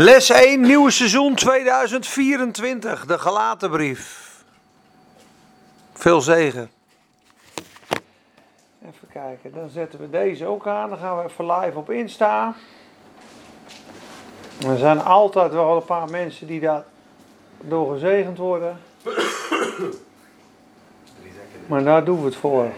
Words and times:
Les 0.00 0.30
1, 0.30 0.60
nieuwe 0.60 0.90
seizoen 0.90 1.34
2024, 1.34 3.06
de 3.06 3.18
Galatenbrief. 3.18 4.34
Veel 5.92 6.20
zegen. 6.20 6.70
Even 8.82 9.08
kijken, 9.12 9.52
dan 9.52 9.68
zetten 9.68 10.00
we 10.00 10.10
deze 10.10 10.46
ook 10.46 10.66
aan. 10.66 10.88
Dan 10.88 10.98
gaan 10.98 11.16
we 11.16 11.24
even 11.24 11.46
live 11.46 11.78
op 11.78 11.90
Insta. 11.90 12.54
Er 14.66 14.78
zijn 14.78 15.02
altijd 15.02 15.52
wel 15.52 15.76
een 15.76 15.84
paar 15.84 16.10
mensen 16.10 16.46
die 16.46 16.60
daar 16.60 16.84
door 17.60 17.92
gezegend 17.92 18.38
worden. 18.38 18.80
Maar 21.66 21.84
daar 21.84 22.04
doen 22.04 22.18
we 22.18 22.24
het 22.24 22.36
voor. 22.36 22.72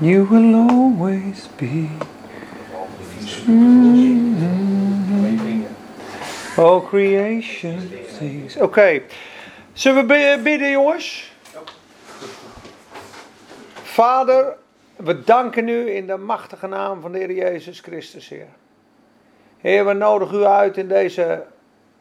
You 0.00 0.24
will 0.26 0.54
always 0.54 1.48
be. 1.56 1.90
Oh, 6.56 6.86
creation 6.88 7.90
sings. 8.06 8.56
Oké, 8.56 9.02
zullen 9.72 10.06
we 10.06 10.40
bidden, 10.42 10.70
jongens? 10.70 11.32
Vader, 13.72 14.56
we 14.96 15.24
danken 15.24 15.68
u 15.68 15.90
in 15.94 16.06
de 16.06 16.16
machtige 16.16 16.66
naam 16.66 17.00
van 17.00 17.12
de 17.12 17.18
Heer 17.18 17.32
Jezus 17.32 17.80
Christus, 17.80 18.28
Heer. 18.28 18.48
Heer, 19.58 19.86
we 19.86 19.92
nodigen 19.92 20.38
u 20.38 20.44
uit 20.44 20.76
in 20.76 20.88
deze 20.88 21.44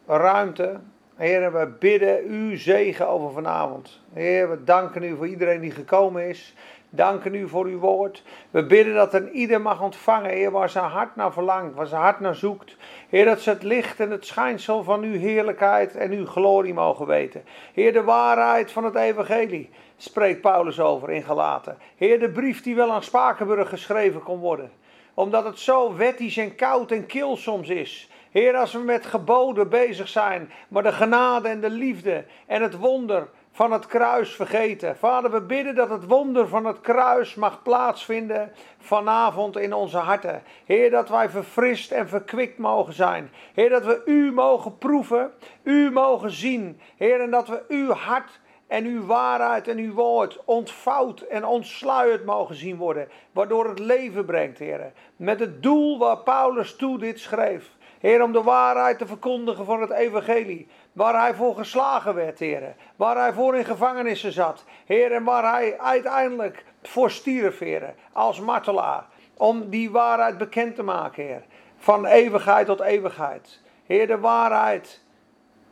ruimte. 0.08 0.80
Heer, 1.16 1.54
we 1.54 1.68
bidden 1.80 2.34
u 2.34 2.58
zegen 2.58 3.08
over 3.08 3.32
vanavond. 3.32 4.00
Heer, 4.14 4.50
we 4.50 4.64
danken 4.64 5.04
u 5.04 5.16
voor 5.16 5.28
iedereen 5.28 5.62
die 5.62 5.72
gekomen 5.72 6.30
is 6.30 6.54
danken 6.90 7.36
u 7.36 7.48
voor 7.48 7.66
uw 7.66 7.80
woord. 7.80 8.24
We 8.52 8.66
bidden 8.66 8.94
dat 8.94 9.14
een 9.14 9.32
ieder 9.32 9.62
mag 9.62 9.82
ontvangen, 9.82 10.30
Heer, 10.30 10.52
waar 10.52 10.70
zijn 10.70 10.86
hart 10.86 11.16
naar 11.16 11.34
verlangt, 11.34 11.76
waar 11.76 11.88
zijn 11.88 12.02
hart 12.02 12.20
naar 12.20 12.36
zoekt. 12.36 12.76
Heer, 13.10 13.26
dat 13.26 13.40
ze 13.40 13.50
het 13.50 13.64
licht 13.64 14.00
en 14.00 14.12
het 14.12 14.26
schijnsel 14.26 14.84
van 14.84 15.04
uw 15.04 15.20
heerlijkheid 15.20 15.96
en 15.96 16.12
uw 16.12 16.26
glorie 16.26 16.74
mogen 16.74 17.06
weten. 17.06 17.44
Heer, 17.74 17.94
de 17.94 18.04
waarheid 18.04 18.72
van 18.72 18.84
het 18.84 18.96
evangelie 18.96 19.70
spreekt 19.98 20.42
Paulus 20.42 20.80
over 20.80 21.12
in 21.12 21.24
Galaten. 21.24 21.78
Heer, 21.96 22.20
de 22.20 22.30
brief 22.30 22.62
die 22.62 22.76
wel 22.76 22.92
aan 22.92 23.04
Spakenburg 23.04 23.70
geschreven 23.70 24.24
kon 24.24 24.40
worden. 24.40 24.72
Omdat 25.14 25.46
het 25.46 25.60
zo 25.60 25.96
wettisch 25.96 26.38
en 26.38 26.56
koud 26.56 26.92
en 26.92 27.06
kil 27.06 27.38
soms 27.38 27.70
is. 27.70 28.10
Heer, 28.32 28.56
als 28.56 28.74
we 28.74 28.80
met 28.80 29.06
geboden 29.06 29.70
bezig 29.70 30.08
zijn, 30.08 30.52
maar 30.68 30.84
de 30.84 30.92
genade 30.92 31.48
en 31.48 31.62
de 31.62 31.70
liefde 31.70 32.26
en 32.46 32.62
het 32.62 32.78
wonder 32.78 33.28
van 33.58 33.72
het 33.72 33.88
kruis 33.88 34.36
vergeten. 34.36 34.98
Vader, 34.98 35.32
we 35.32 35.42
bidden 35.42 35.76
dat 35.76 35.90
het 35.90 36.06
wonder 36.06 36.48
van 36.48 36.66
het 36.66 36.82
kruis 36.82 37.36
mag 37.36 37.62
plaatsvinden 37.62 38.52
vanavond 38.80 39.58
in 39.58 39.74
onze 39.74 39.98
harten. 39.98 40.44
Heer, 40.66 40.92
dat 40.92 41.10
wij 41.10 41.30
verfrist 41.30 41.92
en 41.92 42.08
verkwikt 42.08 42.58
mogen 42.58 42.94
zijn. 42.94 43.32
Heer, 43.54 43.70
dat 43.70 43.86
we 43.86 44.02
U 44.06 44.32
mogen 44.32 44.78
proeven, 44.78 45.32
U 45.64 45.92
mogen 45.92 46.32
zien. 46.32 46.80
Heer, 46.98 47.22
en 47.22 47.32
dat 47.32 47.48
we 47.48 47.64
Uw 47.68 47.92
hart 47.92 48.40
en 48.68 48.86
uw 48.86 49.06
waarheid 49.06 49.68
en 49.68 49.78
uw 49.78 49.94
woord 49.94 50.40
ontvouwd 50.46 51.22
en 51.22 51.46
ontsluierd 51.46 52.26
mogen 52.26 52.56
zien 52.56 52.78
worden, 52.78 53.10
waardoor 53.32 53.70
het 53.70 53.80
leven 53.80 54.26
brengt, 54.26 54.58
Heer. 54.58 54.92
Met 55.16 55.40
het 55.40 55.64
doel 55.64 55.98
waar 55.98 56.18
Paulus 56.18 56.76
toe 56.76 57.00
dit 57.00 57.20
schreef. 57.20 57.76
Heer, 58.00 58.24
om 58.24 58.32
de 58.32 58.44
waarheid 58.44 58.98
te 58.98 59.06
verkondigen 59.06 59.66
van 59.66 59.82
het 59.82 59.92
evangelie. 59.92 60.68
Waar 60.98 61.20
hij 61.22 61.34
voor 61.34 61.56
geslagen 61.56 62.14
werd, 62.14 62.40
Heer. 62.40 62.76
Waar 62.96 63.18
hij 63.18 63.34
voor 63.34 63.56
in 63.56 63.66
gevangenissen 63.66 64.32
zat. 64.32 64.64
Heer, 64.86 65.12
en 65.12 65.24
waar 65.24 65.54
hij 65.54 65.80
uiteindelijk 65.80 66.66
voor 66.84 67.12
stierf, 67.12 67.60
Heer. 67.60 67.94
Als 68.12 68.40
martelaar. 68.40 69.06
Om 69.34 69.70
die 69.70 69.92
waarheid 69.92 70.38
bekend 70.38 70.76
te 70.76 70.84
maken, 70.84 71.24
Heer. 71.24 71.44
Van 71.78 72.06
eeuwigheid 72.06 72.66
tot 72.66 72.80
eeuwigheid. 72.80 73.62
Heer, 73.86 74.08
de 74.08 74.20
waarheid 74.20 75.04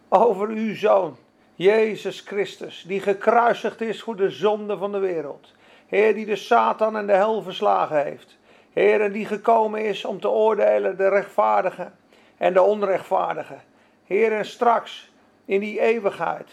over 0.10 0.48
uw 0.48 0.76
Zoon. 0.76 1.18
Jezus 1.56 2.20
Christus. 2.20 2.84
Die 2.88 3.00
gekruisigd 3.00 3.82
is 3.82 4.02
voor 4.02 4.16
de 4.16 4.30
zonde 4.30 4.78
van 4.78 4.92
de 4.92 5.00
wereld. 5.00 5.54
Heer, 5.88 6.14
die 6.14 6.26
de 6.26 6.36
Satan 6.36 6.98
en 6.98 7.08
de 7.08 7.14
hel 7.14 7.42
verslagen 7.42 8.04
heeft. 8.04 8.38
Heer, 8.74 9.12
die 9.12 9.26
gekomen 9.26 9.86
is 9.86 10.06
om 10.06 10.20
te 10.20 10.30
oordelen 10.30 10.98
de 10.98 11.10
rechtvaardigen 11.10 11.96
en 12.38 12.54
de 12.54 12.62
onrechtvaardigen. 12.62 13.62
Heer, 14.04 14.32
en 14.32 14.46
straks 14.46 15.14
in 15.46 15.60
die 15.60 15.80
eeuwigheid, 15.80 16.50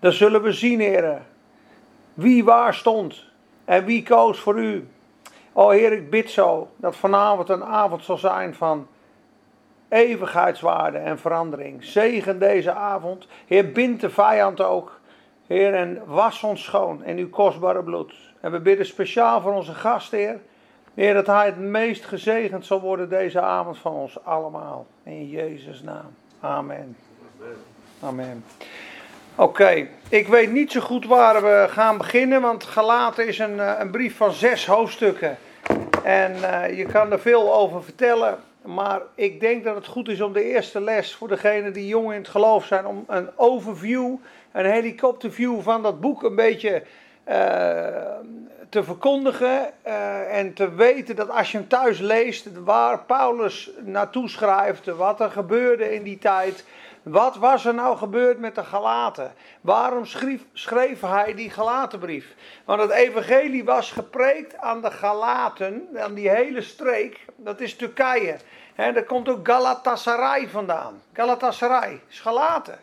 dan 0.00 0.12
zullen 0.12 0.42
we 0.42 0.52
zien, 0.52 0.80
Heer, 0.80 1.22
wie 2.14 2.44
waar 2.44 2.74
stond 2.74 3.24
en 3.64 3.84
wie 3.84 4.02
koos 4.02 4.38
voor 4.38 4.58
u. 4.58 4.88
O 5.52 5.70
Heer, 5.70 5.92
ik 5.92 6.10
bid 6.10 6.30
zo 6.30 6.68
dat 6.76 6.96
vanavond 6.96 7.48
een 7.48 7.64
avond 7.64 8.04
zal 8.04 8.18
zijn 8.18 8.54
van 8.54 8.86
eeuwigheidswaarde 9.88 10.98
en 10.98 11.18
verandering. 11.18 11.84
Zegen 11.84 12.38
deze 12.38 12.72
avond. 12.72 13.26
Heer, 13.46 13.72
bind 13.72 14.00
de 14.00 14.10
vijand 14.10 14.60
ook. 14.60 15.00
Heer, 15.46 15.74
en 15.74 16.02
was 16.06 16.42
ons 16.42 16.62
schoon 16.62 17.04
in 17.04 17.16
uw 17.16 17.30
kostbare 17.30 17.82
bloed. 17.82 18.14
En 18.40 18.52
we 18.52 18.60
bidden 18.60 18.86
speciaal 18.86 19.40
voor 19.40 19.52
onze 19.52 19.74
gast, 19.74 20.10
Heer. 20.10 20.40
Heer, 20.94 21.14
dat 21.14 21.26
hij 21.26 21.46
het 21.46 21.58
meest 21.58 22.04
gezegend 22.04 22.66
zal 22.66 22.80
worden 22.80 23.08
deze 23.08 23.40
avond 23.40 23.78
van 23.78 23.92
ons 23.92 24.24
allemaal. 24.24 24.86
In 25.02 25.28
Jezus' 25.28 25.82
naam. 25.82 26.14
Amen. 26.40 26.96
Amen. 28.04 28.44
Oké, 29.34 29.86
ik 30.08 30.28
weet 30.28 30.52
niet 30.52 30.72
zo 30.72 30.80
goed 30.80 31.06
waar 31.06 31.42
we 31.42 31.66
gaan 31.68 31.98
beginnen, 31.98 32.40
want 32.40 32.64
Galaten 32.64 33.26
is 33.26 33.38
een, 33.38 33.60
eh, 33.60 33.72
een 33.78 33.90
brief 33.90 34.16
van 34.16 34.32
zes 34.32 34.66
hoofdstukken. 34.66 35.38
En 36.02 36.36
uh, 36.36 36.76
je 36.76 36.86
kan 36.86 37.12
er 37.12 37.20
veel 37.20 37.54
over 37.54 37.82
vertellen, 37.82 38.38
maar 38.62 39.00
ik 39.14 39.40
denk 39.40 39.64
dat 39.64 39.74
het 39.74 39.86
goed 39.86 40.08
is 40.08 40.20
om 40.20 40.32
de 40.32 40.44
eerste 40.44 40.80
les 40.80 41.14
voor 41.14 41.28
degenen 41.28 41.72
die 41.72 41.86
jong 41.86 42.12
in 42.12 42.18
het 42.18 42.28
geloof 42.28 42.66
zijn, 42.66 42.86
om 42.86 43.04
een 43.08 43.28
overview, 43.36 44.14
een 44.52 44.66
helikopterview 44.66 45.60
van 45.60 45.82
dat 45.82 46.00
boek 46.00 46.22
een 46.22 46.34
beetje 46.34 46.82
uh, 47.28 47.34
te 48.68 48.84
verkondigen 48.84 49.84
en 50.30 50.54
te 50.54 50.74
weten 50.74 51.16
dat 51.16 51.30
als 51.30 51.52
je 51.52 51.58
hem 51.58 51.68
thuis 51.68 51.98
leest, 51.98 52.48
waar 52.64 52.98
Paulus 52.98 53.70
naartoe 53.84 54.28
schrijft, 54.28 54.86
wat 54.86 55.20
er 55.20 55.30
gebeurde 55.30 55.94
in 55.94 56.02
die 56.02 56.18
tijd, 56.18 56.64
wat 57.02 57.36
was 57.36 57.64
er 57.64 57.74
nou 57.74 57.96
gebeurd 57.96 58.38
met 58.38 58.54
de 58.54 58.64
Galaten? 58.64 59.32
Waarom 59.60 60.06
schreef, 60.06 60.40
schreef 60.52 61.00
hij 61.00 61.34
die 61.34 61.50
Galatenbrief? 61.50 62.34
Want 62.64 62.80
het 62.80 62.90
evangelie 62.90 63.64
was 63.64 63.90
gepreekt 63.90 64.56
aan 64.56 64.80
de 64.80 64.90
Galaten, 64.90 65.88
aan 65.96 66.14
die 66.14 66.30
hele 66.30 66.62
streek, 66.62 67.20
dat 67.36 67.60
is 67.60 67.76
Turkije. 67.76 68.36
En 68.74 68.94
daar 68.94 69.04
komt 69.04 69.28
ook 69.28 69.48
Galatasaray 69.48 70.48
vandaan. 70.48 71.02
Galatasaray 71.12 72.00
is 72.08 72.20
Galaten. 72.20 72.78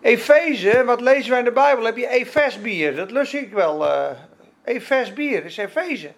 Efeze, 0.00 0.84
wat 0.84 1.00
lezen 1.00 1.30
wij 1.30 1.38
in 1.38 1.44
de 1.44 1.52
Bijbel? 1.52 1.84
Heb 1.84 1.96
je 1.96 2.08
Efesbier, 2.08 2.96
dat 2.96 3.10
lust 3.10 3.34
ik 3.34 3.52
wel. 3.52 3.84
Uh, 3.84 4.10
Efesbier 4.64 5.44
is 5.44 5.56
Efeze. 5.56 6.12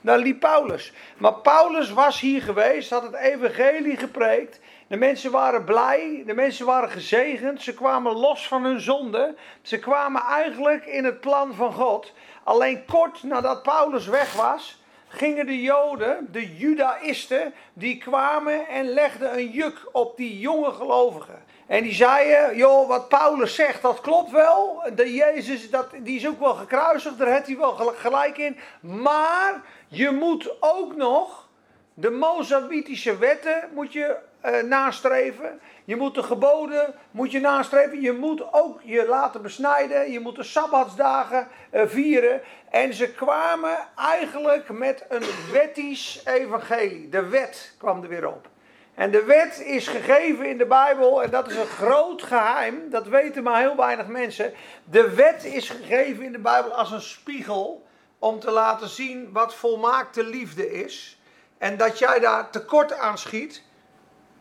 Daar 0.00 0.18
liep 0.18 0.40
Paulus. 0.40 0.92
Maar 1.18 1.34
Paulus 1.34 1.90
was 1.90 2.20
hier 2.20 2.42
geweest, 2.42 2.90
had 2.90 3.02
het 3.02 3.14
evangelie 3.14 3.96
gepreekt. 3.96 4.60
De 4.90 4.96
mensen 4.96 5.30
waren 5.30 5.64
blij, 5.64 6.22
de 6.26 6.34
mensen 6.34 6.66
waren 6.66 6.90
gezegend, 6.90 7.62
ze 7.62 7.74
kwamen 7.74 8.12
los 8.12 8.48
van 8.48 8.64
hun 8.64 8.80
zonde. 8.80 9.34
Ze 9.62 9.78
kwamen 9.78 10.22
eigenlijk 10.22 10.86
in 10.86 11.04
het 11.04 11.20
plan 11.20 11.54
van 11.54 11.72
God. 11.72 12.12
Alleen 12.44 12.84
kort 12.84 13.22
nadat 13.22 13.62
Paulus 13.62 14.06
weg 14.06 14.34
was, 14.34 14.82
gingen 15.08 15.46
de 15.46 15.62
Joden, 15.62 16.28
de 16.30 16.56
Judaïsten, 16.56 17.54
die 17.72 17.98
kwamen 17.98 18.68
en 18.68 18.88
legden 18.88 19.38
een 19.38 19.50
juk 19.50 19.88
op 19.92 20.16
die 20.16 20.38
jonge 20.38 20.72
gelovigen. 20.72 21.42
En 21.66 21.82
die 21.82 21.94
zeiden, 21.94 22.56
joh, 22.56 22.88
wat 22.88 23.08
Paulus 23.08 23.54
zegt, 23.54 23.82
dat 23.82 24.00
klopt 24.00 24.30
wel. 24.30 24.82
De 24.94 25.14
Jezus, 25.14 25.70
dat, 25.70 25.86
die 26.02 26.16
is 26.16 26.28
ook 26.28 26.40
wel 26.40 26.54
gekruisigd, 26.54 27.18
daar 27.18 27.32
heeft 27.32 27.46
hij 27.46 27.56
wel 27.56 27.72
gelijk 27.96 28.38
in. 28.38 28.56
Maar 28.80 29.62
je 29.88 30.10
moet 30.10 30.56
ook 30.60 30.96
nog 30.96 31.48
de 31.94 32.10
Mozabitische 32.10 33.18
wetten 33.18 33.68
moet 33.74 33.92
je 33.92 34.28
uh, 34.44 34.62
nastreven. 34.62 35.60
Je 35.84 35.96
moet 35.96 36.14
de 36.14 36.22
geboden 36.22 36.94
moet 37.10 37.30
je 37.32 37.40
nastreven. 37.40 38.00
Je 38.00 38.12
moet 38.12 38.52
ook 38.52 38.80
je 38.82 39.06
laten 39.06 39.42
besnijden. 39.42 40.12
Je 40.12 40.20
moet 40.20 40.36
de 40.36 40.42
Sabbatsdagen 40.42 41.48
uh, 41.72 41.82
vieren. 41.86 42.40
En 42.70 42.94
ze 42.94 43.10
kwamen 43.10 43.78
eigenlijk 43.96 44.68
met 44.68 45.04
een 45.08 45.24
wettisch 45.52 46.22
evangelie. 46.24 47.08
De 47.08 47.28
wet 47.28 47.74
kwam 47.78 48.02
er 48.02 48.08
weer 48.08 48.28
op. 48.28 48.48
En 48.94 49.10
de 49.10 49.24
wet 49.24 49.60
is 49.60 49.88
gegeven 49.88 50.46
in 50.46 50.58
de 50.58 50.66
Bijbel, 50.66 51.22
en 51.22 51.30
dat 51.30 51.50
is 51.50 51.56
een 51.56 51.66
groot 51.66 52.22
geheim, 52.22 52.90
dat 52.90 53.06
weten 53.06 53.42
maar 53.42 53.60
heel 53.60 53.76
weinig 53.76 54.06
mensen. 54.06 54.52
De 54.84 55.14
wet 55.14 55.44
is 55.44 55.68
gegeven 55.68 56.24
in 56.24 56.32
de 56.32 56.38
Bijbel 56.38 56.72
als 56.72 56.90
een 56.90 57.00
spiegel 57.00 57.86
om 58.18 58.40
te 58.40 58.50
laten 58.50 58.88
zien 58.88 59.32
wat 59.32 59.54
volmaakte 59.54 60.24
liefde 60.24 60.72
is. 60.72 61.20
En 61.58 61.76
dat 61.76 61.98
jij 61.98 62.18
daar 62.18 62.50
tekort 62.50 62.98
aan 62.98 63.18
schiet. 63.18 63.62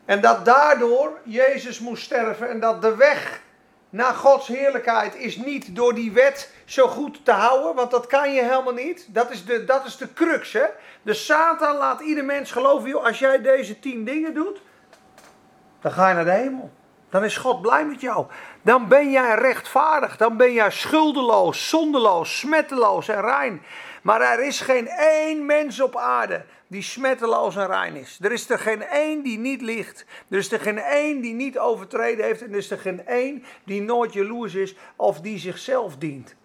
En 0.09 0.21
dat 0.21 0.45
daardoor 0.45 1.19
Jezus 1.23 1.79
moest 1.79 2.03
sterven 2.03 2.49
en 2.49 2.59
dat 2.59 2.81
de 2.81 2.95
weg 2.95 3.41
naar 3.89 4.13
Gods 4.13 4.47
heerlijkheid 4.47 5.15
is 5.15 5.35
niet 5.35 5.75
door 5.75 5.93
die 5.93 6.11
wet 6.11 6.53
zo 6.65 6.87
goed 6.87 7.25
te 7.25 7.31
houden, 7.31 7.75
want 7.75 7.91
dat 7.91 8.07
kan 8.07 8.33
je 8.33 8.41
helemaal 8.41 8.73
niet. 8.73 9.07
Dat 9.13 9.31
is 9.31 9.45
de, 9.45 9.65
dat 9.65 9.85
is 9.85 9.97
de 9.97 10.13
crux, 10.13 10.53
hè. 10.53 10.65
De 11.01 11.13
Satan 11.13 11.75
laat 11.77 12.01
ieder 12.01 12.25
mens 12.25 12.51
geloven, 12.51 12.89
joh, 12.89 13.05
als 13.05 13.19
jij 13.19 13.41
deze 13.41 13.79
tien 13.79 14.05
dingen 14.05 14.33
doet, 14.33 14.61
dan 15.81 15.91
ga 15.91 16.07
je 16.07 16.15
naar 16.15 16.25
de 16.25 16.31
hemel. 16.31 16.71
Dan 17.09 17.23
is 17.23 17.37
God 17.37 17.61
blij 17.61 17.85
met 17.85 18.01
jou. 18.01 18.25
Dan 18.61 18.87
ben 18.87 19.11
jij 19.11 19.35
rechtvaardig. 19.35 20.17
Dan 20.17 20.37
ben 20.37 20.53
jij 20.53 20.71
schuldeloos, 20.71 21.69
zondeloos, 21.69 22.39
smetteloos 22.39 23.07
en 23.07 23.21
rein. 23.21 23.61
Maar 24.01 24.21
er 24.21 24.45
is 24.45 24.61
geen 24.61 24.87
één 24.87 25.45
mens 25.45 25.81
op 25.81 25.95
aarde 25.95 26.45
die 26.67 26.81
smetteloos 26.81 27.55
en 27.55 27.67
rein 27.67 27.95
is. 27.95 28.17
Er 28.21 28.31
is 28.31 28.49
er 28.49 28.59
geen 28.59 28.83
één 28.83 29.21
die 29.21 29.37
niet 29.37 29.61
ligt. 29.61 30.05
Er 30.29 30.37
is 30.37 30.51
er 30.51 30.59
geen 30.59 30.79
één 30.79 31.21
die 31.21 31.33
niet 31.33 31.59
overtreden 31.59 32.25
heeft. 32.25 32.41
En 32.41 32.51
er 32.51 32.57
is 32.57 32.71
er 32.71 32.77
geen 32.77 33.05
één 33.07 33.43
die 33.63 33.81
nooit 33.81 34.13
jaloers 34.13 34.55
is 34.55 34.75
of 34.95 35.21
die 35.21 35.39
zichzelf 35.39 35.97
dient. 35.97 36.35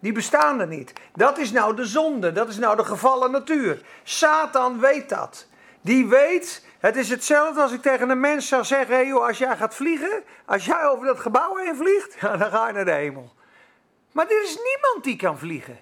Die 0.00 0.12
bestaan 0.12 0.60
er 0.60 0.66
niet. 0.66 0.92
Dat 1.14 1.38
is 1.38 1.52
nou 1.52 1.76
de 1.76 1.84
zonde. 1.84 2.32
Dat 2.32 2.48
is 2.48 2.58
nou 2.58 2.76
de 2.76 2.84
gevallen 2.84 3.30
natuur. 3.30 3.82
Satan 4.02 4.80
weet 4.80 5.08
dat. 5.08 5.46
Die 5.80 6.06
weet, 6.06 6.66
het 6.78 6.96
is 6.96 7.08
hetzelfde 7.08 7.62
als 7.62 7.72
ik 7.72 7.82
tegen 7.82 8.10
een 8.10 8.20
mens 8.20 8.48
zou 8.48 8.64
zeggen: 8.64 8.94
hey 8.94 9.06
joh, 9.06 9.26
als 9.26 9.38
jij 9.38 9.56
gaat 9.56 9.74
vliegen, 9.74 10.22
als 10.46 10.64
jij 10.64 10.84
over 10.84 11.06
dat 11.06 11.20
gebouw 11.20 11.56
heen 11.56 11.76
vliegt, 11.76 12.20
dan 12.38 12.50
ga 12.50 12.66
je 12.66 12.72
naar 12.72 12.84
de 12.84 12.90
hemel. 12.90 13.32
Maar 14.12 14.26
er 14.26 14.42
is 14.42 14.58
niemand 14.64 15.04
die 15.04 15.16
kan 15.16 15.38
vliegen. 15.38 15.78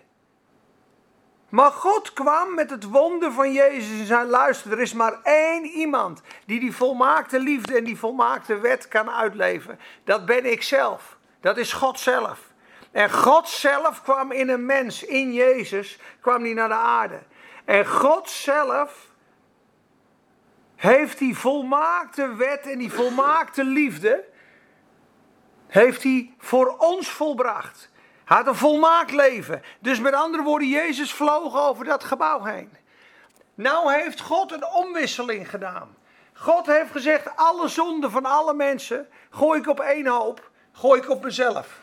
Maar 1.50 1.70
God 1.70 2.12
kwam 2.12 2.54
met 2.54 2.70
het 2.70 2.84
wonder 2.84 3.32
van 3.32 3.52
Jezus 3.52 4.00
en 4.00 4.06
zei: 4.06 4.28
luister, 4.28 4.72
er 4.72 4.80
is 4.80 4.92
maar 4.92 5.18
één 5.22 5.64
iemand 5.64 6.20
die 6.46 6.60
die 6.60 6.74
volmaakte 6.74 7.40
liefde 7.40 7.76
en 7.76 7.84
die 7.84 7.98
volmaakte 7.98 8.58
wet 8.58 8.88
kan 8.88 9.10
uitleven. 9.10 9.78
Dat 10.04 10.26
ben 10.26 10.52
ik 10.52 10.62
zelf. 10.62 11.18
Dat 11.40 11.56
is 11.56 11.72
God 11.72 11.98
zelf. 11.98 12.38
En 12.90 13.12
God 13.12 13.48
zelf 13.48 14.02
kwam 14.02 14.32
in 14.32 14.48
een 14.48 14.66
mens, 14.66 15.04
in 15.04 15.32
Jezus, 15.32 15.98
kwam 16.20 16.42
hij 16.42 16.52
naar 16.52 16.68
de 16.68 16.74
aarde. 16.74 17.22
En 17.64 17.86
God 17.86 18.30
zelf 18.30 19.08
heeft 20.76 21.18
die 21.18 21.36
volmaakte 21.36 22.34
wet 22.34 22.66
en 22.66 22.78
die 22.78 22.92
volmaakte 22.92 23.64
liefde, 23.64 24.24
heeft 25.66 26.02
hij 26.02 26.34
voor 26.38 26.76
ons 26.78 27.10
volbracht. 27.10 27.89
Had 28.30 28.46
een 28.46 28.54
volmaakt 28.54 29.12
leven. 29.12 29.62
Dus 29.80 30.00
met 30.00 30.14
andere 30.14 30.42
woorden, 30.42 30.68
Jezus 30.68 31.12
vloog 31.12 31.56
over 31.56 31.84
dat 31.84 32.04
gebouw 32.04 32.44
heen. 32.44 32.76
Nou 33.54 33.92
heeft 33.92 34.20
God 34.20 34.52
een 34.52 34.66
omwisseling 34.66 35.50
gedaan. 35.50 35.96
God 36.32 36.66
heeft 36.66 36.90
gezegd, 36.90 37.36
alle 37.36 37.68
zonden 37.68 38.10
van 38.10 38.24
alle 38.24 38.54
mensen 38.54 39.08
gooi 39.30 39.60
ik 39.60 39.68
op 39.68 39.80
één 39.80 40.06
hoop, 40.06 40.50
gooi 40.72 41.00
ik 41.00 41.10
op 41.10 41.24
mezelf 41.24 41.78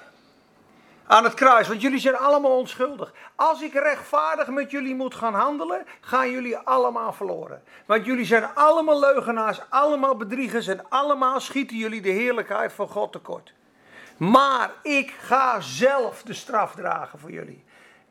aan 1.07 1.23
het 1.23 1.33
kruis, 1.33 1.67
want 1.67 1.81
jullie 1.81 1.99
zijn 1.99 2.17
allemaal 2.17 2.57
onschuldig. 2.57 3.13
Als 3.35 3.61
ik 3.61 3.73
rechtvaardig 3.73 4.47
met 4.47 4.71
jullie 4.71 4.95
moet 4.95 5.15
gaan 5.15 5.33
handelen, 5.33 5.85
gaan 6.01 6.31
jullie 6.31 6.57
allemaal 6.57 7.13
verloren. 7.13 7.63
Want 7.85 8.05
jullie 8.05 8.25
zijn 8.25 8.55
allemaal 8.55 9.00
leugenaars, 9.00 9.61
allemaal 9.69 10.15
bedriegers 10.15 10.67
en 10.67 10.89
allemaal 10.89 11.39
schieten 11.39 11.77
jullie 11.77 12.01
de 12.01 12.09
heerlijkheid 12.09 12.73
van 12.73 12.88
God 12.88 13.11
tekort. 13.11 13.53
Maar 14.17 14.71
ik 14.83 15.13
ga 15.19 15.61
zelf 15.61 16.23
de 16.23 16.33
straf 16.33 16.75
dragen 16.75 17.19
voor 17.19 17.31
jullie. 17.31 17.63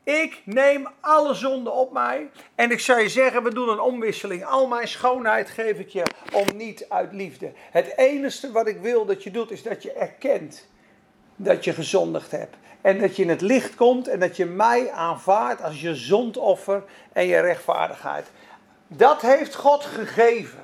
Ik 0.03 0.41
neem 0.45 0.87
alle 0.99 1.33
zonden 1.33 1.73
op 1.73 1.91
mij 1.91 2.29
en 2.55 2.71
ik 2.71 2.79
zou 2.79 2.99
je 2.99 3.09
zeggen, 3.09 3.43
we 3.43 3.53
doen 3.53 3.69
een 3.69 3.79
omwisseling. 3.79 4.45
Al 4.45 4.67
mijn 4.67 4.87
schoonheid 4.87 5.49
geef 5.49 5.79
ik 5.79 5.89
je 5.89 6.03
om 6.33 6.57
niet 6.57 6.85
uit 6.89 7.13
liefde. 7.13 7.51
Het 7.71 7.97
enige 7.97 8.51
wat 8.51 8.67
ik 8.67 8.81
wil 8.81 9.05
dat 9.05 9.23
je 9.23 9.31
doet, 9.31 9.51
is 9.51 9.63
dat 9.63 9.83
je 9.83 9.91
erkent 9.91 10.67
dat 11.35 11.63
je 11.63 11.73
gezondigd 11.73 12.31
hebt. 12.31 12.55
En 12.81 12.99
dat 12.99 13.15
je 13.15 13.21
in 13.21 13.29
het 13.29 13.41
licht 13.41 13.75
komt 13.75 14.07
en 14.07 14.19
dat 14.19 14.35
je 14.35 14.45
mij 14.45 14.91
aanvaardt 14.91 15.63
als 15.63 15.81
je 15.81 15.95
zondoffer 15.95 16.83
en 17.13 17.25
je 17.25 17.39
rechtvaardigheid. 17.39 18.31
Dat 18.87 19.21
heeft 19.21 19.55
God 19.55 19.83
gegeven. 19.83 20.63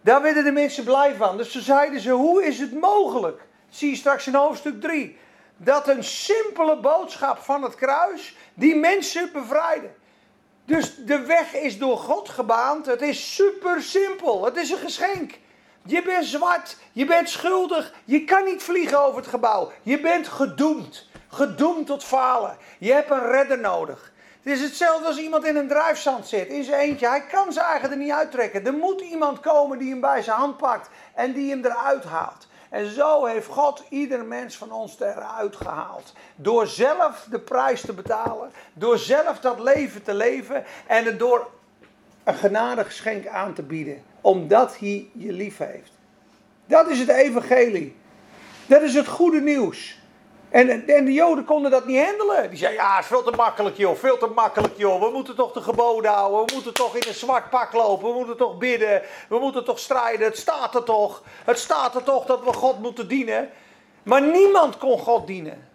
Daar 0.00 0.22
werden 0.22 0.44
de 0.44 0.52
mensen 0.52 0.84
blij 0.84 1.14
van. 1.14 1.36
Dus 1.36 1.52
ze 1.52 1.60
zeiden 1.60 2.00
ze, 2.00 2.10
hoe 2.10 2.44
is 2.44 2.58
het 2.58 2.80
mogelijk? 2.80 3.46
Zie 3.68 3.90
je 3.90 3.96
straks 3.96 4.26
in 4.26 4.34
hoofdstuk 4.34 4.80
3. 4.80 5.18
Dat 5.56 5.88
een 5.88 6.04
simpele 6.04 6.76
boodschap 6.76 7.38
van 7.38 7.62
het 7.62 7.74
kruis 7.74 8.36
die 8.54 8.76
mensen 8.76 9.32
bevrijden. 9.32 9.94
Dus 10.64 10.96
de 10.96 11.20
weg 11.20 11.54
is 11.54 11.78
door 11.78 11.96
God 11.96 12.28
gebaand. 12.28 12.86
Het 12.86 13.02
is 13.02 13.34
super 13.34 13.82
simpel. 13.82 14.44
Het 14.44 14.56
is 14.56 14.70
een 14.70 14.78
geschenk. 14.78 15.38
Je 15.86 16.02
bent 16.02 16.24
zwart, 16.24 16.76
je 16.92 17.04
bent 17.04 17.28
schuldig, 17.28 17.92
je 18.04 18.24
kan 18.24 18.44
niet 18.44 18.62
vliegen 18.62 19.00
over 19.00 19.20
het 19.20 19.26
gebouw. 19.26 19.72
Je 19.82 20.00
bent 20.00 20.28
gedoemd, 20.28 21.08
gedoemd 21.28 21.86
tot 21.86 22.04
falen. 22.04 22.56
Je 22.78 22.92
hebt 22.92 23.10
een 23.10 23.30
redder 23.30 23.58
nodig. 23.58 24.12
Het 24.42 24.54
is 24.54 24.62
hetzelfde 24.62 25.06
als 25.06 25.18
iemand 25.18 25.44
in 25.44 25.56
een 25.56 25.68
drijfzand 25.68 26.26
zit, 26.26 26.48
in 26.48 26.64
zijn 26.64 26.80
eentje. 26.80 27.08
Hij 27.08 27.20
kan 27.20 27.52
zijn 27.52 27.66
eigen 27.66 27.90
er 27.90 27.96
niet 27.96 28.10
uittrekken. 28.10 28.66
Er 28.66 28.72
moet 28.72 29.00
iemand 29.00 29.40
komen 29.40 29.78
die 29.78 29.90
hem 29.90 30.00
bij 30.00 30.22
zijn 30.22 30.36
hand 30.36 30.56
pakt 30.56 30.88
en 31.14 31.32
die 31.32 31.50
hem 31.50 31.64
eruit 31.64 32.04
haalt. 32.04 32.46
En 32.70 32.90
zo 32.90 33.24
heeft 33.24 33.46
God 33.46 33.84
ieder 33.88 34.24
mens 34.24 34.56
van 34.56 34.72
ons 34.72 35.00
eruit 35.00 35.56
gehaald. 35.56 36.12
Door 36.36 36.66
zelf 36.66 37.26
de 37.30 37.40
prijs 37.40 37.80
te 37.80 37.92
betalen, 37.92 38.52
door 38.72 38.98
zelf 38.98 39.40
dat 39.40 39.60
leven 39.60 40.02
te 40.02 40.14
leven 40.14 40.64
en 40.86 41.04
het 41.04 41.18
door 41.18 41.50
een 42.24 42.34
genadig 42.34 42.86
geschenk 42.86 43.26
aan 43.26 43.54
te 43.54 43.62
bieden 43.62 44.02
omdat 44.20 44.78
hij 44.78 45.08
je 45.12 45.32
lief 45.32 45.58
heeft. 45.58 45.90
Dat 46.66 46.88
is 46.88 46.98
het 46.98 47.08
evangelie. 47.08 47.96
Dat 48.66 48.82
is 48.82 48.94
het 48.94 49.06
goede 49.06 49.40
nieuws. 49.40 49.98
En, 50.56 50.88
en 50.88 51.04
de 51.04 51.12
Joden 51.12 51.44
konden 51.44 51.70
dat 51.70 51.86
niet 51.86 52.04
handelen. 52.04 52.50
Die 52.50 52.58
zeiden, 52.58 52.82
ja, 52.82 52.98
is 52.98 53.06
veel 53.06 53.22
te 53.22 53.30
makkelijk 53.30 53.76
joh, 53.76 53.96
veel 53.96 54.18
te 54.18 54.26
makkelijk 54.26 54.76
joh. 54.76 55.00
We 55.00 55.10
moeten 55.10 55.36
toch 55.36 55.52
de 55.52 55.60
geboden 55.60 56.10
houden, 56.10 56.46
we 56.46 56.52
moeten 56.54 56.74
toch 56.74 56.96
in 56.96 57.08
een 57.08 57.14
zwart 57.14 57.50
pak 57.50 57.72
lopen, 57.72 58.08
we 58.08 58.14
moeten 58.14 58.36
toch 58.36 58.58
bidden, 58.58 59.02
we 59.28 59.38
moeten 59.38 59.64
toch 59.64 59.78
strijden. 59.78 60.26
Het 60.26 60.38
staat 60.38 60.74
er 60.74 60.82
toch, 60.84 61.22
het 61.44 61.58
staat 61.58 61.94
er 61.94 62.02
toch 62.02 62.26
dat 62.26 62.44
we 62.44 62.52
God 62.52 62.78
moeten 62.78 63.08
dienen. 63.08 63.50
Maar 64.02 64.22
niemand 64.22 64.78
kon 64.78 64.98
God 64.98 65.26
dienen. 65.26 65.68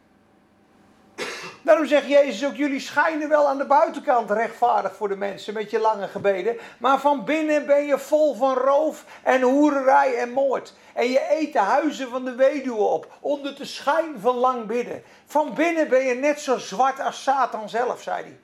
Daarom 1.61 1.85
zegt 1.85 2.07
Jezus 2.07 2.45
ook, 2.45 2.55
jullie 2.55 2.79
schijnen 2.79 3.29
wel 3.29 3.47
aan 3.47 3.57
de 3.57 3.65
buitenkant 3.65 4.31
rechtvaardig 4.31 4.95
voor 4.95 5.07
de 5.07 5.15
mensen 5.15 5.53
met 5.53 5.71
je 5.71 5.79
lange 5.79 6.07
gebeden. 6.07 6.57
Maar 6.77 6.99
van 6.99 7.25
binnen 7.25 7.65
ben 7.65 7.85
je 7.85 7.99
vol 7.99 8.35
van 8.35 8.53
roof 8.53 9.05
en 9.23 9.41
hoererij 9.41 10.15
en 10.15 10.31
moord. 10.31 10.73
En 10.93 11.09
je 11.09 11.27
eet 11.29 11.53
de 11.53 11.59
huizen 11.59 12.09
van 12.09 12.25
de 12.25 12.35
weduwe 12.35 12.83
op, 12.83 13.07
onder 13.19 13.55
de 13.55 13.65
schijn 13.65 14.19
van 14.19 14.35
lang 14.35 14.65
bidden. 14.65 15.03
Van 15.25 15.53
binnen 15.53 15.89
ben 15.89 16.05
je 16.05 16.13
net 16.13 16.39
zo 16.39 16.57
zwart 16.57 16.99
als 16.99 17.23
Satan 17.23 17.69
zelf, 17.69 18.01
zei 18.01 18.23
hij. 18.23 18.39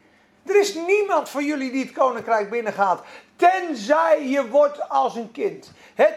Er 0.47 0.59
is 0.59 0.73
niemand 0.73 1.29
van 1.29 1.45
jullie 1.45 1.71
die 1.71 1.83
het 1.83 1.94
koninkrijk 1.94 2.50
binnengaat. 2.50 3.01
Tenzij 3.36 4.27
je 4.27 4.48
wordt 4.48 4.89
als 4.89 5.15
een 5.15 5.31
kind. 5.31 5.72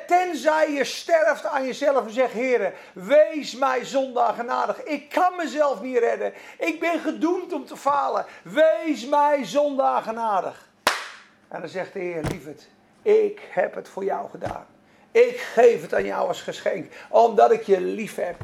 tenzij 0.07 0.73
je 0.73 0.85
sterft 0.85 1.47
aan 1.47 1.67
jezelf 1.67 2.07
en 2.07 2.13
zegt: 2.13 2.33
Heer, 2.33 2.73
wees 2.93 3.57
mij 3.57 3.85
zondag 3.85 4.37
genadig. 4.37 4.83
Ik 4.83 5.09
kan 5.09 5.37
mezelf 5.37 5.81
niet 5.83 5.99
redden. 5.99 6.33
Ik 6.59 6.81
ben 6.81 7.01
gedoemd 7.01 7.53
om 7.53 7.67
te 7.67 7.77
falen. 7.77 8.27
Wees 8.43 9.07
mij 9.07 9.45
zondag 9.45 10.05
genadig. 10.05 10.69
En 11.49 11.61
dan 11.61 11.69
zegt 11.69 11.93
de 11.93 11.99
Heer: 11.99 12.23
Lieverd, 12.23 12.69
ik 13.03 13.41
heb 13.51 13.75
het 13.75 13.89
voor 13.89 14.05
jou 14.05 14.31
gedaan. 14.31 14.67
Ik 15.11 15.41
geef 15.41 15.83
het 15.83 15.95
aan 15.95 16.05
jou 16.05 16.29
als 16.29 16.43
geschenk, 16.43 16.93
omdat 17.09 17.53
ik 17.53 17.63
je 17.63 17.81
lief 17.81 18.15
heb. 18.15 18.37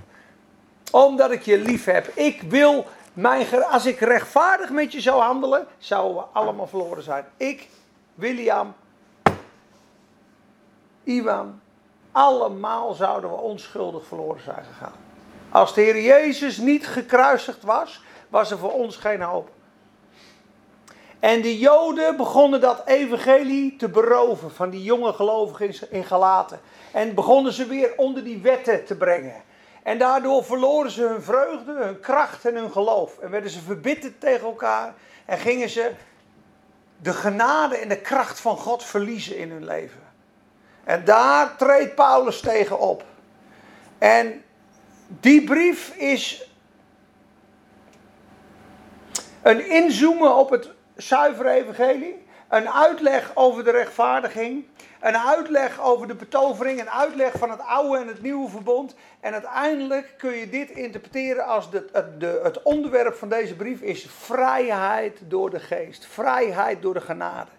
Omdat 0.91 1.31
ik 1.31 1.43
je 1.43 1.59
lief 1.59 1.85
heb. 1.85 2.11
Ik 2.15 2.43
wil 2.43 2.87
mijn, 3.17 3.65
als 3.65 3.87
ik 3.87 4.01
rechtvaardig 4.01 4.71
met 4.71 4.93
je 4.93 5.01
zou 5.01 5.23
handelen, 5.23 5.67
zouden 5.79 6.17
we 6.17 6.23
allemaal 6.33 6.67
verloren 6.67 7.03
zijn. 7.03 7.25
Ik, 7.37 7.69
William, 8.15 8.75
Iwan, 11.05 11.61
allemaal 12.13 12.93
zouden 12.93 13.31
we 13.31 13.37
onschuldig 13.37 14.07
verloren 14.07 14.43
zijn 14.43 14.65
gegaan. 14.65 14.95
Als 15.51 15.75
de 15.75 15.81
Heer 15.81 16.03
Jezus 16.03 16.57
niet 16.57 16.87
gekruisigd 16.87 17.63
was, 17.63 18.03
was 18.29 18.51
er 18.51 18.59
voor 18.59 18.73
ons 18.73 18.97
geen 18.97 19.23
hoop. 19.23 19.51
En 21.21 21.43
de 21.43 21.59
Joden 21.59 22.17
begonnen 22.17 22.61
dat 22.61 22.83
evangelie 22.87 23.77
te 23.77 23.89
beroven 23.89 24.51
van 24.51 24.71
die 24.71 24.83
jonge 24.83 25.13
gelovigen 25.13 25.91
in 25.91 26.05
Galaten. 26.05 26.61
En 26.93 27.15
begonnen 27.15 27.53
ze 27.53 27.67
weer 27.67 27.93
onder 27.97 28.25
die 28.25 28.39
wetten 28.39 28.85
te 28.85 28.97
brengen. 28.97 29.43
En 29.87 29.99
daardoor 29.99 30.45
verloren 30.45 30.91
ze 30.91 31.03
hun 31.03 31.23
vreugde, 31.23 31.73
hun 31.73 32.01
kracht 32.01 32.45
en 32.45 32.55
hun 32.55 32.73
geloof. 32.73 33.19
En 33.19 33.31
werden 33.31 33.51
ze 33.51 33.61
verbitterd 33.61 34.21
tegen 34.21 34.47
elkaar. 34.47 34.95
En 35.25 35.39
gingen 35.39 35.69
ze 35.69 35.93
de 37.03 37.13
genade 37.13 37.77
en 37.77 37.89
de 37.89 38.01
kracht 38.01 38.41
van 38.41 38.57
God 38.57 38.85
verliezen 38.85 39.37
in 39.37 39.51
hun 39.51 39.65
leven. 39.65 40.01
En 40.85 41.05
daar 41.05 41.57
treedt 41.57 41.95
Paulus 41.95 42.41
tegen 42.41 42.79
op. 42.79 43.05
En 43.99 44.45
die 45.07 45.45
brief 45.45 45.97
is 45.97 46.51
een 49.43 49.69
inzoomen 49.69 50.37
op 50.37 50.51
het 50.51 50.71
zuivere 50.97 51.51
evangelie. 51.51 52.26
Een 52.49 52.71
uitleg 52.71 53.31
over 53.35 53.65
de 53.65 53.71
rechtvaardiging, 53.71 54.65
een 55.01 55.19
uitleg 55.19 55.81
over 55.81 56.07
de 56.07 56.15
betovering, 56.15 56.81
een 56.81 56.91
uitleg 56.91 57.33
van 57.33 57.51
het 57.51 57.61
oude 57.61 57.99
en 57.99 58.07
het 58.07 58.23
nieuwe 58.23 58.51
verbond. 58.51 58.95
En 59.21 59.33
uiteindelijk 59.33 60.15
kun 60.19 60.33
je 60.33 60.49
dit 60.49 60.71
interpreteren 60.71 61.45
als 61.45 61.71
de, 61.71 61.87
het, 61.93 62.21
de, 62.21 62.41
het 62.43 62.63
onderwerp 62.63 63.15
van 63.15 63.29
deze 63.29 63.57
brief 63.57 63.81
is 63.81 64.07
vrijheid 64.19 65.21
door 65.25 65.51
de 65.51 65.61
geest, 65.61 66.07
vrijheid 66.07 66.83
door 66.83 66.95
de 66.95 67.01
genade. 67.01 67.51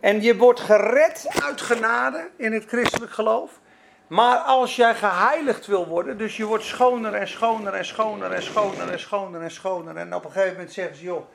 En 0.00 0.22
je 0.22 0.36
wordt 0.36 0.60
gered 0.60 1.26
uit 1.44 1.60
genade 1.60 2.28
in 2.36 2.52
het 2.52 2.64
christelijk 2.64 3.12
geloof. 3.12 3.60
Maar 4.06 4.36
als 4.36 4.76
jij 4.76 4.94
geheiligd 4.94 5.66
wil 5.66 5.86
worden, 5.86 6.18
dus 6.18 6.36
je 6.36 6.44
wordt 6.44 6.64
schoner 6.64 7.14
en 7.14 7.28
schoner 7.28 7.74
en 7.74 7.84
schoner 7.84 8.32
en 8.32 8.42
schoner 8.42 8.90
en 8.90 8.98
schoner 9.00 9.40
en 9.40 9.50
schoner. 9.50 9.96
En 9.96 10.14
op 10.14 10.24
een 10.24 10.30
gegeven 10.30 10.52
moment 10.52 10.72
zeggen 10.72 10.96
ze, 10.96 11.02
joh, 11.02 11.26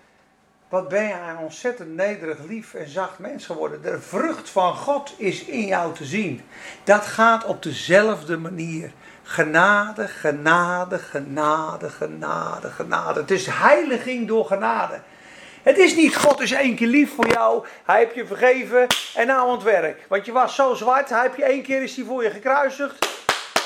wat 0.69 0.87
ben 0.87 1.03
je 1.03 1.13
een 1.13 1.37
ontzettend 1.37 1.95
nederig, 1.95 2.37
lief 2.47 2.73
en 2.73 2.89
zacht 2.89 3.19
mens 3.19 3.45
geworden. 3.45 3.81
De 3.81 4.01
vrucht 4.01 4.49
van 4.49 4.75
God 4.75 5.13
is 5.17 5.43
in 5.43 5.65
jou 5.65 5.93
te 5.93 6.05
zien. 6.05 6.41
Dat 6.83 7.05
gaat 7.05 7.45
op 7.45 7.63
dezelfde 7.63 8.37
manier. 8.37 8.91
Genade, 9.23 10.07
genade, 10.07 10.97
genade, 10.97 11.89
genade, 11.89 12.69
genade. 12.69 13.19
Het 13.19 13.31
is 13.31 13.47
heiliging 13.47 14.27
door 14.27 14.45
genade. 14.45 15.01
Het 15.63 15.77
is 15.77 15.95
niet 15.95 16.15
God 16.15 16.39
is 16.39 16.51
één 16.51 16.75
keer 16.75 16.87
lief 16.87 17.15
voor 17.15 17.27
jou, 17.27 17.65
hij 17.85 17.99
heeft 17.99 18.15
je 18.15 18.25
vergeven 18.25 18.87
en 19.15 19.27
nou 19.27 19.47
aan 19.47 19.55
het 19.55 19.63
werk. 19.63 20.05
Want 20.09 20.25
je 20.25 20.31
was 20.31 20.55
zo 20.55 20.73
zwart, 20.73 21.09
hij 21.09 21.21
heeft 21.21 21.35
je 21.35 21.43
één 21.43 21.63
keer 21.63 21.83
is 21.83 21.95
hij 21.95 22.05
voor 22.05 22.23
je 22.23 22.29
gekruisigd 22.29 23.07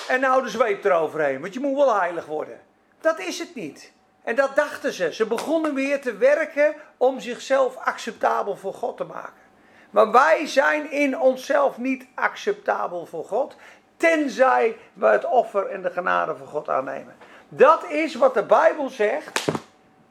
en 0.07 0.19
nou 0.19 0.43
de 0.43 0.49
zweep 0.49 0.85
eroverheen. 0.85 1.41
Want 1.41 1.53
je 1.53 1.59
moet 1.59 1.75
wel 1.75 1.99
heilig 1.99 2.25
worden. 2.25 2.59
Dat 3.01 3.19
is 3.19 3.39
het 3.39 3.55
niet. 3.55 3.91
En 4.23 4.35
dat 4.35 4.55
dachten 4.55 4.93
ze. 4.93 5.13
Ze 5.13 5.25
begonnen 5.25 5.73
weer 5.73 6.01
te 6.01 6.17
werken 6.17 6.75
om 6.97 7.19
zichzelf 7.19 7.75
acceptabel 7.77 8.55
voor 8.55 8.73
God 8.73 8.97
te 8.97 9.03
maken. 9.03 9.47
Maar 9.89 10.11
wij 10.11 10.47
zijn 10.47 10.91
in 10.91 11.19
onszelf 11.19 11.77
niet 11.77 12.05
acceptabel 12.15 13.05
voor 13.05 13.25
God, 13.25 13.55
tenzij 13.97 14.77
we 14.93 15.07
het 15.07 15.25
offer 15.25 15.67
en 15.67 15.81
de 15.81 15.89
genade 15.89 16.35
van 16.35 16.47
God 16.47 16.69
aannemen. 16.69 17.15
Dat 17.49 17.89
is 17.89 18.15
wat 18.15 18.33
de 18.33 18.43
Bijbel 18.43 18.89
zegt. 18.89 19.47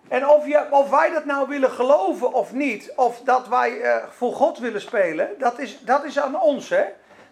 En 0.09 0.29
of, 0.29 0.47
je, 0.47 0.67
of 0.71 0.91
wij 0.91 1.11
dat 1.11 1.25
nou 1.25 1.49
willen 1.49 1.71
geloven 1.71 2.33
of 2.33 2.53
niet, 2.53 2.93
of 2.97 3.21
dat 3.21 3.49
wij 3.49 3.71
uh, 3.71 3.97
voor 4.11 4.33
God 4.33 4.59
willen 4.59 4.81
spelen, 4.81 5.29
dat 5.38 5.59
is, 5.59 5.81
dat 5.81 6.05
is 6.05 6.19
aan 6.19 6.41
ons. 6.41 6.69
Hè? 6.69 6.85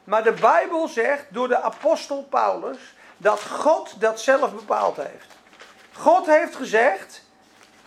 Maar 0.05 0.23
de 0.23 0.33
Bijbel 0.33 0.89
zegt 0.89 1.27
door 1.29 1.49
de 1.49 1.61
apostel 1.61 2.23
Paulus 2.31 2.95
dat 3.17 3.43
God 3.43 4.01
dat 4.01 4.21
zelf 4.21 4.55
bepaald 4.55 4.97
heeft. 4.97 5.36
God 5.99 6.27
heeft 6.27 6.57
gezegd 6.57 7.25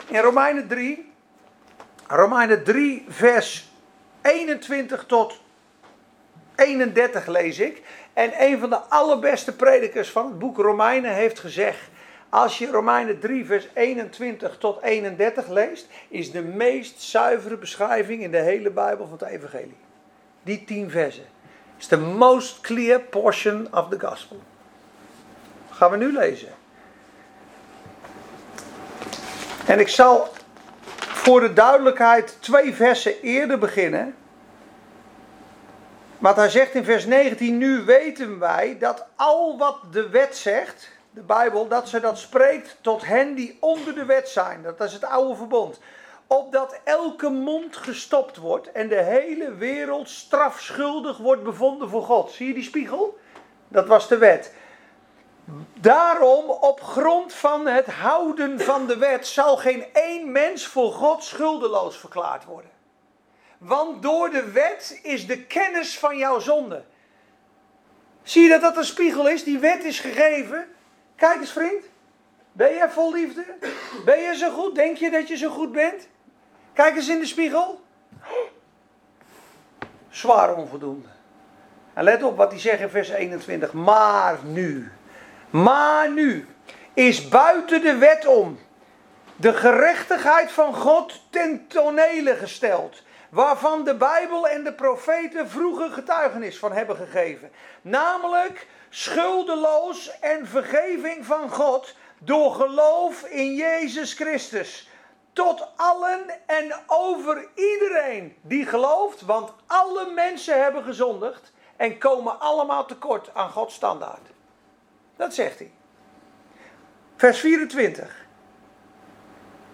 in 0.08 0.20
Romeinen 0.20 0.68
3, 0.68 1.12
Romeinen 2.08 2.64
3, 2.64 3.06
vers 3.08 3.72
21 4.22 5.06
tot 5.06 5.40
31 6.56 7.28
lees 7.28 7.60
ik. 7.60 7.82
En 8.14 8.32
een 8.38 8.60
van 8.60 8.70
de 8.70 8.76
allerbeste 8.76 9.56
predikers 9.56 10.10
van 10.10 10.26
het 10.26 10.40
boek 10.40 10.58
Romeinen 10.58 11.14
heeft 11.14 11.40
gezegd. 11.40 11.90
Als 12.30 12.58
je 12.58 12.72
Romeinen 12.72 13.20
3, 13.20 13.46
vers 13.46 13.68
21 13.74 14.58
tot 14.58 14.82
31 14.82 15.48
leest, 15.48 15.88
is 16.08 16.32
de 16.32 16.42
meest 16.42 17.02
zuivere 17.02 17.58
beschrijving 17.58 18.22
in 18.22 18.32
de 18.32 18.42
hele 18.42 18.70
Bijbel 18.70 19.08
van 19.08 19.18
het 19.20 19.28
Evangelie. 19.28 19.78
Die 20.44 20.66
tien 20.66 20.90
versen. 20.90 21.26
Is 21.78 21.88
the 21.88 21.98
most 21.98 22.62
clear 22.62 23.00
portion 23.00 23.68
of 23.74 23.90
the 23.90 24.00
gospel. 24.00 24.42
Gaan 25.70 25.92
we 25.92 25.98
nu 25.98 26.14
lezen. 26.14 26.59
En 29.66 29.80
ik 29.80 29.88
zal 29.88 30.28
voor 31.00 31.40
de 31.40 31.54
duidelijkheid 31.54 32.38
twee 32.40 32.74
versen 32.74 33.22
eerder 33.22 33.60
beginnen. 33.60 34.16
Want 36.18 36.36
hij 36.36 36.50
zegt 36.50 36.74
in 36.74 36.84
vers 36.84 37.06
19: 37.06 37.58
Nu 37.58 37.84
weten 37.84 38.40
wij 38.40 38.78
dat 38.80 39.06
al 39.16 39.58
wat 39.58 39.78
de 39.92 40.10
wet 40.10 40.38
zegt, 40.38 40.92
de 41.12 41.22
Bijbel, 41.22 41.68
dat 41.68 41.90
ze 41.90 42.00
dat 42.00 42.18
spreekt 42.18 42.78
tot 42.82 43.06
hen 43.06 43.36
die 43.36 43.58
onder 43.60 43.96
de 43.96 44.06
wet 44.06 44.30
zijn. 44.30 44.62
Dat 44.64 44.82
is 44.82 44.94
het 44.94 45.04
oude 45.04 45.36
verbond. 45.36 45.80
Opdat 46.28 46.80
elke 46.84 47.30
mond 47.30 47.78
gestopt 47.78 48.38
wordt 48.38 48.72
en 48.72 48.88
de 48.88 49.02
hele 49.02 49.54
wereld 49.54 50.10
strafschuldig 50.10 51.18
wordt 51.18 51.44
bevonden 51.44 51.90
voor 51.90 52.04
God. 52.04 52.32
Zie 52.32 52.48
je 52.48 52.54
die 52.54 52.64
spiegel? 52.64 53.18
Dat 53.68 53.88
was 53.88 54.08
de 54.08 54.18
wet. 54.18 54.54
Daarom, 55.74 56.50
op 56.50 56.82
grond 56.82 57.34
van 57.34 57.68
het 57.68 57.86
houden 57.86 58.60
van 58.60 58.88
de 58.88 58.98
wet, 58.98 59.28
zal 59.28 59.58
geen 59.58 59.86
één 59.94 60.32
mens 60.32 60.68
voor 60.68 60.92
God 60.92 61.24
schuldeloos 61.24 61.98
verklaard 61.98 62.46
worden. 62.46 62.72
Want 63.58 64.02
door 64.02 64.30
de 64.30 64.52
wet 64.52 65.00
is 65.04 65.28
de 65.28 65.44
kennis 65.46 66.00
van 66.00 66.18
jouw 66.18 66.40
zonde. 66.40 66.84
Zie 68.24 68.44
je 68.44 68.50
dat 68.50 68.62
dat 68.62 68.78
een 68.78 68.86
spiegel 68.86 69.30
is? 69.30 69.44
Die 69.44 69.60
wet 69.60 69.84
is 69.84 70.00
gegeven. 70.00 70.68
Kijk 71.16 71.40
eens, 71.40 71.52
vriend. 71.52 71.84
Ben 72.52 72.74
jij 72.74 72.90
vol 72.90 73.14
liefde? 73.14 73.46
Ben 74.06 74.20
je 74.20 74.36
zo 74.36 74.50
goed? 74.50 74.76
Denk 74.76 74.98
je 74.98 75.12
dat 75.12 75.28
je 75.28 75.38
zo 75.38 75.50
goed 75.50 75.72
bent? 75.72 76.08
Kijk 76.74 76.96
eens 76.96 77.10
in 77.10 77.20
de 77.20 77.26
spiegel. 77.26 77.82
Zwaar 80.10 80.56
onvoldoende. 80.56 81.08
En 81.94 82.04
let 82.04 82.24
op 82.24 82.38
wat 82.38 82.52
hij 82.52 82.60
zegt 82.60 82.80
in 82.80 82.90
vers 82.90 83.10
21. 83.10 83.74
Maar 83.74 84.40
nu. 84.44 84.92
Maar 85.50 86.12
nu 86.12 86.48
is 86.94 87.28
buiten 87.28 87.82
de 87.82 87.96
wet 87.96 88.26
om 88.26 88.60
de 89.36 89.54
gerechtigheid 89.54 90.52
van 90.52 90.74
God 90.74 91.22
ten 91.30 91.68
tonele 91.68 92.36
gesteld. 92.36 93.02
Waarvan 93.30 93.84
de 93.84 93.96
Bijbel 93.96 94.48
en 94.48 94.64
de 94.64 94.74
profeten 94.74 95.50
vroeger 95.50 95.90
getuigenis 95.90 96.60
van 96.60 96.72
hebben 96.72 96.96
gegeven. 96.96 97.52
Namelijk 97.82 98.68
schuldeloos 98.90 100.20
en 100.20 100.48
vergeving 100.48 101.26
van 101.26 101.50
God 101.50 101.96
door 102.20 102.54
geloof 102.54 103.24
in 103.24 103.56
Jezus 103.56 104.14
Christus. 104.14 104.90
Tot 105.34 105.68
allen 105.76 106.22
en 106.46 106.74
over 106.88 107.48
iedereen 107.56 108.38
die 108.42 108.66
gelooft, 108.66 109.22
want 109.22 109.54
alle 109.68 110.12
mensen 110.16 110.62
hebben 110.64 110.84
gezondigd 110.84 111.52
en 111.78 111.98
komen 111.98 112.40
allemaal 112.40 112.86
tekort 112.86 113.30
aan 113.34 113.50
Gods 113.50 113.76
standaard. 113.76 114.28
Dat 115.20 115.34
zegt 115.34 115.60
hij. 115.60 115.72
Vers 117.16 117.40
24. 117.40 118.26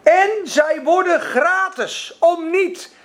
En 0.04 0.30
zij 0.44 0.84
worden 0.84 1.22
gratis, 1.22 2.18
om 2.20 2.50
niet 2.50 2.96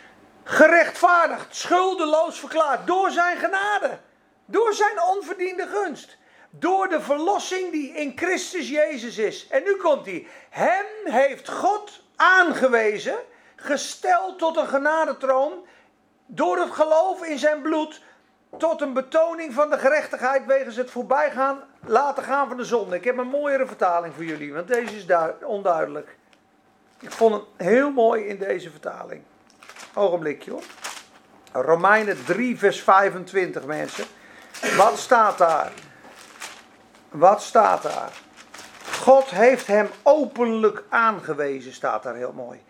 gerechtvaardigd, 0.44 1.56
schuldeloos 1.56 2.38
verklaard 2.38 2.86
door 2.86 3.10
zijn 3.10 3.38
genade. 3.38 3.98
Door 4.44 4.74
zijn 4.74 5.02
onverdiende 5.02 5.66
gunst. 5.66 6.16
Door 6.50 6.88
de 6.88 7.00
verlossing 7.00 7.72
die 7.72 7.92
in 7.92 8.12
Christus 8.16 8.68
Jezus 8.68 9.18
is. 9.18 9.46
En 9.48 9.62
nu 9.62 9.76
komt 9.76 10.06
hij. 10.06 10.26
Hem 10.50 10.86
heeft 11.04 11.48
God 11.48 12.02
aangewezen, 12.16 13.16
gesteld 13.56 14.38
tot 14.38 14.56
een 14.56 14.68
genadetroon, 14.68 15.66
door 16.26 16.58
het 16.58 16.70
geloof 16.70 17.24
in 17.24 17.38
zijn 17.38 17.62
bloed, 17.62 18.02
tot 18.58 18.80
een 18.80 18.92
betoning 18.92 19.52
van 19.54 19.70
de 19.70 19.78
gerechtigheid 19.78 20.46
wegens 20.46 20.76
het 20.76 20.90
voorbijgaan 20.90 21.69
laten 21.86 22.22
gaan 22.22 22.48
van 22.48 22.56
de 22.56 22.64
zonde. 22.64 22.96
Ik 22.96 23.04
heb 23.04 23.18
een 23.18 23.26
mooiere 23.26 23.66
vertaling 23.66 24.14
voor 24.14 24.24
jullie, 24.24 24.52
want 24.52 24.68
deze 24.68 24.96
is 24.96 25.06
onduidelijk. 25.44 26.16
Ik 27.00 27.10
vond 27.10 27.34
het 27.34 27.44
heel 27.56 27.90
mooi 27.90 28.24
in 28.24 28.38
deze 28.38 28.70
vertaling. 28.70 29.22
Ogenblikje 29.94 30.50
hoor. 30.50 30.62
Romeinen 31.52 32.24
3, 32.24 32.58
vers 32.58 32.82
25, 32.82 33.64
mensen. 33.64 34.04
Wat 34.76 34.98
staat 34.98 35.38
daar? 35.38 35.72
Wat 37.08 37.42
staat 37.42 37.82
daar? 37.82 38.12
God 39.00 39.30
heeft 39.30 39.66
hem 39.66 39.88
openlijk 40.02 40.82
aangewezen, 40.88 41.72
staat 41.72 42.02
daar 42.02 42.14
heel 42.14 42.32
mooi. 42.32 42.62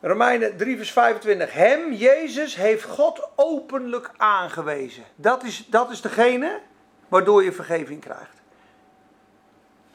Romeinen 0.00 0.56
3, 0.56 0.76
vers 0.76 0.92
25. 0.92 1.52
Hem, 1.52 1.92
Jezus, 1.92 2.56
heeft 2.56 2.84
God 2.84 3.28
openlijk 3.34 4.10
aangewezen. 4.16 5.04
Dat 5.14 5.44
is, 5.44 5.66
dat 5.66 5.90
is 5.90 6.00
degene 6.00 6.60
waardoor 7.08 7.44
je 7.44 7.52
vergeving 7.52 8.00
krijgt. 8.00 8.42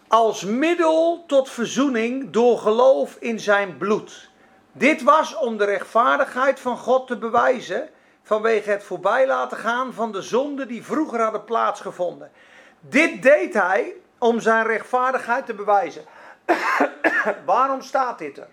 Als 0.08 0.44
middel 0.44 1.24
tot 1.28 1.50
verzoening 1.50 2.30
door 2.30 2.58
geloof 2.58 3.16
in 3.20 3.40
zijn 3.40 3.78
bloed. 3.78 4.30
Dit 4.72 5.04
was 5.04 5.38
om 5.38 5.58
de 5.58 5.66
rechtvaardigheid 5.66 6.60
van 6.60 6.78
God 6.78 7.08
te 7.08 7.18
bewijzen 7.18 7.90
vanwege 8.24 8.70
het 8.70 8.84
voorbij 8.84 9.28
laten 9.28 9.58
gaan 9.58 9.94
van 9.94 10.12
de 10.12 10.22
zonden 10.22 10.68
die 10.68 10.84
vroeger 10.84 11.22
hadden 11.22 11.44
plaatsgevonden. 11.44 12.32
Dit 12.80 13.22
deed 13.22 13.54
hij 13.54 13.94
om 14.18 14.40
zijn 14.40 14.66
rechtvaardigheid 14.66 15.46
te 15.46 15.54
bewijzen. 15.54 16.06
Waarom 17.46 17.82
staat 17.82 18.20
dit 18.20 18.38
er? 18.38 18.50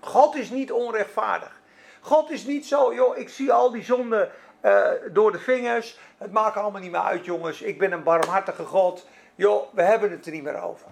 God 0.00 0.34
is 0.34 0.50
niet 0.50 0.72
onrechtvaardig. 0.72 1.60
God 2.00 2.30
is 2.30 2.44
niet 2.44 2.66
zo, 2.66 2.94
joh, 2.94 3.16
ik 3.16 3.28
zie 3.28 3.52
al 3.52 3.70
die 3.70 3.84
zonden 3.84 4.30
uh, 4.64 4.88
door 5.12 5.32
de 5.32 5.38
vingers. 5.38 5.98
Het 6.18 6.32
maakt 6.32 6.56
allemaal 6.56 6.80
niet 6.80 6.90
meer 6.90 7.00
uit, 7.00 7.24
jongens. 7.24 7.62
Ik 7.62 7.78
ben 7.78 7.92
een 7.92 8.02
barmhartige 8.02 8.64
God. 8.64 9.06
Joh, 9.34 9.74
we 9.74 9.82
hebben 9.82 10.10
het 10.10 10.26
er 10.26 10.32
niet 10.32 10.42
meer 10.42 10.62
over. 10.62 10.86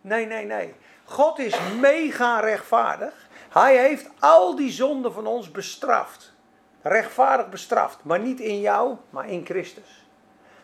Nee, 0.00 0.26
nee, 0.26 0.44
nee. 0.44 0.74
God 1.04 1.38
is 1.38 1.58
mega 1.80 2.40
rechtvaardig. 2.40 3.28
Hij 3.48 3.76
heeft 3.76 4.10
al 4.18 4.56
die 4.56 4.70
zonden 4.70 5.12
van 5.12 5.26
ons 5.26 5.50
bestraft. 5.50 6.32
Rechtvaardig 6.82 7.48
bestraft. 7.48 7.98
Maar 8.02 8.20
niet 8.20 8.40
in 8.40 8.60
jou, 8.60 8.96
maar 9.10 9.28
in 9.28 9.44
Christus. 9.44 10.06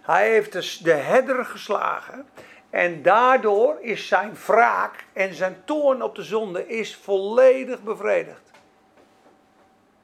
Hij 0.03 0.31
heeft 0.31 0.53
dus 0.53 0.79
de 0.79 0.93
herder 0.93 1.45
geslagen. 1.45 2.29
En 2.71 3.03
daardoor 3.03 3.77
is 3.81 4.09
zijn 4.09 4.37
wraak 4.47 5.05
en 5.13 5.35
zijn 5.35 5.63
toorn 5.65 6.03
op 6.03 6.15
de 6.15 6.23
zonde 6.23 6.69
is 6.69 6.97
volledig 6.97 7.83
bevredigd. 7.83 8.46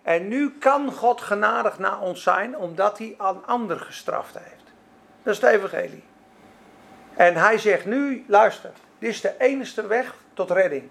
En 0.03 0.29
nu 0.29 0.51
kan 0.59 0.93
God 0.93 1.21
genadig 1.21 1.79
naar 1.79 2.01
ons 2.01 2.23
zijn 2.23 2.57
omdat 2.57 2.99
hij 2.99 3.15
een 3.19 3.47
ander 3.47 3.81
gestraft 3.81 4.35
heeft. 4.39 4.73
Dat 5.23 5.35
is 5.35 5.41
het 5.41 5.51
evangelie. 5.51 6.05
En 7.15 7.35
hij 7.37 7.59
zegt 7.59 7.85
nu, 7.85 8.25
luister, 8.27 8.71
dit 8.99 9.11
is 9.11 9.21
de 9.21 9.35
enige 9.39 9.87
weg 9.87 10.15
tot 10.35 10.51
redding. 10.51 10.89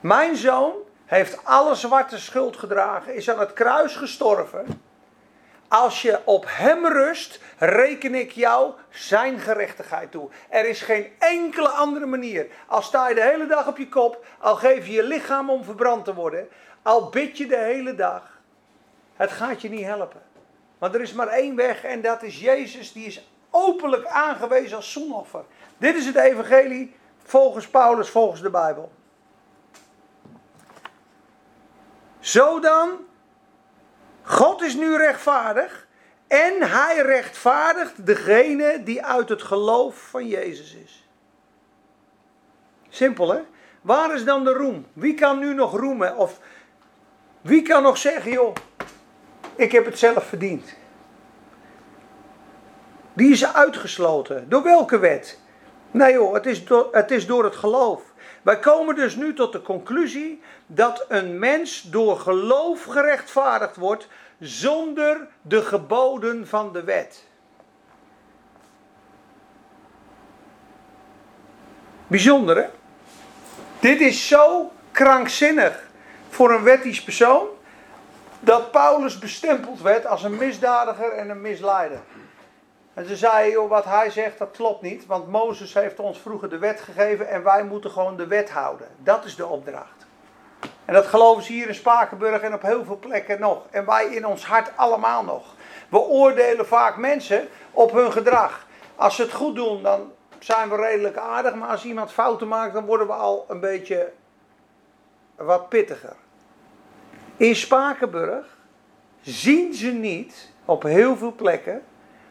Mijn 0.00 0.36
zoon 0.36 0.72
heeft 1.04 1.44
alle 1.44 1.74
zwarte 1.74 2.18
schuld 2.18 2.56
gedragen, 2.56 3.14
is 3.14 3.30
aan 3.30 3.38
het 3.38 3.52
kruis 3.52 3.96
gestorven. 3.96 4.82
Als 5.68 6.02
je 6.02 6.18
op 6.24 6.44
hem 6.48 6.86
rust, 6.86 7.40
reken 7.58 8.14
ik 8.14 8.30
jou 8.30 8.72
zijn 8.90 9.38
gerechtigheid 9.38 10.10
toe. 10.10 10.28
Er 10.48 10.68
is 10.68 10.80
geen 10.80 11.06
enkele 11.18 11.68
andere 11.68 12.06
manier. 12.06 12.46
Al 12.66 12.82
sta 12.82 13.08
je 13.08 13.14
de 13.14 13.22
hele 13.22 13.46
dag 13.46 13.66
op 13.66 13.76
je 13.78 13.88
kop, 13.88 14.24
al 14.38 14.54
geef 14.56 14.86
je 14.86 14.92
je 14.92 15.02
lichaam 15.02 15.50
om 15.50 15.64
verbrand 15.64 16.04
te 16.04 16.14
worden, 16.14 16.48
al 16.88 17.08
bid 17.08 17.38
je 17.38 17.46
de 17.46 17.56
hele 17.56 17.94
dag. 17.94 18.40
Het 19.14 19.30
gaat 19.30 19.62
je 19.62 19.68
niet 19.68 19.84
helpen. 19.84 20.22
Want 20.78 20.94
er 20.94 21.00
is 21.00 21.12
maar 21.12 21.28
één 21.28 21.56
weg 21.56 21.84
en 21.84 22.02
dat 22.02 22.22
is 22.22 22.40
Jezus, 22.40 22.92
die 22.92 23.06
is 23.06 23.28
openlijk 23.50 24.06
aangewezen 24.06 24.76
als 24.76 24.92
zoenoffer. 24.92 25.44
Dit 25.78 25.96
is 25.96 26.06
het 26.06 26.16
evangelie 26.16 26.96
volgens 27.22 27.68
Paulus, 27.68 28.10
volgens 28.10 28.40
de 28.40 28.50
Bijbel. 28.50 28.92
Zo 32.20 32.60
dan, 32.60 32.90
God 34.22 34.62
is 34.62 34.74
nu 34.74 34.96
rechtvaardig 34.96 35.86
en 36.26 36.70
hij 36.70 37.02
rechtvaardigt 37.02 38.06
degene 38.06 38.82
die 38.82 39.04
uit 39.04 39.28
het 39.28 39.42
geloof 39.42 39.96
van 39.96 40.26
Jezus 40.26 40.74
is. 40.74 41.08
Simpel 42.88 43.32
hè? 43.32 43.40
Waar 43.80 44.14
is 44.14 44.24
dan 44.24 44.44
de 44.44 44.52
roem? 44.52 44.86
Wie 44.92 45.14
kan 45.14 45.38
nu 45.38 45.54
nog 45.54 45.76
roemen? 45.76 46.16
Of 46.16 46.40
wie 47.48 47.62
kan 47.62 47.82
nog 47.82 47.98
zeggen, 47.98 48.30
joh, 48.30 48.54
ik 49.56 49.72
heb 49.72 49.84
het 49.84 49.98
zelf 49.98 50.24
verdiend? 50.24 50.74
Die 53.12 53.30
is 53.30 53.52
uitgesloten. 53.52 54.48
Door 54.48 54.62
welke 54.62 54.98
wet? 54.98 55.38
Nee 55.90 56.12
joh, 56.12 56.34
het 56.34 56.46
is 56.46 56.64
door 56.64 56.88
het, 56.92 57.10
is 57.10 57.26
door 57.26 57.44
het 57.44 57.56
geloof. 57.56 58.02
Wij 58.42 58.58
komen 58.58 58.94
dus 58.94 59.16
nu 59.16 59.34
tot 59.34 59.52
de 59.52 59.62
conclusie 59.62 60.42
dat 60.66 61.04
een 61.08 61.38
mens 61.38 61.82
door 61.82 62.18
geloof 62.18 62.84
gerechtvaardigd 62.84 63.76
wordt 63.76 64.08
zonder 64.38 65.28
de 65.42 65.62
geboden 65.62 66.46
van 66.46 66.72
de 66.72 66.84
wet. 66.84 67.26
Bijzonder 72.06 72.56
hè? 72.56 72.66
Dit 73.80 74.00
is 74.00 74.28
zo 74.28 74.72
krankzinnig 74.92 75.87
voor 76.38 76.50
een 76.50 76.62
wettisch 76.62 77.02
persoon 77.02 77.46
dat 78.40 78.70
Paulus 78.70 79.18
bestempeld 79.18 79.80
werd 79.80 80.06
als 80.06 80.22
een 80.22 80.36
misdadiger 80.36 81.12
en 81.12 81.30
een 81.30 81.40
misleider. 81.40 82.00
En 82.94 83.06
ze 83.06 83.16
zeiden, 83.16 83.52
joh, 83.52 83.68
wat 83.68 83.84
hij 83.84 84.10
zegt, 84.10 84.38
dat 84.38 84.50
klopt 84.50 84.82
niet. 84.82 85.06
Want 85.06 85.28
Mozes 85.28 85.74
heeft 85.74 85.98
ons 85.98 86.18
vroeger 86.18 86.50
de 86.50 86.58
wet 86.58 86.80
gegeven 86.80 87.28
en 87.28 87.42
wij 87.42 87.64
moeten 87.64 87.90
gewoon 87.90 88.16
de 88.16 88.26
wet 88.26 88.50
houden. 88.50 88.88
Dat 89.02 89.24
is 89.24 89.36
de 89.36 89.46
opdracht. 89.46 90.06
En 90.84 90.94
dat 90.94 91.06
geloven 91.06 91.42
ze 91.42 91.52
hier 91.52 91.68
in 91.68 91.74
Spakenburg 91.74 92.42
en 92.42 92.54
op 92.54 92.62
heel 92.62 92.84
veel 92.84 92.98
plekken 92.98 93.40
nog. 93.40 93.62
En 93.70 93.86
wij 93.86 94.06
in 94.06 94.26
ons 94.26 94.44
hart 94.44 94.70
allemaal 94.76 95.24
nog. 95.24 95.54
We 95.88 95.98
oordelen 95.98 96.66
vaak 96.66 96.96
mensen 96.96 97.48
op 97.70 97.92
hun 97.92 98.12
gedrag. 98.12 98.66
Als 98.96 99.16
ze 99.16 99.22
het 99.22 99.32
goed 99.32 99.54
doen, 99.54 99.82
dan 99.82 100.12
zijn 100.38 100.68
we 100.68 100.76
redelijk 100.76 101.16
aardig. 101.16 101.54
Maar 101.54 101.68
als 101.68 101.84
iemand 101.84 102.12
fouten 102.12 102.48
maakt, 102.48 102.74
dan 102.74 102.86
worden 102.86 103.06
we 103.06 103.12
al 103.12 103.44
een 103.48 103.60
beetje 103.60 104.12
wat 105.36 105.68
pittiger. 105.68 106.16
In 107.38 107.56
Spakenburg 107.56 108.56
zien 109.20 109.74
ze 109.74 109.90
niet 109.90 110.52
op 110.64 110.82
heel 110.82 111.16
veel 111.16 111.32
plekken 111.32 111.82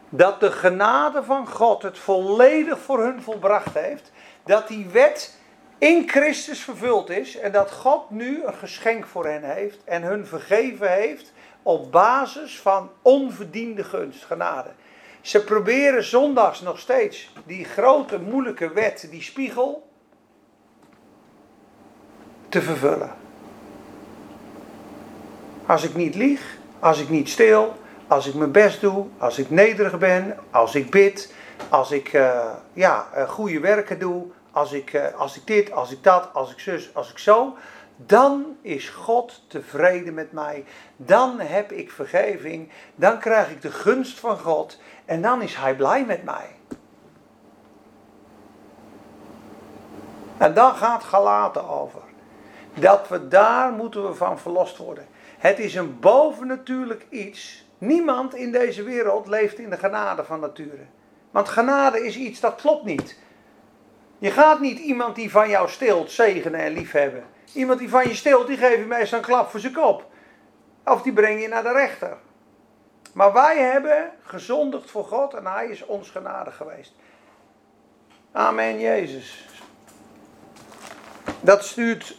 dat 0.09 0.39
de 0.39 0.51
genade 0.51 1.23
van 1.23 1.47
God 1.47 1.81
het 1.81 1.97
volledig 1.97 2.79
voor 2.79 3.03
hun 3.03 3.21
volbracht 3.21 3.73
heeft. 3.73 4.11
Dat 4.43 4.67
die 4.67 4.87
wet 4.87 5.37
in 5.77 6.09
Christus 6.09 6.59
vervuld 6.59 7.09
is 7.09 7.37
en 7.37 7.51
dat 7.51 7.71
God 7.71 8.09
nu 8.09 8.43
een 8.43 8.53
geschenk 8.53 9.05
voor 9.05 9.25
hen 9.25 9.43
heeft 9.43 9.83
en 9.83 10.03
hun 10.03 10.25
vergeven 10.25 10.91
heeft 10.91 11.33
op 11.63 11.91
basis 11.91 12.59
van 12.59 12.89
onverdiende 13.01 13.83
gunst, 13.83 14.25
genade. 14.25 14.69
Ze 15.21 15.43
proberen 15.43 16.03
zondags 16.03 16.61
nog 16.61 16.79
steeds 16.79 17.33
die 17.45 17.65
grote 17.65 18.19
moeilijke 18.19 18.73
wet, 18.73 19.07
die 19.11 19.21
spiegel, 19.21 19.89
te 22.49 22.61
vervullen. 22.61 23.26
Als 25.67 25.83
ik 25.83 25.95
niet 25.95 26.15
lieg, 26.15 26.57
als 26.79 26.99
ik 26.99 27.09
niet 27.09 27.29
steel, 27.29 27.77
als 28.07 28.27
ik 28.27 28.33
mijn 28.33 28.51
best 28.51 28.81
doe, 28.81 29.05
als 29.17 29.39
ik 29.39 29.49
nederig 29.49 29.97
ben, 29.97 30.37
als 30.51 30.75
ik 30.75 30.89
bid, 30.89 31.33
als 31.69 31.91
ik 31.91 32.13
uh, 32.13 32.51
ja, 32.73 33.07
uh, 33.15 33.29
goede 33.29 33.59
werken 33.59 33.99
doe, 33.99 34.25
als 34.51 34.71
ik, 34.71 34.93
uh, 34.93 35.13
als 35.15 35.37
ik 35.37 35.47
dit, 35.47 35.71
als 35.71 35.91
ik 35.91 36.03
dat, 36.03 36.29
als 36.33 36.51
ik 36.51 36.59
zus, 36.59 36.89
als 36.93 37.11
ik 37.11 37.17
zo, 37.17 37.55
dan 37.95 38.57
is 38.61 38.89
God 38.89 39.41
tevreden 39.47 40.13
met 40.13 40.31
mij. 40.31 40.65
Dan 40.97 41.39
heb 41.39 41.71
ik 41.71 41.91
vergeving, 41.91 42.71
dan 42.95 43.19
krijg 43.19 43.51
ik 43.51 43.61
de 43.61 43.71
gunst 43.71 44.19
van 44.19 44.37
God 44.37 44.79
en 45.05 45.21
dan 45.21 45.41
is 45.41 45.55
Hij 45.55 45.75
blij 45.75 46.05
met 46.05 46.23
mij. 46.23 46.55
En 50.37 50.53
dan 50.53 50.75
gaat 50.75 51.03
Galaten 51.03 51.69
over. 51.69 52.01
Dat 52.73 53.07
we 53.07 53.27
daar 53.27 53.71
moeten 53.71 54.07
we 54.07 54.13
van 54.13 54.39
verlost 54.39 54.77
worden. 54.77 55.07
Het 55.37 55.59
is 55.59 55.75
een 55.75 55.99
bovennatuurlijk 55.99 57.05
iets 57.09 57.67
Niemand 57.77 58.35
in 58.35 58.51
deze 58.51 58.83
wereld 58.83 59.27
leeft 59.27 59.59
in 59.59 59.69
de 59.69 59.77
genade 59.77 60.23
van 60.23 60.39
nature. 60.39 60.85
Want 61.31 61.49
genade 61.49 62.05
is 62.05 62.15
iets 62.15 62.39
dat 62.39 62.55
klopt 62.55 62.85
niet. 62.85 63.17
Je 64.17 64.31
gaat 64.31 64.59
niet 64.59 64.79
iemand 64.79 65.15
die 65.15 65.31
van 65.31 65.49
jou 65.49 65.69
steelt 65.69 66.11
zegenen 66.11 66.59
en 66.59 66.71
liefhebben. 66.71 67.23
Iemand 67.53 67.79
die 67.79 67.89
van 67.89 68.07
je 68.07 68.15
steelt, 68.15 68.47
die 68.47 68.57
geef 68.57 68.77
je 68.77 68.85
meestal 68.85 69.17
een 69.17 69.25
klap 69.25 69.49
voor 69.49 69.59
zijn 69.59 69.73
kop. 69.73 70.05
Of 70.85 71.01
die 71.01 71.13
breng 71.13 71.41
je 71.41 71.47
naar 71.47 71.63
de 71.63 71.71
rechter. 71.71 72.17
Maar 73.13 73.33
wij 73.33 73.57
hebben 73.57 74.11
gezondigd 74.21 74.91
voor 74.91 75.05
God 75.05 75.33
en 75.33 75.45
Hij 75.45 75.67
is 75.67 75.85
ons 75.85 76.09
genade 76.09 76.51
geweest. 76.51 76.93
Amen, 78.31 78.79
Jezus. 78.79 79.47
Dat 81.41 81.65
stuurt 81.65 82.17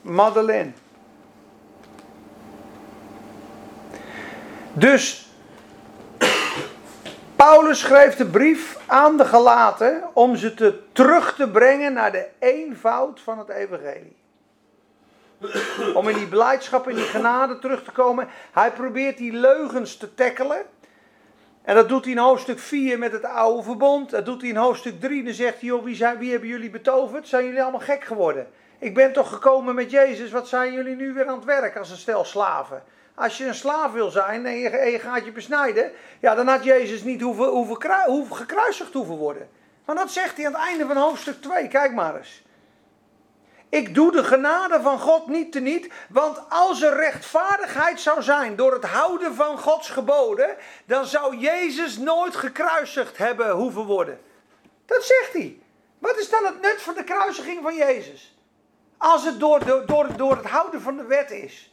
Madeleine. 0.00 0.72
Dus 4.78 5.28
Paulus 7.36 7.80
schreef 7.80 8.16
de 8.16 8.26
brief 8.26 8.78
aan 8.86 9.16
de 9.16 9.24
gelaten 9.24 10.02
om 10.12 10.36
ze 10.36 10.54
te, 10.54 10.78
terug 10.92 11.34
te 11.34 11.50
brengen 11.50 11.92
naar 11.92 12.12
de 12.12 12.26
eenvoud 12.38 13.20
van 13.20 13.38
het 13.38 13.48
evangelie. 13.48 14.16
Om 15.94 16.08
in 16.08 16.16
die 16.16 16.26
blijdschap, 16.26 16.88
in 16.88 16.96
die 16.96 17.04
genade 17.04 17.58
terug 17.58 17.84
te 17.84 17.90
komen. 17.90 18.28
Hij 18.52 18.72
probeert 18.72 19.16
die 19.16 19.32
leugens 19.32 19.96
te 19.96 20.14
tackelen. 20.14 20.62
En 21.62 21.74
dat 21.74 21.88
doet 21.88 22.04
hij 22.04 22.12
in 22.12 22.18
hoofdstuk 22.18 22.58
4 22.58 22.98
met 22.98 23.12
het 23.12 23.24
oude 23.24 23.62
verbond. 23.62 24.10
Dat 24.10 24.24
doet 24.24 24.40
hij 24.40 24.50
in 24.50 24.56
hoofdstuk 24.56 25.00
3. 25.00 25.24
Dan 25.24 25.32
zegt 25.32 25.60
hij, 25.60 25.68
joh, 25.68 25.84
wie, 25.84 25.94
zijn, 25.94 26.18
wie 26.18 26.30
hebben 26.30 26.48
jullie 26.48 26.70
betoverd? 26.70 27.28
Zijn 27.28 27.44
jullie 27.44 27.62
allemaal 27.62 27.80
gek 27.80 28.04
geworden? 28.04 28.48
Ik 28.78 28.94
ben 28.94 29.12
toch 29.12 29.28
gekomen 29.28 29.74
met 29.74 29.90
Jezus. 29.90 30.30
Wat 30.30 30.48
zijn 30.48 30.72
jullie 30.72 30.96
nu 30.96 31.12
weer 31.12 31.26
aan 31.26 31.36
het 31.36 31.44
werk 31.44 31.76
als 31.76 31.90
een 31.90 31.96
stel 31.96 32.24
slaven? 32.24 32.82
Als 33.18 33.38
je 33.38 33.46
een 33.46 33.54
slaaf 33.54 33.92
wil 33.92 34.10
zijn 34.10 34.46
en 34.46 34.58
je, 34.58 34.98
gaat 34.98 35.24
je 35.24 35.32
besnijden, 35.32 35.92
ja, 36.20 36.34
dan 36.34 36.46
had 36.46 36.64
Jezus 36.64 37.02
niet 37.02 37.20
hoeven, 37.20 37.46
hoeven, 38.06 38.36
gekruisigd 38.36 38.92
hoeven 38.92 39.16
worden. 39.16 39.48
Maar 39.84 39.96
dat 39.96 40.10
zegt 40.10 40.36
hij 40.36 40.46
aan 40.46 40.52
het 40.52 40.62
einde 40.62 40.86
van 40.86 40.96
hoofdstuk 40.96 41.42
2. 41.42 41.68
Kijk 41.68 41.92
maar 41.92 42.16
eens. 42.16 42.42
Ik 43.68 43.94
doe 43.94 44.12
de 44.12 44.24
genade 44.24 44.80
van 44.82 44.98
God 44.98 45.26
niet 45.26 45.52
teniet, 45.52 45.92
want 46.08 46.40
als 46.48 46.82
er 46.82 46.96
rechtvaardigheid 46.96 48.00
zou 48.00 48.22
zijn 48.22 48.56
door 48.56 48.72
het 48.72 48.84
houden 48.84 49.34
van 49.34 49.58
Gods 49.58 49.90
geboden, 49.90 50.56
dan 50.86 51.06
zou 51.06 51.36
Jezus 51.36 51.96
nooit 51.96 52.36
gekruisigd 52.36 53.18
hebben 53.18 53.50
hoeven 53.50 53.84
worden. 53.84 54.20
Dat 54.86 55.04
zegt 55.04 55.32
hij. 55.32 55.58
Wat 55.98 56.18
is 56.18 56.30
dan 56.30 56.44
het 56.44 56.60
nut 56.60 56.82
van 56.82 56.94
de 56.94 57.04
kruisiging 57.04 57.62
van 57.62 57.74
Jezus? 57.74 58.38
Als 58.96 59.24
het 59.24 59.40
door, 59.40 59.86
door, 59.86 60.16
door 60.16 60.36
het 60.36 60.46
houden 60.46 60.80
van 60.80 60.96
de 60.96 61.04
wet 61.04 61.30
is. 61.30 61.72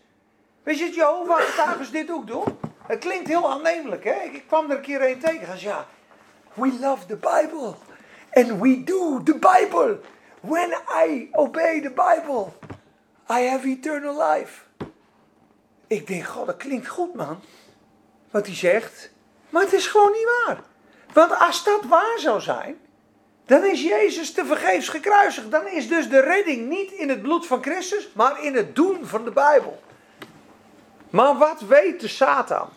Weet 0.66 0.80
je, 0.80 0.92
Jehovah-getuigen 0.92 1.92
dit 1.92 2.12
ook 2.12 2.28
doen? 2.28 2.60
Het 2.88 3.00
klinkt 3.00 3.28
heel 3.28 3.52
aannemelijk, 3.52 4.04
hè? 4.04 4.22
Ik 4.24 4.44
kwam 4.48 4.70
er 4.70 4.76
een 4.76 4.82
keer 4.82 5.10
een 5.10 5.20
tegen. 5.20 5.48
Hij 5.48 5.60
ja, 5.60 5.88
we 6.54 6.78
love 6.80 7.06
the 7.06 7.16
Bible. 7.16 7.74
And 8.34 8.62
we 8.62 8.84
do 8.84 9.24
the 9.24 9.34
Bible. 9.34 10.00
When 10.40 10.72
I 11.08 11.30
obey 11.32 11.82
the 11.82 11.90
Bible, 11.90 12.48
I 13.30 13.48
have 13.48 13.68
eternal 13.68 14.32
life. 14.32 14.62
Ik 15.88 16.08
denk, 16.08 16.24
god, 16.24 16.46
dat 16.46 16.58
klinkt 16.58 16.88
goed, 16.88 17.14
man. 17.14 17.40
Wat 18.32 18.46
hij 18.46 18.56
zegt. 18.56 19.12
Maar 19.50 19.62
het 19.62 19.74
is 19.74 19.88
gewoon 19.88 20.12
niet 20.12 20.28
waar. 20.46 20.60
Want 21.14 21.40
als 21.40 21.64
dat 21.64 21.84
waar 21.84 22.20
zou 22.20 22.42
zijn, 22.42 22.78
dan 23.46 23.66
is 23.66 23.82
Jezus 23.84 24.34
te 24.34 24.46
vergeefs 24.46 24.88
gekruisigd. 24.88 25.52
Dan 25.52 25.68
is 25.68 25.88
dus 25.88 26.10
de 26.10 26.20
redding 26.20 26.70
niet 26.70 26.92
in 26.92 27.10
het 27.10 27.22
bloed 27.22 27.48
van 27.48 27.62
Christus, 27.62 28.10
maar 28.14 28.44
in 28.44 28.56
het 28.56 28.76
doen 28.76 29.06
van 29.06 29.24
de 29.24 29.32
Bijbel. 29.32 29.84
Maar 31.16 31.38
wat 31.38 31.62
weet 31.62 32.00
de 32.00 32.08
Satan? 32.08 32.70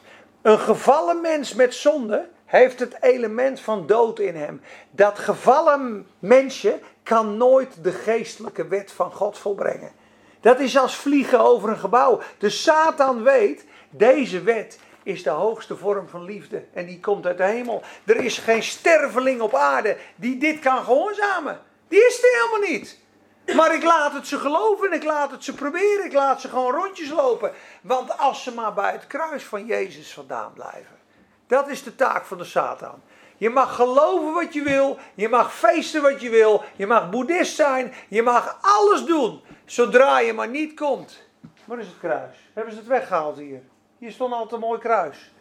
Een 0.43 0.59
gevallen 0.59 1.21
mens 1.21 1.55
met 1.55 1.75
zonde 1.75 2.29
heeft 2.45 2.81
het 2.81 2.97
element 3.01 3.61
van 3.61 3.87
dood 3.87 4.19
in 4.19 4.37
hem. 4.37 4.61
Dat 4.91 5.19
gevallen 5.19 6.07
mensje 6.19 6.79
kan 7.03 7.37
nooit 7.37 7.85
de 7.85 7.93
geestelijke 7.93 8.69
wet 8.69 8.93
van 8.93 9.13
God 9.13 9.39
volbrengen. 9.39 9.93
Dat 10.41 10.61
is 10.61 10.79
als 10.79 10.97
vliegen 10.97 11.41
over 11.41 11.69
een 11.69 11.79
gebouw. 11.79 12.21
De 12.39 12.51
Satan 12.51 13.23
weet, 13.23 13.65
deze 13.91 14.43
wet 14.43 14.79
is 15.03 15.23
de 15.23 15.31
hoogste 15.31 15.77
vorm 15.77 16.09
van 16.09 16.25
liefde. 16.25 16.65
En 16.73 16.87
die 16.87 17.01
komt 17.01 17.27
uit 17.27 17.39
de 17.39 17.45
hemel. 17.45 17.83
Er 18.05 18.17
is 18.17 18.39
geen 18.39 18.63
sterveling 18.63 19.41
op 19.41 19.55
aarde 19.55 19.97
die 20.17 20.39
dit 20.39 20.59
kan 20.59 20.85
gehoorzamen. 20.85 21.61
Die 21.89 22.07
is 22.07 22.23
er 22.23 22.41
helemaal 22.41 22.71
niet. 22.71 22.99
Maar 23.55 23.75
ik 23.75 23.83
laat 23.83 24.13
het 24.13 24.27
ze 24.27 24.39
geloven, 24.39 24.93
ik 24.93 25.05
laat 25.05 25.31
het 25.31 25.45
ze 25.45 25.55
proberen, 25.55 26.05
ik 26.05 26.13
laat 26.13 26.41
ze 26.41 26.49
gewoon 26.49 26.75
rondjes 26.75 27.11
lopen. 27.11 27.53
Want 27.81 28.19
als 28.19 28.43
ze 28.43 28.55
maar 28.55 28.75
bij 28.75 28.93
het 28.93 29.07
kruis 29.07 29.45
van 29.45 29.67
Jezus 29.67 30.13
vandaan 30.13 30.53
blijven. 30.53 30.97
Dat 31.47 31.69
is 31.69 31.83
de 31.83 31.95
taak 31.95 32.25
van 32.25 32.39
de 32.39 32.45
Satan. 32.45 33.03
Je 33.37 33.51
mag 33.51 33.75
geloven 33.75 34.33
wat 34.33 34.53
je 34.55 34.63
wil, 34.63 34.99
je 35.15 35.29
mag 35.29 35.55
feesten 35.55 36.03
wat 36.03 36.21
je 36.21 36.31
wil, 36.31 36.65
je 36.77 36.87
mag 36.87 37.11
boeddhist 37.11 37.55
zijn, 37.55 37.95
je 38.09 38.23
mag 38.23 38.59
alles 38.61 39.05
doen. 39.05 39.41
Zodra 39.65 40.19
je 40.21 40.33
maar 40.33 40.49
niet 40.49 40.75
komt. 40.75 41.27
Waar 41.65 41.79
is 41.79 41.87
het 41.87 41.99
kruis? 41.99 42.51
Hebben 42.55 42.73
ze 42.73 42.79
het 42.79 42.89
weggehaald 42.89 43.37
hier? 43.37 43.63
Hier 43.99 44.13
stond 44.13 44.33
altijd 44.33 44.53
een 44.53 44.69
mooi 44.69 44.81
kruis. 44.81 45.33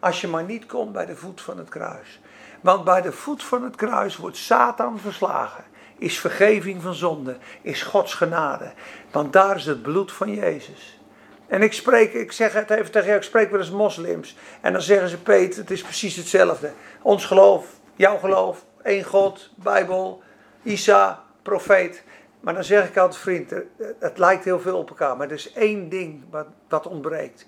Als 0.00 0.20
je 0.20 0.28
maar 0.28 0.44
niet 0.44 0.66
komt 0.66 0.92
bij 0.92 1.06
de 1.06 1.16
voet 1.16 1.40
van 1.40 1.58
het 1.58 1.68
kruis. 1.68 2.20
Want 2.60 2.84
bij 2.84 3.02
de 3.02 3.12
voet 3.12 3.42
van 3.42 3.62
het 3.62 3.76
kruis 3.76 4.16
wordt 4.16 4.36
Satan 4.36 4.98
verslagen. 4.98 5.64
Is 5.98 6.18
vergeving 6.18 6.82
van 6.82 6.94
zonde. 6.94 7.36
Is 7.62 7.82
Gods 7.82 8.14
genade. 8.14 8.72
Want 9.10 9.32
daar 9.32 9.56
is 9.56 9.66
het 9.66 9.82
bloed 9.82 10.12
van 10.12 10.34
Jezus. 10.34 11.00
En 11.46 11.62
ik 11.62 11.72
spreek, 11.72 12.12
ik 12.12 12.32
zeg 12.32 12.52
het 12.52 12.70
even 12.70 12.90
tegen 12.90 13.06
jou, 13.06 13.18
ik 13.18 13.24
spreek 13.24 13.50
wel 13.50 13.60
eens 13.60 13.70
moslims. 13.70 14.36
En 14.60 14.72
dan 14.72 14.82
zeggen 14.82 15.08
ze, 15.08 15.18
Peet, 15.18 15.56
het 15.56 15.70
is 15.70 15.82
precies 15.82 16.16
hetzelfde. 16.16 16.72
Ons 17.02 17.24
geloof, 17.24 17.66
jouw 17.94 18.16
geloof, 18.16 18.64
één 18.82 19.04
God, 19.04 19.50
Bijbel, 19.54 20.22
Isa, 20.62 21.22
profeet. 21.42 22.02
Maar 22.40 22.54
dan 22.54 22.64
zeg 22.64 22.88
ik 22.88 22.96
altijd, 22.96 23.20
vriend, 23.20 23.52
het 23.98 24.18
lijkt 24.18 24.44
heel 24.44 24.60
veel 24.60 24.78
op 24.78 24.88
elkaar. 24.88 25.16
Maar 25.16 25.26
er 25.26 25.32
is 25.32 25.52
één 25.52 25.88
ding 25.88 26.24
wat, 26.30 26.46
wat 26.68 26.86
ontbreekt. 26.86 27.46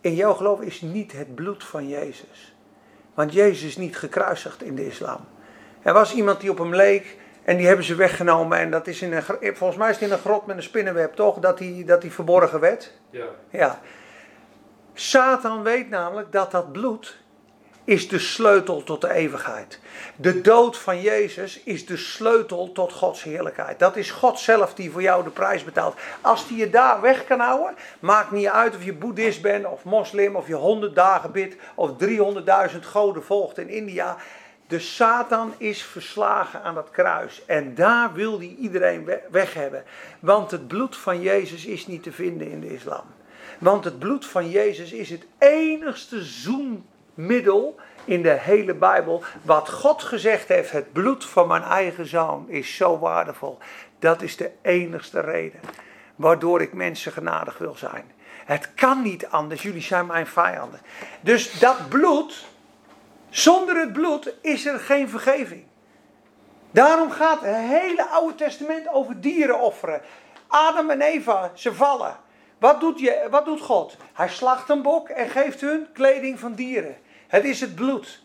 In 0.00 0.14
jouw 0.14 0.34
geloof 0.34 0.60
is 0.60 0.80
niet 0.80 1.12
het 1.12 1.34
bloed 1.34 1.64
van 1.64 1.88
Jezus. 1.88 2.54
Want 3.14 3.32
Jezus 3.32 3.62
is 3.62 3.76
niet 3.76 3.96
gekruisigd 3.96 4.62
in 4.62 4.74
de 4.74 4.86
islam. 4.86 5.20
Er 5.82 5.92
was 5.92 6.14
iemand 6.14 6.40
die 6.40 6.50
op 6.50 6.58
hem 6.58 6.74
leek 6.74 7.16
en 7.50 7.56
die 7.56 7.66
hebben 7.66 7.84
ze 7.84 7.94
weggenomen. 7.94 8.58
En 8.58 8.70
dat 8.70 8.86
is 8.86 9.02
in 9.02 9.12
een, 9.12 9.22
volgens 9.56 9.78
mij 9.78 9.88
is 9.90 9.94
het 9.94 10.04
in 10.04 10.12
een 10.12 10.18
grot 10.18 10.46
met 10.46 10.56
een 10.56 10.62
spinnenweb, 10.62 11.14
toch? 11.14 11.38
Dat 11.38 11.58
hij 11.58 11.82
dat 11.86 12.00
die 12.00 12.12
verborgen 12.12 12.60
werd. 12.60 12.92
Ja. 13.10 13.24
ja. 13.50 13.80
Satan 14.94 15.62
weet 15.62 15.88
namelijk 15.88 16.32
dat 16.32 16.50
dat 16.50 16.72
bloed 16.72 17.18
is 17.84 18.08
de 18.08 18.18
sleutel 18.18 18.82
tot 18.82 19.00
de 19.00 19.12
eeuwigheid. 19.12 19.80
De 20.16 20.40
dood 20.40 20.78
van 20.78 21.00
Jezus 21.00 21.62
is 21.62 21.86
de 21.86 21.96
sleutel 21.96 22.72
tot 22.72 22.92
Gods 22.92 23.22
heerlijkheid. 23.22 23.78
Dat 23.78 23.96
is 23.96 24.10
God 24.10 24.38
zelf 24.38 24.74
die 24.74 24.90
voor 24.90 25.02
jou 25.02 25.24
de 25.24 25.30
prijs 25.30 25.64
betaalt. 25.64 25.94
Als 26.20 26.48
die 26.48 26.56
je 26.56 26.70
daar 26.70 27.00
weg 27.00 27.24
kan 27.24 27.40
houden, 27.40 27.76
maakt 28.00 28.30
niet 28.30 28.48
uit 28.48 28.76
of 28.76 28.84
je 28.84 28.94
boeddhist 28.94 29.42
bent 29.42 29.66
of 29.66 29.84
moslim 29.84 30.36
of 30.36 30.46
je 30.46 30.54
honderd 30.54 30.94
dagen 30.94 31.32
bidt 31.32 31.56
of 31.74 31.90
300.000 32.72 32.78
goden 32.80 33.24
volgt 33.24 33.58
in 33.58 33.68
India. 33.68 34.16
De 34.70 34.78
Satan 34.78 35.54
is 35.58 35.82
verslagen 35.82 36.62
aan 36.62 36.74
dat 36.74 36.90
kruis. 36.90 37.42
En 37.46 37.74
daar 37.74 38.12
wil 38.12 38.38
hij 38.38 38.56
iedereen 38.58 39.10
weg 39.30 39.54
hebben. 39.54 39.84
Want 40.20 40.50
het 40.50 40.68
bloed 40.68 40.96
van 40.96 41.20
Jezus 41.20 41.64
is 41.64 41.86
niet 41.86 42.02
te 42.02 42.12
vinden 42.12 42.50
in 42.50 42.60
de 42.60 42.74
islam. 42.74 43.04
Want 43.58 43.84
het 43.84 43.98
bloed 43.98 44.26
van 44.26 44.50
Jezus 44.50 44.92
is 44.92 45.10
het 45.10 45.26
enigste 45.38 46.22
zoenmiddel 46.22 47.76
in 48.04 48.22
de 48.22 48.36
hele 48.40 48.74
Bijbel. 48.74 49.22
Wat 49.42 49.70
God 49.70 50.02
gezegd 50.02 50.48
heeft, 50.48 50.70
het 50.70 50.92
bloed 50.92 51.24
van 51.24 51.48
mijn 51.48 51.62
eigen 51.62 52.06
zoon 52.06 52.48
is 52.48 52.76
zo 52.76 52.98
waardevol. 52.98 53.58
Dat 53.98 54.22
is 54.22 54.36
de 54.36 54.50
enigste 54.62 55.20
reden 55.20 55.60
waardoor 56.16 56.60
ik 56.60 56.72
mensen 56.72 57.12
genadig 57.12 57.58
wil 57.58 57.74
zijn. 57.74 58.04
Het 58.44 58.74
kan 58.74 59.02
niet 59.02 59.26
anders, 59.26 59.62
jullie 59.62 59.82
zijn 59.82 60.06
mijn 60.06 60.26
vijanden. 60.26 60.80
Dus 61.20 61.58
dat 61.58 61.88
bloed, 61.88 62.44
zonder 63.30 63.76
het 63.76 63.92
bloed 63.92 64.34
is 64.40 64.66
er 64.66 64.78
geen 64.78 65.08
vergeving. 65.08 65.64
Daarom 66.70 67.10
gaat 67.10 67.40
het 67.40 67.56
hele 67.56 68.04
Oude 68.04 68.34
Testament 68.34 68.88
over 68.88 69.20
dieren 69.20 69.60
offeren. 69.60 70.02
Adam 70.46 70.90
en 70.90 71.00
Eva, 71.00 71.50
ze 71.54 71.74
vallen. 71.74 72.16
Wat 72.58 72.80
doet, 72.80 73.00
je, 73.00 73.26
wat 73.30 73.44
doet 73.44 73.60
God? 73.60 73.96
Hij 74.12 74.28
slacht 74.28 74.68
een 74.68 74.82
bok 74.82 75.08
en 75.08 75.28
geeft 75.28 75.60
hun 75.60 75.86
kleding 75.92 76.38
van 76.38 76.54
dieren. 76.54 76.96
Het 77.28 77.44
is 77.44 77.60
het 77.60 77.74
bloed. 77.74 78.22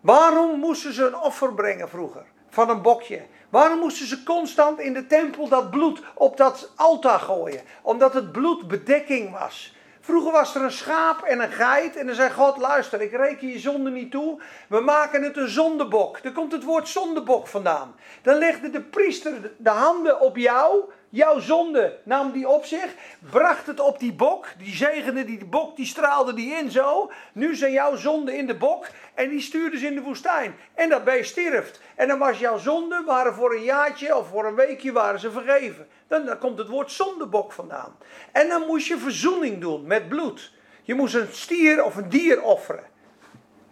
Waarom 0.00 0.58
moesten 0.58 0.92
ze 0.92 1.06
een 1.06 1.16
offer 1.16 1.54
brengen 1.54 1.88
vroeger? 1.88 2.24
Van 2.48 2.70
een 2.70 2.82
bokje. 2.82 3.22
Waarom 3.48 3.78
moesten 3.78 4.06
ze 4.06 4.22
constant 4.22 4.78
in 4.78 4.92
de 4.92 5.06
tempel 5.06 5.48
dat 5.48 5.70
bloed 5.70 6.02
op 6.14 6.36
dat 6.36 6.72
altaar 6.76 7.20
gooien? 7.20 7.60
Omdat 7.82 8.14
het 8.14 8.32
bloed 8.32 8.68
bedekking 8.68 9.30
was. 9.38 9.76
Vroeger 10.08 10.32
was 10.32 10.54
er 10.54 10.62
een 10.62 10.72
schaap 10.72 11.22
en 11.22 11.40
een 11.40 11.52
geit. 11.52 11.96
En 11.96 12.06
dan 12.06 12.14
zei 12.14 12.30
God: 12.30 12.56
Luister, 12.56 13.00
ik 13.00 13.12
reken 13.12 13.48
je 13.48 13.58
zonde 13.58 13.90
niet 13.90 14.10
toe. 14.10 14.40
We 14.68 14.80
maken 14.80 15.22
het 15.22 15.36
een 15.36 15.48
zondebok. 15.48 16.22
Daar 16.22 16.32
komt 16.32 16.52
het 16.52 16.64
woord 16.64 16.88
zondebok 16.88 17.46
vandaan. 17.46 17.94
Dan 18.22 18.38
legde 18.38 18.70
de 18.70 18.80
priester 18.80 19.52
de 19.56 19.70
handen 19.70 20.20
op 20.20 20.36
jou. 20.36 20.84
Jouw 21.10 21.38
zonde 21.38 21.98
nam 22.02 22.32
die 22.32 22.48
op 22.48 22.64
zich. 22.64 22.94
Bracht 23.30 23.66
het 23.66 23.80
op 23.80 23.98
die 23.98 24.12
bok. 24.12 24.46
Die 24.58 24.74
zegende 24.74 25.24
die 25.24 25.44
bok, 25.44 25.76
die 25.76 25.86
straalde 25.86 26.34
die 26.34 26.54
in 26.54 26.70
zo. 26.70 27.10
Nu 27.32 27.54
zijn 27.54 27.72
jouw 27.72 27.96
zonden 27.96 28.36
in 28.36 28.46
de 28.46 28.56
bok. 28.56 28.86
En 29.14 29.28
die 29.28 29.40
stuurde 29.40 29.78
ze 29.78 29.86
in 29.86 29.94
de 29.94 30.00
woestijn. 30.00 30.56
En 30.74 30.88
dat 30.88 31.04
beest 31.04 31.30
stierft. 31.30 31.80
En 31.94 32.08
dan 32.08 32.18
was 32.18 32.38
jouw 32.38 32.58
zonde, 32.58 33.02
waren 33.06 33.34
voor 33.34 33.54
een 33.54 33.62
jaartje 33.62 34.16
of 34.16 34.28
voor 34.28 34.46
een 34.46 34.54
weekje 34.54 34.92
waren 34.92 35.20
ze 35.20 35.30
vergeven. 35.30 35.88
Dan, 36.06 36.24
dan 36.24 36.38
komt 36.38 36.58
het 36.58 36.68
woord 36.68 36.92
zondebok 36.92 37.52
vandaan. 37.52 37.96
En 38.32 38.48
dan 38.48 38.66
moest 38.66 38.86
je 38.86 38.98
verzoening 38.98 39.60
doen 39.60 39.86
met 39.86 40.08
bloed. 40.08 40.52
Je 40.82 40.94
moest 40.94 41.14
een 41.14 41.28
stier 41.32 41.84
of 41.84 41.96
een 41.96 42.08
dier 42.08 42.42
offeren. 42.42 42.84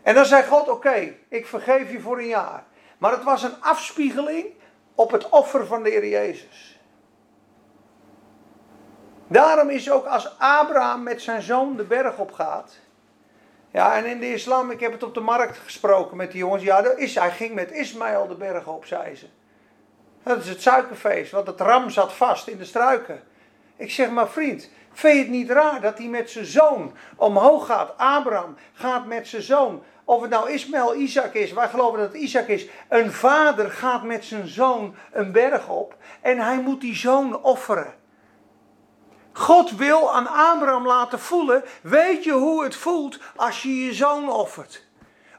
En 0.02 0.14
dan 0.14 0.24
zei 0.24 0.42
God: 0.42 0.68
Oké, 0.68 1.14
ik 1.28 1.46
vergeef 1.46 1.92
je 1.92 2.00
voor 2.00 2.18
een 2.18 2.26
jaar. 2.26 2.64
Maar 2.98 3.12
het 3.12 3.24
was 3.24 3.42
een 3.42 3.62
afspiegeling 3.62 4.46
op 4.94 5.10
het 5.10 5.28
offer 5.28 5.66
van 5.66 5.82
de 5.82 5.90
Heer 5.90 6.06
Jezus. 6.06 6.75
Daarom 9.26 9.70
is 9.70 9.90
ook 9.90 10.06
als 10.06 10.38
Abraham 10.38 11.02
met 11.02 11.22
zijn 11.22 11.42
zoon 11.42 11.76
de 11.76 11.84
berg 11.84 12.18
op 12.18 12.32
gaat. 12.32 12.78
Ja, 13.70 13.96
en 13.96 14.04
in 14.04 14.20
de 14.20 14.32
islam, 14.32 14.70
ik 14.70 14.80
heb 14.80 14.92
het 14.92 15.02
op 15.02 15.14
de 15.14 15.20
markt 15.20 15.58
gesproken 15.58 16.16
met 16.16 16.30
die 16.30 16.40
jongens. 16.40 16.62
Ja, 16.62 16.96
is, 16.96 17.14
hij 17.14 17.30
ging 17.30 17.54
met 17.54 17.70
Ismaël 17.70 18.26
de 18.26 18.34
berg 18.34 18.66
op, 18.66 18.84
zei 18.84 19.14
ze. 19.14 19.26
Dat 20.22 20.38
is 20.38 20.48
het 20.48 20.62
suikerfeest, 20.62 21.32
want 21.32 21.46
het 21.46 21.60
ram 21.60 21.90
zat 21.90 22.12
vast 22.12 22.48
in 22.48 22.58
de 22.58 22.64
struiken. 22.64 23.22
Ik 23.76 23.90
zeg 23.90 24.10
maar 24.10 24.28
vriend, 24.28 24.70
vind 24.92 25.14
je 25.14 25.20
het 25.20 25.30
niet 25.30 25.50
raar 25.50 25.80
dat 25.80 25.98
hij 25.98 26.06
met 26.06 26.30
zijn 26.30 26.44
zoon 26.44 26.96
omhoog 27.16 27.66
gaat? 27.66 27.94
Abraham 27.96 28.56
gaat 28.72 29.06
met 29.06 29.28
zijn 29.28 29.42
zoon. 29.42 29.82
Of 30.04 30.20
het 30.20 30.30
nou 30.30 30.50
Ismaël, 30.50 30.94
Isaac 30.94 31.34
is, 31.34 31.52
wij 31.52 31.68
geloven 31.68 31.98
dat 31.98 32.12
het 32.12 32.22
Isaac 32.22 32.46
is. 32.46 32.66
Een 32.88 33.12
vader 33.12 33.70
gaat 33.70 34.02
met 34.02 34.24
zijn 34.24 34.48
zoon 34.48 34.94
een 35.12 35.32
berg 35.32 35.68
op 35.68 35.96
en 36.20 36.38
hij 36.38 36.60
moet 36.60 36.80
die 36.80 36.96
zoon 36.96 37.42
offeren. 37.42 37.94
God 39.36 39.70
wil 39.70 40.14
aan 40.14 40.26
Abraham 40.26 40.86
laten 40.86 41.20
voelen, 41.20 41.64
weet 41.82 42.24
je 42.24 42.32
hoe 42.32 42.64
het 42.64 42.76
voelt 42.76 43.18
als 43.36 43.62
je 43.62 43.84
je 43.84 43.94
zoon 43.94 44.30
offert? 44.30 44.84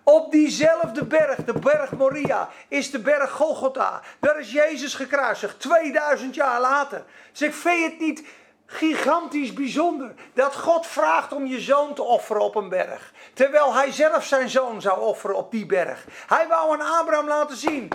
Op 0.04 0.32
diezelfde 0.32 1.06
berg, 1.06 1.36
de 1.36 1.54
berg 1.54 1.92
Moria, 1.92 2.50
is 2.68 2.92
de 2.92 3.00
berg 3.00 3.32
Golgotha. 3.32 4.02
Daar 4.20 4.40
is 4.40 4.52
Jezus 4.52 4.94
gekruisigd, 4.94 5.60
2000 5.60 6.36
jaar 6.36 6.62
later. 6.62 7.04
Zeg, 7.32 7.56
vind 7.56 7.78
je 7.78 7.84
het 7.84 8.00
niet 8.00 8.24
gigantisch 8.66 9.54
bijzonder 9.54 10.14
dat 10.34 10.56
God 10.56 10.88
vraagt 10.88 11.34
om 11.34 11.46
je 11.46 11.60
zoon 11.60 11.94
te 11.94 12.04
offeren 12.04 12.42
op 12.42 12.56
een 12.56 12.70
berg? 12.70 13.14
Terwijl 13.34 13.74
hij 13.74 13.92
zelf 13.92 14.26
zijn 14.26 14.50
zoon 14.50 14.82
zou 14.82 15.00
offeren 15.00 15.36
op 15.36 15.52
die 15.52 15.66
berg. 15.66 16.06
Hij 16.28 16.48
wou 16.48 16.74
aan 16.74 17.00
Abraham 17.00 17.28
laten 17.28 17.58
zien, 17.58 17.90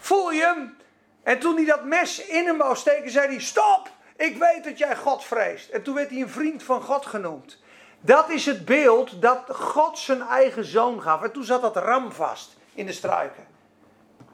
voel 0.00 0.30
je 0.30 0.42
hem? 0.42 0.76
En 1.22 1.38
toen 1.38 1.56
hij 1.56 1.64
dat 1.64 1.84
mes 1.84 2.26
in 2.26 2.46
hem 2.46 2.58
wou 2.58 2.76
steken, 2.76 3.10
zei 3.10 3.26
hij, 3.26 3.40
stop! 3.40 3.94
Ik 4.16 4.36
weet 4.36 4.64
dat 4.64 4.78
jij 4.78 4.96
God 4.96 5.24
vreest. 5.24 5.68
En 5.68 5.82
toen 5.82 5.94
werd 5.94 6.10
hij 6.10 6.20
een 6.20 6.28
vriend 6.28 6.62
van 6.62 6.82
God 6.82 7.06
genoemd. 7.06 7.62
Dat 8.00 8.30
is 8.30 8.46
het 8.46 8.64
beeld 8.64 9.22
dat 9.22 9.44
God 9.48 9.98
zijn 9.98 10.22
eigen 10.22 10.64
zoon 10.64 11.02
gaf. 11.02 11.22
En 11.22 11.32
toen 11.32 11.44
zat 11.44 11.62
dat 11.62 11.76
ram 11.76 12.12
vast 12.12 12.56
in 12.74 12.86
de 12.86 12.92
struiken. 12.92 13.46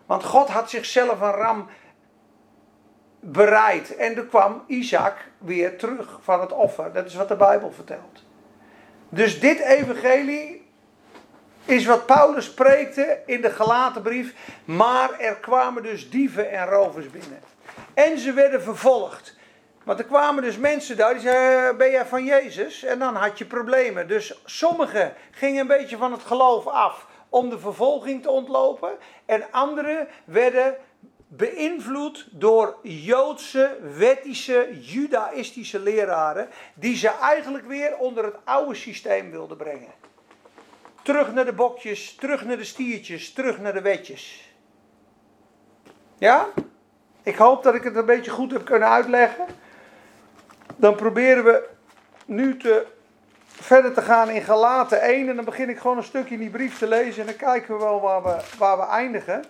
Want 0.07 0.25
God 0.25 0.49
had 0.49 0.71
zichzelf 0.71 1.21
een 1.21 1.31
ram 1.31 1.69
bereid. 3.21 3.97
En 3.97 4.17
er 4.17 4.25
kwam 4.25 4.65
Isaac 4.67 5.17
weer 5.39 5.79
terug 5.79 6.19
van 6.23 6.41
het 6.41 6.53
offer. 6.53 6.93
Dat 6.93 7.07
is 7.07 7.15
wat 7.15 7.29
de 7.29 7.37
Bijbel 7.37 7.73
vertelt. 7.73 8.23
Dus 9.09 9.41
dit 9.41 9.59
evangelie 9.59 10.71
is 11.65 11.85
wat 11.87 12.07
Paulus 12.07 12.55
preekte 12.55 13.23
in 13.27 13.41
de 13.41 13.51
gelaten 13.51 14.03
brief. 14.03 14.35
Maar 14.65 15.19
er 15.19 15.37
kwamen 15.37 15.83
dus 15.83 16.11
dieven 16.11 16.51
en 16.51 16.67
rovers 16.67 17.11
binnen. 17.11 17.41
En 17.95 18.19
ze 18.19 18.33
werden 18.33 18.63
vervolgd. 18.63 19.41
Want 19.85 19.99
er 19.99 20.05
kwamen 20.05 20.43
dus 20.43 20.57
mensen 20.57 20.97
daar 20.97 21.13
die 21.13 21.23
zeiden: 21.23 21.77
Ben 21.77 21.91
jij 21.91 22.07
van 22.07 22.25
Jezus? 22.25 22.83
En 22.83 22.99
dan 22.99 23.15
had 23.15 23.39
je 23.39 23.45
problemen. 23.45 24.09
Dus 24.09 24.41
sommigen 24.45 25.15
gingen 25.31 25.61
een 25.61 25.67
beetje 25.67 25.97
van 25.97 26.13
het 26.13 26.23
geloof 26.23 26.67
af 26.67 27.07
om 27.29 27.51
de 27.51 27.59
vervolging 27.59 28.23
te 28.23 28.31
ontlopen. 28.31 28.93
En 29.27 29.45
anderen 29.51 30.09
werden 30.25 30.77
beïnvloed 31.29 32.27
door 32.31 32.77
Joodse, 32.83 33.77
wettische, 33.97 34.69
judaïstische 34.81 35.79
leraren. 35.79 36.49
die 36.75 36.97
ze 36.97 37.09
eigenlijk 37.09 37.67
weer 37.67 37.97
onder 37.97 38.25
het 38.25 38.37
oude 38.45 38.75
systeem 38.75 39.31
wilden 39.31 39.57
brengen. 39.57 39.93
Terug 41.03 41.33
naar 41.33 41.45
de 41.45 41.53
bokjes, 41.53 42.15
terug 42.15 42.45
naar 42.45 42.57
de 42.57 42.65
stiertjes, 42.65 43.33
terug 43.33 43.59
naar 43.59 43.73
de 43.73 43.81
wetjes. 43.81 44.55
Ja? 46.19 46.49
Ik 47.23 47.37
hoop 47.37 47.63
dat 47.63 47.75
ik 47.75 47.83
het 47.83 47.97
een 47.97 48.07
beetje 48.07 48.31
goed 48.31 48.53
heb 48.53 48.65
kunnen 48.65 48.89
uitleggen. 48.89 49.47
Dan 50.77 50.95
proberen 50.95 51.45
we 51.45 51.69
nu 52.25 52.57
te, 52.57 52.87
verder 53.47 53.93
te 53.93 54.03
gaan 54.03 54.31
in 54.31 54.43
Galaten 54.43 55.01
1. 55.01 55.29
En 55.29 55.37
dan 55.37 55.45
begin 55.45 55.69
ik 55.69 55.79
gewoon 55.79 55.97
een 55.97 56.03
stukje 56.03 56.35
in 56.35 56.41
die 56.41 56.51
brief 56.51 56.79
te 56.79 56.89
lezen. 56.89 57.21
En 57.21 57.27
dan 57.27 57.49
kijken 57.49 57.75
we 57.75 57.85
wel 57.85 58.01
waar 58.01 58.23
we, 58.23 58.37
waar 58.59 58.77
we 58.77 58.85
eindigen. 58.85 59.45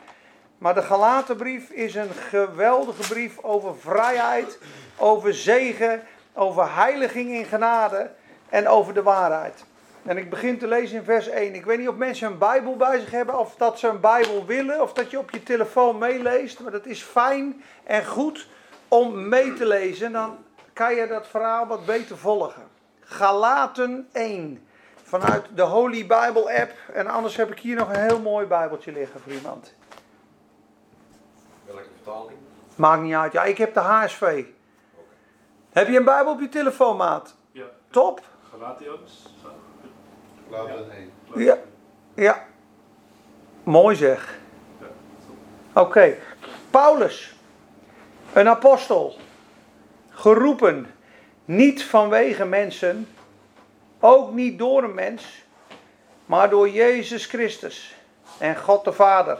Maar 0.59 0.75
de 0.75 0.83
Galatenbrief 0.83 1.71
is 1.71 1.95
een 1.95 2.11
geweldige 2.11 3.09
brief 3.09 3.39
over 3.39 3.77
vrijheid, 3.77 4.59
over 4.97 5.35
zegen, 5.35 6.03
over 6.35 6.75
heiliging 6.75 7.31
in 7.31 7.45
genade 7.45 8.11
en 8.49 8.69
over 8.69 8.95
de 8.95 9.03
waarheid. 9.03 9.65
En 10.03 10.17
ik 10.17 10.31
begin 10.31 10.59
te 10.59 10.67
lezen 10.67 10.97
in 10.97 11.05
vers 11.05 11.29
1. 11.29 11.55
Ik 11.55 11.65
weet 11.65 11.79
niet 11.79 11.89
of 11.89 11.95
mensen 11.95 12.27
een 12.27 12.39
Bijbel 12.39 12.77
bij 12.77 12.99
zich 12.99 13.11
hebben 13.11 13.39
of 13.39 13.55
dat 13.57 13.79
ze 13.79 13.89
een 13.89 14.01
Bijbel 14.01 14.47
willen 14.47 14.83
of 14.83 14.93
dat 14.93 15.11
je 15.11 15.19
op 15.19 15.31
je 15.31 15.43
telefoon 15.43 15.99
meeleest. 15.99 16.61
Maar 16.61 16.73
dat 16.73 16.87
is 16.87 17.03
fijn 17.03 17.63
en 17.85 18.07
goed 18.07 18.49
om 18.89 19.29
mee 19.29 19.53
te 19.53 19.67
lezen. 19.67 20.13
Dan 20.13 20.39
kan 20.83 20.95
je 20.95 21.07
dat 21.07 21.27
verhaal 21.27 21.66
wat 21.66 21.87
beter 21.87 22.18
volgen. 22.18 22.62
Galaten 23.01 24.09
1 24.12 24.66
vanuit 25.03 25.45
de 25.55 25.62
Holy 25.62 26.01
Bible 26.01 26.61
app. 26.61 26.73
En 26.92 27.07
anders 27.07 27.37
heb 27.37 27.51
ik 27.51 27.59
hier 27.59 27.77
nog 27.77 27.88
een 27.88 28.01
heel 28.01 28.21
mooi 28.21 28.47
Bijbeltje 28.47 28.92
liggen 28.92 29.21
voor 29.21 29.33
iemand. 29.33 29.75
Welke 31.66 31.83
vertaling? 31.95 32.38
Maakt 32.77 33.03
niet 33.03 33.14
uit. 33.14 33.33
Ja, 33.33 33.45
ik 33.45 33.59
heb 33.59 33.75
de 33.75 33.81
HSV. 33.81 34.45
Heb 35.73 35.88
je 35.88 35.97
een 35.97 36.05
Bijbel 36.05 36.33
op 36.33 36.40
je 36.40 36.49
telefoon, 36.49 36.97
maat? 36.97 37.35
Ja, 37.53 37.64
Top. 37.90 38.21
Galatians. 38.51 39.35
Laten 40.49 40.90
1. 40.90 41.12
Ja. 41.35 41.57
Ja. 42.14 42.45
Mooi 43.62 43.97
zeg. 43.97 44.38
Ja, 44.81 44.87
Oké. 45.81 46.16
Paulus, 46.71 47.37
een 48.33 48.49
apostel, 48.49 49.16
geroepen, 50.23 50.87
niet 51.45 51.85
vanwege 51.85 52.45
mensen, 52.45 53.09
ook 54.01 54.33
niet 54.33 54.59
door 54.59 54.83
een 54.83 54.95
mens, 54.95 55.45
maar 56.27 56.51
door 56.51 56.69
Jezus 56.69 57.27
Christus 57.27 57.95
en 58.39 58.57
God 58.57 58.85
de 58.85 58.93
Vader, 58.93 59.39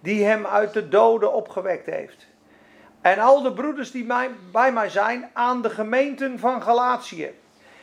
die 0.00 0.24
hem 0.24 0.46
uit 0.46 0.72
de 0.72 0.88
doden 0.88 1.32
opgewekt 1.32 1.86
heeft. 1.86 2.26
En 3.00 3.18
al 3.18 3.42
de 3.42 3.52
broeders 3.52 3.90
die 3.90 4.06
bij 4.52 4.72
mij 4.72 4.88
zijn 4.88 5.30
aan 5.32 5.62
de 5.62 5.70
gemeenten 5.70 6.38
van 6.38 6.62
Galatië. 6.62 7.30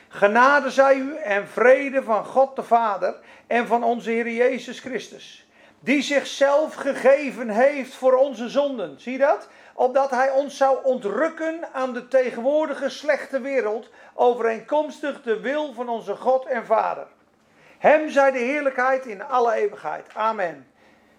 Genade 0.08 0.70
zij 0.70 0.96
u 0.96 1.16
en 1.16 1.48
vrede 1.48 2.04
van 2.04 2.26
God 2.26 2.56
de 2.56 2.64
Vader 2.64 3.16
en 3.48 3.68
van 3.68 3.84
onze 3.84 4.10
Heer 4.10 4.30
Jezus 4.30 4.80
Christus. 4.80 5.48
Die 5.84 6.02
zichzelf 6.02 6.76
gegeven 6.76 7.50
heeft 7.50 7.94
voor 7.94 8.14
onze 8.14 8.50
zonden. 8.50 9.00
Zie 9.00 9.12
je 9.12 9.18
dat? 9.18 9.48
Opdat 9.74 10.10
hij 10.10 10.32
ons 10.32 10.58
zou 10.58 10.78
ontrukken 10.84 11.74
aan 11.74 11.94
de 11.94 12.08
tegenwoordige 12.08 12.90
slechte 12.90 13.42
wereld. 13.42 13.90
Overeenkomstig 14.14 15.22
de 15.22 15.40
wil 15.40 15.74
van 15.74 15.90
onze 15.90 16.16
God 16.16 16.46
en 16.46 16.66
Vader. 16.66 17.08
Hem 17.78 18.10
zij 18.10 18.32
de 18.32 18.38
heerlijkheid 18.38 19.06
in 19.06 19.24
alle 19.24 19.54
eeuwigheid. 19.54 20.08
Amen. 20.14 20.68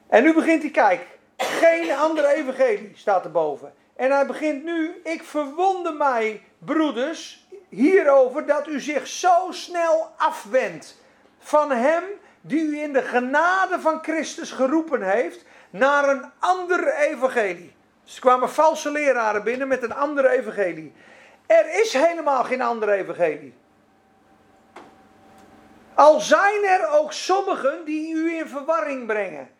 En 0.09 0.23
nu 0.23 0.35
begint 0.35 0.63
hij, 0.63 0.71
kijk, 0.71 1.07
geen 1.37 1.93
andere 1.93 2.35
evangelie 2.35 2.93
staat 2.95 3.25
erboven. 3.25 3.75
En 3.97 4.11
hij 4.11 4.27
begint 4.27 4.65
nu, 4.65 5.01
ik 5.05 5.23
verwonder 5.23 5.95
mij, 5.95 6.43
broeders, 6.59 7.47
hierover 7.69 8.47
dat 8.47 8.67
u 8.67 8.81
zich 8.81 9.07
zo 9.07 9.47
snel 9.51 10.11
afwendt 10.17 11.01
van 11.39 11.71
hem 11.71 12.03
die 12.43 12.61
u 12.61 12.81
in 12.81 12.93
de 12.93 13.03
genade 13.03 13.81
van 13.81 13.99
Christus 14.03 14.51
geroepen 14.51 15.03
heeft 15.03 15.45
naar 15.71 16.09
een 16.09 16.31
andere 16.39 16.93
evangelie. 16.93 17.75
Dus 18.05 18.19
kwamen 18.19 18.51
valse 18.51 18.91
leraren 18.91 19.45
binnen 19.45 19.69
met 19.69 19.83
een 19.83 19.95
andere 19.95 20.29
evangelie. 20.29 20.93
Er 21.47 21.81
is 21.81 21.93
helemaal 21.93 22.45
geen 22.45 22.63
andere 22.63 22.93
evangelie. 22.93 23.55
Al 25.95 26.21
zijn 26.21 26.65
er 26.65 26.89
ook 26.89 27.13
sommigen 27.13 27.85
die 27.85 28.15
u 28.15 28.39
in 28.39 28.49
verwarring 28.49 29.07
brengen. 29.07 29.51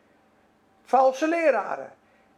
Valse 0.85 1.29
leraren. 1.29 1.93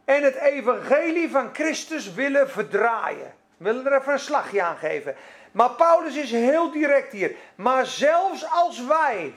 En 0.05 0.23
het 0.23 0.35
evangelie 0.35 1.29
van 1.29 1.49
Christus 1.53 2.13
willen 2.13 2.49
verdraaien. 2.49 3.33
Willen 3.57 3.85
er 3.85 3.99
even 3.99 4.13
een 4.13 4.19
slagje 4.19 4.63
aan 4.63 4.77
geven. 4.77 5.15
Maar 5.51 5.69
Paulus 5.69 6.15
is 6.15 6.31
heel 6.31 6.71
direct 6.71 7.11
hier. 7.11 7.35
Maar 7.55 7.85
zelfs 7.85 8.51
als 8.51 8.85
wij. 8.85 9.33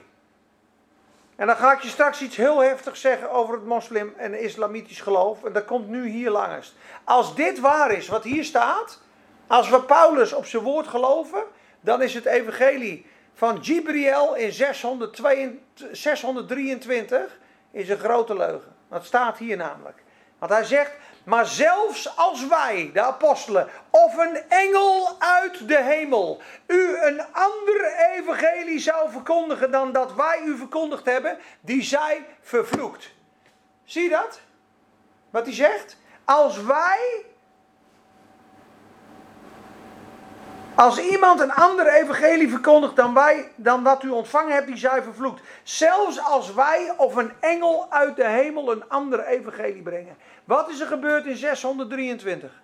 En 1.39 1.47
dan 1.47 1.57
ga 1.57 1.73
ik 1.73 1.81
je 1.81 1.89
straks 1.89 2.23
iets 2.23 2.37
heel 2.37 2.59
heftigs 2.59 3.01
zeggen 3.01 3.31
over 3.31 3.55
het 3.55 3.65
moslim 3.65 4.15
en 4.17 4.41
islamitisch 4.41 5.01
geloof. 5.01 5.45
En 5.45 5.53
dat 5.53 5.65
komt 5.65 5.89
nu 5.89 6.09
hier 6.09 6.31
langst. 6.31 6.75
Als 7.05 7.35
dit 7.35 7.61
waar 7.61 7.91
is 7.91 8.09
wat 8.09 8.25
hier 8.25 8.45
staat. 8.45 9.01
Als 9.47 9.69
we 9.69 9.83
Paulus 9.83 10.33
op 10.33 10.47
zijn 10.47 10.63
woord 10.63 10.89
geloven. 10.89 11.43
Dan 11.81 12.03
is 12.03 12.15
het 12.15 12.25
evangelie 12.25 13.07
van 13.35 13.65
Gibriel 13.65 14.35
in 14.35 14.53
622, 14.53 15.89
623 15.93 17.39
is 17.71 17.89
een 17.89 17.99
grote 17.99 18.37
leugen. 18.37 18.75
Dat 18.89 19.05
staat 19.05 19.39
hier 19.39 19.57
namelijk. 19.57 20.03
Want 20.39 20.53
hij 20.53 20.65
zegt, 20.65 20.93
maar 21.29 21.47
zelfs 21.47 22.17
als 22.17 22.47
wij, 22.47 22.91
de 22.93 23.03
apostelen, 23.03 23.69
of 23.91 24.17
een 24.17 24.41
engel 24.49 25.17
uit 25.19 25.69
de 25.69 25.83
hemel, 25.83 26.41
u 26.67 26.97
een 26.97 27.23
ander 27.33 27.95
evangelie 28.17 28.79
zou 28.79 29.11
verkondigen 29.11 29.71
dan 29.71 29.93
dat 29.93 30.15
wij 30.15 30.41
u 30.45 30.57
verkondigd 30.57 31.05
hebben, 31.05 31.39
die 31.61 31.83
zij 31.83 32.27
vervloekt. 32.41 33.11
Zie 33.85 34.03
je 34.03 34.09
dat? 34.09 34.41
Wat 35.31 35.45
hij 35.45 35.55
zegt? 35.55 35.97
Als 36.25 36.63
wij, 36.63 37.25
als 40.75 40.99
iemand 40.99 41.41
een 41.41 41.53
ander 41.53 41.87
evangelie 41.87 42.51
verkondigt 42.51 42.97
dan 42.97 43.15
wij, 43.15 43.53
dan 43.57 43.83
wat 43.83 44.03
u 44.03 44.09
ontvangen 44.09 44.55
hebt, 44.55 44.67
die 44.67 44.77
zij 44.77 45.03
vervloekt. 45.03 45.43
Zelfs 45.63 46.25
als 46.25 46.55
wij 46.55 46.93
of 46.97 47.17
een 47.17 47.33
engel 47.41 47.87
uit 47.91 48.17
de 48.17 48.29
hemel 48.29 48.73
een 48.73 48.89
ander 48.89 49.25
evangelie 49.25 49.83
brengen. 49.83 50.17
Wat 50.49 50.69
is 50.69 50.81
er 50.81 50.87
gebeurd 50.87 51.27
in 51.27 51.37
623? 51.37 52.63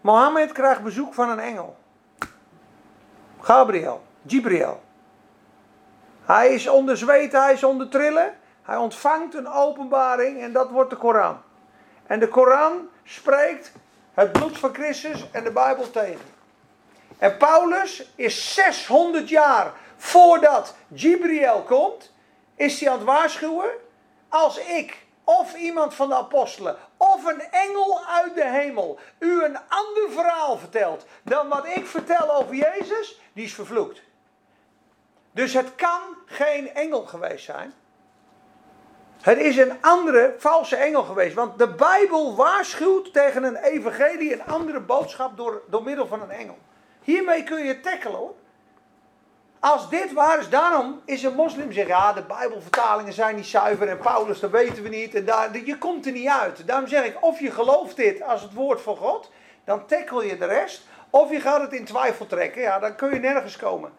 Mohammed 0.00 0.52
krijgt 0.52 0.82
bezoek 0.82 1.14
van 1.14 1.30
een 1.30 1.38
engel. 1.38 1.76
Gabriel, 3.40 4.02
Gibriel. 4.26 4.82
Hij 6.22 6.48
is 6.48 6.68
onder 6.68 6.96
zweten, 6.96 7.42
hij 7.42 7.52
is 7.52 7.64
onder 7.64 7.88
trillen. 7.88 8.38
Hij 8.62 8.76
ontvangt 8.76 9.34
een 9.34 9.48
openbaring 9.48 10.40
en 10.40 10.52
dat 10.52 10.70
wordt 10.70 10.90
de 10.90 10.96
Koran. 10.96 11.42
En 12.06 12.18
de 12.18 12.28
Koran 12.28 12.88
spreekt 13.02 13.72
het 14.14 14.32
bloed 14.32 14.58
van 14.58 14.74
Christus 14.74 15.30
en 15.30 15.44
de 15.44 15.52
Bijbel 15.52 15.90
tegen. 15.90 16.26
En 17.18 17.36
Paulus 17.36 18.12
is 18.14 18.54
600 18.54 19.28
jaar 19.28 19.72
voordat 19.96 20.74
Gibriel 20.94 21.62
komt, 21.62 22.12
is 22.54 22.80
hij 22.80 22.90
aan 22.90 22.96
het 22.96 23.06
waarschuwen. 23.06 23.70
Als 24.28 24.58
ik 24.58 25.03
of 25.24 25.54
iemand 25.54 25.94
van 25.94 26.08
de 26.08 26.14
apostelen, 26.14 26.76
of 26.96 27.24
een 27.24 27.42
engel 27.50 28.04
uit 28.06 28.34
de 28.34 28.48
hemel, 28.48 28.98
u 29.18 29.44
een 29.44 29.58
ander 29.68 30.10
verhaal 30.10 30.58
vertelt 30.58 31.04
dan 31.22 31.48
wat 31.48 31.66
ik 31.66 31.86
vertel 31.86 32.34
over 32.34 32.54
Jezus, 32.54 33.20
die 33.32 33.44
is 33.44 33.54
vervloekt. 33.54 34.02
Dus 35.32 35.52
het 35.52 35.74
kan 35.74 36.00
geen 36.26 36.74
engel 36.74 37.02
geweest 37.02 37.44
zijn. 37.44 37.74
Het 39.20 39.38
is 39.38 39.56
een 39.56 39.76
andere 39.80 40.34
valse 40.38 40.76
engel 40.76 41.02
geweest. 41.02 41.34
Want 41.34 41.58
de 41.58 41.68
Bijbel 41.68 42.36
waarschuwt 42.36 43.12
tegen 43.12 43.44
een 43.44 43.56
evangelie, 43.56 44.32
een 44.32 44.44
andere 44.46 44.80
boodschap 44.80 45.36
door, 45.36 45.62
door 45.66 45.82
middel 45.82 46.06
van 46.06 46.22
een 46.22 46.30
engel. 46.30 46.58
Hiermee 47.02 47.44
kun 47.44 47.64
je 47.64 47.80
tackelen 47.80 48.18
hoor. 48.18 48.34
Als 49.64 49.88
dit 49.88 50.12
waar 50.12 50.38
is, 50.38 50.48
daarom 50.48 51.00
is 51.04 51.22
een 51.22 51.34
moslim 51.34 51.72
zeggen, 51.72 51.94
ja, 51.94 52.12
de 52.12 52.22
Bijbelvertalingen 52.22 53.12
zijn 53.12 53.36
niet 53.36 53.46
zuiver 53.46 53.88
en 53.88 53.98
Paulus, 53.98 54.40
dat 54.40 54.50
weten 54.50 54.82
we 54.82 54.88
niet. 54.88 55.14
En 55.14 55.24
daar, 55.24 55.58
je 55.64 55.78
komt 55.78 56.06
er 56.06 56.12
niet 56.12 56.28
uit. 56.28 56.66
Daarom 56.66 56.88
zeg 56.88 57.04
ik, 57.04 57.16
of 57.20 57.40
je 57.40 57.50
gelooft 57.50 57.96
dit 57.96 58.22
als 58.22 58.42
het 58.42 58.52
woord 58.52 58.80
van 58.80 58.96
God, 58.96 59.30
dan 59.64 59.86
tackle 59.86 60.26
je 60.26 60.38
de 60.38 60.46
rest. 60.46 60.82
Of 61.10 61.30
je 61.30 61.40
gaat 61.40 61.60
het 61.60 61.72
in 61.72 61.84
twijfel 61.84 62.26
trekken, 62.26 62.62
ja, 62.62 62.78
dan 62.78 62.94
kun 62.94 63.12
je 63.12 63.18
nergens 63.18 63.56
komen. 63.56 63.92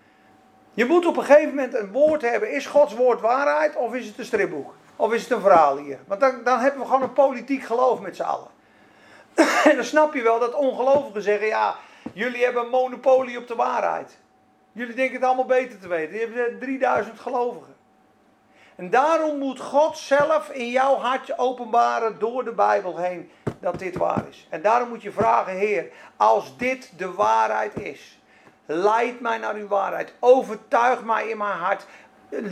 Je 0.73 0.85
moet 0.85 1.05
op 1.05 1.17
een 1.17 1.23
gegeven 1.23 1.49
moment 1.49 1.73
een 1.73 1.91
woord 1.91 2.21
hebben. 2.21 2.51
Is 2.51 2.65
Gods 2.65 2.95
woord 2.95 3.21
waarheid 3.21 3.75
of 3.75 3.93
is 3.93 4.07
het 4.07 4.17
een 4.17 4.25
stripboek? 4.25 4.73
Of 4.95 5.13
is 5.13 5.21
het 5.21 5.31
een 5.31 5.41
verhaal 5.41 5.77
hier? 5.77 5.99
Want 6.07 6.19
dan, 6.19 6.43
dan 6.43 6.59
hebben 6.59 6.81
we 6.81 6.85
gewoon 6.85 7.01
een 7.01 7.13
politiek 7.13 7.63
geloof 7.63 7.99
met 7.99 8.15
z'n 8.15 8.23
allen. 8.23 8.49
en 9.69 9.75
dan 9.75 9.85
snap 9.85 10.13
je 10.13 10.21
wel 10.21 10.39
dat 10.39 10.53
ongelovigen 10.53 11.21
zeggen, 11.21 11.47
ja, 11.47 11.75
jullie 12.13 12.43
hebben 12.43 12.63
een 12.63 12.69
monopolie 12.69 13.37
op 13.37 13.47
de 13.47 13.55
waarheid. 13.55 14.23
Jullie 14.75 14.95
denken 14.95 15.15
het 15.15 15.23
allemaal 15.23 15.45
beter 15.45 15.79
te 15.79 15.87
weten. 15.87 16.15
Je 16.15 16.31
hebt 16.35 16.61
3000 16.61 17.19
gelovigen. 17.19 17.75
En 18.75 18.89
daarom 18.89 19.37
moet 19.37 19.59
God 19.59 19.97
zelf 19.97 20.49
in 20.49 20.69
jouw 20.69 20.95
hartje 20.95 21.37
openbaren 21.37 22.19
door 22.19 22.43
de 22.43 22.51
Bijbel 22.51 22.97
heen 22.97 23.31
dat 23.59 23.79
dit 23.79 23.97
waar 23.97 24.27
is. 24.29 24.47
En 24.49 24.61
daarom 24.61 24.89
moet 24.89 25.01
je 25.01 25.11
vragen, 25.11 25.53
Heer, 25.53 25.91
als 26.17 26.57
dit 26.57 26.91
de 26.97 27.11
waarheid 27.11 27.79
is, 27.79 28.19
leid 28.65 29.19
mij 29.19 29.37
naar 29.37 29.55
uw 29.55 29.67
waarheid. 29.67 30.13
Overtuig 30.19 31.03
mij 31.03 31.27
in 31.27 31.37
mijn 31.37 31.57
hart 31.57 31.85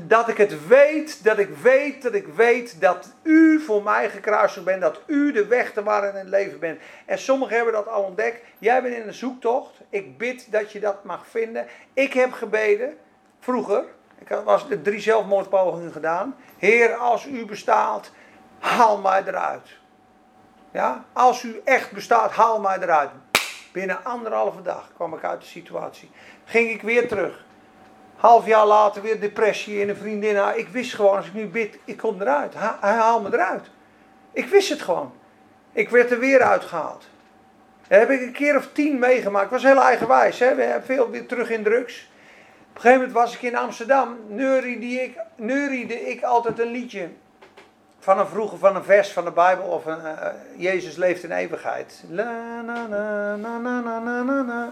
dat 0.08 0.28
ik 0.28 0.38
het 0.38 0.68
weet, 0.68 1.24
dat 1.24 1.38
ik 1.38 1.50
weet, 1.50 2.02
dat 2.02 2.14
ik 2.14 2.28
weet 2.28 2.82
dat 2.82 3.14
u 3.24 3.60
voor 3.60 3.84
mij 3.84 4.10
gekruisigd 4.10 4.66
bent, 4.66 4.82
dat 4.82 5.02
u 5.06 5.32
de 5.32 5.46
weg 5.46 5.74
te 5.74 5.84
waar 5.84 6.10
in 6.10 6.16
het 6.16 6.28
leven 6.28 6.60
bent. 6.60 6.80
En 7.06 7.20
sommigen 7.20 7.56
hebben 7.56 7.74
dat 7.74 7.88
al 7.88 8.04
ontdekt. 8.04 8.42
Jij 8.58 8.82
bent 8.82 8.96
in 8.96 9.08
een 9.08 9.14
zoektocht. 9.14 9.72
Ik 9.90 10.18
bid 10.18 10.52
dat 10.52 10.72
je 10.72 10.80
dat 10.80 11.04
mag 11.04 11.28
vinden. 11.28 11.66
Ik 11.94 12.14
heb 12.14 12.32
gebeden, 12.32 12.98
vroeger, 13.40 13.84
ik 14.20 14.28
was 14.44 14.68
de 14.68 14.82
drie 14.82 15.00
zelfmoordpogingen 15.00 15.92
gedaan. 15.92 16.36
Heer, 16.58 16.94
als 16.94 17.26
u 17.26 17.46
bestaat, 17.46 18.12
haal 18.60 18.98
mij 18.98 19.24
eruit. 19.26 19.70
Ja, 20.72 21.06
als 21.14 21.44
u 21.44 21.62
echt 21.64 21.92
bestaat, 21.92 22.32
haal 22.32 22.60
mij 22.60 22.78
eruit. 22.82 23.10
Binnen 23.72 24.04
anderhalve 24.04 24.62
dag 24.62 24.90
kwam 24.96 25.14
ik 25.14 25.24
uit 25.24 25.42
de 25.42 25.48
situatie. 25.48 26.12
Ging 26.46 26.70
ik 26.70 26.82
weer 26.82 27.08
terug. 27.08 27.46
Half 28.24 28.46
jaar 28.46 28.66
later 28.66 29.02
weer 29.02 29.20
depressie 29.20 29.82
en 29.82 29.90
een 29.90 29.96
vriendin. 29.96 30.34
Nou, 30.34 30.58
ik 30.58 30.68
wist 30.68 30.94
gewoon, 30.94 31.16
als 31.16 31.28
ik 31.28 31.34
nu 31.34 31.48
bid, 31.48 31.78
ik 31.86 31.98
kom 31.98 32.22
eruit. 32.22 32.54
Hij 32.58 32.92
haalt 32.92 33.24
me 33.24 33.38
eruut. 33.38 33.70
Ik 34.32 34.46
wist 34.46 34.70
het 34.70 34.82
gewoon. 34.82 35.14
Ik 35.72 35.90
werd 35.90 36.12
er 36.12 36.20
weer 36.20 36.42
uitgehaald. 36.42 37.04
Dat 37.88 38.00
heb 38.00 38.10
ik 38.10 38.22
een 38.22 38.32
keer 38.32 38.58
of 38.58 38.68
tien 38.74 39.00
meegemaakt. 39.00 39.50
Was 39.50 39.64
heel 39.64 39.82
eigenwijs. 39.82 40.40
Hè? 40.40 40.56
We 40.56 40.62
hebben 40.64 40.84
veel 40.84 41.10
weer 41.10 41.26
terug 41.26 41.50
in 41.50 41.64
drugs. 41.64 42.12
Op 42.70 42.76
een 42.76 42.82
gegeven 42.82 42.98
moment 42.98 43.12
was 43.12 43.34
ik 43.36 43.42
in 43.42 43.58
Amsterdam. 43.58 44.18
Neuriede 44.28 44.86
ik, 44.86 45.18
neuriede 45.36 46.10
ik 46.10 46.24
altijd 46.24 46.60
een 46.60 46.72
liedje. 46.72 47.10
Van 48.00 48.20
een 48.20 48.28
vroege, 48.28 48.58
van 48.58 48.76
een 48.76 48.84
vers 48.84 49.12
van 49.12 49.26
de 49.26 49.32
Bijbel. 49.32 49.66
Of 49.66 49.86
een, 49.86 50.02
uh, 50.04 50.28
Jezus 50.56 50.96
leeft 50.96 51.24
in 51.24 51.32
eeuwigheid. 51.32 52.04
La, 52.10 52.62
na, 52.62 52.88
na, 52.88 53.36
na, 53.36 53.58
na, 53.58 54.22
na, 54.22 54.42
na. 54.42 54.72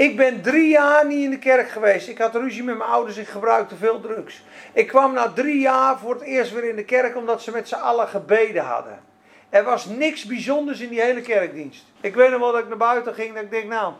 Ik 0.00 0.16
ben 0.16 0.42
drie 0.42 0.68
jaar 0.68 1.06
niet 1.06 1.24
in 1.24 1.30
de 1.30 1.38
kerk 1.38 1.68
geweest. 1.68 2.08
Ik 2.08 2.18
had 2.18 2.34
ruzie 2.34 2.62
met 2.62 2.76
mijn 2.76 2.90
ouders. 2.90 3.16
Ik 3.16 3.28
gebruikte 3.28 3.76
veel 3.76 4.00
drugs. 4.00 4.42
Ik 4.72 4.86
kwam 4.86 5.12
na 5.12 5.32
drie 5.32 5.60
jaar 5.60 5.98
voor 5.98 6.14
het 6.14 6.22
eerst 6.22 6.52
weer 6.52 6.64
in 6.64 6.76
de 6.76 6.84
kerk. 6.84 7.16
Omdat 7.16 7.42
ze 7.42 7.50
met 7.50 7.68
z'n 7.68 7.74
allen 7.74 8.08
gebeden 8.08 8.64
hadden. 8.64 9.00
Er 9.48 9.64
was 9.64 9.84
niks 9.86 10.24
bijzonders 10.24 10.80
in 10.80 10.88
die 10.88 11.00
hele 11.00 11.20
kerkdienst. 11.20 11.84
Ik 12.00 12.14
weet 12.14 12.30
nog 12.30 12.40
wel 12.40 12.52
dat 12.52 12.60
ik 12.60 12.68
naar 12.68 12.76
buiten 12.76 13.14
ging. 13.14 13.34
Dat 13.34 13.42
ik 13.42 13.50
denk, 13.50 13.68
nou, 13.68 13.92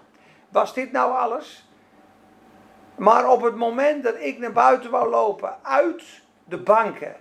was 0.48 0.74
dit 0.74 0.92
nou 0.92 1.16
alles? 1.16 1.68
Maar 2.96 3.28
op 3.28 3.42
het 3.42 3.56
moment 3.56 4.02
dat 4.02 4.14
ik 4.18 4.38
naar 4.38 4.52
buiten 4.52 4.90
wou 4.90 5.10
lopen, 5.10 5.56
uit 5.62 6.02
de 6.44 6.58
banken, 6.58 7.16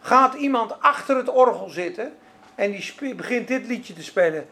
gaat 0.00 0.34
iemand 0.34 0.80
achter 0.80 1.16
het 1.16 1.28
orgel 1.28 1.68
zitten 1.68 2.16
en 2.54 2.70
die 2.70 3.14
begint 3.14 3.48
dit 3.48 3.66
liedje 3.66 3.94
te 3.94 4.02
spelen. 4.02 4.48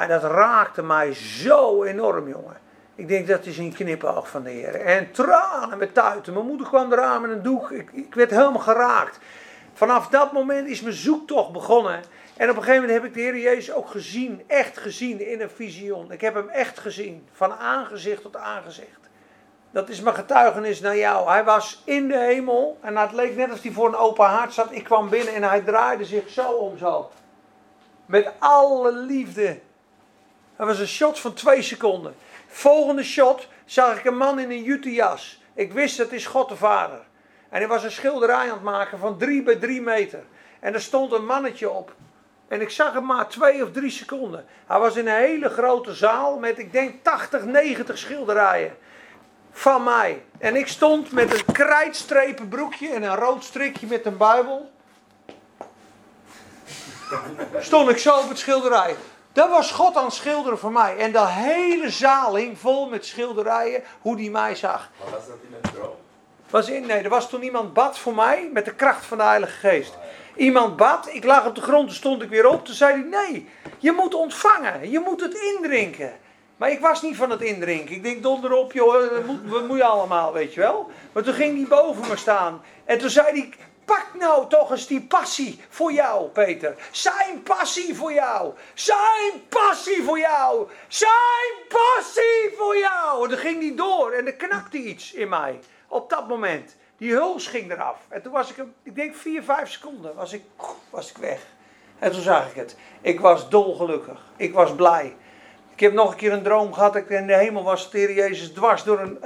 En 0.00 0.08
dat 0.08 0.22
raakte 0.22 0.82
mij 0.82 1.14
zo 1.14 1.82
enorm, 1.82 2.28
jongen. 2.28 2.56
Ik 2.94 3.08
denk 3.08 3.26
dat 3.26 3.46
is 3.46 3.58
een 3.58 3.72
knipoog 3.72 4.28
van 4.28 4.42
de 4.42 4.50
Heer. 4.50 4.74
En 4.74 5.10
tranen 5.10 5.78
met 5.78 5.94
tuiten. 5.94 6.32
Mijn 6.32 6.46
moeder 6.46 6.66
kwam 6.66 6.92
eraan 6.92 7.20
met 7.20 7.30
een 7.30 7.42
doek. 7.42 7.70
Ik, 7.70 7.90
ik 7.92 8.14
werd 8.14 8.30
helemaal 8.30 8.58
geraakt. 8.58 9.18
Vanaf 9.72 10.08
dat 10.08 10.32
moment 10.32 10.68
is 10.68 10.80
mijn 10.80 10.94
zoektocht 10.94 11.52
begonnen. 11.52 12.02
En 12.36 12.50
op 12.50 12.56
een 12.56 12.62
gegeven 12.62 12.80
moment 12.80 13.00
heb 13.00 13.04
ik 13.04 13.14
de 13.14 13.20
Heer 13.20 13.38
Jezus 13.38 13.74
ook 13.74 13.88
gezien, 13.88 14.42
echt 14.46 14.78
gezien 14.78 15.26
in 15.30 15.40
een 15.40 15.50
visioen. 15.50 16.12
Ik 16.12 16.20
heb 16.20 16.34
hem 16.34 16.48
echt 16.48 16.78
gezien, 16.78 17.28
van 17.32 17.52
aangezicht 17.52 18.22
tot 18.22 18.36
aangezicht. 18.36 19.06
Dat 19.70 19.88
is 19.88 20.00
mijn 20.00 20.14
getuigenis 20.14 20.80
naar 20.80 20.96
jou. 20.96 21.28
Hij 21.28 21.44
was 21.44 21.82
in 21.84 22.08
de 22.08 22.18
hemel 22.18 22.78
en 22.80 22.96
het 22.96 23.12
leek 23.12 23.36
net 23.36 23.50
als 23.50 23.62
hij 23.62 23.72
voor 23.72 23.88
een 23.88 23.96
open 23.96 24.24
hart 24.24 24.54
zat. 24.54 24.68
Ik 24.70 24.84
kwam 24.84 25.08
binnen 25.08 25.34
en 25.34 25.42
hij 25.42 25.60
draaide 25.60 26.04
zich 26.04 26.28
zo 26.28 26.50
om 26.50 26.78
zo. 26.78 27.10
Met 28.06 28.32
alle 28.38 28.92
liefde. 28.92 29.58
Dat 30.56 30.66
was 30.66 30.78
een 30.78 30.86
shot 30.86 31.18
van 31.18 31.34
twee 31.34 31.62
seconden. 31.62 32.14
Volgende 32.46 33.04
shot 33.04 33.48
zag 33.64 33.98
ik 33.98 34.04
een 34.04 34.16
man 34.16 34.38
in 34.38 34.50
een 34.50 34.62
jutejas. 34.62 35.42
Ik 35.54 35.72
wist 35.72 35.96
dat 35.96 36.12
is 36.12 36.26
God 36.26 36.48
de 36.48 36.56
Vader. 36.56 37.00
En 37.48 37.58
hij 37.58 37.68
was 37.68 37.84
een 37.84 37.90
schilderij 37.90 38.36
aan 38.36 38.48
het 38.48 38.62
maken 38.62 38.98
van 38.98 39.18
drie 39.18 39.42
bij 39.42 39.56
drie 39.56 39.80
meter. 39.80 40.24
En 40.60 40.74
er 40.74 40.80
stond 40.80 41.12
een 41.12 41.26
mannetje 41.26 41.70
op. 41.70 41.94
En 42.48 42.60
ik 42.60 42.70
zag 42.70 42.92
hem 42.92 43.06
maar 43.06 43.28
twee 43.28 43.62
of 43.62 43.70
drie 43.70 43.90
seconden. 43.90 44.44
Hij 44.66 44.78
was 44.78 44.96
in 44.96 45.06
een 45.06 45.14
hele 45.14 45.48
grote 45.48 45.94
zaal 45.94 46.38
met, 46.38 46.58
ik 46.58 46.72
denk, 46.72 47.02
80, 47.02 47.44
90 47.44 47.98
schilderijen. 47.98 48.76
Van 49.50 49.84
mij. 49.84 50.22
En 50.38 50.56
ik 50.56 50.68
stond 50.68 51.12
met 51.12 51.32
een 51.32 51.52
krijtstrepen 51.52 52.48
broekje 52.48 52.88
en 52.88 53.02
een 53.02 53.16
rood 53.16 53.44
strikje 53.44 53.86
met 53.86 54.06
een 54.06 54.16
Bijbel. 54.16 54.70
Stond 57.58 57.90
ik 57.90 57.98
zo 57.98 58.18
op 58.18 58.28
het 58.28 58.38
schilderij. 58.38 58.96
Dat 59.36 59.50
was 59.50 59.70
God 59.70 59.96
aan 59.96 60.04
het 60.04 60.14
schilderen 60.14 60.58
voor 60.58 60.72
mij. 60.72 60.96
En 60.96 61.12
de 61.12 61.26
hele 61.26 61.90
zaal 61.90 62.36
hing 62.36 62.58
vol 62.58 62.88
met 62.88 63.06
schilderijen 63.06 63.82
hoe 64.00 64.16
die 64.16 64.30
mij 64.30 64.54
zag. 64.54 64.90
Maar 65.00 65.10
was 65.10 65.26
dat 65.26 65.36
in 65.48 65.54
een 65.54 65.72
droom? 65.72 65.94
Was 66.50 66.68
in, 66.68 66.86
nee, 66.86 67.02
er 67.02 67.08
was 67.08 67.28
toen 67.28 67.42
iemand 67.42 67.72
bad 67.72 67.98
voor 67.98 68.14
mij 68.14 68.50
met 68.52 68.64
de 68.64 68.74
kracht 68.74 69.06
van 69.06 69.18
de 69.18 69.24
Heilige 69.24 69.68
Geest. 69.68 69.94
Iemand 70.36 70.76
bad, 70.76 71.08
ik 71.12 71.24
lag 71.24 71.46
op 71.46 71.54
de 71.54 71.60
grond, 71.60 71.86
toen 71.86 71.96
stond 71.96 72.22
ik 72.22 72.28
weer 72.28 72.48
op. 72.48 72.64
Toen 72.64 72.74
zei 72.74 72.92
hij: 72.92 73.02
Nee, 73.02 73.48
je 73.78 73.92
moet 73.92 74.14
ontvangen, 74.14 74.90
je 74.90 75.00
moet 75.00 75.20
het 75.20 75.34
indrinken. 75.34 76.12
Maar 76.56 76.70
ik 76.70 76.80
was 76.80 77.02
niet 77.02 77.16
van 77.16 77.30
het 77.30 77.40
indrinken. 77.40 77.94
Ik 77.94 78.02
denk 78.02 78.22
donderop, 78.22 78.72
joh, 78.72 79.10
dat 79.10 79.26
moet, 79.26 79.40
wat 79.44 79.66
moet 79.66 79.76
je 79.76 79.84
allemaal, 79.84 80.32
weet 80.32 80.54
je 80.54 80.60
wel. 80.60 80.90
Maar 81.12 81.22
toen 81.22 81.34
ging 81.34 81.56
hij 81.56 81.66
boven 81.78 82.08
me 82.08 82.16
staan. 82.16 82.62
En 82.84 82.98
toen 82.98 83.10
zei 83.10 83.26
hij: 83.26 83.48
Pak 83.86 84.06
nou 84.18 84.48
toch 84.48 84.70
eens 84.70 84.86
die 84.86 85.00
passie 85.02 85.60
voor 85.68 85.92
jou, 85.92 86.28
Peter. 86.28 86.74
Zijn 86.90 87.42
passie 87.42 87.94
voor 87.94 88.12
jou. 88.12 88.54
Zijn 88.74 89.32
passie 89.48 90.02
voor 90.02 90.18
jou. 90.18 90.68
Zijn 90.88 91.54
passie 91.68 92.54
voor 92.56 92.76
jou. 92.76 93.22
En 93.22 93.28
dan 93.30 93.38
ging 93.38 93.62
hij 93.62 93.74
door 93.76 94.12
en 94.12 94.26
er 94.26 94.34
knakte 94.34 94.78
iets 94.78 95.12
in 95.12 95.28
mij. 95.28 95.60
Op 95.88 96.10
dat 96.10 96.28
moment. 96.28 96.76
Die 96.96 97.12
huls 97.12 97.46
ging 97.46 97.72
eraf. 97.72 97.96
En 98.08 98.22
toen 98.22 98.32
was 98.32 98.50
ik, 98.50 98.64
ik 98.82 98.94
denk 98.94 99.14
vier, 99.14 99.42
vijf 99.42 99.70
seconden, 99.70 100.14
was 100.14 100.32
ik, 100.32 100.42
was 100.90 101.10
ik 101.10 101.16
weg. 101.16 101.40
En 101.98 102.12
toen 102.12 102.22
zag 102.22 102.48
ik 102.50 102.54
het. 102.54 102.76
Ik 103.00 103.20
was 103.20 103.48
dolgelukkig. 103.48 104.20
Ik 104.36 104.52
was 104.52 104.74
blij. 104.74 105.16
Ik 105.76 105.82
heb 105.82 105.92
nog 105.92 106.10
een 106.10 106.16
keer 106.16 106.32
een 106.32 106.42
droom 106.42 106.72
gehad 106.72 106.92
dat 106.92 107.02
ik 107.02 107.08
in 107.08 107.26
de 107.26 107.36
hemel 107.36 107.62
was. 107.62 107.90
Dat 107.90 108.00
Jezus 108.00 108.52
dwars 108.52 108.84
door 108.84 109.00
een, 109.00 109.18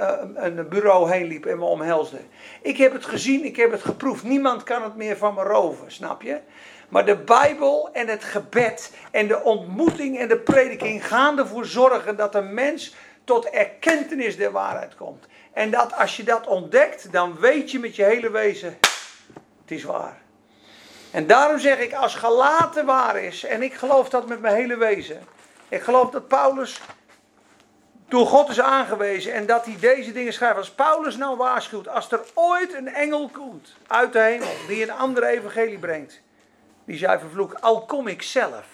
een 0.45 0.69
bureau 0.69 1.11
heen 1.11 1.27
liep 1.27 1.45
en 1.45 1.57
me 1.57 1.65
omhelsde. 1.65 2.17
Ik 2.61 2.77
heb 2.77 2.93
het 2.93 3.05
gezien, 3.05 3.45
ik 3.45 3.55
heb 3.55 3.71
het 3.71 3.81
geproefd. 3.81 4.23
Niemand 4.23 4.63
kan 4.63 4.83
het 4.83 4.95
meer 4.95 5.17
van 5.17 5.33
me 5.33 5.43
roven, 5.43 5.91
snap 5.91 6.21
je? 6.21 6.39
Maar 6.89 7.05
de 7.05 7.17
Bijbel 7.17 7.89
en 7.93 8.07
het 8.07 8.23
gebed 8.23 8.93
en 9.11 9.27
de 9.27 9.43
ontmoeting 9.43 10.19
en 10.19 10.27
de 10.27 10.37
prediking 10.37 11.07
gaan 11.07 11.39
ervoor 11.39 11.65
zorgen 11.65 12.15
dat 12.15 12.35
een 12.35 12.53
mens 12.53 12.95
tot 13.23 13.49
erkentenis 13.49 14.37
der 14.37 14.51
waarheid 14.51 14.95
komt. 14.95 15.25
En 15.53 15.71
dat 15.71 15.93
als 15.95 16.17
je 16.17 16.23
dat 16.23 16.47
ontdekt, 16.47 17.11
dan 17.11 17.39
weet 17.39 17.71
je 17.71 17.79
met 17.79 17.95
je 17.95 18.03
hele 18.03 18.31
wezen, 18.31 18.77
het 19.61 19.71
is 19.71 19.83
waar. 19.83 20.21
En 21.11 21.27
daarom 21.27 21.59
zeg 21.59 21.79
ik, 21.79 21.93
als 21.93 22.15
gelaten 22.15 22.85
waar 22.85 23.23
is, 23.23 23.43
en 23.43 23.61
ik 23.61 23.73
geloof 23.73 24.09
dat 24.09 24.27
met 24.27 24.41
mijn 24.41 24.55
hele 24.55 24.77
wezen. 24.77 25.23
Ik 25.71 25.81
geloof 25.81 26.09
dat 26.09 26.27
Paulus 26.27 26.81
door 28.07 28.27
God 28.27 28.49
is 28.49 28.59
aangewezen 28.59 29.33
en 29.33 29.45
dat 29.45 29.65
hij 29.65 29.77
deze 29.79 30.11
dingen 30.11 30.33
schrijft. 30.33 30.57
Als 30.57 30.71
Paulus 30.71 31.15
nou 31.15 31.37
waarschuwt, 31.37 31.87
als 31.87 32.11
er 32.11 32.21
ooit 32.33 32.73
een 32.73 32.87
engel 32.87 33.29
komt 33.29 33.73
uit 33.87 34.13
de 34.13 34.19
hemel 34.19 34.47
die 34.67 34.83
een 34.83 34.91
andere 34.91 35.27
evangelie 35.27 35.77
brengt, 35.77 36.21
die 36.85 36.97
zij 36.97 37.19
vervloekt, 37.19 37.61
al 37.61 37.85
kom 37.85 38.07
ik 38.07 38.21
zelf. 38.21 38.65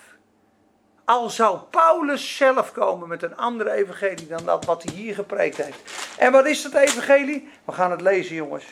Al 1.05 1.29
zou 1.29 1.57
Paulus 1.57 2.37
zelf 2.37 2.71
komen 2.71 3.07
met 3.07 3.23
een 3.23 3.37
andere 3.37 3.71
evangelie 3.71 4.27
dan 4.27 4.45
dat 4.45 4.65
wat 4.65 4.83
hij 4.83 4.93
hier 4.93 5.13
gepreekt 5.13 5.57
heeft. 5.57 5.79
En 6.17 6.31
wat 6.31 6.45
is 6.45 6.61
dat 6.61 6.73
evangelie? 6.73 7.49
We 7.65 7.71
gaan 7.71 7.91
het 7.91 8.01
lezen, 8.01 8.35
jongens. 8.35 8.65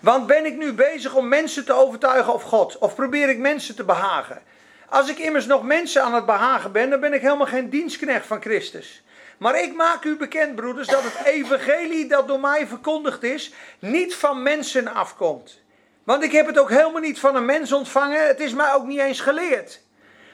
Want 0.00 0.26
ben 0.26 0.44
ik 0.44 0.56
nu 0.56 0.72
bezig 0.72 1.14
om 1.14 1.28
mensen 1.28 1.64
te 1.64 1.72
overtuigen 1.72 2.32
of 2.32 2.42
God? 2.42 2.78
Of 2.78 2.94
probeer 2.94 3.28
ik 3.28 3.38
mensen 3.38 3.76
te 3.76 3.84
behagen? 3.84 4.42
Als 4.90 5.08
ik 5.08 5.18
immers 5.18 5.46
nog 5.46 5.62
mensen 5.62 6.02
aan 6.02 6.14
het 6.14 6.26
behagen 6.26 6.72
ben, 6.72 6.90
dan 6.90 7.00
ben 7.00 7.12
ik 7.12 7.20
helemaal 7.20 7.46
geen 7.46 7.70
dienstknecht 7.70 8.26
van 8.26 8.40
Christus. 8.40 9.02
Maar 9.38 9.62
ik 9.62 9.74
maak 9.74 10.04
u 10.04 10.16
bekend, 10.16 10.54
broeders, 10.54 10.88
dat 10.88 11.02
het 11.02 11.26
evangelie 11.26 12.08
dat 12.08 12.28
door 12.28 12.40
mij 12.40 12.66
verkondigd 12.66 13.22
is, 13.22 13.52
niet 13.78 14.14
van 14.14 14.42
mensen 14.42 14.88
afkomt. 14.88 15.60
Want 16.04 16.22
ik 16.22 16.32
heb 16.32 16.46
het 16.46 16.58
ook 16.58 16.70
helemaal 16.70 17.00
niet 17.00 17.20
van 17.20 17.36
een 17.36 17.44
mens 17.44 17.72
ontvangen, 17.72 18.26
het 18.26 18.40
is 18.40 18.52
mij 18.52 18.72
ook 18.72 18.86
niet 18.86 18.98
eens 18.98 19.20
geleerd. 19.20 19.80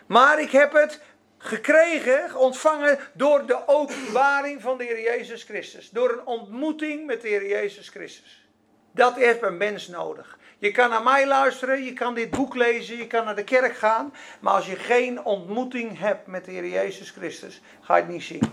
Maar 0.06 0.40
ik 0.40 0.50
heb 0.50 0.72
het 0.72 1.00
gekregen, 1.38 2.36
ontvangen 2.36 2.98
door 3.12 3.46
de 3.46 3.68
openbaring 3.68 4.62
van 4.62 4.78
de 4.78 4.84
Heer 4.84 5.02
Jezus 5.02 5.42
Christus. 5.42 5.90
Door 5.90 6.10
een 6.10 6.26
ontmoeting 6.26 7.06
met 7.06 7.22
de 7.22 7.28
Heer 7.28 7.48
Jezus 7.48 7.88
Christus. 7.88 8.48
Dat 8.92 9.14
heeft 9.14 9.42
een 9.42 9.56
mens 9.56 9.88
nodig. 9.88 10.38
Je 10.58 10.70
kan 10.70 10.90
naar 10.90 11.02
mij 11.02 11.26
luisteren, 11.26 11.84
je 11.84 11.92
kan 11.92 12.14
dit 12.14 12.30
boek 12.30 12.54
lezen, 12.54 12.96
je 12.96 13.06
kan 13.06 13.24
naar 13.24 13.36
de 13.36 13.44
kerk 13.44 13.76
gaan. 13.76 14.12
Maar 14.40 14.54
als 14.54 14.66
je 14.66 14.76
geen 14.76 15.24
ontmoeting 15.24 15.98
hebt 15.98 16.26
met 16.26 16.44
de 16.44 16.50
Heer 16.50 16.68
Jezus 16.68 17.10
Christus, 17.10 17.60
ga 17.80 17.96
je 17.96 18.02
het 18.02 18.10
niet 18.10 18.22
zien. 18.22 18.52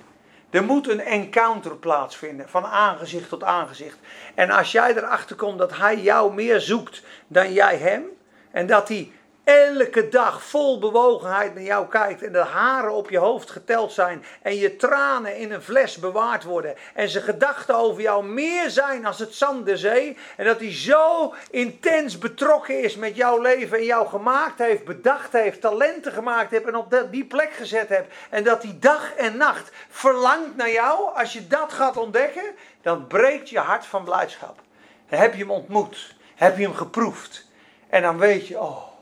Er 0.50 0.64
moet 0.64 0.90
een 0.90 1.00
encounter 1.00 1.76
plaatsvinden, 1.76 2.50
van 2.50 2.66
aangezicht 2.66 3.30
tot 3.30 3.44
aangezicht. 3.44 3.98
En 4.36 4.50
als 4.50 4.72
jij 4.72 4.96
erachter 4.96 5.36
komt 5.36 5.58
dat 5.58 5.78
hij 5.78 5.98
jou 5.98 6.34
meer 6.34 6.60
zoekt 6.62 7.02
dan 7.28 7.54
jij 7.54 7.78
hem, 7.78 8.04
en 8.52 8.68
dat 8.68 8.88
hij 8.88 9.12
elke 9.44 10.10
dag 10.10 10.44
vol 10.44 10.80
bewogenheid 10.80 11.54
naar 11.54 11.64
jou 11.64 11.88
kijkt 11.88 12.24
en 12.24 12.32
de 12.32 12.38
haren 12.40 12.92
op 12.92 13.10
je 13.10 13.18
hoofd 13.18 13.52
geteld 13.52 13.92
zijn 13.92 14.26
en 14.42 14.56
je 14.56 14.76
tranen 14.76 15.38
in 15.38 15.52
een 15.52 15.62
fles 15.62 15.98
bewaard 15.98 16.44
worden 16.44 16.76
en 16.94 17.10
zijn 17.10 17.24
gedachten 17.24 17.76
over 17.76 18.02
jou 18.02 18.26
meer 18.26 18.70
zijn 18.70 19.06
als 19.06 19.20
het 19.20 19.34
zand 19.34 19.66
der 19.66 19.78
zee 19.78 20.18
en 20.38 20.46
dat 20.46 20.60
hij 20.60 20.74
zo 20.74 21.34
intens 21.52 22.18
betrokken 22.18 22.82
is 22.84 22.96
met 22.96 23.16
jouw 23.16 23.42
leven 23.42 23.78
en 23.78 23.86
jou 23.86 24.08
gemaakt 24.08 24.60
heeft, 24.60 24.86
bedacht 24.86 25.34
heeft, 25.34 25.62
talenten 25.62 26.12
gemaakt 26.12 26.52
heeft 26.52 26.66
en 26.66 26.76
op 26.76 27.08
die 27.12 27.26
plek 27.26 27.54
gezet 27.54 27.90
hebt 27.90 28.14
en 28.30 28.44
dat 28.44 28.64
hij 28.64 28.78
dag 28.80 29.14
en 29.14 29.38
nacht 29.38 29.72
verlangt 29.90 30.56
naar 30.56 30.72
jou, 30.72 31.16
als 31.16 31.34
je 31.34 31.48
dat 31.48 31.74
gaat 31.74 31.98
ontdekken, 31.98 32.56
dan 32.82 33.08
breekt 33.08 33.50
je 33.50 33.60
hart 33.60 33.86
van 33.86 34.04
blijdschap. 34.04 34.62
Dan 35.10 35.20
heb 35.20 35.34
je 35.34 35.40
hem 35.40 35.52
ontmoet, 35.52 36.16
heb 36.36 36.58
je 36.58 36.64
hem 36.64 36.76
geproefd 36.76 37.48
en 37.90 38.02
dan 38.02 38.18
weet 38.18 38.48
je, 38.48 38.60
oh 38.60 38.93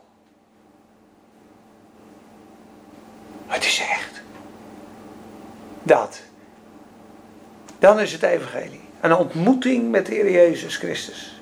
Het 3.52 3.64
is 3.64 3.78
echt. 3.78 4.22
Dat. 5.82 6.20
Dan 7.78 8.00
is 8.00 8.12
het 8.12 8.22
evangelie. 8.22 8.80
Een 9.00 9.14
ontmoeting 9.14 9.90
met 9.90 10.06
de 10.06 10.14
Heer 10.14 10.30
Jezus 10.30 10.76
Christus. 10.76 11.40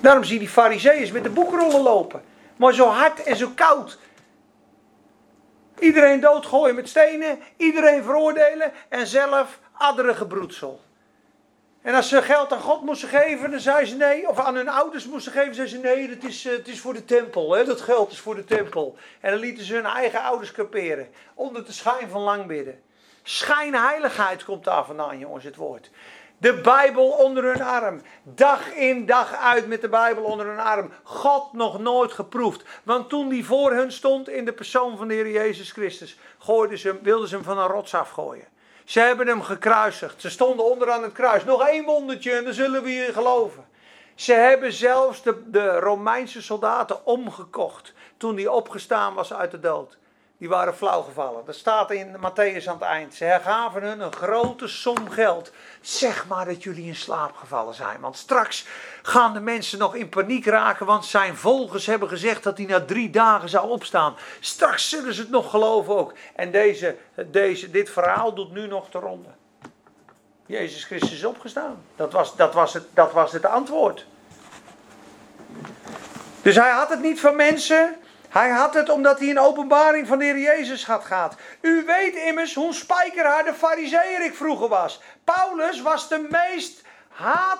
Daarom 0.00 0.24
zie 0.24 0.32
je 0.32 0.38
die 0.38 0.48
fariseeërs 0.48 1.10
met 1.10 1.22
de 1.22 1.30
boekrollen 1.30 1.82
lopen. 1.82 2.22
Maar 2.56 2.74
zo 2.74 2.86
hard 2.86 3.22
en 3.22 3.36
zo 3.36 3.50
koud. 3.54 3.98
Iedereen 5.78 6.20
doodgooien 6.20 6.74
met 6.74 6.88
stenen. 6.88 7.38
Iedereen 7.56 8.02
veroordelen. 8.02 8.72
En 8.88 9.06
zelf 9.06 9.60
adderige 9.72 10.26
broedsel. 10.26 10.80
En 11.88 11.94
als 11.94 12.08
ze 12.08 12.22
geld 12.22 12.52
aan 12.52 12.60
God 12.60 12.82
moesten 12.82 13.08
geven, 13.08 13.50
dan 13.50 13.60
zei 13.60 13.86
ze 13.86 13.96
nee. 13.96 14.28
Of 14.28 14.38
aan 14.38 14.54
hun 14.54 14.68
ouders 14.68 15.06
moesten 15.06 15.32
geven, 15.32 15.54
zei 15.54 15.68
ze 15.68 15.78
nee, 15.78 16.08
dat 16.08 16.30
is, 16.30 16.46
uh, 16.46 16.52
het 16.52 16.68
is 16.68 16.80
voor 16.80 16.94
de 16.94 17.04
tempel. 17.04 17.52
Hè? 17.52 17.64
Dat 17.64 17.80
geld 17.80 18.12
is 18.12 18.20
voor 18.20 18.34
de 18.34 18.44
tempel. 18.44 18.96
En 19.20 19.30
dan 19.30 19.40
lieten 19.40 19.64
ze 19.64 19.74
hun 19.74 19.84
eigen 19.84 20.22
ouders 20.22 20.52
kaperen. 20.52 21.08
Onder 21.34 21.64
de 21.64 21.72
schijn 21.72 22.08
van 22.08 22.20
langbidden. 22.20 22.82
Schijnheiligheid 23.22 24.44
komt 24.44 24.64
daar 24.64 24.84
vandaan, 24.84 25.18
jongens, 25.18 25.44
het 25.44 25.56
woord. 25.56 25.90
De 26.38 26.60
Bijbel 26.60 27.08
onder 27.08 27.44
hun 27.44 27.62
arm. 27.62 28.02
Dag 28.22 28.74
in, 28.74 29.06
dag 29.06 29.36
uit 29.36 29.66
met 29.66 29.80
de 29.80 29.88
Bijbel 29.88 30.24
onder 30.24 30.46
hun 30.46 30.60
arm. 30.60 30.92
God 31.02 31.52
nog 31.52 31.78
nooit 31.78 32.12
geproefd. 32.12 32.62
Want 32.82 33.08
toen 33.08 33.28
die 33.28 33.44
voor 33.44 33.72
hun 33.72 33.92
stond 33.92 34.28
in 34.28 34.44
de 34.44 34.52
persoon 34.52 34.96
van 34.96 35.08
de 35.08 35.14
Heer 35.14 35.30
Jezus 35.30 35.72
Christus, 35.72 36.18
gooiden 36.38 36.78
ze, 36.78 36.98
wilden 37.02 37.28
ze 37.28 37.34
hem 37.34 37.44
van 37.44 37.58
een 37.58 37.66
rots 37.66 37.94
afgooien. 37.94 38.46
Ze 38.88 39.00
hebben 39.00 39.26
hem 39.26 39.42
gekruisigd. 39.42 40.20
Ze 40.20 40.30
stonden 40.30 40.64
onderaan 40.70 41.02
het 41.02 41.12
kruis. 41.12 41.44
Nog 41.44 41.66
één 41.66 41.84
wondertje 41.84 42.32
en 42.32 42.44
dan 42.44 42.52
zullen 42.52 42.82
we 42.82 42.90
hier 42.90 43.12
geloven. 43.12 43.66
Ze 44.14 44.32
hebben 44.32 44.72
zelfs 44.72 45.22
de, 45.22 45.50
de 45.50 45.78
Romeinse 45.78 46.42
soldaten 46.42 47.06
omgekocht 47.06 47.92
toen 48.16 48.36
hij 48.36 48.46
opgestaan 48.46 49.14
was 49.14 49.32
uit 49.32 49.50
de 49.50 49.60
dood 49.60 49.96
die 50.38 50.48
waren 50.48 50.74
flauwgevallen. 50.74 51.44
Dat 51.44 51.54
staat 51.54 51.90
in 51.90 52.16
Matthäus 52.16 52.68
aan 52.68 52.74
het 52.74 52.82
eind. 52.82 53.14
Ze 53.14 53.24
hergaven 53.24 53.82
hun 53.82 54.00
een 54.00 54.12
grote 54.12 54.68
som 54.68 55.10
geld. 55.10 55.52
Zeg 55.80 56.26
maar 56.26 56.44
dat 56.44 56.62
jullie 56.62 56.86
in 56.86 56.96
slaap 56.96 57.36
gevallen 57.36 57.74
zijn. 57.74 58.00
Want 58.00 58.16
straks 58.16 58.66
gaan 59.02 59.32
de 59.32 59.40
mensen 59.40 59.78
nog 59.78 59.94
in 59.94 60.08
paniek 60.08 60.46
raken. 60.46 60.86
Want 60.86 61.04
zijn 61.04 61.36
volgers 61.36 61.86
hebben 61.86 62.08
gezegd 62.08 62.42
dat 62.42 62.56
hij 62.56 62.66
na 62.66 62.84
drie 62.84 63.10
dagen 63.10 63.48
zou 63.48 63.70
opstaan. 63.70 64.16
Straks 64.40 64.88
zullen 64.88 65.14
ze 65.14 65.20
het 65.20 65.30
nog 65.30 65.50
geloven 65.50 65.96
ook. 65.96 66.14
En 66.34 66.50
deze, 66.50 66.96
deze, 67.26 67.70
dit 67.70 67.90
verhaal 67.90 68.34
doet 68.34 68.52
nu 68.52 68.66
nog 68.66 68.90
de 68.90 68.98
ronde. 68.98 69.28
Jezus 70.46 70.84
Christus 70.84 71.12
is 71.12 71.24
opgestaan. 71.24 71.84
Dat 71.96 72.12
was, 72.12 72.36
dat 72.36 72.54
was, 72.54 72.74
het, 72.74 72.84
dat 72.94 73.12
was 73.12 73.32
het 73.32 73.46
antwoord. 73.46 74.06
Dus 76.42 76.56
hij 76.56 76.70
had 76.70 76.88
het 76.88 77.00
niet 77.00 77.20
van 77.20 77.36
mensen. 77.36 77.96
Hij 78.38 78.50
had 78.50 78.74
het 78.74 78.88
omdat 78.88 79.18
hij 79.18 79.28
in 79.28 79.38
openbaring 79.38 80.06
van 80.06 80.18
de 80.18 80.24
Heer 80.24 80.38
Jezus 80.38 80.86
had 80.86 81.04
gehad. 81.04 81.34
U 81.60 81.84
weet 81.84 82.14
immers 82.14 82.54
hoe 82.54 82.74
spijkerhard 82.74 83.46
de 83.46 83.54
fariseer 83.54 84.24
ik 84.24 84.34
vroeger 84.34 84.68
was. 84.68 85.00
Paulus 85.24 85.80
was 85.80 86.08
de 86.08 86.26
meest 86.30 86.82
haat, 87.08 87.58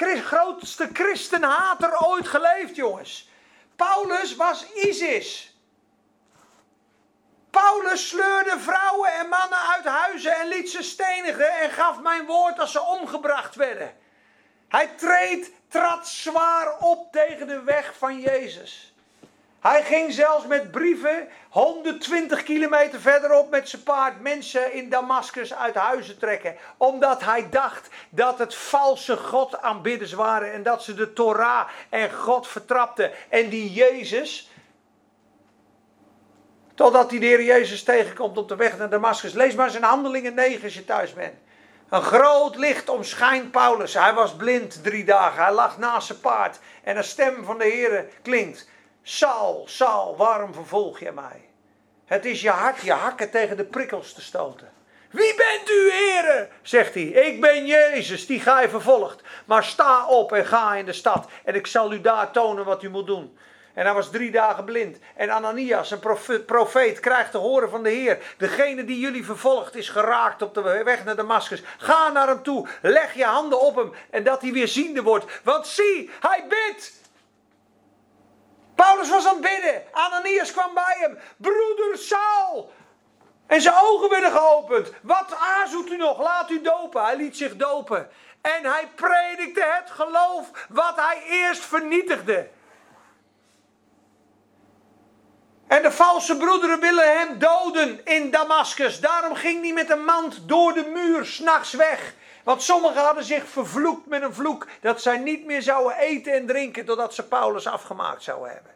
grootste 0.00 0.88
christenhater 0.92 2.06
ooit 2.06 2.28
geleefd, 2.28 2.76
jongens. 2.76 3.30
Paulus 3.76 4.36
was 4.36 4.72
ISIS. 4.72 5.58
Paulus 7.50 8.08
sleurde 8.08 8.58
vrouwen 8.58 9.12
en 9.12 9.28
mannen 9.28 9.58
uit 9.74 9.84
huizen 9.84 10.36
en 10.36 10.48
liet 10.48 10.70
ze 10.70 10.82
stenigen 10.82 11.58
en 11.58 11.70
gaf 11.70 12.00
mijn 12.00 12.26
woord 12.26 12.58
als 12.58 12.72
ze 12.72 12.82
omgebracht 12.82 13.54
werden. 13.54 13.96
Hij 14.68 14.86
treed, 14.86 15.52
trad 15.68 16.08
zwaar 16.08 16.78
op 16.78 17.12
tegen 17.12 17.46
de 17.46 17.62
weg 17.62 17.94
van 17.98 18.20
Jezus. 18.20 18.93
Hij 19.66 19.82
ging 19.82 20.12
zelfs 20.12 20.46
met 20.46 20.70
brieven 20.70 21.28
120 21.48 22.42
kilometer 22.42 23.00
verderop 23.00 23.50
met 23.50 23.68
zijn 23.68 23.82
paard 23.82 24.20
mensen 24.20 24.72
in 24.72 24.88
Damascus 24.88 25.54
uit 25.54 25.74
huizen 25.74 26.18
trekken. 26.18 26.56
Omdat 26.76 27.24
hij 27.24 27.48
dacht 27.50 27.88
dat 28.10 28.38
het 28.38 28.54
valse 28.54 29.16
God 29.16 29.62
aanbidders 29.62 30.12
waren 30.12 30.52
en 30.52 30.62
dat 30.62 30.82
ze 30.82 30.94
de 30.94 31.12
Torah 31.12 31.68
en 31.88 32.12
God 32.12 32.48
vertrapten. 32.48 33.10
En 33.28 33.48
die 33.48 33.72
Jezus, 33.72 34.50
totdat 36.74 37.10
hij 37.10 37.18
de 37.18 37.26
Heer 37.26 37.42
Jezus 37.42 37.82
tegenkomt 37.82 38.38
op 38.38 38.48
de 38.48 38.56
weg 38.56 38.78
naar 38.78 38.90
Damascus. 38.90 39.32
Lees 39.32 39.54
maar 39.54 39.70
zijn 39.70 39.82
handelingen 39.82 40.34
9 40.34 40.64
als 40.64 40.74
je 40.74 40.84
thuis 40.84 41.14
bent. 41.14 41.34
Een 41.88 42.02
groot 42.02 42.56
licht 42.56 42.88
omschijnt 42.88 43.50
Paulus. 43.50 43.94
Hij 43.94 44.14
was 44.14 44.36
blind 44.36 44.82
drie 44.82 45.04
dagen. 45.04 45.44
Hij 45.44 45.52
lag 45.52 45.78
naast 45.78 46.06
zijn 46.06 46.20
paard. 46.20 46.58
En 46.82 46.96
een 46.96 47.04
stem 47.04 47.44
van 47.44 47.58
de 47.58 47.64
Heer 47.64 48.06
klinkt. 48.22 48.72
Saul, 49.06 49.64
Saul, 49.66 50.16
waarom 50.16 50.54
vervolg 50.54 51.00
je 51.00 51.12
mij? 51.12 51.48
Het 52.04 52.24
is 52.24 52.40
je 52.40 52.50
hart 52.50 52.80
je 52.80 52.92
hakken 52.92 53.30
tegen 53.30 53.56
de 53.56 53.64
prikkels 53.64 54.12
te 54.12 54.20
stoten. 54.20 54.72
Wie 55.10 55.34
bent 55.34 55.70
u, 55.70 55.90
heren? 55.92 56.48
zegt 56.62 56.94
hij. 56.94 57.02
Ik 57.02 57.40
ben 57.40 57.66
Jezus, 57.66 58.26
die 58.26 58.40
gij 58.40 58.68
vervolgt. 58.68 59.22
Maar 59.44 59.64
sta 59.64 60.06
op 60.06 60.32
en 60.32 60.46
ga 60.46 60.74
in 60.74 60.84
de 60.84 60.92
stad. 60.92 61.28
En 61.44 61.54
ik 61.54 61.66
zal 61.66 61.92
u 61.92 62.00
daar 62.00 62.30
tonen 62.30 62.64
wat 62.64 62.82
u 62.82 62.90
moet 62.90 63.06
doen. 63.06 63.38
En 63.74 63.84
hij 63.84 63.94
was 63.94 64.10
drie 64.10 64.30
dagen 64.30 64.64
blind. 64.64 64.98
En 65.16 65.30
Ananias, 65.30 65.90
een 65.90 66.44
profeet, 66.46 67.00
krijgt 67.00 67.30
te 67.30 67.38
horen 67.38 67.70
van 67.70 67.82
de 67.82 67.90
Heer. 67.90 68.18
Degene 68.38 68.84
die 68.84 68.98
jullie 68.98 69.24
vervolgt 69.24 69.76
is 69.76 69.88
geraakt 69.88 70.42
op 70.42 70.54
de 70.54 70.82
weg 70.84 71.04
naar 71.04 71.16
Damascus. 71.16 71.62
Ga 71.78 72.08
naar 72.08 72.28
hem 72.28 72.42
toe. 72.42 72.68
Leg 72.82 73.14
je 73.14 73.24
handen 73.24 73.60
op 73.60 73.76
hem. 73.76 73.92
En 74.10 74.24
dat 74.24 74.42
hij 74.42 74.52
weer 74.52 74.68
ziende 74.68 75.02
wordt. 75.02 75.40
Want 75.42 75.66
zie, 75.66 76.10
hij 76.20 76.44
bidt. 76.48 77.02
Paulus 78.74 79.10
was 79.10 79.26
aan 79.26 79.42
het 79.42 79.42
bidden. 79.42 79.82
Ananias 79.92 80.52
kwam 80.52 80.74
bij 80.74 80.96
hem. 80.98 81.18
Broeder 81.36 81.98
Saul. 81.98 82.72
En 83.46 83.60
zijn 83.60 83.74
ogen 83.82 84.10
werden 84.10 84.32
geopend. 84.32 84.92
Wat 85.02 85.34
aarzelt 85.38 85.90
u 85.90 85.96
nog? 85.96 86.20
Laat 86.20 86.50
u 86.50 86.60
dopen. 86.60 87.04
Hij 87.04 87.16
liet 87.16 87.36
zich 87.36 87.56
dopen. 87.56 88.10
En 88.40 88.64
hij 88.64 88.88
predikte 88.94 89.64
het 89.80 89.90
geloof 89.90 90.66
wat 90.68 90.96
hij 90.96 91.22
eerst 91.26 91.64
vernietigde. 91.64 92.48
En 95.66 95.82
de 95.82 95.92
valse 95.92 96.36
broederen 96.36 96.80
willen 96.80 97.18
hem 97.18 97.38
doden 97.38 98.04
in 98.04 98.30
Damascus. 98.30 99.00
Daarom 99.00 99.34
ging 99.34 99.62
hij 99.62 99.72
met 99.72 99.90
een 99.90 100.04
mand 100.04 100.48
door 100.48 100.72
de 100.72 100.84
muur 100.84 101.26
s'nachts 101.26 101.72
weg. 101.72 102.14
Want 102.44 102.62
sommigen 102.62 103.02
hadden 103.02 103.24
zich 103.24 103.48
vervloekt 103.48 104.06
met 104.06 104.22
een 104.22 104.34
vloek 104.34 104.66
dat 104.80 105.02
zij 105.02 105.18
niet 105.18 105.44
meer 105.44 105.62
zouden 105.62 105.96
eten 105.96 106.32
en 106.32 106.46
drinken 106.46 106.84
totdat 106.84 107.14
ze 107.14 107.28
Paulus 107.28 107.66
afgemaakt 107.66 108.22
zouden 108.22 108.52
hebben. 108.52 108.72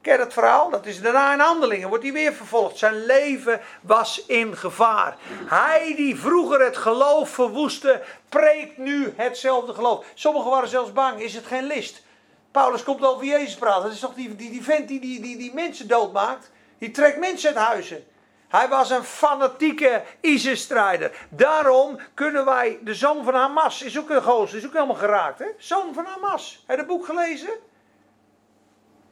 Ken 0.00 0.20
het 0.20 0.32
verhaal? 0.32 0.70
Dat 0.70 0.86
is 0.86 1.00
daarna 1.00 1.32
in 1.32 1.38
handelingen, 1.38 1.88
wordt 1.88 2.04
hij 2.04 2.12
weer 2.12 2.32
vervolgd. 2.32 2.78
Zijn 2.78 3.04
leven 3.04 3.60
was 3.82 4.24
in 4.26 4.56
gevaar. 4.56 5.16
Hij 5.46 5.94
die 5.96 6.16
vroeger 6.16 6.64
het 6.64 6.76
geloof 6.76 7.30
verwoestte, 7.30 8.02
preekt 8.28 8.76
nu 8.76 9.12
hetzelfde 9.16 9.74
geloof. 9.74 10.04
Sommigen 10.14 10.50
waren 10.50 10.68
zelfs 10.68 10.92
bang, 10.92 11.20
is 11.20 11.34
het 11.34 11.46
geen 11.46 11.66
list? 11.66 12.02
Paulus 12.50 12.82
komt 12.82 13.04
over 13.04 13.24
Jezus 13.24 13.54
praten. 13.54 13.82
Dat 13.82 13.92
is 13.92 14.00
toch 14.00 14.14
die, 14.14 14.36
die, 14.36 14.50
die 14.50 14.64
vent 14.64 14.88
die, 14.88 15.00
die, 15.00 15.20
die, 15.20 15.36
die 15.36 15.54
mensen 15.54 15.88
doodmaakt? 15.88 16.50
Die 16.78 16.90
trekt 16.90 17.18
mensen 17.18 17.48
uit 17.48 17.66
huizen. 17.66 18.04
Hij 18.50 18.68
was 18.68 18.90
een 18.90 19.04
fanatieke 19.04 20.02
ISIS-strijder. 20.20 21.26
Daarom 21.28 21.98
kunnen 22.14 22.44
wij, 22.44 22.78
de 22.82 22.94
zoon 22.94 23.24
van 23.24 23.34
Hamas, 23.34 23.82
is 23.82 23.98
ook 23.98 24.10
een 24.10 24.22
gozer, 24.22 24.58
is 24.58 24.66
ook 24.66 24.72
helemaal 24.72 24.94
geraakt. 24.94 25.38
Hè? 25.38 25.46
Zoon 25.58 25.94
van 25.94 26.04
Hamas. 26.04 26.64
Heb 26.66 26.76
je 26.76 26.82
het 26.82 26.92
boek 26.92 27.04
gelezen? 27.04 27.50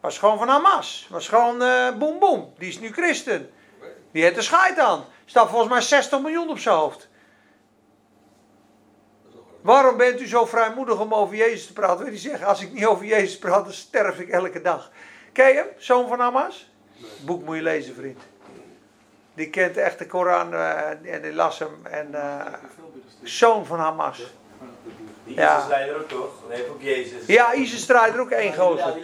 Was 0.00 0.18
gewoon 0.18 0.38
van 0.38 0.48
Hamas. 0.48 1.06
Was 1.10 1.28
gewoon 1.28 1.62
uh, 1.62 1.96
boem. 1.96 2.52
Die 2.58 2.68
is 2.68 2.80
nu 2.80 2.92
christen. 2.92 3.50
Die 4.10 4.22
heeft 4.22 4.36
er 4.36 4.42
scheid 4.42 4.78
aan. 4.78 5.04
Staat 5.24 5.48
volgens 5.48 5.70
mij 5.70 5.80
60 5.80 6.20
miljoen 6.20 6.48
op 6.48 6.58
zijn 6.58 6.76
hoofd. 6.76 7.08
Waarom 9.60 9.96
bent 9.96 10.20
u 10.20 10.26
zo 10.26 10.44
vrijmoedig 10.44 11.00
om 11.00 11.14
over 11.14 11.36
Jezus 11.36 11.66
te 11.66 11.72
praten? 11.72 11.98
Wil 11.98 12.06
hij 12.06 12.18
zeggen, 12.18 12.46
als 12.46 12.60
ik 12.60 12.72
niet 12.72 12.86
over 12.86 13.04
Jezus 13.04 13.38
praat, 13.38 13.64
dan 13.64 13.72
sterf 13.72 14.18
ik 14.18 14.28
elke 14.28 14.60
dag. 14.60 14.90
Ken 15.32 15.48
je 15.48 15.54
hem, 15.54 15.68
zoon 15.76 16.08
van 16.08 16.20
Hamas? 16.20 16.70
Boek 17.24 17.44
moet 17.44 17.56
je 17.56 17.62
lezen, 17.62 17.94
vriend. 17.94 18.22
Die 19.38 19.50
kent 19.50 19.76
echt 19.76 19.98
de 19.98 20.06
Koran 20.06 20.52
uh, 20.52 20.88
en 20.88 21.22
die 21.22 21.32
las 21.32 21.58
hem. 21.58 21.86
En, 21.90 22.08
uh, 22.12 22.46
zoon 23.22 23.66
van 23.66 23.78
Hamas. 23.78 24.32
Die 25.24 25.36
ISIS-strijder 25.36 25.96
ook 25.96 26.08
toch? 26.08 26.30
Nee, 26.48 26.68
ook 26.68 26.82
Jezus. 26.82 27.26
Ja, 27.26 27.52
ISIS-strijder 27.52 28.20
ook 28.20 28.30
één 28.30 28.54
gozer. 28.54 28.96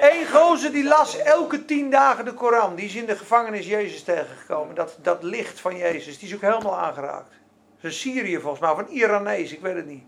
Eén 0.00 0.26
gozer 0.26 0.72
die 0.72 0.84
las 0.84 1.18
elke 1.18 1.64
tien 1.64 1.90
dagen 1.90 2.24
de 2.24 2.32
Koran. 2.32 2.74
Die 2.74 2.84
is 2.84 2.94
in 2.94 3.06
de 3.06 3.16
gevangenis 3.16 3.66
Jezus 3.66 4.02
tegengekomen. 4.02 4.74
Dat, 4.74 4.96
dat 5.02 5.22
licht 5.22 5.60
van 5.60 5.76
Jezus, 5.76 6.18
die 6.18 6.28
is 6.28 6.34
ook 6.34 6.40
helemaal 6.40 6.78
aangeraakt. 6.78 7.30
Dat 7.30 7.38
is 7.78 7.82
een 7.82 8.12
Syrië 8.12 8.38
volgens 8.40 8.60
mij, 8.60 8.70
of 8.70 8.78
een 8.78 8.90
Iranees, 8.90 9.52
ik 9.52 9.60
weet 9.60 9.76
het 9.76 9.86
niet. 9.86 10.04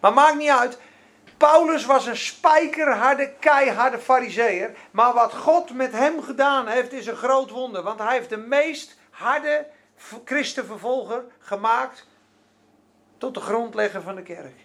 Maar 0.00 0.12
maakt 0.12 0.36
niet 0.36 0.50
uit. 0.50 0.78
Paulus 1.36 1.86
was 1.86 2.06
een 2.06 2.16
spijkerharde, 2.16 3.32
keiharde 3.40 3.98
fariseer. 3.98 4.70
Maar 4.90 5.12
wat 5.12 5.34
God 5.34 5.74
met 5.74 5.92
hem 5.92 6.22
gedaan 6.22 6.66
heeft, 6.66 6.92
is 6.92 7.06
een 7.06 7.16
groot 7.16 7.50
wonder. 7.50 7.82
Want 7.82 7.98
hij 7.98 8.16
heeft 8.16 8.28
de 8.28 8.36
meest 8.36 8.95
harde 9.16 9.66
christenvervolger 10.24 11.24
gemaakt 11.38 12.06
tot 13.18 13.34
de 13.34 13.40
grondlegger 13.40 14.02
van 14.02 14.14
de 14.14 14.22
kerk. 14.22 14.60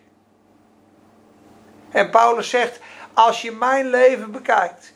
En 1.90 2.10
Paulus 2.10 2.50
zegt, 2.50 2.80
als 3.14 3.42
je 3.42 3.52
mijn 3.52 3.90
leven 3.90 4.32
bekijkt, 4.32 4.94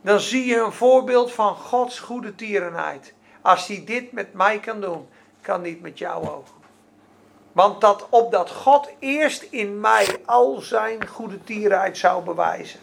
dan 0.00 0.20
zie 0.20 0.46
je 0.46 0.60
een 0.60 0.72
voorbeeld 0.72 1.32
van 1.32 1.54
Gods 1.54 1.98
goede 1.98 2.34
tierenheid. 2.34 3.14
Als 3.42 3.66
hij 3.66 3.82
dit 3.84 4.12
met 4.12 4.32
mij 4.32 4.58
kan 4.60 4.80
doen, 4.80 5.08
kan 5.40 5.62
niet 5.62 5.80
met 5.80 5.98
jou 5.98 6.28
ook. 6.28 6.46
Want 7.52 7.80
dat 7.80 8.06
opdat 8.08 8.50
God 8.50 8.88
eerst 8.98 9.42
in 9.42 9.80
mij 9.80 10.22
al 10.24 10.60
zijn 10.60 11.06
goede 11.06 11.44
tierenheid 11.44 11.98
zou 11.98 12.24
bewijzen. 12.24 12.80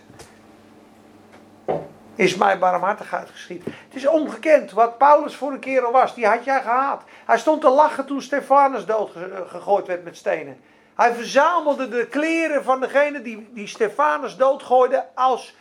Is 2.21 2.35
mijn 2.35 2.59
barmhartigheid 2.59 3.29
geschied. 3.29 3.63
Het 3.65 3.95
is 3.95 4.07
ongekend 4.07 4.71
wat 4.71 4.97
Paulus 4.97 5.35
voor 5.35 5.51
een 5.51 5.59
kerel 5.59 5.91
was. 5.91 6.15
Die 6.15 6.27
had 6.27 6.43
jij 6.43 6.61
gehaat. 6.61 7.03
Hij 7.25 7.37
stond 7.37 7.61
te 7.61 7.69
lachen 7.69 8.05
toen 8.05 8.21
Stefanus 8.21 8.85
doodgegooid 8.85 9.87
werd 9.87 10.03
met 10.03 10.17
stenen. 10.17 10.59
Hij 10.95 11.13
verzamelde 11.13 11.89
de 11.89 12.07
kleren 12.07 12.63
van 12.63 12.79
degene 12.79 13.21
die, 13.21 13.49
die 13.53 13.67
Stefanus 13.67 14.37
doodgooide 14.37 15.05
als, 15.15 15.55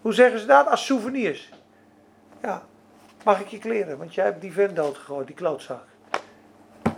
hoe 0.00 0.12
zeggen 0.12 0.38
ze 0.38 0.46
dat, 0.46 0.68
als 0.68 0.86
souvenirs. 0.86 1.50
Ja, 2.42 2.62
mag 3.24 3.40
ik 3.40 3.48
je 3.48 3.58
kleren, 3.58 3.98
want 3.98 4.14
jij 4.14 4.24
hebt 4.24 4.40
die 4.40 4.52
vent 4.52 4.76
doodgegooid, 4.76 5.26
die 5.26 5.36
klootzak. 5.36 5.84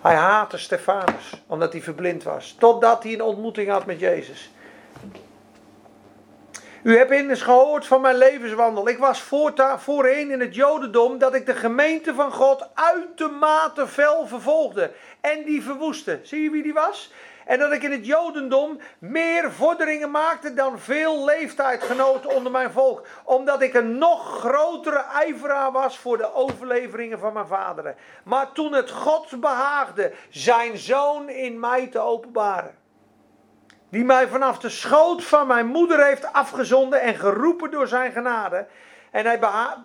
Hij 0.00 0.14
haatte 0.14 0.58
Stefanus, 0.58 1.42
omdat 1.46 1.72
hij 1.72 1.82
verblind 1.82 2.22
was. 2.22 2.56
Totdat 2.58 3.02
hij 3.02 3.12
een 3.12 3.22
ontmoeting 3.22 3.70
had 3.70 3.86
met 3.86 4.00
Jezus. 4.00 4.50
U 6.86 6.96
hebt 6.96 7.10
eens 7.10 7.42
gehoord 7.42 7.86
van 7.86 8.00
mijn 8.00 8.16
levenswandel. 8.16 8.88
Ik 8.88 8.98
was 8.98 9.22
voorheen 9.76 10.30
in 10.30 10.40
het 10.40 10.54
Jodendom 10.54 11.18
dat 11.18 11.34
ik 11.34 11.46
de 11.46 11.54
gemeente 11.54 12.14
van 12.14 12.32
God 12.32 12.68
uitermate 12.74 13.86
fel 13.86 14.26
vervolgde. 14.26 14.90
En 15.20 15.44
die 15.44 15.62
verwoestte. 15.62 16.20
Zie 16.22 16.42
je 16.42 16.50
wie 16.50 16.62
die 16.62 16.72
was? 16.72 17.12
En 17.46 17.58
dat 17.58 17.72
ik 17.72 17.82
in 17.82 17.92
het 17.92 18.06
Jodendom 18.06 18.78
meer 18.98 19.52
vorderingen 19.52 20.10
maakte 20.10 20.54
dan 20.54 20.78
veel 20.78 21.24
leeftijdgenoten 21.24 22.34
onder 22.34 22.52
mijn 22.52 22.70
volk. 22.70 23.06
Omdat 23.24 23.62
ik 23.62 23.74
een 23.74 23.98
nog 23.98 24.38
grotere 24.38 25.04
ijveraar 25.12 25.72
was 25.72 25.98
voor 25.98 26.16
de 26.16 26.34
overleveringen 26.34 27.18
van 27.18 27.32
mijn 27.32 27.46
vaderen. 27.46 27.96
Maar 28.24 28.52
toen 28.52 28.72
het 28.72 28.90
God 28.90 29.40
behaagde 29.40 30.12
zijn 30.28 30.78
zoon 30.78 31.28
in 31.28 31.60
mij 31.60 31.86
te 31.86 31.98
openbaren. 31.98 32.85
Die 33.96 34.04
mij 34.04 34.28
vanaf 34.28 34.58
de 34.58 34.68
schoot 34.68 35.24
van 35.24 35.46
mijn 35.46 35.66
moeder 35.66 36.04
heeft 36.04 36.32
afgezonden 36.32 37.00
en 37.00 37.14
geroepen 37.14 37.70
door 37.70 37.88
zijn 37.88 38.12
genade 38.12 38.66
en 39.10 39.26
hij 39.26 39.38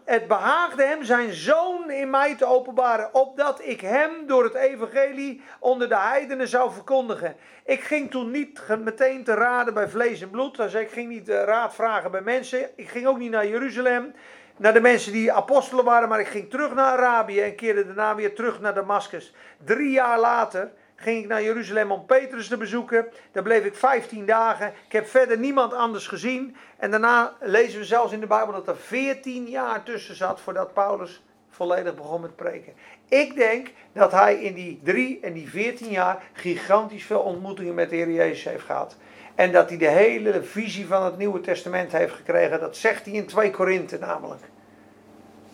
het 0.06 0.28
behaagde 0.28 0.84
hem 0.84 1.04
zijn 1.04 1.34
zoon 1.34 1.92
in 1.92 2.10
mij 2.10 2.36
te 2.36 2.46
openbaren, 2.46 3.14
opdat 3.14 3.62
ik 3.64 3.82
hem 3.82 4.12
door 4.28 4.44
het 4.44 4.54
evangelie 4.54 5.42
onder 5.60 5.90
de 5.90 5.98
heidenen 5.98 6.48
zou 6.48 6.72
verkondigen. 6.72 7.36
Ik 7.66 7.82
ging 7.82 8.12
toen 8.12 8.32
niet 8.32 8.62
meteen 8.84 9.24
te 9.24 9.34
raden 9.34 9.74
bij 9.74 9.90
vlees 9.90 10.22
en 10.22 10.30
bloed, 10.30 10.58
dus 10.58 10.74
ik 10.74 10.92
ging 10.92 11.10
niet 11.10 11.30
eh, 11.30 11.44
raad 11.44 11.76
vragen 11.76 12.12
bij 12.12 12.22
mensen. 12.22 12.70
Ik 12.76 12.90
ging 12.90 13.08
ook 13.08 13.18
niet 13.18 13.32
naar 13.32 13.48
Jeruzalem, 13.48 14.14
naar 14.58 14.74
de 14.74 14.82
mensen 14.82 15.12
die 15.12 15.34
apostelen 15.34 15.86
waren, 15.86 16.10
maar 16.10 16.20
ik 16.20 16.28
ging 16.28 16.50
terug 16.50 16.74
naar 16.74 16.98
Arabië 16.98 17.42
en 17.42 17.56
keerde 17.56 17.86
daarna 17.86 18.16
weer 18.16 18.36
terug 18.36 18.60
naar 18.60 18.74
Damascus. 18.74 19.34
Drie 19.66 19.92
jaar 19.92 20.20
later 20.20 20.72
ging 21.02 21.24
ik 21.24 21.28
naar 21.28 21.44
Jeruzalem 21.44 21.92
om 21.92 22.06
Petrus 22.06 22.48
te 22.48 22.58
bezoeken. 22.58 23.08
Daar 23.32 23.44
bleef 23.44 23.66
ik 23.66 23.76
15 23.76 24.26
dagen. 24.26 24.74
Ik 24.86 24.92
heb 24.92 25.08
verder 25.08 25.38
niemand 25.38 25.74
anders 25.74 26.08
gezien. 26.08 26.56
En 26.78 26.92
daarna 26.92 27.36
lezen 27.40 27.80
we 27.80 27.86
zelfs 27.86 28.14
in 28.14 28.20
de 28.20 28.28
Bijbel 28.28 28.54
dat 28.54 28.68
er 28.68 28.78
14 28.78 29.50
jaar 29.50 29.84
tussen 29.84 30.16
zat 30.16 30.42
voordat 30.42 30.74
Paulus 30.74 31.22
volledig 31.50 31.96
begon 31.96 32.22
met 32.22 32.36
preken. 32.36 32.74
Ik 33.08 33.36
denk 33.36 33.72
dat 33.94 34.12
hij 34.12 34.36
in 34.36 34.54
die 34.54 34.80
drie 34.84 35.20
en 35.22 35.34
die 35.34 35.50
14 35.50 35.90
jaar 35.90 36.24
gigantisch 36.34 37.06
veel 37.06 37.20
ontmoetingen 37.20 37.74
met 37.74 37.90
de 37.90 37.96
Heer 37.96 38.12
Jezus 38.12 38.44
heeft 38.44 38.66
gehad. 38.66 38.96
En 39.36 39.52
dat 39.52 39.70
hij 39.70 39.78
de 39.78 39.90
hele 39.90 40.44
visie 40.44 40.88
van 40.88 41.04
het 41.04 41.18
Nieuwe 41.18 41.42
Testament 41.42 41.92
heeft 41.92 42.14
gekregen. 42.14 42.60
Dat 42.60 42.78
zegt 42.78 43.06
hij 43.06 43.14
in 43.14 43.26
2 43.26 43.52
Korinthe 43.52 43.98
namelijk. 43.98 44.42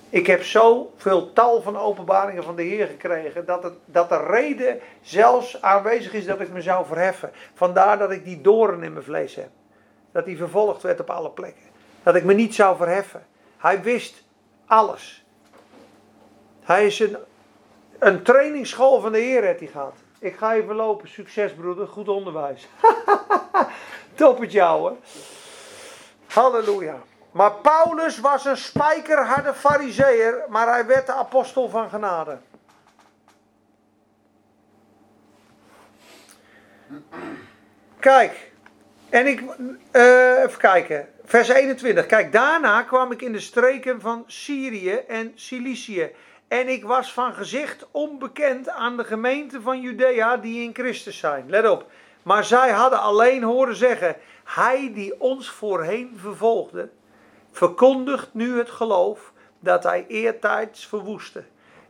Ik 0.09 0.27
heb 0.27 0.43
zoveel 0.43 1.33
tal 1.33 1.61
van 1.61 1.77
openbaringen 1.77 2.43
van 2.43 2.55
de 2.55 2.63
Heer 2.63 2.87
gekregen. 2.87 3.45
Dat, 3.45 3.63
het, 3.63 3.73
dat 3.85 4.09
de 4.09 4.25
reden 4.25 4.79
zelfs 5.01 5.61
aanwezig 5.61 6.13
is 6.13 6.25
dat 6.25 6.39
ik 6.39 6.51
me 6.51 6.61
zou 6.61 6.85
verheffen. 6.85 7.31
Vandaar 7.53 7.97
dat 7.97 8.11
ik 8.11 8.23
die 8.23 8.41
doren 8.41 8.83
in 8.83 8.93
mijn 8.93 9.05
vlees 9.05 9.35
heb. 9.35 9.49
Dat 10.11 10.25
hij 10.25 10.35
vervolgd 10.35 10.81
werd 10.81 10.99
op 10.99 11.09
alle 11.09 11.29
plekken. 11.29 11.63
Dat 12.03 12.15
ik 12.15 12.23
me 12.23 12.33
niet 12.33 12.55
zou 12.55 12.77
verheffen. 12.77 13.25
Hij 13.57 13.81
wist 13.81 14.23
alles. 14.65 15.25
Hij 16.63 16.85
is 16.85 16.99
een, 16.99 17.17
een 17.99 18.23
trainingsschool 18.23 18.99
van 18.99 19.11
de 19.11 19.19
Heer 19.19 19.43
heeft 19.43 19.59
hij 19.59 19.69
gehad. 19.69 19.95
Ik 20.19 20.35
ga 20.35 20.55
even 20.55 20.75
lopen. 20.75 21.09
Succes 21.09 21.53
broeder. 21.53 21.87
Goed 21.87 22.07
onderwijs. 22.07 22.67
Top 24.15 24.39
het 24.39 24.51
jou 24.51 24.79
hoor. 24.79 24.95
Halleluja. 26.27 27.01
Maar 27.37 27.51
Paulus 27.51 28.19
was 28.19 28.45
een 28.45 28.57
spijkerharde 28.57 29.53
fariseer, 29.53 30.45
maar 30.47 30.67
hij 30.67 30.85
werd 30.85 31.05
de 31.05 31.13
apostel 31.13 31.69
van 31.69 31.89
genade. 31.89 32.37
Kijk, 37.99 38.51
en 39.09 39.27
ik, 39.27 39.41
uh, 39.91 40.43
even 40.43 40.57
kijken, 40.57 41.09
vers 41.25 41.47
21. 41.47 42.05
Kijk, 42.05 42.31
daarna 42.31 42.81
kwam 42.81 43.11
ik 43.11 43.21
in 43.21 43.31
de 43.31 43.39
streken 43.39 44.01
van 44.01 44.23
Syrië 44.27 44.93
en 44.93 45.31
Cilicië. 45.35 46.11
En 46.47 46.67
ik 46.67 46.85
was 46.85 47.13
van 47.13 47.33
gezicht 47.33 47.87
onbekend 47.91 48.69
aan 48.69 48.97
de 48.97 49.03
gemeente 49.03 49.61
van 49.61 49.81
Judea 49.81 50.37
die 50.37 50.63
in 50.63 50.73
Christus 50.73 51.17
zijn. 51.17 51.49
Let 51.49 51.69
op. 51.69 51.91
Maar 52.23 52.43
zij 52.43 52.71
hadden 52.71 52.99
alleen 52.99 53.43
horen 53.43 53.75
zeggen: 53.75 54.15
Hij 54.43 54.91
die 54.93 55.21
ons 55.21 55.49
voorheen 55.49 56.17
vervolgde, 56.21 56.89
verkondigt 57.57 58.33
nu 58.33 58.57
het 58.57 58.69
geloof 58.69 59.31
dat 59.59 59.83
hij 59.83 60.05
eertijds 60.07 60.87
verwoestte. 60.87 61.43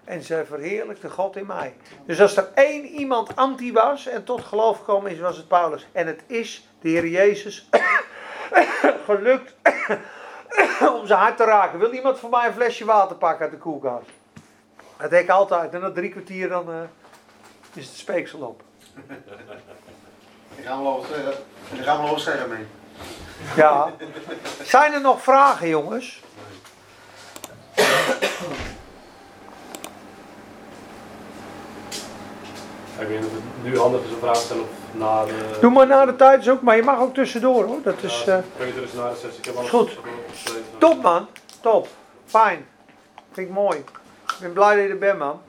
En 0.03 0.23
zij 0.23 0.45
verheerlijkte 0.45 1.09
God 1.09 1.35
in 1.35 1.45
mij. 1.45 1.75
Dus 2.05 2.21
als 2.21 2.37
er 2.37 2.49
één 2.53 2.85
iemand 2.85 3.35
anti 3.35 3.73
was 3.73 4.07
en 4.07 4.23
tot 4.23 4.41
geloof 4.41 4.77
gekomen 4.77 5.11
is, 5.11 5.19
was 5.19 5.37
het 5.37 5.47
Paulus. 5.47 5.87
En 5.91 6.07
het 6.07 6.23
is 6.27 6.67
de 6.81 6.89
Heer 6.89 7.07
Jezus 7.07 7.69
gelukt 9.07 9.55
om 10.99 11.05
zijn 11.07 11.19
hart 11.19 11.37
te 11.37 11.43
raken. 11.43 11.79
Wil 11.79 11.93
iemand 11.93 12.19
voor 12.19 12.29
mij 12.29 12.47
een 12.47 12.53
flesje 12.53 12.85
water 12.85 13.15
pakken 13.15 13.41
uit 13.41 13.51
de 13.51 13.57
koelkast? 13.57 14.09
Dat 14.97 15.09
denk 15.09 15.23
ik 15.23 15.29
altijd. 15.29 15.73
En 15.73 15.81
na 15.81 15.91
drie 15.91 16.09
kwartier 16.09 16.49
dan 16.49 16.69
uh, 16.69 16.81
is 17.73 17.85
het 17.85 17.95
speeksel 17.95 18.39
op. 18.39 18.61
Ik 21.71 21.83
ga 21.83 21.97
wel 21.97 22.09
wat 22.09 22.21
zeggen 22.21 22.49
mee. 22.49 22.65
Ja. 23.55 23.91
Zijn 24.63 24.93
er 24.93 25.01
nog 25.01 25.21
vragen, 25.21 25.67
jongens? 25.67 26.21
Ik 32.99 33.07
weet 33.07 33.19
niet 33.19 33.27
of 33.27 33.33
het 33.33 33.63
nu 33.63 33.77
handig 33.77 34.03
is 34.03 34.11
om 34.11 34.19
vragen 34.19 34.39
te 34.39 34.45
stellen 34.45 34.65
Na 34.91 35.25
de... 35.25 35.57
Doe 35.61 35.71
maar 35.71 35.87
na 35.87 36.05
de 36.05 36.15
tijd 36.15 36.41
is 36.41 36.49
ook, 36.49 36.61
maar 36.61 36.75
je 36.75 36.83
mag 36.83 36.99
ook 36.99 37.13
tussendoor 37.13 37.65
hoor. 37.65 37.81
Dat 37.83 38.03
is 38.03 38.23
Peter 38.57 38.83
is 38.83 38.93
na 38.93 39.09
de 39.09 39.15
6. 39.15 39.37
Ik 39.37 39.45
heb 39.45 39.55
alles 39.55 39.69
goed. 39.69 39.97
top 40.77 41.01
man. 41.01 41.27
Top. 41.61 41.87
Fijn. 42.25 42.67
Vind 43.31 43.47
ik 43.47 43.53
mooi. 43.53 43.77
Ik 43.77 44.35
ben 44.39 44.53
blij 44.53 44.75
dat 44.75 44.83
je 44.83 44.89
er 44.89 44.97
bent 44.97 45.17
man. 45.17 45.41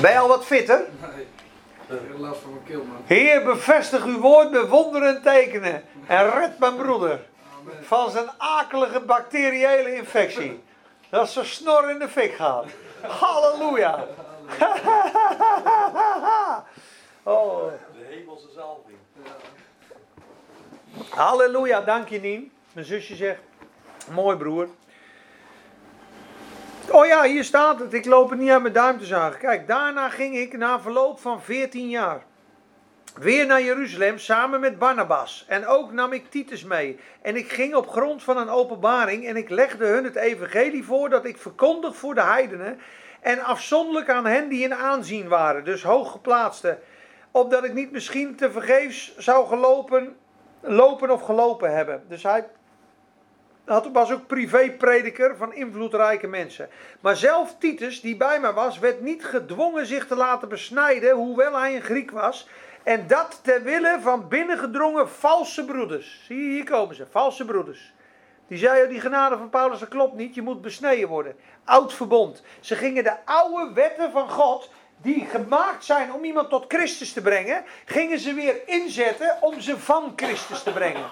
Ben 0.00 0.12
je 0.12 0.18
al 0.18 0.28
wat 0.28 0.44
fitter? 0.44 0.80
Nee, 1.16 1.26
last 2.16 2.40
van 2.40 2.50
mijn 2.50 2.64
keel, 2.64 2.84
man. 2.84 2.96
Heer, 3.04 3.42
bevestig 3.44 4.04
uw 4.04 4.18
woord 4.20 4.50
met 4.50 4.68
wonderen 4.68 5.16
en 5.16 5.22
tekenen. 5.22 5.82
En 6.06 6.30
red 6.30 6.58
mijn 6.58 6.76
broeder 6.76 7.20
Amen. 7.60 7.84
van 7.84 8.10
zijn 8.10 8.30
akelige 8.38 9.00
bacteriële 9.00 9.94
infectie. 9.94 10.62
Dat 11.10 11.28
zijn 11.30 11.46
snor 11.46 11.90
in 11.90 11.98
de 11.98 12.08
fik 12.08 12.34
gaat. 12.34 12.64
Halleluja. 13.00 14.04
oh, 17.22 17.66
De 17.92 18.04
hemelse 18.08 18.48
zalving. 18.54 18.96
halleluja, 21.08 21.80
dank 21.80 22.08
je 22.08 22.20
Nien. 22.20 22.52
Mijn 22.72 22.86
zusje 22.86 23.14
zegt, 23.16 23.40
mooi 24.10 24.36
broer. 24.36 24.68
Oh 26.90 27.06
ja, 27.06 27.22
hier 27.22 27.44
staat 27.44 27.78
het. 27.78 27.94
Ik 27.94 28.04
loop 28.04 28.30
het 28.30 28.38
niet 28.38 28.50
aan 28.50 28.62
mijn 28.62 28.74
duim 28.74 28.98
te 28.98 29.04
zagen. 29.04 29.38
Kijk, 29.38 29.66
daarna 29.66 30.08
ging 30.08 30.36
ik 30.36 30.56
na 30.56 30.80
verloop 30.80 31.20
van 31.20 31.42
14 31.42 31.88
jaar 31.88 32.22
weer 33.14 33.46
naar 33.46 33.62
Jeruzalem 33.62 34.18
samen 34.18 34.60
met 34.60 34.78
Barnabas. 34.78 35.44
En 35.48 35.66
ook 35.66 35.92
nam 35.92 36.12
ik 36.12 36.30
Titus 36.30 36.64
mee. 36.64 36.98
En 37.22 37.36
ik 37.36 37.52
ging 37.52 37.74
op 37.74 37.88
grond 37.88 38.22
van 38.22 38.36
een 38.36 38.48
openbaring 38.48 39.26
en 39.26 39.36
ik 39.36 39.50
legde 39.50 39.86
hun 39.86 40.04
het 40.04 40.16
evangelie 40.16 40.84
voor 40.84 41.08
dat 41.08 41.24
ik 41.24 41.38
verkondig 41.38 41.96
voor 41.96 42.14
de 42.14 42.22
heidenen. 42.22 42.78
En 43.20 43.44
afzonderlijk 43.44 44.10
aan 44.10 44.26
hen 44.26 44.48
die 44.48 44.62
in 44.62 44.74
aanzien 44.74 45.28
waren, 45.28 45.64
dus 45.64 45.82
hooggeplaatsten. 45.82 46.78
Opdat 47.30 47.64
ik 47.64 47.72
niet 47.72 47.92
misschien 47.92 48.36
te 48.36 48.50
vergeefs 48.50 49.16
zou 49.16 49.46
gelopen, 49.46 50.16
lopen 50.60 51.10
of 51.10 51.22
gelopen 51.22 51.74
hebben. 51.74 52.04
Dus 52.08 52.22
hij 52.22 52.46
had, 53.64 53.88
was 53.92 54.12
ook 54.12 54.26
privéprediker 54.26 55.36
van 55.36 55.54
invloedrijke 55.54 56.26
mensen. 56.26 56.68
Maar 57.00 57.16
zelf 57.16 57.54
Titus, 57.58 58.00
die 58.00 58.16
bij 58.16 58.40
mij 58.40 58.52
was, 58.52 58.78
werd 58.78 59.00
niet 59.00 59.24
gedwongen 59.24 59.86
zich 59.86 60.06
te 60.06 60.16
laten 60.16 60.48
besnijden, 60.48 61.14
hoewel 61.14 61.58
hij 61.58 61.74
een 61.74 61.82
Griek 61.82 62.10
was. 62.10 62.48
En 62.82 63.06
dat 63.06 63.40
ter 63.42 63.62
wille 63.62 63.98
van 64.00 64.28
binnengedrongen 64.28 65.08
valse 65.08 65.64
broeders. 65.64 66.22
Zie 66.26 66.36
je, 66.36 66.50
hier 66.50 66.64
komen 66.64 66.94
ze, 66.94 67.06
valse 67.10 67.44
broeders. 67.44 67.92
Die 68.46 68.58
zeiden, 68.58 68.88
die 68.88 69.00
genade 69.00 69.36
van 69.36 69.50
Paulus, 69.50 69.78
dat 69.78 69.88
klopt 69.88 70.14
niet, 70.14 70.34
je 70.34 70.42
moet 70.42 70.62
besneden 70.62 71.08
worden. 71.08 71.36
Oud 71.64 71.94
verbond. 71.94 72.42
Ze 72.60 72.76
gingen 72.76 73.04
de 73.04 73.24
oude 73.24 73.72
wetten 73.74 74.10
van 74.10 74.28
God, 74.28 74.70
die 75.02 75.26
gemaakt 75.26 75.84
zijn 75.84 76.12
om 76.12 76.24
iemand 76.24 76.48
tot 76.48 76.64
Christus 76.68 77.12
te 77.12 77.22
brengen, 77.22 77.64
gingen 77.84 78.18
ze 78.18 78.34
weer 78.34 78.56
inzetten 78.66 79.36
om 79.40 79.60
ze 79.60 79.78
van 79.78 80.12
Christus 80.16 80.62
te 80.62 80.72
brengen. 80.72 81.04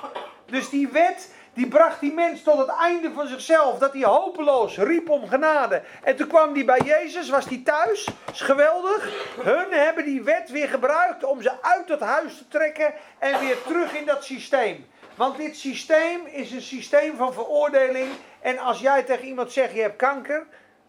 Dus 0.46 0.68
die 0.68 0.88
wet, 0.88 1.34
die 1.54 1.68
bracht 1.68 2.00
die 2.00 2.12
mens 2.12 2.42
tot 2.42 2.58
het 2.58 2.68
einde 2.68 3.10
van 3.12 3.26
zichzelf. 3.26 3.78
Dat 3.78 3.92
hij 3.92 4.02
hopeloos 4.02 4.78
riep 4.78 5.10
om 5.10 5.28
genade. 5.28 5.82
En 6.02 6.16
toen 6.16 6.26
kwam 6.26 6.54
hij 6.54 6.64
bij 6.64 6.80
Jezus, 6.84 7.30
was 7.30 7.44
hij 7.44 7.62
thuis. 7.64 8.08
is 8.32 8.40
geweldig. 8.40 9.10
Hun 9.40 9.72
hebben 9.72 10.04
die 10.04 10.22
wet 10.22 10.50
weer 10.50 10.68
gebruikt 10.68 11.24
om 11.24 11.42
ze 11.42 11.62
uit 11.62 11.88
het 11.88 12.00
huis 12.00 12.38
te 12.38 12.48
trekken 12.48 12.92
en 13.18 13.40
weer 13.40 13.62
terug 13.62 13.94
in 13.94 14.06
dat 14.06 14.24
systeem. 14.24 14.86
Want 15.14 15.36
dit 15.36 15.56
systeem 15.56 16.26
is 16.26 16.52
een 16.52 16.62
systeem 16.62 17.16
van 17.16 17.32
veroordeling. 17.32 18.08
En 18.40 18.58
als 18.58 18.80
jij 18.80 19.02
tegen 19.02 19.26
iemand 19.26 19.52
zegt, 19.52 19.74
je 19.74 19.80
hebt 19.80 19.96
kanker, 19.96 20.46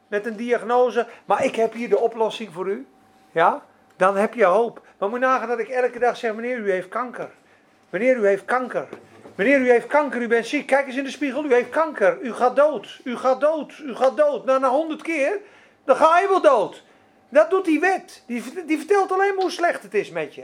met 0.07 0.26
een 0.26 0.36
diagnose, 0.36 1.07
maar 1.26 1.43
ik 1.43 1.55
heb 1.55 1.74
hier 1.74 1.89
de 1.89 1.99
oplossing 1.99 2.53
voor 2.53 2.68
u. 2.68 2.88
Ja, 3.32 3.64
dan 3.95 4.18
heb 4.18 4.34
je 4.34 4.43
hoop. 4.43 4.82
Maar 4.97 5.09
moet 5.09 5.20
nagaan 5.20 5.47
dat 5.47 5.59
ik 5.59 5.70
elke 5.70 5.99
dag 5.99 6.18
zeg, 6.18 6.34
meneer, 6.34 6.57
u 6.57 6.72
heeft 6.72 6.89
kanker. 6.89 7.30
Meneer, 7.89 8.18
u 8.18 8.28
heeft 8.28 8.45
kanker. 8.45 8.88
Meneer, 9.41 9.59
u 9.59 9.69
heeft 9.69 9.87
kanker, 9.87 10.21
u 10.21 10.27
bent 10.27 10.47
ziek. 10.47 10.65
Kijk 10.65 10.87
eens 10.87 10.95
in 10.95 11.03
de 11.03 11.09
spiegel, 11.09 11.45
u 11.45 11.53
heeft 11.53 11.69
kanker. 11.69 12.17
U 12.21 12.33
gaat 12.33 12.55
dood, 12.55 12.99
u 13.03 13.17
gaat 13.17 13.41
dood, 13.41 13.73
u 13.85 13.95
gaat 13.95 14.17
dood. 14.17 14.45
Nou, 14.45 14.59
na 14.59 14.69
honderd 14.69 15.01
keer, 15.01 15.39
dan 15.85 15.95
ga 15.95 16.19
je 16.19 16.27
wel 16.27 16.41
dood. 16.41 16.83
Dat 17.29 17.49
doet 17.49 17.65
die 17.65 17.79
wet. 17.79 18.23
Die, 18.27 18.65
die 18.65 18.77
vertelt 18.77 19.11
alleen 19.11 19.33
maar 19.33 19.43
hoe 19.43 19.51
slecht 19.51 19.83
het 19.83 19.93
is 19.93 20.09
met 20.09 20.35
je. 20.35 20.43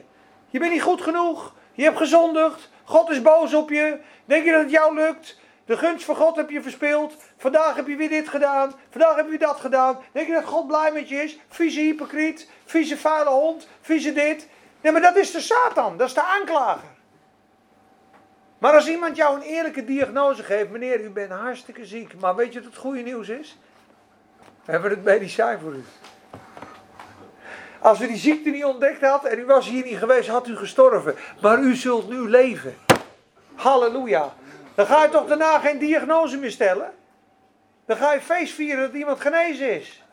Je 0.49 0.59
bent 0.59 0.71
niet 0.71 0.81
goed 0.81 1.01
genoeg. 1.01 1.53
Je 1.73 1.83
hebt 1.83 1.97
gezondigd. 1.97 2.69
God 2.83 3.09
is 3.09 3.21
boos 3.21 3.53
op 3.53 3.69
je. 3.69 3.99
Denk 4.25 4.45
je 4.45 4.51
dat 4.51 4.61
het 4.61 4.71
jou 4.71 4.95
lukt? 4.95 5.39
De 5.65 5.77
gunst 5.77 6.05
van 6.05 6.15
God 6.15 6.35
heb 6.35 6.49
je 6.49 6.61
verspeeld. 6.61 7.15
Vandaag 7.37 7.75
heb 7.75 7.87
je 7.87 7.95
weer 7.95 8.09
dit 8.09 8.27
gedaan. 8.27 8.73
Vandaag 8.89 9.15
heb 9.15 9.31
je 9.31 9.37
dat 9.37 9.59
gedaan. 9.59 9.99
Denk 10.11 10.27
je 10.27 10.33
dat 10.33 10.45
God 10.45 10.67
blij 10.67 10.91
met 10.91 11.09
je 11.09 11.23
is? 11.23 11.39
Vieze 11.47 11.79
hypocriet. 11.79 12.49
Vieze 12.65 12.97
vuile 12.97 13.29
hond. 13.29 13.67
Vieze 13.81 14.13
dit. 14.13 14.47
Nee, 14.81 14.91
maar 14.91 15.01
dat 15.01 15.15
is 15.15 15.31
de 15.31 15.41
Satan. 15.41 15.97
Dat 15.97 16.07
is 16.07 16.13
de 16.13 16.23
aanklager. 16.23 16.96
Maar 18.57 18.73
als 18.73 18.87
iemand 18.87 19.15
jou 19.15 19.35
een 19.35 19.41
eerlijke 19.41 19.85
diagnose 19.85 20.43
geeft. 20.43 20.69
Meneer, 20.69 21.01
u 21.01 21.09
bent 21.09 21.31
hartstikke 21.31 21.85
ziek. 21.85 22.19
Maar 22.19 22.35
weet 22.35 22.53
je 22.53 22.59
wat 22.59 22.69
het 22.69 22.77
goede 22.77 23.01
nieuws 23.01 23.29
is? 23.29 23.57
We 24.65 24.71
hebben 24.71 24.89
het 24.89 25.03
medicijn 25.03 25.59
voor 25.59 25.73
u. 25.73 25.83
Als 27.79 28.01
u 28.01 28.07
die 28.07 28.17
ziekte 28.17 28.49
niet 28.49 28.65
ontdekt 28.65 29.01
had 29.01 29.25
en 29.25 29.39
u 29.39 29.45
was 29.45 29.67
hier 29.67 29.83
niet 29.83 29.97
geweest, 29.97 30.29
had 30.29 30.47
u 30.47 30.55
gestorven. 30.55 31.15
Maar 31.41 31.59
u 31.59 31.75
zult 31.75 32.09
nu 32.09 32.29
leven. 32.29 32.77
Halleluja. 33.55 34.33
Dan 34.75 34.85
ga 34.85 35.03
je 35.03 35.09
toch 35.09 35.27
daarna 35.27 35.59
geen 35.59 35.77
diagnose 35.77 36.37
meer 36.37 36.51
stellen? 36.51 36.93
Dan 37.85 37.97
ga 37.97 38.13
je 38.13 38.21
feest 38.21 38.53
vieren 38.53 38.83
dat 38.83 38.93
iemand 38.93 39.19
genezen 39.19 39.71
is. 39.71 40.03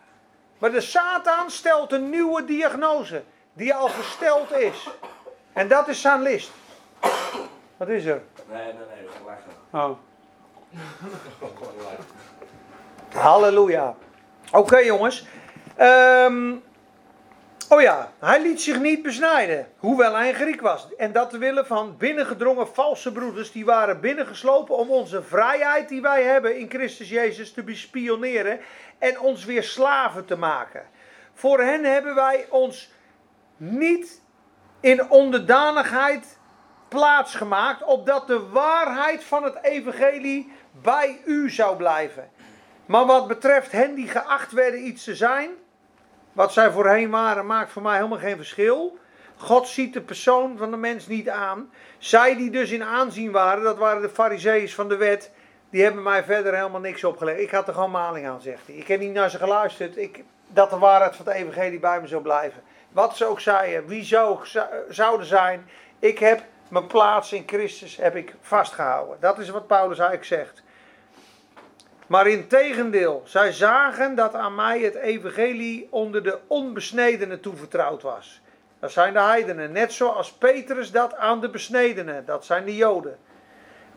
Maar 0.59 0.71
de 0.71 0.81
Satan 0.81 1.51
stelt 1.51 1.93
een 1.93 2.11
nieuwe 2.11 2.45
diagnose. 2.45 3.23
Die 3.53 3.75
al 3.75 3.89
gesteld 3.89 4.53
is. 4.53 4.89
En 5.53 5.69
dat 5.69 5.89
is 5.89 6.01
zijn 6.01 6.23
list. 6.23 6.51
Wat 7.85 7.93
is 7.93 8.05
er? 8.05 8.22
Nee, 8.51 8.64
nee, 8.64 8.72
nee, 8.72 9.09
gelachen. 9.18 9.51
Oh. 9.70 9.99
Halleluja. 13.24 13.95
Oké 14.53 14.76
jongens. 14.76 15.26
Ehm, 15.76 16.55
oh 17.68 17.80
ja, 17.80 18.12
hij 18.18 18.43
liet 18.43 18.61
zich 18.61 18.80
niet 18.80 19.03
besnijden, 19.03 19.68
hoewel 19.78 20.14
hij 20.14 20.28
een 20.28 20.35
Griek 20.35 20.61
was. 20.61 20.95
En 20.97 21.12
dat 21.12 21.30
te 21.30 21.39
willen 21.39 21.66
van 21.66 21.97
binnengedrongen 21.97 22.68
valse 22.68 23.12
broeders, 23.12 23.53
die 23.53 23.64
waren 23.64 24.01
binnengeslopen 24.01 24.76
om 24.76 24.91
onze 24.91 25.22
vrijheid 25.22 25.89
die 25.89 26.03
wij 26.03 26.22
hebben 26.22 26.59
in 26.59 26.70
Christus 26.70 27.09
Jezus 27.09 27.53
te 27.53 27.62
bespioneren 27.62 28.61
en 28.99 29.20
ons 29.20 29.45
weer 29.45 29.62
slaven 29.62 30.24
te 30.24 30.37
maken. 30.37 30.82
Voor 31.35 31.61
hen 31.61 31.85
hebben 31.85 32.14
wij 32.14 32.47
ons 32.51 32.93
niet 33.57 34.22
in 34.80 35.11
onderdanigheid 35.11 36.39
plaatsgemaakt, 36.89 37.85
opdat 37.85 38.26
de 38.26 38.49
waarheid 38.49 39.24
van 39.24 39.43
het 39.43 39.59
evangelie 39.62 40.53
bij 40.82 41.20
u 41.24 41.51
zou 41.51 41.76
blijven. 41.76 42.30
Maar 42.87 43.07
wat 43.07 43.28
betreft 43.28 43.72
hen 43.72 43.95
die 43.95 44.09
geacht 44.09 44.53
werden 44.53 44.87
iets 44.87 45.05
te 45.05 45.14
zijn, 45.14 45.51
wat 46.32 46.53
zij 46.53 46.70
voorheen 46.70 47.11
waren, 47.11 47.47
maakt 47.47 47.72
voor 47.72 47.82
mij 47.82 47.97
helemaal 47.97 48.18
geen 48.18 48.37
verschil. 48.37 48.99
God 49.37 49.68
ziet 49.68 49.93
de 49.93 50.01
persoon 50.01 50.57
van 50.57 50.70
de 50.70 50.76
mens 50.76 51.07
niet 51.07 51.28
aan. 51.28 51.70
Zij 51.99 52.37
die 52.37 52.51
dus 52.51 52.70
in 52.70 52.82
aanzien 52.82 53.30
waren, 53.32 53.62
dat 53.62 53.78
waren 53.78 54.03
de 54.03 54.09
fariseeërs 54.09 54.74
van 54.74 54.89
de 54.89 54.97
wet, 54.97 55.30
die 55.70 55.82
hebben 55.82 56.03
mij 56.03 56.24
verder 56.24 56.55
helemaal 56.55 56.80
niks 56.80 57.05
opgelegd. 57.05 57.41
Ik 57.41 57.51
had 57.51 57.68
er 57.68 57.74
gewoon 57.74 57.91
maling 57.91 58.28
aan, 58.28 58.41
zegt 58.41 58.66
hij. 58.66 58.74
Ik 58.74 58.89
heb 58.89 59.01
niet 59.01 59.12
naar 59.12 59.30
ze 59.30 59.39
geluisterd. 59.39 59.97
Ik, 59.97 60.24
dat 60.47 60.70
de 60.70 60.78
waarheid 60.78 61.16
van 61.16 61.26
het 61.26 61.35
evangelie 61.35 61.78
bij 61.78 62.01
me 62.01 62.07
zou 62.07 62.22
blijven. 62.22 62.62
Wat 62.93 63.16
ze 63.16 63.24
ook 63.24 63.41
zeiden, 63.41 63.87
wie 63.87 64.05
ze 64.05 64.18
ook 64.18 64.47
zou- 64.47 64.68
zouden 64.89 65.26
zijn. 65.26 65.68
Ik 65.99 66.18
heb 66.18 66.43
mijn 66.69 66.87
plaats 66.87 67.33
in 67.33 67.43
Christus 67.47 67.97
heb 67.97 68.17
ik 68.17 68.35
vastgehouden. 68.41 69.17
Dat 69.21 69.39
is 69.39 69.49
wat 69.49 69.67
Paulus 69.67 69.99
eigenlijk 69.99 70.29
zegt. 70.29 70.62
Maar 72.07 72.27
in 72.27 72.47
tegendeel, 72.47 73.23
zij 73.25 73.53
zagen 73.53 74.15
dat 74.15 74.35
aan 74.35 74.55
mij 74.55 74.81
het 74.81 74.95
evangelie 74.95 75.87
onder 75.91 76.23
de 76.23 76.39
onbesnedenen 76.47 77.41
toevertrouwd 77.41 78.03
was. 78.03 78.41
Dat 78.79 78.93
zijn 78.93 79.12
de 79.12 79.21
heidenen, 79.21 79.73
net 79.73 79.93
zoals 79.93 80.33
Petrus 80.33 80.91
dat 80.91 81.15
aan 81.15 81.41
de 81.41 81.51
besnedenen, 81.51 82.27
dat 82.27 82.45
zijn 82.45 82.65
de 82.65 82.77
joden. 82.77 83.19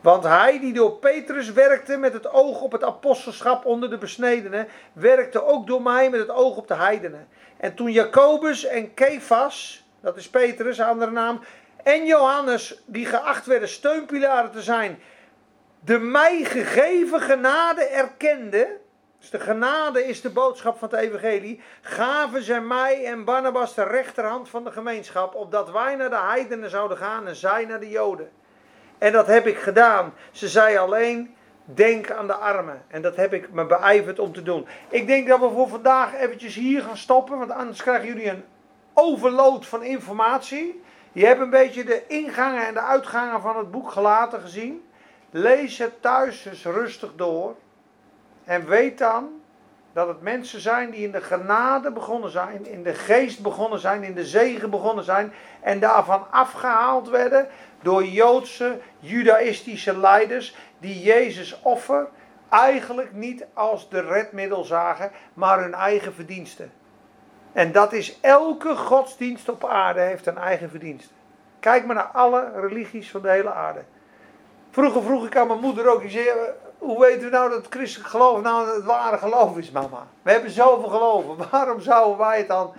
Want 0.00 0.24
hij 0.24 0.60
die 0.60 0.72
door 0.72 0.92
Petrus 0.92 1.52
werkte 1.52 1.96
met 1.96 2.12
het 2.12 2.30
oog 2.30 2.60
op 2.60 2.72
het 2.72 2.84
apostelschap 2.84 3.64
onder 3.64 3.90
de 3.90 3.98
besnedenen, 3.98 4.68
werkte 4.92 5.44
ook 5.44 5.66
door 5.66 5.82
mij 5.82 6.10
met 6.10 6.20
het 6.20 6.30
oog 6.30 6.56
op 6.56 6.68
de 6.68 6.74
heidenen. 6.74 7.28
En 7.56 7.74
toen 7.74 7.92
Jacobus 7.92 8.64
en 8.64 8.94
Kefas, 8.94 9.84
dat 10.00 10.16
is 10.16 10.28
Petrus, 10.30 10.80
andere 10.80 11.10
naam, 11.10 11.40
en 11.88 12.06
Johannes, 12.06 12.82
die 12.86 13.06
geacht 13.06 13.46
werden 13.46 13.68
steunpilaren 13.68 14.50
te 14.50 14.62
zijn, 14.62 14.98
de 15.80 15.98
mij 15.98 16.44
gegeven 16.44 17.20
genade 17.20 17.84
erkende, 17.84 18.76
dus 19.18 19.30
de 19.30 19.40
genade 19.40 20.04
is 20.04 20.20
de 20.20 20.30
boodschap 20.30 20.78
van 20.78 20.88
het 20.90 21.00
evangelie, 21.00 21.60
gaven 21.80 22.42
zij 22.42 22.60
mij 22.60 23.04
en 23.04 23.24
Barnabas 23.24 23.74
de 23.74 23.82
rechterhand 23.82 24.48
van 24.48 24.64
de 24.64 24.72
gemeenschap, 24.72 25.34
opdat 25.34 25.70
wij 25.70 25.94
naar 25.94 26.10
de 26.10 26.18
heidenen 26.18 26.70
zouden 26.70 26.96
gaan 26.96 27.26
en 27.26 27.36
zij 27.36 27.64
naar 27.64 27.80
de 27.80 27.88
joden. 27.88 28.30
En 28.98 29.12
dat 29.12 29.26
heb 29.26 29.46
ik 29.46 29.58
gedaan. 29.58 30.14
Ze 30.32 30.48
zei 30.48 30.76
alleen, 30.76 31.34
denk 31.64 32.10
aan 32.10 32.26
de 32.26 32.34
armen. 32.34 32.84
En 32.88 33.02
dat 33.02 33.16
heb 33.16 33.32
ik 33.32 33.50
me 33.50 33.66
beijverd 33.66 34.18
om 34.18 34.32
te 34.32 34.42
doen. 34.42 34.66
Ik 34.88 35.06
denk 35.06 35.28
dat 35.28 35.40
we 35.40 35.50
voor 35.50 35.68
vandaag 35.68 36.14
eventjes 36.14 36.54
hier 36.54 36.82
gaan 36.82 36.96
stoppen, 36.96 37.38
want 37.38 37.50
anders 37.50 37.82
krijgen 37.82 38.06
jullie 38.06 38.30
een 38.30 38.44
overload 38.94 39.66
van 39.66 39.82
informatie. 39.82 40.86
Je 41.12 41.26
hebt 41.26 41.40
een 41.40 41.50
beetje 41.50 41.84
de 41.84 42.06
ingangen 42.06 42.66
en 42.66 42.74
de 42.74 42.80
uitgangen 42.80 43.40
van 43.40 43.56
het 43.56 43.70
boek 43.70 43.90
gelaten 43.90 44.40
gezien. 44.40 44.88
Lees 45.30 45.78
het 45.78 46.02
thuis 46.02 46.44
eens 46.44 46.64
rustig 46.64 47.14
door. 47.16 47.56
En 48.44 48.66
weet 48.66 48.98
dan 48.98 49.40
dat 49.92 50.08
het 50.08 50.22
mensen 50.22 50.60
zijn 50.60 50.90
die 50.90 51.04
in 51.04 51.12
de 51.12 51.20
genade 51.20 51.92
begonnen 51.92 52.30
zijn, 52.30 52.66
in 52.66 52.82
de 52.82 52.94
geest 52.94 53.42
begonnen 53.42 53.78
zijn, 53.78 54.02
in 54.02 54.14
de 54.14 54.26
zegen 54.26 54.70
begonnen 54.70 55.04
zijn. 55.04 55.32
En 55.60 55.80
daarvan 55.80 56.26
afgehaald 56.30 57.08
werden 57.08 57.48
door 57.82 58.04
Joodse, 58.04 58.78
judaïstische 58.98 59.98
leiders 59.98 60.56
die 60.78 61.02
Jezus 61.02 61.60
offer 61.62 62.08
eigenlijk 62.48 63.12
niet 63.12 63.46
als 63.52 63.90
de 63.90 64.00
redmiddel 64.00 64.64
zagen, 64.64 65.10
maar 65.34 65.60
hun 65.60 65.74
eigen 65.74 66.14
verdiensten. 66.14 66.72
En 67.52 67.72
dat 67.72 67.92
is 67.92 68.20
elke 68.20 68.76
godsdienst 68.76 69.48
op 69.48 69.64
aarde 69.64 70.00
heeft 70.00 70.26
een 70.26 70.38
eigen 70.38 70.70
verdienste. 70.70 71.12
Kijk 71.60 71.86
maar 71.86 71.94
naar 71.94 72.10
alle 72.12 72.52
religies 72.54 73.10
van 73.10 73.22
de 73.22 73.30
hele 73.30 73.52
aarde. 73.52 73.84
Vroeger 74.70 75.02
vroeg 75.02 75.26
ik 75.26 75.36
aan 75.36 75.46
mijn 75.46 75.60
moeder 75.60 75.92
ook, 75.92 76.02
zei, 76.06 76.30
hoe 76.78 77.00
weten 77.00 77.24
we 77.24 77.30
nou 77.30 77.50
dat 77.50 77.58
het 77.58 77.74
christelijk 77.74 78.10
geloof 78.10 78.42
nou 78.42 78.74
het 78.74 78.84
ware 78.84 79.18
geloof 79.18 79.56
is, 79.56 79.70
mama? 79.70 80.06
We 80.22 80.30
hebben 80.30 80.50
zoveel 80.50 80.88
geloven, 80.88 81.36
waarom 81.50 81.80
zouden 81.80 82.18
wij 82.18 82.38
het 82.38 82.48
dan, 82.48 82.72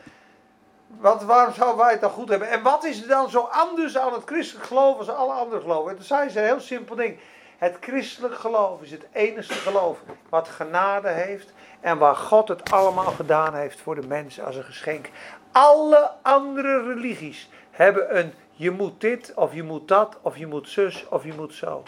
wat, 0.88 1.24
waarom 1.24 1.54
zouden 1.54 1.78
wij 1.78 1.92
het 1.92 2.02
dan 2.02 2.10
goed 2.10 2.30
hebben? 2.30 2.50
En 2.50 2.62
wat 2.62 2.84
is 2.84 3.02
er 3.02 3.08
dan 3.08 3.30
zo 3.30 3.50
anders 3.52 3.98
aan 3.98 4.14
het 4.14 4.24
christelijk 4.26 4.66
geloof 4.66 4.98
als 4.98 5.10
alle 5.10 5.34
andere 5.34 5.62
geloven? 5.62 5.90
En 5.90 5.96
toen 5.96 6.06
zei 6.06 6.30
ze 6.30 6.40
een 6.40 6.46
heel 6.46 6.60
simpel 6.60 6.96
ding. 6.96 7.20
Het 7.58 7.78
christelijk 7.80 8.36
geloof 8.36 8.82
is 8.82 8.92
het 8.92 9.06
enige 9.12 9.54
geloof 9.54 9.98
wat 10.30 10.48
genade 10.48 11.10
heeft 11.10 11.54
en 11.80 11.98
waar 11.98 12.16
God 12.16 12.48
het 12.48 12.72
allemaal 12.72 13.12
gedaan 13.12 13.56
heeft 13.56 13.82
voor 13.82 13.96
de 13.96 14.08
mens 14.08 14.42
als 14.42 14.56
een 14.56 14.64
geschenk. 14.64 15.10
Alle 15.52 16.12
andere 16.22 16.84
religies 16.84 17.50
hebben 17.72 18.18
een 18.18 18.34
je 18.52 18.72
moet 18.72 19.02
dit 19.02 19.34
of 19.36 19.54
je 19.54 19.64
moet 19.64 19.88
dat 19.88 20.18
of 20.22 20.38
je 20.38 20.48
moet 20.48 20.70
zus 20.70 21.08
of 21.10 21.24
je 21.24 21.34
moet 21.34 21.54
zo. 21.54 21.84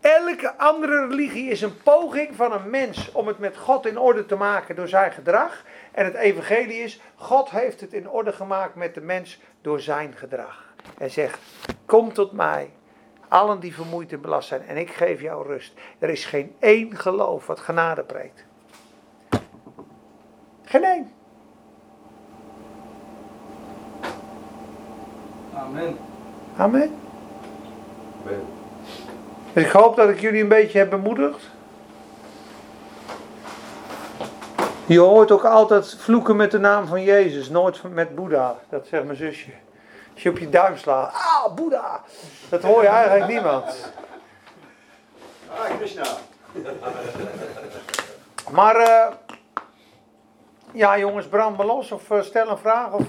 Elke 0.00 0.56
andere 0.56 1.06
religie 1.06 1.50
is 1.50 1.62
een 1.62 1.82
poging 1.82 2.36
van 2.36 2.52
een 2.52 2.70
mens 2.70 3.12
om 3.12 3.26
het 3.26 3.38
met 3.38 3.56
God 3.56 3.86
in 3.86 3.98
orde 3.98 4.26
te 4.26 4.36
maken 4.36 4.76
door 4.76 4.88
zijn 4.88 5.12
gedrag. 5.12 5.64
En 5.92 6.04
het 6.04 6.14
evangelie 6.14 6.82
is, 6.82 7.00
God 7.14 7.50
heeft 7.50 7.80
het 7.80 7.92
in 7.92 8.08
orde 8.08 8.32
gemaakt 8.32 8.74
met 8.74 8.94
de 8.94 9.00
mens 9.00 9.40
door 9.60 9.80
zijn 9.80 10.14
gedrag. 10.16 10.64
Hij 10.98 11.08
zegt, 11.08 11.38
kom 11.86 12.12
tot 12.12 12.32
mij, 12.32 12.70
allen 13.28 13.60
die 13.60 13.74
vermoeid 13.74 14.12
en 14.12 14.20
belast 14.20 14.48
zijn, 14.48 14.66
en 14.66 14.76
ik 14.76 14.90
geef 14.90 15.20
jou 15.20 15.46
rust. 15.46 15.72
Er 15.98 16.08
is 16.08 16.24
geen 16.24 16.54
één 16.58 16.96
geloof 16.96 17.46
wat 17.46 17.60
genade 17.60 18.02
preekt. 18.02 18.44
Geen 20.64 20.84
één. 20.84 21.12
Amen. 25.54 25.98
Amen. 26.56 26.94
Ik 29.52 29.70
hoop 29.70 29.96
dat 29.96 30.08
ik 30.08 30.20
jullie 30.20 30.42
een 30.42 30.48
beetje 30.48 30.78
heb 30.78 30.90
bemoedigd. 30.90 31.50
Je 34.86 34.98
hoort 34.98 35.30
ook 35.30 35.44
altijd 35.44 35.96
vloeken 35.98 36.36
met 36.36 36.50
de 36.50 36.58
naam 36.58 36.86
van 36.86 37.02
Jezus, 37.02 37.48
nooit 37.48 37.82
met 37.82 38.14
Boeddha. 38.14 38.56
Dat 38.68 38.86
zegt 38.86 39.04
mijn 39.04 39.16
zusje. 39.16 39.50
Als 40.14 40.22
je 40.22 40.30
op 40.30 40.38
je 40.38 40.48
duim 40.48 40.76
slaat, 40.76 41.12
ah, 41.14 41.54
Boeddha. 41.54 42.00
Dat 42.48 42.62
hoor 42.62 42.82
je 42.82 42.88
eigenlijk 42.88 43.30
niemand. 43.30 43.92
Ah, 45.54 45.76
Krishna. 45.78 46.04
Maar, 48.50 48.80
uh, 48.80 49.06
ja 50.72 50.98
jongens, 50.98 51.26
brand 51.26 51.56
me 51.58 51.64
los 51.64 51.92
of 51.92 52.10
uh, 52.10 52.20
stel 52.22 52.48
een 52.48 52.58
vraag. 52.58 52.92
Of, 52.92 53.02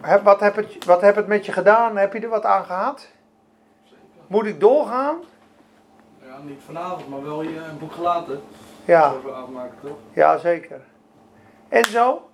heb, 0.00 0.22
wat, 0.24 0.40
heb 0.40 0.56
het, 0.56 0.84
wat 0.84 1.00
heb 1.00 1.16
het 1.16 1.26
met 1.26 1.46
je 1.46 1.52
gedaan? 1.52 1.96
Heb 1.96 2.12
je 2.12 2.20
er 2.20 2.28
wat 2.28 2.44
aan 2.44 2.64
gehad? 2.64 3.08
Moet 4.26 4.46
ik 4.46 4.60
doorgaan? 4.60 5.16
Ja, 6.26 6.38
niet 6.42 6.60
vanavond, 6.66 7.08
maar 7.08 7.22
wel 7.22 7.42
je 7.42 7.56
een 7.56 7.78
boek 7.78 7.92
gelaten. 7.92 8.42
Ja. 8.84 9.12
Afmaken, 9.34 9.76
toch? 9.82 9.96
Ja, 10.12 10.36
zeker. 10.38 10.80
En 11.68 11.84
zo? 11.84 12.28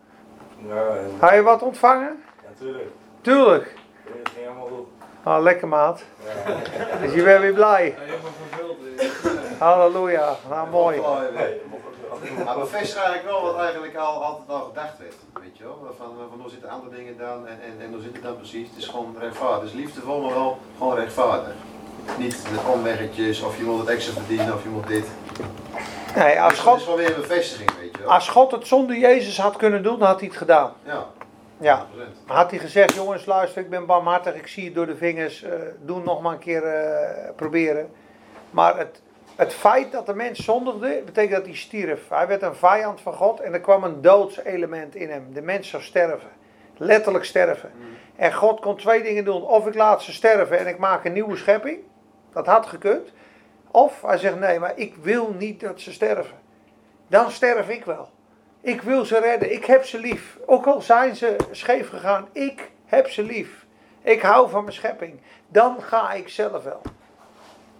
Ja, 0.66 0.86
en, 0.86 1.10
Ga 1.18 1.32
je 1.32 1.42
wat 1.42 1.62
ontvangen? 1.62 2.22
natuurlijk. 2.48 2.88
Tuurlijk. 3.20 3.74
Het 4.04 4.28
ging 4.28 4.46
helemaal 4.46 4.66
goed. 4.66 4.86
Ah, 5.22 5.42
lekker 5.42 5.68
maat. 5.68 6.04
Ja. 6.24 6.54
Dus 7.00 7.14
je 7.14 7.22
bent 7.22 7.40
weer 7.40 7.52
blij. 7.52 7.86
Ja, 7.86 8.00
helemaal 8.00 8.30
vervuld. 8.48 8.78
eh. 8.98 9.60
Halleluja. 9.60 10.34
Nou, 10.48 10.68
mooi. 10.70 11.00
Eh, 12.10 12.44
Maar 12.44 12.58
bevestigt 12.58 12.96
eigenlijk 12.96 13.24
wel 13.24 13.42
wat 13.42 13.56
eigenlijk 13.60 13.96
al, 13.96 14.24
altijd 14.24 14.48
al 14.48 14.64
gedacht 14.64 14.98
werd. 14.98 15.14
Weet 15.42 15.56
je 15.58 15.64
wel? 15.64 15.94
Van, 15.98 16.10
van 16.30 16.40
hoe 16.40 16.50
zitten 16.50 16.68
andere 16.68 16.96
dingen 16.96 17.18
dan 17.18 17.46
en, 17.46 17.58
en, 17.62 17.84
en 17.84 17.92
hoe 17.92 18.02
zit 18.02 18.12
het 18.12 18.22
dan 18.22 18.36
precies? 18.36 18.68
Het 18.68 18.78
is 18.78 18.86
gewoon 18.86 19.16
rechtvaardig. 19.20 19.68
Is 19.68 19.74
liefdevol, 19.74 20.20
maar 20.20 20.34
wel 20.34 20.58
gewoon 20.78 20.94
rechtvaardig. 20.96 21.54
Niet 22.18 22.42
met 22.52 22.74
omweggetjes 22.74 23.42
of 23.42 23.56
je 23.56 23.62
moet 23.62 23.78
het 23.80 23.88
extra 23.88 24.12
verdienen 24.12 24.54
of 24.54 24.62
je 24.62 24.68
moet 24.68 24.86
dit. 24.86 25.06
Nee, 26.16 26.40
als 26.40 26.54
Dus 26.54 26.64
dat 26.64 26.76
is 26.76 26.82
God, 26.82 26.86
wel 26.86 26.96
weer 26.96 27.14
een 27.14 27.20
bevestiging, 27.20 27.70
weet 27.78 27.96
je 27.96 28.02
wel? 28.02 28.10
als 28.12 28.28
God 28.28 28.50
het 28.50 28.66
zonder 28.66 28.96
Jezus 28.96 29.38
had 29.40 29.56
kunnen 29.56 29.82
doen, 29.82 29.98
dan 29.98 30.08
had 30.08 30.18
hij 30.18 30.28
het 30.28 30.36
gedaan. 30.36 30.72
Ja, 30.84 31.06
Ja. 31.60 31.86
100%. 31.86 32.26
Maar 32.26 32.36
had 32.36 32.50
hij 32.50 32.58
gezegd, 32.58 32.94
jongens, 32.94 33.26
luister, 33.26 33.62
ik 33.62 33.70
ben 33.70 33.86
barmhartig, 33.86 34.34
ik 34.34 34.46
zie 34.46 34.64
het 34.64 34.74
door 34.74 34.86
de 34.86 34.96
vingers, 34.96 35.42
eh, 35.42 35.52
doe 35.84 36.02
nog 36.02 36.20
maar 36.22 36.32
een 36.32 36.38
keer 36.38 36.64
eh, 36.64 37.30
proberen. 37.36 37.90
Maar 38.50 38.78
het, 38.78 39.02
het 39.36 39.54
feit 39.54 39.92
dat 39.92 40.06
de 40.06 40.14
mens 40.14 40.44
zondigde, 40.44 41.02
betekent 41.04 41.36
dat 41.36 41.44
hij 41.44 41.54
stierf. 41.54 42.08
Hij 42.08 42.26
werd 42.26 42.42
een 42.42 42.54
vijand 42.54 43.00
van 43.00 43.12
God 43.12 43.40
en 43.40 43.52
er 43.52 43.60
kwam 43.60 43.84
een 43.84 44.00
doodselement 44.00 44.94
in 44.94 45.10
hem. 45.10 45.32
De 45.32 45.42
mens 45.42 45.68
zou 45.68 45.82
sterven. 45.82 46.28
Letterlijk 46.76 47.24
sterven. 47.24 47.72
En 48.16 48.34
God 48.34 48.60
kon 48.60 48.76
twee 48.76 49.02
dingen 49.02 49.24
doen. 49.24 49.42
Of 49.42 49.66
ik 49.66 49.74
laat 49.74 50.02
ze 50.02 50.12
sterven 50.12 50.58
en 50.58 50.66
ik 50.66 50.78
maak 50.78 51.04
een 51.04 51.12
nieuwe 51.12 51.36
schepping. 51.36 51.78
Dat 52.32 52.46
had 52.46 52.66
gekund. 52.66 53.12
Of 53.70 54.02
hij 54.02 54.18
zegt, 54.18 54.38
nee, 54.38 54.58
maar 54.58 54.72
ik 54.76 54.94
wil 54.96 55.34
niet 55.38 55.60
dat 55.60 55.80
ze 55.80 55.92
sterven. 55.92 56.36
Dan 57.08 57.30
sterf 57.30 57.68
ik 57.68 57.84
wel. 57.84 58.08
Ik 58.60 58.82
wil 58.82 59.04
ze 59.04 59.18
redden. 59.18 59.52
Ik 59.52 59.64
heb 59.64 59.84
ze 59.84 59.98
lief. 59.98 60.38
Ook 60.46 60.66
al 60.66 60.80
zijn 60.80 61.16
ze 61.16 61.36
scheef 61.50 61.88
gegaan. 61.88 62.28
Ik 62.32 62.70
heb 62.84 63.08
ze 63.08 63.22
lief. 63.22 63.66
Ik 64.02 64.22
hou 64.22 64.50
van 64.50 64.62
mijn 64.62 64.74
schepping. 64.74 65.20
Dan 65.48 65.82
ga 65.82 66.12
ik 66.12 66.28
zelf 66.28 66.64
wel. 66.64 66.82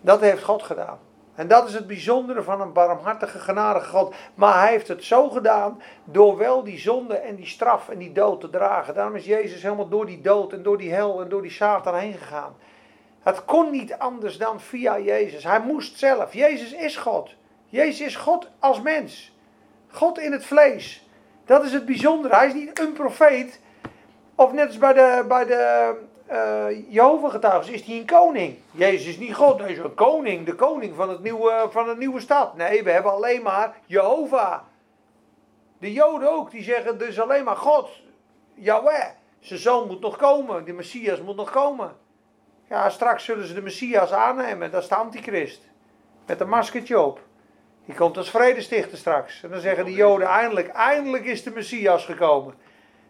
Dat 0.00 0.20
heeft 0.20 0.42
God 0.42 0.62
gedaan. 0.62 0.98
En 1.37 1.49
dat 1.49 1.68
is 1.68 1.74
het 1.74 1.87
bijzondere 1.87 2.43
van 2.43 2.61
een 2.61 2.72
barmhartige, 2.72 3.39
genadige 3.39 3.89
God. 3.89 4.14
Maar 4.34 4.61
hij 4.61 4.70
heeft 4.70 4.89
het 4.89 5.05
zo 5.05 5.28
gedaan 5.28 5.82
door 6.05 6.37
wel 6.37 6.64
die 6.64 6.78
zonde 6.78 7.14
en 7.14 7.37
die 7.37 7.47
straf 7.47 7.89
en 7.89 7.99
die 7.99 8.12
dood 8.12 8.41
te 8.41 8.51
dragen. 8.51 8.95
Daarom 8.95 9.16
is 9.16 9.24
Jezus 9.24 9.62
helemaal 9.62 9.89
door 9.89 10.07
die 10.07 10.20
dood 10.20 10.53
en 10.53 10.62
door 10.62 10.78
die 10.78 10.93
hel 10.93 11.20
en 11.20 11.28
door 11.28 11.43
die 11.43 11.51
Satan 11.51 11.95
heen 11.95 12.12
gegaan. 12.12 12.57
Het 13.22 13.45
kon 13.45 13.70
niet 13.70 13.95
anders 13.99 14.39
dan 14.39 14.61
via 14.61 14.99
Jezus. 14.99 15.45
Hij 15.45 15.61
moest 15.61 15.99
zelf. 15.99 16.32
Jezus 16.32 16.72
is 16.72 16.97
God. 16.97 17.34
Jezus 17.68 18.07
is 18.07 18.16
God 18.16 18.51
als 18.59 18.80
mens. 18.80 19.37
God 19.89 20.18
in 20.18 20.32
het 20.32 20.47
vlees. 20.47 21.09
Dat 21.45 21.64
is 21.64 21.72
het 21.72 21.87
bijzondere. 21.87 22.34
Hij 22.34 22.47
is 22.47 22.55
niet 22.55 22.80
een 22.80 22.93
profeet. 22.93 23.61
Of 24.34 24.53
net 24.53 24.66
als 24.66 24.78
bij 24.78 24.93
de, 24.93 25.24
bij 25.28 25.45
de 25.45 25.95
uh, 26.33 26.93
Jehovah-getuigen 26.93 27.72
is 27.72 27.83
hij 27.83 27.97
een 27.97 28.07
koning. 28.07 28.57
Jezus 28.70 29.07
is 29.07 29.18
niet 29.18 29.35
God, 29.35 29.59
hij 29.59 29.72
is 29.72 29.79
een 29.79 29.95
koning. 29.95 30.47
De 30.47 30.55
koning 30.55 30.95
van, 30.95 31.09
het 31.09 31.22
nieuwe, 31.22 31.66
van 31.70 31.87
de 31.87 31.97
nieuwe 31.97 32.20
stad. 32.20 32.57
Nee, 32.57 32.83
we 32.83 32.91
hebben 32.91 33.12
alleen 33.12 33.43
maar 33.43 33.77
Jehovah. 33.87 34.59
De 35.79 35.93
Joden 35.93 36.33
ook, 36.33 36.51
die 36.51 36.62
zeggen 36.62 36.99
dus 36.99 37.20
alleen 37.20 37.45
maar 37.45 37.57
God. 37.57 37.91
Yahweh. 38.55 39.07
Zijn 39.41 39.61
zoon 39.61 39.87
moet 39.87 40.01
nog 40.01 40.16
komen. 40.16 40.64
De 40.64 40.72
Messias 40.72 41.20
moet 41.20 41.37
nog 41.37 41.51
komen. 41.51 41.97
Ja, 42.68 42.91
straks 42.91 43.24
zullen 43.24 43.47
ze 43.47 43.55
de 43.55 43.62
Messias 43.62 44.12
aannemen. 44.12 44.70
Dat 44.70 44.83
is 44.83 44.89
de 44.89 44.95
antichrist. 44.95 45.61
Met 46.27 46.41
een 46.41 46.49
maskertje 46.49 47.01
op. 47.01 47.20
Die 47.85 47.95
komt 47.95 48.16
als 48.16 48.31
vredestichter 48.31 48.99
straks. 48.99 49.43
En 49.43 49.51
dan 49.51 49.61
zeggen 49.61 49.85
de 49.85 49.93
Joden 49.93 50.29
eindelijk, 50.29 50.68
eindelijk 50.68 51.24
is 51.24 51.43
de 51.43 51.51
Messias 51.51 52.05
gekomen. 52.05 52.55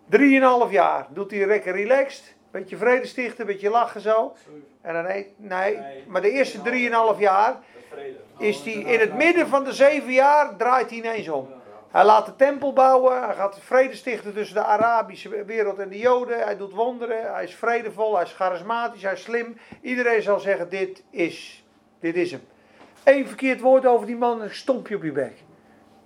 Drieënhalf 0.08 0.70
jaar 0.70 1.06
doet 1.10 1.30
hij 1.30 1.46
lekker 1.46 1.72
relaxed. 1.72 2.35
Beetje 2.56 2.76
vredestichten, 2.76 3.46
beetje 3.46 3.70
lachen 3.70 4.00
zo. 4.00 4.34
En 4.80 4.94
dan 4.94 5.04
nee, 5.04 5.34
nee, 5.36 5.78
maar 6.06 6.22
de 6.22 6.30
eerste 6.30 6.62
drieënhalf 6.62 7.18
jaar 7.18 7.56
is 8.38 8.60
hij 8.60 8.72
in 8.72 9.00
het 9.00 9.14
midden 9.14 9.48
van 9.48 9.64
de 9.64 9.72
zeven 9.72 10.12
jaar 10.12 10.56
draait 10.56 10.90
hij 10.90 10.98
ineens 10.98 11.28
om. 11.28 11.48
Hij 11.90 12.04
laat 12.04 12.26
de 12.26 12.36
tempel 12.36 12.72
bouwen, 12.72 13.24
hij 13.24 13.34
gaat 13.34 13.58
vrede 13.62 13.94
stichten 13.94 14.34
tussen 14.34 14.54
de 14.54 14.64
Arabische 14.64 15.44
wereld 15.44 15.78
en 15.78 15.88
de 15.88 15.98
Joden. 15.98 16.38
Hij 16.38 16.56
doet 16.56 16.72
wonderen, 16.72 17.34
hij 17.34 17.44
is 17.44 17.54
vredevol, 17.54 18.14
hij 18.14 18.24
is 18.24 18.32
charismatisch, 18.32 19.02
hij 19.02 19.12
is 19.12 19.22
slim. 19.22 19.56
Iedereen 19.80 20.22
zal 20.22 20.40
zeggen, 20.40 20.68
dit 20.68 21.02
is, 21.10 21.64
dit 22.00 22.16
is 22.16 22.30
hem. 22.30 22.42
Eén 23.04 23.26
verkeerd 23.26 23.60
woord 23.60 23.86
over 23.86 24.06
die 24.06 24.16
man, 24.16 24.40
een 24.40 24.54
stompje 24.54 24.96
op 24.96 25.02
je 25.02 25.12
bek. 25.12 25.34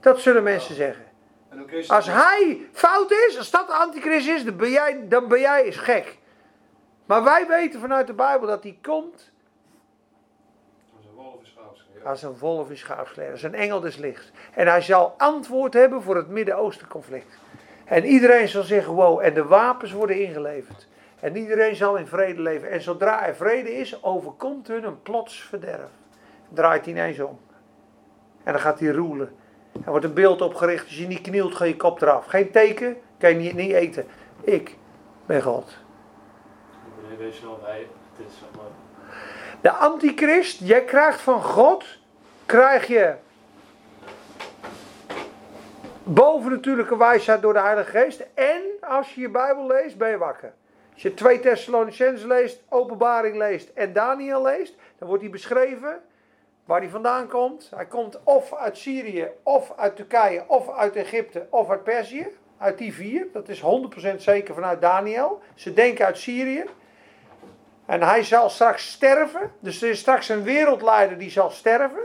Dat 0.01 0.21
zullen 0.21 0.43
mensen 0.43 0.75
zeggen. 0.75 1.05
En 1.51 1.69
is 1.69 1.89
Als 1.89 2.07
hij 2.07 2.61
fout 2.73 3.11
is, 3.11 3.39
als 3.39 3.51
dat 3.51 3.67
de 3.67 3.73
antichrist 3.73 4.29
is, 4.29 4.45
dan 4.45 4.57
ben 4.57 4.71
jij, 4.71 5.09
dan 5.09 5.29
ben 5.29 5.41
jij 5.41 5.65
eens 5.65 5.77
gek. 5.77 6.19
Maar 7.11 7.25
wij 7.25 7.47
weten 7.47 7.81
vanuit 7.81 8.07
de 8.07 8.13
Bijbel 8.13 8.47
dat 8.47 8.63
hij 8.63 8.79
komt 8.83 9.31
Als 10.97 11.05
een 11.05 11.15
wolf 11.15 11.41
in 11.41 11.47
schaapskleren. 11.47 12.07
als 12.07 12.23
een 12.23 12.39
wolf 12.39 12.71
in 12.71 12.77
schaapskleren, 12.77 13.33
als 13.33 13.43
een 13.43 13.55
engel 13.55 13.81
des 13.81 13.97
lichts. 13.97 14.31
En 14.55 14.67
hij 14.67 14.81
zal 14.81 15.15
antwoord 15.17 15.75
hebben 15.75 16.03
voor 16.03 16.17
het 16.17 16.29
Midden-Oosten 16.29 16.89
conflict. 16.89 17.39
En 17.85 18.05
iedereen 18.05 18.49
zal 18.49 18.63
zeggen, 18.63 18.93
wow, 18.93 19.21
en 19.21 19.35
de 19.35 19.45
wapens 19.45 19.93
worden 19.93 20.21
ingeleverd. 20.21 20.89
En 21.21 21.37
iedereen 21.37 21.77
zal 21.77 21.97
in 21.97 22.07
vrede 22.07 22.41
leven. 22.41 22.71
En 22.71 22.83
zodra 22.83 23.27
er 23.27 23.35
vrede 23.35 23.75
is, 23.75 24.03
overkomt 24.03 24.69
hun 24.69 24.85
een 24.85 25.03
plots 25.03 25.43
verderf. 25.43 25.91
Draait 26.49 26.85
hij 26.85 26.95
ineens 26.95 27.21
om. 27.21 27.41
En 28.45 28.53
dan 28.53 28.63
gaat 28.63 28.81
hij 28.81 28.89
roelen. 28.89 29.33
Er 29.85 29.91
wordt 29.91 30.05
een 30.05 30.15
beeld 30.15 30.41
opgericht. 30.41 30.85
Als 30.85 30.99
je 30.99 31.07
niet 31.07 31.21
knielt, 31.21 31.55
ga 31.55 31.65
je 31.65 31.77
kop 31.77 32.01
eraf. 32.01 32.27
Geen 32.27 32.51
teken, 32.51 32.97
kan 33.19 33.43
je 33.43 33.55
niet 33.55 33.73
eten. 33.73 34.07
Ik 34.41 34.77
ben 35.27 35.43
God. 35.43 35.80
Is. 37.21 37.43
De 39.61 39.71
antichrist, 39.71 40.61
jij 40.61 40.85
krijgt 40.85 41.21
van 41.21 41.43
God, 41.43 41.85
krijg 42.47 42.87
je 42.87 43.14
bovennatuurlijke 46.03 46.97
wijsheid 46.97 47.43
door 47.43 47.53
de 47.53 47.61
Heilige 47.61 47.91
Geest. 47.91 48.27
En 48.35 48.62
als 48.81 49.14
je 49.14 49.21
je 49.21 49.29
Bijbel 49.29 49.66
leest, 49.66 49.99
ben 49.99 50.11
je 50.11 50.18
wakker. 50.18 50.53
Als 50.93 51.03
je 51.03 51.14
2 51.14 51.41
Thessalonicenzen 51.41 52.29
leest, 52.29 52.62
Openbaring 52.68 53.37
leest 53.37 53.68
en 53.75 53.93
Daniel 53.93 54.43
leest, 54.43 54.75
dan 54.99 55.09
wordt 55.09 55.23
hij 55.23 55.33
beschreven 55.33 56.03
waar 56.64 56.81
hij 56.81 56.89
vandaan 56.89 57.29
komt. 57.29 57.71
Hij 57.75 57.87
komt 57.87 58.21
of 58.25 58.55
uit 58.55 58.77
Syrië, 58.77 59.29
of 59.43 59.73
uit 59.77 59.97
Turkije, 59.97 60.45
of 60.47 60.71
uit 60.71 60.97
Egypte, 60.97 61.47
of 61.51 61.71
uit 61.71 61.85
Perzië. 61.85 62.27
Uit 62.59 62.79
die 62.79 62.95
vier, 62.95 63.27
dat 63.33 63.49
is 63.49 63.62
100% 63.62 64.16
zeker 64.16 64.55
vanuit 64.55 64.81
Daniel. 64.81 65.41
Ze 65.55 65.73
denken 65.73 66.07
uit 66.07 66.18
Syrië. 66.18 66.64
En 67.91 68.03
hij 68.03 68.24
zal 68.24 68.51
straks 68.51 68.91
sterven. 68.91 69.53
Dus 69.61 69.82
er 69.82 69.88
is 69.88 69.99
straks 69.99 70.28
een 70.28 70.43
wereldleider 70.43 71.18
die 71.18 71.30
zal 71.30 71.51
sterven. 71.51 72.03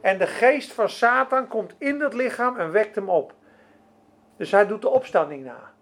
En 0.00 0.18
de 0.18 0.26
geest 0.26 0.72
van 0.72 0.88
Satan 0.88 1.48
komt 1.48 1.74
in 1.78 1.98
dat 1.98 2.14
lichaam 2.14 2.56
en 2.56 2.70
wekt 2.70 2.94
hem 2.94 3.08
op. 3.08 3.34
Dus 4.36 4.50
hij 4.50 4.66
doet 4.66 4.82
de 4.82 4.88
opstanding 4.88 5.44
na. 5.44 5.72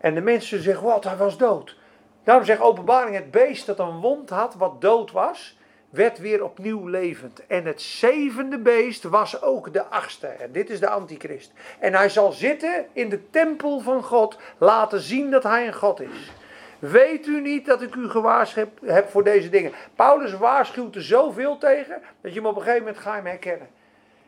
En 0.00 0.14
de 0.14 0.20
mensen 0.20 0.62
zeggen, 0.62 0.84
wat, 0.84 1.04
hij 1.04 1.16
was 1.16 1.38
dood. 1.38 1.76
Daarom 2.24 2.44
zegt 2.44 2.60
openbaring, 2.60 3.16
het 3.16 3.30
beest 3.30 3.66
dat 3.66 3.78
een 3.78 4.00
wond 4.00 4.30
had, 4.30 4.54
wat 4.54 4.80
dood 4.80 5.12
was, 5.12 5.58
werd 5.90 6.18
weer 6.18 6.44
opnieuw 6.44 6.86
levend. 6.86 7.46
En 7.46 7.64
het 7.64 7.82
zevende 7.82 8.58
beest 8.58 9.02
was 9.02 9.42
ook 9.42 9.72
de 9.72 9.84
achtste. 9.84 10.26
En 10.26 10.52
dit 10.52 10.70
is 10.70 10.80
de 10.80 10.88
antichrist. 10.88 11.52
En 11.78 11.94
hij 11.94 12.08
zal 12.08 12.32
zitten 12.32 12.86
in 12.92 13.08
de 13.08 13.30
tempel 13.30 13.80
van 13.80 14.02
God, 14.02 14.38
laten 14.58 15.00
zien 15.00 15.30
dat 15.30 15.42
hij 15.42 15.66
een 15.66 15.74
God 15.74 16.00
is. 16.00 16.32
Weet 16.80 17.26
u 17.26 17.40
niet 17.40 17.66
dat 17.66 17.82
ik 17.82 17.94
u 17.94 18.08
gewaarschuwd 18.08 18.68
heb 18.84 19.08
voor 19.08 19.24
deze 19.24 19.48
dingen? 19.48 19.72
Paulus 19.94 20.32
waarschuwt 20.32 20.94
er 20.94 21.02
zoveel 21.02 21.58
tegen, 21.58 22.02
dat 22.20 22.32
je 22.32 22.38
hem 22.38 22.48
op 22.48 22.56
een 22.56 22.62
gegeven 22.62 22.84
moment 22.84 23.02
ga 23.02 23.10
je 23.10 23.16
hem 23.16 23.26
herkennen. 23.26 23.68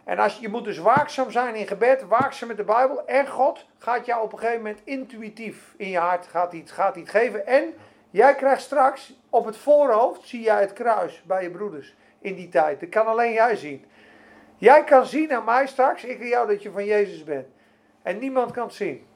En 0.04 0.18
als, 0.18 0.38
je 0.38 0.48
moet 0.48 0.64
dus 0.64 0.78
waakzaam 0.78 1.30
zijn 1.30 1.54
in 1.54 1.66
gebed, 1.66 2.04
waakzaam 2.08 2.48
met 2.48 2.56
de 2.56 2.64
Bijbel. 2.64 3.06
En 3.06 3.28
God 3.28 3.66
gaat 3.78 4.06
jou 4.06 4.22
op 4.22 4.32
een 4.32 4.38
gegeven 4.38 4.62
moment 4.62 4.80
intuïtief 4.84 5.74
in 5.76 5.88
je 5.88 5.98
hart 5.98 6.26
gaat 6.26 6.52
iets, 6.52 6.72
gaat 6.72 6.96
iets 6.96 7.10
geven. 7.10 7.46
En 7.46 7.74
jij 8.10 8.34
krijgt 8.34 8.62
straks 8.62 9.14
op 9.30 9.44
het 9.44 9.56
voorhoofd, 9.56 10.28
zie 10.28 10.40
jij 10.40 10.60
het 10.60 10.72
kruis 10.72 11.22
bij 11.26 11.42
je 11.42 11.50
broeders 11.50 11.94
in 12.18 12.34
die 12.34 12.48
tijd. 12.48 12.80
Dat 12.80 12.88
kan 12.88 13.06
alleen 13.06 13.32
jij 13.32 13.56
zien. 13.56 13.84
Jij 14.56 14.84
kan 14.84 15.06
zien 15.06 15.34
aan 15.34 15.44
mij 15.44 15.66
straks, 15.66 16.04
ik 16.04 16.20
en 16.20 16.28
jou, 16.28 16.46
dat 16.46 16.62
je 16.62 16.70
van 16.70 16.84
Jezus 16.84 17.24
bent. 17.24 17.46
En 18.02 18.18
niemand 18.18 18.50
kan 18.50 18.64
het 18.66 18.74
zien. 18.74 19.06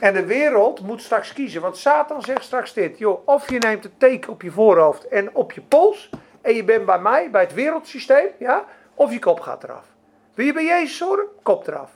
En 0.00 0.14
de 0.14 0.26
wereld 0.26 0.80
moet 0.80 1.02
straks 1.02 1.32
kiezen. 1.32 1.60
Want 1.60 1.76
Satan 1.76 2.22
zegt 2.22 2.44
straks 2.44 2.72
dit. 2.72 2.98
Joh, 2.98 3.28
of 3.28 3.50
je 3.50 3.58
neemt 3.58 3.82
het 3.82 3.98
teken 3.98 4.32
op 4.32 4.42
je 4.42 4.50
voorhoofd 4.50 5.08
en 5.08 5.34
op 5.34 5.52
je 5.52 5.60
pols. 5.60 6.10
En 6.40 6.54
je 6.54 6.64
bent 6.64 6.86
bij 6.86 6.98
mij, 6.98 7.30
bij 7.30 7.42
het 7.42 7.54
wereldsysteem. 7.54 8.28
Ja, 8.38 8.64
of 8.94 9.12
je 9.12 9.18
kop 9.18 9.40
gaat 9.40 9.64
eraf. 9.64 9.86
Wil 10.34 10.46
je 10.46 10.52
bij 10.52 10.64
Jezus 10.64 11.00
horen? 11.00 11.26
Kop 11.42 11.66
eraf. 11.66 11.90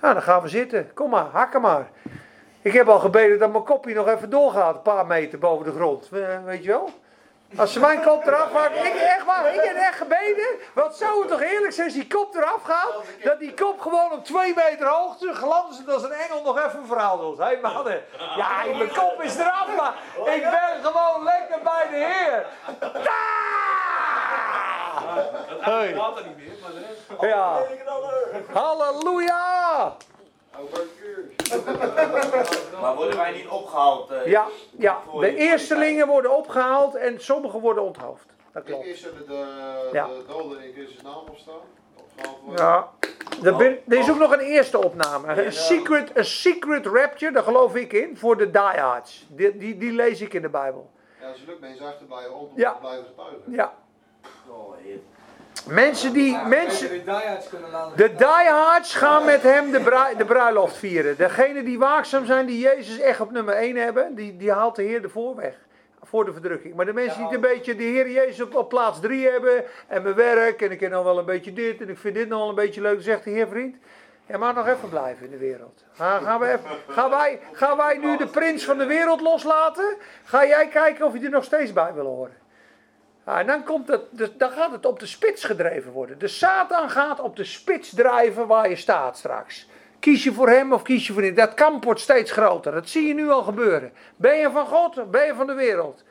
Nou, 0.00 0.14
dan 0.14 0.22
gaan 0.22 0.42
we 0.42 0.48
zitten. 0.48 0.94
Kom 0.94 1.10
maar, 1.10 1.24
hakken 1.24 1.60
maar. 1.60 1.90
Ik 2.62 2.72
heb 2.72 2.88
al 2.88 2.98
gebeden 2.98 3.38
dat 3.38 3.52
mijn 3.52 3.64
kopje 3.64 3.94
nog 3.94 4.08
even 4.08 4.30
doorgaat. 4.30 4.76
Een 4.76 4.82
paar 4.82 5.06
meter 5.06 5.38
boven 5.38 5.64
de 5.64 5.72
grond. 5.72 6.08
Weet 6.44 6.64
je 6.64 6.68
wel? 6.68 6.90
Als 7.56 7.72
ze 7.72 7.80
mijn 7.80 8.02
kop 8.02 8.26
eraf 8.26 8.52
hakken. 8.52 8.86
Ik, 8.86 8.94
echt 8.94 9.24
waar, 9.24 9.54
ik 9.54 9.60
heb 9.60 9.76
echt 9.76 9.96
gebeden. 9.96 10.46
Wat 10.74 10.96
zou 10.96 11.20
het 11.20 11.28
toch 11.28 11.40
eerlijk 11.40 11.72
zijn 11.72 11.86
als 11.86 11.96
die 11.96 12.06
kop 12.06 12.34
eraf 12.34 12.62
gaat. 12.62 12.94
Dat 13.22 13.38
die 13.38 13.54
kop 13.54 13.80
gewoon 13.80 14.12
op 14.12 14.24
twee 14.24 14.54
meter 14.54 14.86
hoogte 14.86 15.34
glanzend 15.34 15.88
als 15.88 16.02
een 16.02 16.12
engel 16.12 16.42
nog 16.42 16.58
even 16.58 16.78
een 16.78 16.86
verhaal 16.86 17.18
doet. 17.18 17.38
Hé 17.38 17.44
hey, 17.44 17.58
mannen. 17.60 18.04
Ja, 18.36 18.64
mijn 18.76 18.92
kop 18.92 19.22
is 19.22 19.36
eraf, 19.36 19.76
maar 19.76 19.94
ik 20.34 20.42
ben 20.42 20.92
gewoon 20.92 21.24
lekker 21.24 21.58
bij 21.62 21.86
de 21.90 21.96
Heer. 21.96 22.46
Ah! 22.92 23.68
Hey. 25.60 25.94
gaat 25.94 26.18
er 26.18 26.24
niet 26.26 26.36
meer, 26.36 26.52
maar 26.62 26.70
de 26.70 26.78
rest. 26.78 27.20
Ja. 27.20 27.62
Halleluja. 28.52 29.96
Maar 32.80 32.94
worden 32.96 33.16
wij 33.16 33.32
niet 33.32 33.48
opgehaald? 33.48 34.10
eh, 34.10 34.26
Ja, 34.26 34.46
ja, 34.78 34.98
de 35.20 35.34
eerstelingen 35.36 36.06
worden 36.06 36.36
opgehaald 36.36 36.94
en 36.94 37.20
sommigen 37.20 37.60
worden 37.60 37.82
onthoofd. 37.84 38.26
Dat 38.52 38.62
klopt. 38.64 38.84
Eerst 38.86 39.02
zullen 39.02 39.26
de, 39.26 39.88
Ja. 39.92 40.06
de 40.06 40.24
doden 40.28 40.62
in 40.62 40.72
Christus 40.72 41.02
naam 41.02 41.14
opstaan. 41.28 41.54
Opgehaald 41.96 42.38
worden. 42.44 42.64
Ja. 42.64 42.88
Er, 43.44 43.56
ben- 43.56 43.78
er 43.88 43.98
is 43.98 44.10
ook 44.10 44.18
nog 44.18 44.32
een 44.32 44.38
eerste 44.40 44.84
opname. 44.84 45.44
Een 45.44 45.52
secret, 45.52 46.10
een 46.16 46.24
secret 46.24 46.86
rapture, 46.86 47.32
daar 47.32 47.42
geloof 47.42 47.74
ik 47.74 47.92
in, 47.92 48.16
voor 48.16 48.36
de 48.36 48.50
diehards. 48.50 49.26
Die, 49.28 49.56
die, 49.56 49.76
die 49.78 49.92
lees 49.92 50.20
ik 50.20 50.34
in 50.34 50.42
de 50.42 50.48
Bijbel. 50.48 50.90
Ja, 51.20 51.32
ze 51.34 51.40
lukt 51.46 51.60
mensen 51.60 51.86
achterblijven 51.86 52.34
om 52.34 52.48
Ja. 52.56 52.72
te 52.72 52.78
blijven 52.80 53.04
getuigen. 53.06 53.42
Ja. 53.46 53.72
Oh, 54.50 54.72
heer. 54.82 54.98
Mensen 55.66 56.12
die, 56.12 56.30
Ja, 56.32 56.44
mensen, 56.46 56.88
weer 56.90 57.04
diehards 57.04 57.48
de 57.96 58.14
diehards 58.14 58.94
gaan 58.94 59.24
met 59.24 59.42
hem 59.42 59.70
de, 59.70 59.80
brui- 59.80 60.16
de 60.16 60.24
bruiloft 60.24 60.76
vieren. 60.76 61.16
Degenen 61.16 61.64
die 61.64 61.78
waakzaam 61.78 62.26
zijn, 62.26 62.46
die 62.46 62.58
Jezus 62.58 62.98
echt 63.00 63.20
op 63.20 63.30
nummer 63.30 63.54
1 63.54 63.76
hebben, 63.76 64.14
die, 64.14 64.36
die 64.36 64.52
haalt 64.52 64.76
de 64.76 64.82
Heer 64.82 65.02
ervoor 65.02 65.36
weg. 65.36 65.54
Voor 66.02 66.24
de 66.24 66.32
verdrukking. 66.32 66.74
Maar 66.74 66.86
de 66.86 66.92
mensen 66.92 67.16
die 67.16 67.24
het 67.24 67.34
een 67.34 67.40
beetje 67.40 67.76
de 67.76 67.82
Heer 67.82 68.10
Jezus 68.10 68.40
op, 68.40 68.54
op 68.54 68.68
plaats 68.68 69.00
3 69.00 69.28
hebben. 69.28 69.64
En 69.86 70.02
mijn 70.02 70.14
werk. 70.14 70.62
En 70.62 70.70
ik 70.70 70.78
ken 70.78 70.90
nog 70.90 71.04
wel 71.04 71.18
een 71.18 71.24
beetje 71.24 71.52
dit. 71.52 71.80
En 71.80 71.88
ik 71.88 71.98
vind 71.98 72.14
dit 72.14 72.28
nog 72.28 72.38
wel 72.38 72.48
een 72.48 72.54
beetje 72.54 72.80
leuk. 72.80 73.02
Zegt 73.02 73.24
de 73.24 73.30
Heer 73.30 73.48
vriend. 73.48 73.76
Je 74.26 74.38
mag 74.38 74.54
nog 74.54 74.66
even 74.68 74.88
blijven 74.88 75.24
in 75.24 75.30
de 75.30 75.36
wereld. 75.38 75.84
Ga- 75.92 76.18
Gaan, 76.18 76.40
we 76.40 76.46
even, 76.46 76.60
gaan, 76.88 77.10
wij, 77.10 77.40
gaan 77.52 77.76
wij 77.76 77.96
nu 77.96 78.16
de 78.16 78.26
prins 78.26 78.64
van 78.64 78.78
de 78.78 78.86
wereld 78.86 79.20
loslaten? 79.20 79.96
Ga 80.24 80.46
jij 80.46 80.68
kijken 80.68 81.06
of 81.06 81.12
je 81.18 81.24
er 81.24 81.30
nog 81.30 81.44
steeds 81.44 81.72
bij 81.72 81.92
wil 81.94 82.04
horen? 82.06 82.36
Ja, 83.28 83.38
en 83.38 83.46
dan, 83.46 83.64
komt 83.64 83.98
dus 84.10 84.28
dan 84.36 84.50
gaat 84.50 84.70
het 84.70 84.86
op 84.86 85.00
de 85.00 85.06
spits 85.06 85.44
gedreven 85.44 85.92
worden. 85.92 86.18
De 86.18 86.28
Satan 86.28 86.90
gaat 86.90 87.20
op 87.20 87.36
de 87.36 87.44
spits 87.44 87.94
drijven 87.94 88.46
waar 88.46 88.68
je 88.68 88.76
staat 88.76 89.16
straks. 89.16 89.68
Kies 89.98 90.24
je 90.24 90.32
voor 90.32 90.48
hem 90.48 90.72
of 90.72 90.82
kies 90.82 91.06
je 91.06 91.12
voor 91.12 91.22
niet? 91.22 91.36
Dat 91.36 91.54
kamp 91.54 91.84
wordt 91.84 92.00
steeds 92.00 92.30
groter. 92.30 92.72
Dat 92.72 92.88
zie 92.88 93.06
je 93.06 93.14
nu 93.14 93.30
al 93.30 93.42
gebeuren. 93.42 93.92
Ben 94.16 94.36
je 94.36 94.50
van 94.50 94.66
God 94.66 94.98
of 94.98 95.06
ben 95.06 95.26
je 95.26 95.34
van 95.34 95.46
de 95.46 95.54
wereld? 95.54 96.04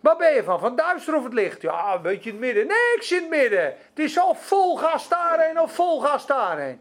Waar 0.00 0.16
ben 0.16 0.34
je 0.34 0.42
van? 0.42 0.60
Van 0.60 0.76
duister 0.76 1.16
of 1.16 1.24
het 1.24 1.32
licht? 1.32 1.62
Ja, 1.62 1.94
een 1.94 2.02
beetje 2.02 2.30
in 2.30 2.36
het 2.36 2.44
midden. 2.44 2.66
Nee, 2.66 2.94
ik 2.94 3.02
zit 3.02 3.22
in 3.22 3.30
het 3.30 3.40
midden. 3.40 3.64
Het 3.64 3.98
is 3.98 4.18
al 4.18 4.34
vol 4.34 4.76
gas 4.76 5.08
daarheen 5.08 5.60
of 5.60 5.72
vol 5.72 6.00
gas 6.00 6.26
daarheen. 6.26 6.80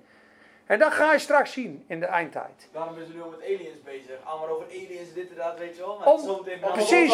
En 0.70 0.80
dat 0.80 0.92
ga 0.94 1.12
je 1.14 1.20
straks 1.20 1.52
zien 1.52 1.84
in 1.88 2.00
de 2.00 2.06
eindtijd. 2.06 2.70
Daarom 2.74 2.98
is 2.98 3.08
er 3.08 3.14
nu 3.14 3.22
al 3.22 3.30
met 3.30 3.40
aliens 3.44 3.82
bezig. 3.84 4.16
Allemaal 4.24 4.50
over 4.50 4.66
aliens, 4.68 5.14
dit 5.14 5.30
en 5.30 5.36
dat, 5.36 5.58
weet 5.60 5.76
je 5.76 5.82
wel. 5.82 5.98
Maar 5.98 6.08
Om- 6.08 6.20
zometeen 6.26 6.60
Precies, 6.60 7.14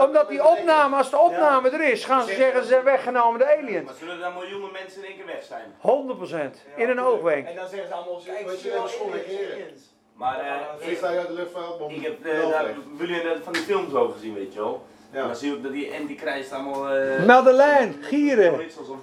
omdat 0.00 0.28
die 0.28 0.46
opname, 0.46 0.96
als 0.96 1.10
de 1.10 1.18
opname 1.18 1.70
er 1.70 1.80
is, 1.92 2.04
gaan 2.04 2.26
ze 2.26 2.34
zeggen 2.34 2.62
ze 2.62 2.68
zijn 2.68 2.84
weggenomen 2.84 3.38
de 3.38 3.56
aliens. 3.58 3.84
Maar 3.84 3.94
zullen 3.94 4.22
er 4.22 4.32
miljoenen 4.32 4.72
mensen 4.72 5.02
in 5.02 5.08
één 5.08 5.16
keer 5.16 5.26
weg 5.26 5.42
zijn? 5.42 5.74
100% 5.80 6.64
in 6.76 6.88
een 6.88 7.00
oogwenk. 7.00 7.46
En 7.48 7.56
dan 7.56 7.68
zeggen 7.68 7.88
ze 7.88 7.94
allemaal, 7.94 8.20
kijk, 8.24 8.46
Weet 8.46 8.54
je 8.54 8.60
zie 8.60 8.66
je 8.70 8.72
wel 8.76 8.82
wel, 8.82 8.88
school 8.92 9.12
aliens. 9.12 9.94
Maar 10.14 10.40
eh, 10.40 10.46
Een 10.80 10.90
ik, 10.90 11.02
uit 11.02 11.26
de 11.26 11.94
ik 11.94 12.02
heb 12.02 12.24
eh, 12.26 12.50
daar, 12.50 12.74
jullie 12.98 13.14
hebben 13.14 13.44
van 13.44 13.52
die 13.52 13.62
films 13.62 13.94
over 13.94 14.12
gezien, 14.12 14.34
weet 14.34 14.52
je 14.54 14.58
wel. 14.60 14.86
En 15.12 15.18
Ja. 15.20 15.26
dan 15.26 15.36
zie 15.36 15.50
je 15.50 15.56
ook 15.56 15.62
dat 15.62 15.72
die 15.72 15.92
antichrist 16.00 16.52
allemaal... 16.52 16.88
eh, 16.88 17.24
Madeleine, 17.24 17.92
gieren. 18.00 18.52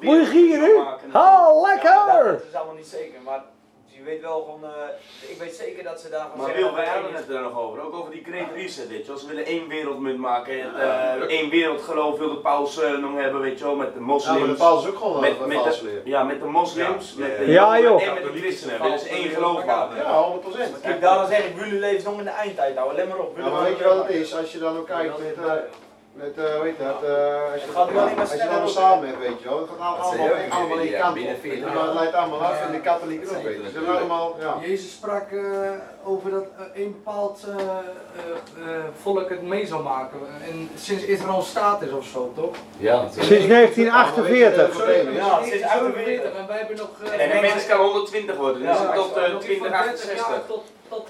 Moet 0.01 0.19
je 0.19 0.25
gieren? 0.25 0.85
Ha, 0.85 0.97
Ja, 1.11 1.61
lekker! 1.61 2.31
dat 2.31 2.43
is 2.49 2.53
allemaal 2.55 2.75
niet 2.75 2.87
zeker, 2.87 3.21
maar 3.21 3.43
je 3.99 4.05
weet 4.05 4.21
wel 4.21 4.41
gewoon, 4.41 4.63
eh, 4.63 5.29
ik 5.31 5.37
weet 5.39 5.53
zeker 5.55 5.83
dat 5.83 5.99
ze 5.99 6.09
daar 6.09 6.19
gaan 6.19 6.31
Maar 6.35 6.45
zeggen 6.55 6.73
wij 6.75 6.85
er 6.85 6.91
hadden 6.91 7.13
het 7.13 7.29
er 7.29 7.41
nog 7.41 7.59
over. 7.59 7.81
Ook 7.81 7.93
over 7.93 8.11
die 8.11 8.23
Great 8.23 8.47
Reset, 8.55 8.87
weet 8.87 9.01
je 9.05 9.07
wel. 9.07 9.17
Ze 9.17 9.27
willen 9.27 9.45
één 9.45 9.67
wereldmunt 9.67 10.17
maken. 10.17 10.53
Het, 10.61 10.75
eh, 10.75 11.37
één 11.37 11.49
wereldgeloof 11.49 12.17
wil 12.17 12.29
de 12.29 12.37
paus 12.37 12.81
eh, 12.81 12.97
nog 12.97 13.15
hebben, 13.15 13.41
weet 13.41 13.59
je 13.59 13.65
wel. 13.65 13.75
Met 13.75 13.93
de 13.93 13.99
Ja, 13.99 14.05
maar 14.05 14.17
de 14.17 14.31
moslims. 14.31 14.57
paus 14.57 14.87
ook 14.87 14.97
gewoon 14.97 15.21
met, 15.21 15.45
met, 15.45 15.63
de, 15.63 16.01
ja, 16.03 16.23
met 16.23 16.39
de 16.39 16.45
moslims, 16.45 17.13
Ja. 17.17 17.25
met 17.25 17.37
de 17.37 17.51
Ja, 17.51 17.79
joh. 17.79 18.01
en 18.03 18.13
met 18.13 18.23
de 18.23 18.39
christenen. 18.39 18.81
Willen 18.81 18.99
ze 18.99 19.09
één 19.09 19.29
geloof 19.29 19.65
maken. 19.65 19.97
Ja, 19.97 20.21
100 20.21 20.41
procent. 20.41 20.79
Kijk, 20.81 21.01
daarom 21.01 21.27
zeg 21.27 21.45
ik, 21.45 21.55
jullie 21.59 21.79
leven 21.79 22.03
nog 22.11 22.19
in 22.19 22.25
de 22.25 22.29
eindtijd, 22.29 22.75
houden. 22.75 22.97
Let 22.97 23.07
maar 23.09 23.19
op. 23.19 23.37
Ja, 23.37 23.49
maar 23.49 23.63
weet 23.63 23.77
je 23.77 23.83
wat 23.83 23.97
het 24.07 24.09
is? 24.15 24.35
Als 24.35 24.51
je 24.51 24.59
dan 24.59 24.77
ook 24.77 24.85
kijkt 24.87 25.17
met, 25.17 25.35
Met, 26.13 26.37
eh 26.37 26.55
hoe 26.55 26.63
heet 26.65 26.77
dat, 26.79 27.03
eh, 27.03 27.51
als 27.53 27.61
je 27.61 27.67
Het 27.67 27.75
gaat 27.75 27.91
wel 27.91 28.19
als 28.19 28.33
je 28.33 28.47
allemaal 28.49 28.67
samen 28.67 29.07
hebt, 29.07 29.19
weet 29.19 29.41
je 29.41 29.49
wel. 29.49 29.59
Het 29.59 29.69
gaat 29.79 29.97
Dat 29.97 30.05
allemaal, 30.05 30.29
ook 30.29 30.35
in 30.45 30.51
allemaal 30.51 30.77
in 30.77 30.93
kant 30.99 31.13
binnen 31.13 31.33
op. 31.35 31.41
40 31.41 31.73
Maar 31.73 31.85
het 31.85 31.93
leidt 31.93 32.13
allemaal 32.13 32.39
af 32.43 32.61
en 32.61 32.67
de 32.71 32.77
Ja. 32.77 32.79
katholieken 32.83 33.37
ook, 33.37 33.43
weet 33.43 33.57
je. 33.73 33.87
Allemaal, 33.91 34.35
ja. 34.39 34.57
Jezus 34.61 34.91
sprak 34.91 35.31
eh, 35.31 35.41
over 36.03 36.31
dat 36.31 36.43
eh, 36.73 36.81
een 36.83 36.91
bepaald 36.91 37.43
eh, 37.47 37.53
eh, 37.55 38.75
eh, 38.75 38.83
volk 39.01 39.29
het 39.29 39.41
mee 39.41 39.65
zou 39.65 39.83
maken. 39.83 40.19
En 40.49 40.69
sinds 40.75 41.03
Israël 41.03 41.41
staat 41.41 41.81
is 41.81 41.91
of 41.91 42.05
zo, 42.05 42.31
toch? 42.35 42.55
Ja, 42.77 43.07
Sinds 43.19 43.47
1948. 43.47 44.85
Ja, 45.15 45.43
sinds 45.43 45.63
48. 45.63 46.33
En 46.33 46.47
wij 46.47 46.57
hebben 46.57 46.77
nog... 46.77 46.89
eh, 47.03 47.23
En 47.23 47.35
de 47.41 47.47
mens 47.47 47.65
kan 47.65 47.79
120 47.79 48.35
worden, 48.35 48.61
dus 48.61 48.77
Ja, 48.77 48.91
tot 48.93 49.15
nog 49.15 49.43
uh, 49.43 49.49
iets 49.49 49.59
van 49.59 49.69
30 49.69 49.71
jaar 49.71 49.83
2068. 49.95 50.45
Tot, 50.47 50.63
tot, 50.89 51.07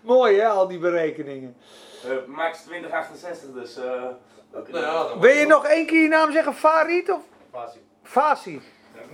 Mooi 0.12 0.38
hè, 0.40 0.46
al 0.48 0.68
die 0.68 0.78
berekeningen. 0.78 1.56
Uh, 2.06 2.12
max 2.26 2.58
2068, 2.62 3.48
dus. 3.54 3.78
Uh, 3.78 3.84
Nou 4.52 4.84
ja, 4.84 5.08
dan 5.08 5.20
Wil 5.20 5.34
je 5.34 5.46
nog 5.46 5.66
één 5.66 5.86
keer 5.86 6.02
je 6.02 6.08
naam 6.08 6.32
zeggen? 6.32 6.54
Farid 6.54 7.10
of 7.10 7.20
Fasi. 7.52 7.78
Fasi? 8.02 8.62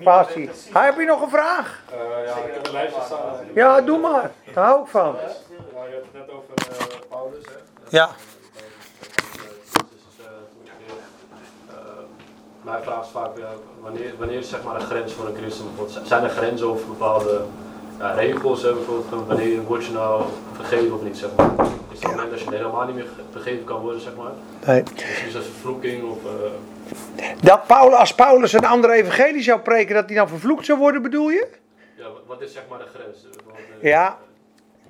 Fasi. 0.03 0.51
Hij 0.73 0.85
heb 0.85 0.99
je 0.99 1.05
nog 1.05 1.23
een 1.23 1.31
vraag? 1.31 1.83
Eh, 1.91 2.27
ja, 2.27 2.37
ik 2.37 2.55
heb 2.55 2.67
een 2.67 2.73
lijstje 2.73 3.03
staan. 3.05 3.21
Ja, 3.55 3.81
doe 3.81 3.99
maar. 3.99 4.31
Daar 4.55 4.65
hou 4.65 4.83
ik 4.83 4.89
van. 4.89 5.17
Ja, 5.17 5.85
je 5.85 5.93
hebt 5.93 6.05
het 6.05 6.13
net 6.13 6.31
over 6.31 6.55
eh, 6.55 7.09
Paulus, 7.09 7.45
hè? 7.45 7.53
Ja. 7.89 8.11
Dus, 9.73 10.27
eh, 10.27 10.27
eh, 11.69 11.77
Mijn 12.63 12.83
vraag 12.83 13.05
is 13.05 13.11
vaak, 13.11 13.31
wanneer, 13.81 14.15
wanneer 14.19 14.39
is 14.39 14.49
zeg 14.49 14.63
maar, 14.63 14.75
een 14.75 14.81
grens 14.87 15.13
voor 15.13 15.27
een 15.27 15.37
christen? 15.37 15.65
Bijvoorbeeld, 15.65 16.07
zijn 16.07 16.25
er 16.25 16.31
grenzen 16.31 16.71
of 16.71 16.87
bepaalde 16.87 17.45
ja, 18.03 18.13
regels? 18.13 18.63
Hè? 18.63 18.73
Bijvoorbeeld, 18.75 19.07
van 19.09 19.27
wanneer 19.27 19.63
word 19.63 19.85
je 19.85 19.93
nou 19.93 20.25
vergeven 20.55 20.95
of 20.95 21.03
niet? 21.03 21.17
Zeg 21.17 21.31
maar? 21.37 21.51
Is 21.93 21.99
het 22.01 22.09
moment 22.11 22.31
dat 22.31 22.41
je 22.41 22.51
helemaal 22.51 22.87
niet 22.87 22.95
meer 22.95 23.05
ge- 23.05 23.23
vergeven 23.31 23.65
kan 23.65 23.81
worden? 23.81 24.01
Zeg 24.01 24.17
maar? 24.17 24.31
Nee. 24.67 24.83
Is 24.95 25.23
het 25.27 25.37
als 25.37 25.45
vervloeking? 25.45 26.11
Of, 26.11 26.19
eh, 26.25 27.31
Dat 27.43 27.67
Paulus, 27.67 27.99
als 27.99 28.15
Paulus 28.15 28.53
een 28.53 28.65
andere 28.67 28.93
evangelie 28.93 29.43
zou 29.43 29.61
preken, 29.61 29.95
dat 29.95 30.07
hij 30.07 30.17
dan 30.17 30.29
vervloekt 30.29 30.65
zou 30.67 30.79
worden, 30.79 31.03
bedoel 31.03 31.29
je? 31.31 31.49
ja, 31.97 32.05
wat- 32.27 32.41
is 32.41 32.53
zeg 32.53 32.63
maar 32.69 32.79
de 32.79 32.85
grens? 32.95 33.27
Want, 33.45 33.57
eh, 33.81 33.89
Ja. 33.91 34.19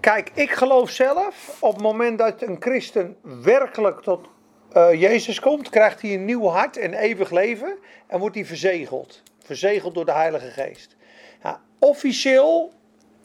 Kijk, 0.00 0.30
ik 0.34 0.50
geloof 0.50 0.90
zelf, 0.90 1.56
op 1.60 1.72
het 1.72 1.82
moment 1.82 2.18
dat 2.18 2.42
een 2.42 2.56
christen 2.60 3.16
werkelijk 3.42 4.00
tot 4.00 4.26
eh, 4.72 5.00
Jezus 5.00 5.40
komt, 5.40 5.68
krijgt 5.68 6.02
hij 6.02 6.14
een 6.14 6.24
nieuw 6.24 6.46
hart 6.46 6.76
en 6.76 6.94
eeuwig 6.94 7.30
leven 7.30 7.78
en 8.06 8.18
wordt 8.18 8.34
hij 8.34 8.44
verzegeld. 8.44 9.22
Verzegeld 9.44 9.94
door 9.94 10.04
de 10.04 10.12
Heilige 10.12 10.50
Geest. 10.50 10.96
Ja, 11.42 11.60
officieel 11.78 12.72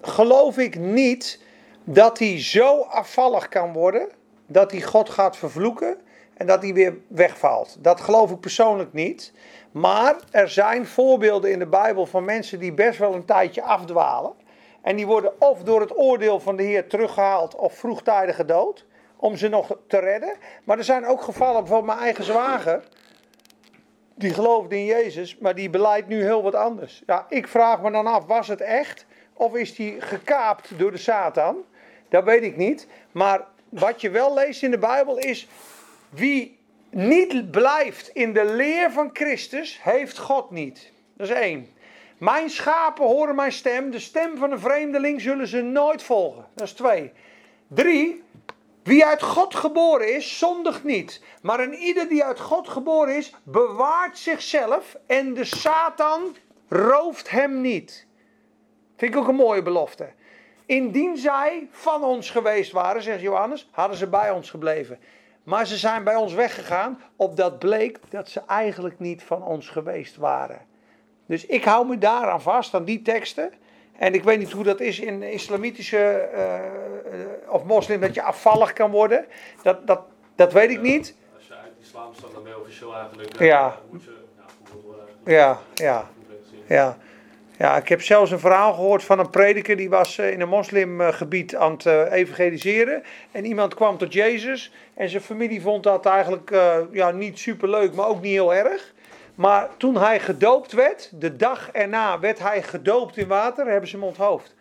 geloof 0.01 0.57
ik 0.57 0.79
niet 0.79 1.41
dat 1.83 2.19
hij 2.19 2.41
zo 2.41 2.81
afvallig 2.81 3.47
kan 3.47 3.73
worden 3.73 4.09
dat 4.47 4.71
hij 4.71 4.81
God 4.81 5.09
gaat 5.09 5.37
vervloeken 5.37 5.97
en 6.33 6.47
dat 6.47 6.61
hij 6.61 6.73
weer 6.73 6.97
wegvalt. 7.07 7.77
Dat 7.79 8.01
geloof 8.01 8.31
ik 8.31 8.39
persoonlijk 8.39 8.93
niet. 8.93 9.33
Maar 9.71 10.15
er 10.31 10.49
zijn 10.49 10.85
voorbeelden 10.85 11.51
in 11.51 11.59
de 11.59 11.67
Bijbel 11.67 12.05
van 12.05 12.25
mensen 12.25 12.59
die 12.59 12.73
best 12.73 12.99
wel 12.99 13.13
een 13.13 13.25
tijdje 13.25 13.61
afdwalen. 13.61 14.33
En 14.81 14.95
die 14.95 15.07
worden 15.07 15.41
of 15.41 15.63
door 15.63 15.81
het 15.81 15.97
oordeel 15.97 16.39
van 16.39 16.55
de 16.55 16.63
Heer 16.63 16.87
teruggehaald 16.87 17.55
of 17.55 17.73
vroegtijdig 17.73 18.35
gedood. 18.35 18.85
Om 19.19 19.37
ze 19.37 19.47
nog 19.47 19.77
te 19.87 19.99
redden. 19.99 20.35
Maar 20.63 20.77
er 20.77 20.83
zijn 20.83 21.05
ook 21.05 21.21
gevallen, 21.21 21.59
bijvoorbeeld 21.63 21.93
mijn 21.93 22.05
eigen 22.05 22.23
zwager. 22.23 22.83
Die 24.15 24.33
geloofde 24.33 24.75
in 24.75 24.85
Jezus, 24.85 25.37
maar 25.37 25.55
die 25.55 25.69
beleidt 25.69 26.07
nu 26.07 26.23
heel 26.23 26.43
wat 26.43 26.55
anders. 26.55 27.03
Ja, 27.05 27.25
ik 27.29 27.47
vraag 27.47 27.81
me 27.81 27.91
dan 27.91 28.07
af, 28.07 28.25
was 28.25 28.47
het 28.47 28.61
echt? 28.61 29.05
Of 29.37 29.55
is 29.55 29.75
die 29.75 30.01
gekaapt 30.01 30.79
door 30.79 30.91
de 30.91 30.97
Satan? 30.97 31.65
Dat 32.09 32.23
weet 32.23 32.43
ik 32.43 32.57
niet. 32.57 32.87
Maar 33.11 33.45
wat 33.69 34.01
je 34.01 34.09
wel 34.09 34.33
leest 34.33 34.63
in 34.63 34.71
de 34.71 34.77
Bijbel 34.77 35.17
is... 35.17 35.47
Wie 36.09 36.57
niet 36.89 37.51
blijft 37.51 38.07
in 38.07 38.33
de 38.33 38.45
leer 38.45 38.91
van 38.91 39.09
Christus, 39.13 39.79
heeft 39.83 40.17
God 40.17 40.51
niet. 40.51 40.91
Dat 41.13 41.27
is 41.27 41.33
één. 41.33 41.69
Mijn 42.17 42.49
schapen 42.49 43.05
horen 43.05 43.35
mijn 43.35 43.51
stem. 43.51 43.91
De 43.91 43.99
stem 43.99 44.37
van 44.37 44.51
een 44.51 44.59
vreemdeling 44.59 45.21
zullen 45.21 45.47
ze 45.47 45.61
nooit 45.61 46.03
volgen. 46.03 46.45
Dat 46.55 46.67
is 46.67 46.73
twee. 46.73 47.11
Drie. 47.67 48.23
Wie 48.83 49.05
uit 49.05 49.21
God 49.21 49.55
geboren 49.55 50.15
is, 50.15 50.37
zondigt 50.37 50.83
niet. 50.83 51.21
Maar 51.41 51.59
een 51.59 51.73
ieder 51.73 52.07
die 52.07 52.23
uit 52.23 52.39
God 52.39 52.67
geboren 52.69 53.15
is, 53.15 53.33
bewaart 53.43 54.17
zichzelf. 54.17 54.97
En 55.07 55.33
de 55.33 55.43
Satan 55.43 56.35
rooft 56.69 57.29
hem 57.29 57.61
niet. 57.61 58.06
Vind 58.97 59.13
ik 59.13 59.19
ook 59.19 59.27
een 59.27 59.35
mooie 59.35 59.61
belofte. 59.61 60.07
Indien 60.65 61.17
zij 61.17 61.67
van 61.71 62.03
ons 62.03 62.29
geweest 62.29 62.71
waren, 62.71 63.01
zegt 63.01 63.21
Johannes, 63.21 63.67
hadden 63.71 63.97
ze 63.97 64.07
bij 64.07 64.31
ons 64.31 64.49
gebleven. 64.49 64.99
Maar 65.43 65.67
ze 65.67 65.77
zijn 65.77 66.03
bij 66.03 66.15
ons 66.15 66.33
weggegaan, 66.33 67.01
opdat 67.15 67.59
bleek 67.59 67.99
dat 68.09 68.29
ze 68.29 68.41
eigenlijk 68.47 68.99
niet 68.99 69.23
van 69.23 69.43
ons 69.43 69.69
geweest 69.69 70.15
waren. 70.15 70.59
Dus 71.25 71.45
ik 71.45 71.63
hou 71.63 71.87
me 71.87 71.97
daaraan 71.97 72.41
vast, 72.41 72.73
aan 72.73 72.83
die 72.85 73.01
teksten. 73.01 73.51
En 73.97 74.13
ik 74.13 74.23
weet 74.23 74.39
niet 74.39 74.51
hoe 74.51 74.63
dat 74.63 74.79
is 74.79 74.99
in 74.99 75.23
islamitische 75.23 75.97
eh, 76.13 76.59
of 77.53 77.63
moslim, 77.63 77.99
dat 78.01 78.13
je 78.13 78.21
afvallig 78.21 78.73
kan 78.73 78.91
worden. 78.91 79.25
Dat, 79.63 79.87
dat, 79.87 80.01
dat 80.35 80.53
weet 80.53 80.69
ik 80.69 80.81
niet. 80.81 81.15
Als 81.35 81.47
je 81.47 81.53
uit 81.53 81.71
de 81.77 81.81
islam 81.83 82.13
staat, 82.13 82.33
dan 82.33 82.43
ben 82.43 82.51
je 82.51 82.59
officieel 82.59 82.95
eigenlijk. 82.95 83.33
eh, 83.33 83.47
Ja. 83.47 83.77
Moet 83.91 84.03
je 84.03 84.11
ja. 85.25 85.33
Ja, 85.33 85.59
ja. 85.73 86.09
Ja. 86.67 86.97
Ja, 87.57 87.77
ik 87.77 87.87
heb 87.87 88.01
zelfs 88.01 88.31
een 88.31 88.39
verhaal 88.39 88.73
gehoord 88.73 89.03
van 89.03 89.19
een 89.19 89.29
prediker 89.29 89.77
die 89.77 89.89
was 89.89 90.17
eh, 90.17 90.31
in 90.31 90.41
een 90.41 90.49
moslimgebied 90.49 91.55
aan 91.55 91.71
het 91.71 91.85
eh, 91.85 92.11
evangeliseren. 92.11 93.03
En 93.31 93.45
iemand 93.45 93.73
kwam 93.73 93.97
tot 93.97 94.13
Jezus 94.13 94.71
en 94.93 95.09
zijn 95.09 95.21
familie 95.21 95.61
vond 95.61 95.83
dat 95.83 96.05
eigenlijk 96.05 96.51
eh, 96.51 96.77
ja, 96.91 97.11
niet 97.11 97.39
superleuk, 97.39 97.93
maar 97.93 98.07
ook 98.07 98.21
niet 98.21 98.31
heel 98.31 98.53
erg. 98.53 98.93
Maar 99.35 99.69
toen 99.77 99.97
hij 99.97 100.19
gedoopt 100.19 100.71
werd, 100.71 101.11
de 101.13 101.35
dag 101.35 101.69
erna 101.71 102.19
werd 102.19 102.39
hij 102.39 102.63
gedoopt 102.63 103.17
in 103.17 103.27
water, 103.27 103.67
hebben 103.67 103.89
ze 103.89 103.95
hem 103.95 104.05
onthoofd. 104.05 104.55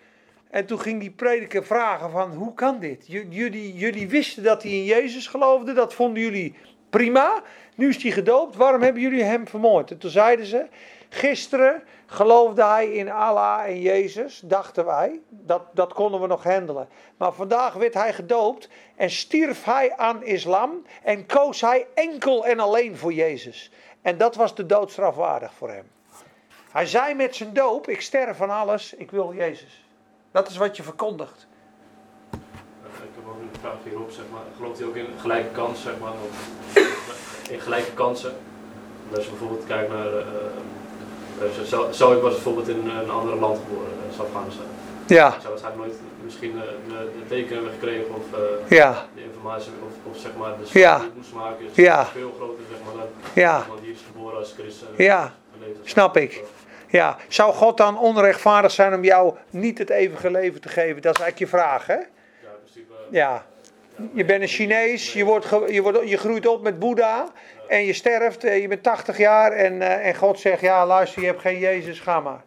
En 0.50 0.66
toen 0.66 0.80
ging 0.80 1.00
die 1.00 1.10
prediker 1.10 1.64
vragen 1.64 2.10
van, 2.10 2.32
hoe 2.32 2.54
kan 2.54 2.78
dit? 2.80 3.04
Jullie, 3.06 3.74
jullie 3.74 4.08
wisten 4.08 4.42
dat 4.42 4.62
hij 4.62 4.72
in 4.72 4.84
Jezus 4.84 5.26
geloofde, 5.26 5.72
dat 5.72 5.94
vonden 5.94 6.22
jullie 6.22 6.54
prima. 6.90 7.42
Nu 7.74 7.88
is 7.88 8.02
hij 8.02 8.12
gedoopt, 8.12 8.56
waarom 8.56 8.82
hebben 8.82 9.02
jullie 9.02 9.22
hem 9.22 9.48
vermoord? 9.48 9.90
En 9.90 9.98
toen 9.98 10.10
zeiden 10.10 10.46
ze, 10.46 10.66
gisteren 11.08 11.82
geloofde 12.06 12.64
hij 12.64 12.92
in 12.92 13.10
Allah 13.10 13.64
en 13.64 13.80
Jezus, 13.80 14.40
dachten 14.44 14.84
wij. 14.84 15.20
Dat, 15.28 15.62
dat 15.72 15.92
konden 15.92 16.20
we 16.20 16.26
nog 16.26 16.42
handelen. 16.42 16.88
Maar 17.16 17.32
vandaag 17.32 17.74
werd 17.74 17.94
hij 17.94 18.12
gedoopt 18.12 18.68
en 18.96 19.10
stierf 19.10 19.64
hij 19.64 19.96
aan 19.96 20.24
islam 20.24 20.86
en 21.02 21.26
koos 21.26 21.60
hij 21.60 21.86
enkel 21.94 22.46
en 22.46 22.60
alleen 22.60 22.96
voor 22.96 23.12
Jezus. 23.12 23.70
En 24.02 24.18
dat 24.18 24.34
was 24.34 24.54
de 24.54 24.66
doodstraf 24.66 25.14
waardig 25.14 25.54
voor 25.54 25.70
hem. 25.70 25.90
Hij 26.70 26.86
zei 26.86 27.14
met 27.14 27.36
zijn 27.36 27.52
doop, 27.52 27.88
ik 27.88 28.00
sterf 28.00 28.36
van 28.36 28.50
alles, 28.50 28.94
ik 28.94 29.10
wil 29.10 29.34
Jezus. 29.34 29.84
Dat 30.30 30.48
is 30.48 30.56
wat 30.56 30.76
je 30.76 30.82
verkondigt. 30.82 31.46
Ik 32.32 33.22
heb 33.22 33.28
ook 33.28 33.40
een 33.40 33.60
vraag 33.60 33.76
hierop, 33.84 34.10
zeg 34.10 34.24
maar. 34.32 34.42
Gelooft 34.56 34.78
hij 34.78 34.88
ook 34.88 34.96
in 34.96 35.06
gelijke 35.20 35.50
kansen, 35.50 35.82
zeg 35.82 35.98
maar? 35.98 36.12
In 37.50 37.60
gelijke 37.60 37.92
kansen? 37.92 38.34
Als 39.14 39.24
je 39.24 39.30
bijvoorbeeld 39.30 39.66
kijkt 39.66 39.88
naar. 39.88 40.16
eh, 40.16 40.26
eh, 41.40 41.64
zo, 41.64 41.88
zo 41.92 42.12
ik 42.12 42.22
was 42.22 42.32
bijvoorbeeld 42.32 42.68
in 42.68 42.88
een 42.90 43.10
ander 43.10 43.36
land 43.36 43.58
geboren, 43.58 43.90
eh, 43.92 44.14
zoals 44.14 44.28
Afghanistan. 44.30 44.64
Ja, 45.06 45.26
Ik 45.34 45.40
zou 45.40 45.48
waarschijnlijk 45.48 45.86
nooit 45.86 46.00
misschien 46.24 46.52
eh, 46.56 46.62
de, 46.88 47.10
de 47.18 47.26
tekenen 47.28 47.54
hebben 47.54 47.72
gekregen 47.72 48.14
of 48.14 48.38
eh, 48.38 48.76
ja, 48.78 49.06
de 49.14 49.22
informatie 49.22 49.72
of, 49.86 50.12
of 50.14 50.20
zeg 50.20 50.30
maar 50.38 50.50
de 50.58 50.78
Ja. 50.78 50.88
stap 50.96 51.00
die 51.00 51.08
ik 51.08 51.16
moest 51.16 51.32
maken 51.32 51.64
is 51.66 51.74
Ja. 51.76 52.04
veel 52.04 52.32
groter 52.36 52.64
zeg 52.70 52.78
maar 52.84 52.94
dan 52.94 53.06
ja, 53.32 53.62
iemand 53.62 53.80
die 53.80 53.92
is 53.92 54.00
geboren 54.12 54.38
als 54.38 54.54
christen. 54.58 54.86
Ja. 54.96 55.34
Snap 55.82 56.16
ik. 56.16 56.42
ja. 56.88 57.16
Zou 57.28 57.52
God 57.54 57.76
dan 57.76 57.98
onrechtvaardig 57.98 58.70
zijn 58.70 58.94
om 58.94 59.04
jou 59.04 59.34
niet 59.50 59.78
het 59.78 59.90
eeuwige 59.90 60.30
leven 60.30 60.60
te 60.60 60.68
geven? 60.68 61.02
Dat 61.02 61.14
is 61.18 61.20
eigenlijk 61.22 61.38
je 61.52 61.58
vraag, 61.58 61.86
hè? 61.86 61.94
Ja, 61.94 62.00
in 62.00 62.06
principe. 62.62 62.92
eh, 62.92 63.12
Ja. 63.16 63.46
Je 64.12 64.24
bent 64.24 64.42
een 64.42 64.48
Chinees, 64.48 65.12
je, 65.12 65.24
wordt 65.24 65.48
je, 65.66 65.82
wordt, 65.82 66.08
je 66.08 66.16
groeit 66.16 66.46
op 66.46 66.62
met 66.62 66.78
Boeddha 66.78 67.26
en 67.68 67.84
je 67.84 67.92
sterft, 67.92 68.42
je 68.42 68.68
bent 68.68 68.82
80 68.82 69.18
jaar 69.18 69.52
en, 69.52 69.82
eh, 69.82 70.06
en 70.06 70.14
God 70.14 70.40
zegt, 70.40 70.60
ja 70.60 70.86
luister, 70.86 71.20
je 71.20 71.26
hebt 71.26 71.40
geen 71.40 71.58
Jezus, 71.58 72.00
ga 72.00 72.20
maar. 72.20 72.44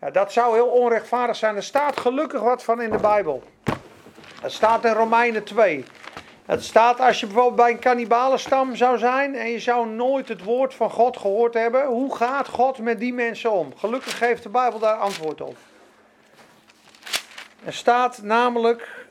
Ja, 0.00 0.10
dat 0.10 0.32
zou 0.32 0.54
heel 0.54 0.66
onrechtvaardig 0.66 1.36
zijn. 1.36 1.56
Er 1.56 1.62
staat 1.62 2.00
gelukkig 2.00 2.40
wat 2.40 2.64
van 2.64 2.80
in 2.82 2.90
de 2.90 2.98
Bijbel. 2.98 3.42
Het 4.42 4.52
staat 4.52 4.84
in 4.84 4.92
Romeinen 4.92 5.44
2. 5.44 5.84
Het 6.46 6.64
staat 6.64 7.00
als 7.00 7.20
je 7.20 7.26
bijvoorbeeld 7.26 7.56
bij 7.56 7.70
een 7.70 7.78
kannibalenstam 7.78 8.76
zou 8.76 8.98
zijn 8.98 9.34
en 9.34 9.50
je 9.50 9.60
zou 9.60 9.88
nooit 9.88 10.28
het 10.28 10.44
woord 10.44 10.74
van 10.74 10.90
God 10.90 11.16
gehoord 11.16 11.54
hebben. 11.54 11.86
Hoe 11.86 12.16
gaat 12.16 12.48
God 12.48 12.78
met 12.78 12.98
die 12.98 13.12
mensen 13.12 13.52
om? 13.52 13.72
Gelukkig 13.76 14.18
geeft 14.18 14.42
de 14.42 14.48
Bijbel 14.48 14.78
daar 14.78 14.96
antwoord 14.96 15.40
op. 15.40 15.56
Er 17.64 17.72
staat 17.72 18.22
namelijk 18.22 19.01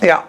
Ja. 0.00 0.28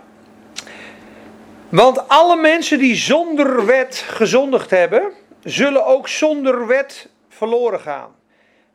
Want 1.70 2.08
alle 2.08 2.36
mensen 2.36 2.80
die 2.80 2.96
zonder 2.96 3.66
wet 3.66 3.96
gezondigd 3.96 4.70
hebben, 4.70 5.12
zullen 5.44 5.86
ook 5.86 6.08
zonder 6.08 6.68
wet 6.68 7.10
verloren 7.30 7.80
gaan. 7.80 8.16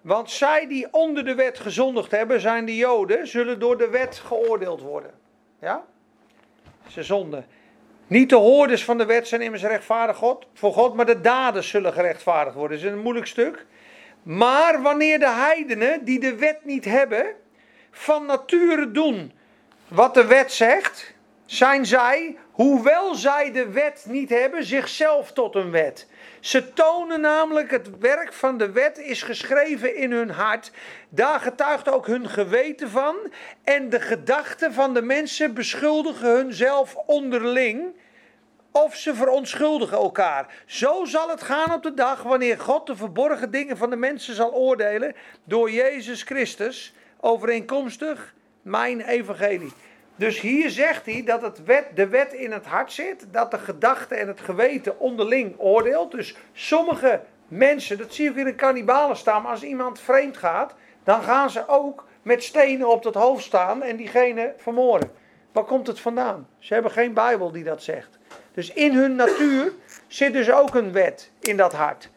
Want 0.00 0.30
zij 0.30 0.66
die 0.66 0.86
onder 0.90 1.24
de 1.24 1.34
wet 1.34 1.58
gezondigd 1.58 2.10
hebben, 2.10 2.40
zijn 2.40 2.64
de 2.64 2.76
Joden, 2.76 3.28
zullen 3.28 3.58
door 3.58 3.78
de 3.78 3.88
wet 3.88 4.16
geoordeeld 4.24 4.80
worden. 4.80 5.10
Ja? 5.60 5.84
Ze 6.88 7.02
zonde. 7.02 7.44
Niet 8.06 8.30
de 8.30 8.36
hoorders 8.36 8.84
van 8.84 8.98
de 8.98 9.06
wet 9.06 9.28
zijn 9.28 9.40
immers 9.40 9.62
rechtvaardig 9.62 10.16
God, 10.16 10.46
voor 10.54 10.72
God, 10.72 10.94
maar 10.94 11.06
de 11.06 11.20
daders 11.20 11.68
zullen 11.68 11.92
gerechtvaardigd 11.92 12.56
worden. 12.56 12.76
Dat 12.76 12.86
is 12.86 12.92
een 12.92 13.02
moeilijk 13.02 13.26
stuk. 13.26 13.66
Maar 14.22 14.82
wanneer 14.82 15.18
de 15.18 15.30
heidenen 15.30 16.04
die 16.04 16.20
de 16.20 16.34
wet 16.34 16.64
niet 16.64 16.84
hebben, 16.84 17.26
van 17.90 18.26
nature 18.26 18.90
doen 18.90 19.32
wat 19.88 20.14
de 20.14 20.26
wet 20.26 20.52
zegt, 20.52 21.14
zijn 21.46 21.86
zij, 21.86 22.36
hoewel 22.50 23.14
zij 23.14 23.52
de 23.52 23.70
wet 23.70 24.04
niet 24.08 24.30
hebben, 24.30 24.64
zichzelf 24.64 25.32
tot 25.32 25.54
een 25.54 25.70
wet. 25.70 26.06
Ze 26.40 26.72
tonen 26.72 27.20
namelijk 27.20 27.70
het 27.70 27.98
werk 27.98 28.32
van 28.32 28.58
de 28.58 28.70
wet 28.70 28.98
is 28.98 29.22
geschreven 29.22 29.96
in 29.96 30.12
hun 30.12 30.30
hart. 30.30 30.70
Daar 31.08 31.40
getuigt 31.40 31.88
ook 31.88 32.06
hun 32.06 32.28
geweten 32.28 32.90
van. 32.90 33.16
En 33.64 33.88
de 33.88 34.00
gedachten 34.00 34.72
van 34.72 34.94
de 34.94 35.02
mensen 35.02 35.54
beschuldigen 35.54 36.36
hunzelf 36.36 36.94
onderling. 36.94 37.94
Of 38.70 38.94
ze 38.94 39.14
verontschuldigen 39.14 39.96
elkaar. 39.96 40.54
Zo 40.66 41.04
zal 41.04 41.28
het 41.28 41.42
gaan 41.42 41.72
op 41.72 41.82
de 41.82 41.94
dag 41.94 42.22
wanneer 42.22 42.60
God 42.60 42.86
de 42.86 42.96
verborgen 42.96 43.50
dingen 43.50 43.76
van 43.76 43.90
de 43.90 43.96
mensen 43.96 44.34
zal 44.34 44.52
oordelen. 44.52 45.14
Door 45.44 45.70
Jezus 45.70 46.22
Christus. 46.22 46.94
Overeenkomstig 47.20 48.34
mijn 48.66 49.00
evangelie. 49.00 49.72
Dus 50.16 50.40
hier 50.40 50.70
zegt 50.70 51.06
hij 51.06 51.22
dat 51.24 51.42
het 51.42 51.64
wet, 51.64 51.86
de 51.94 52.08
wet 52.08 52.32
in 52.32 52.52
het 52.52 52.66
hart 52.66 52.92
zit, 52.92 53.26
dat 53.30 53.50
de 53.50 53.58
gedachte 53.58 54.14
en 54.14 54.28
het 54.28 54.40
geweten 54.40 54.98
onderling 54.98 55.54
oordeelt. 55.58 56.10
Dus 56.10 56.36
sommige 56.52 57.20
mensen, 57.48 57.98
dat 57.98 58.14
zie 58.14 58.28
ook 58.30 58.36
in 58.36 58.46
staan, 59.16 59.42
maar 59.42 59.50
als 59.50 59.62
iemand 59.62 60.00
vreemd 60.00 60.36
gaat, 60.36 60.74
dan 61.04 61.22
gaan 61.22 61.50
ze 61.50 61.68
ook 61.68 62.06
met 62.22 62.42
stenen 62.42 62.88
op 62.88 63.04
het 63.04 63.14
hoofd 63.14 63.44
staan 63.44 63.82
en 63.82 63.96
diegene 63.96 64.54
vermoorden. 64.56 65.10
Waar 65.52 65.64
komt 65.64 65.86
het 65.86 66.00
vandaan? 66.00 66.48
Ze 66.58 66.74
hebben 66.74 66.92
geen 66.92 67.14
Bijbel 67.14 67.52
die 67.52 67.64
dat 67.64 67.82
zegt. 67.82 68.18
Dus 68.52 68.72
in 68.72 68.94
hun 68.94 69.16
natuur 69.16 69.72
zit 70.06 70.32
dus 70.32 70.50
ook 70.50 70.74
een 70.74 70.92
wet 70.92 71.30
in 71.40 71.56
dat 71.56 71.72
hart. 71.72 72.10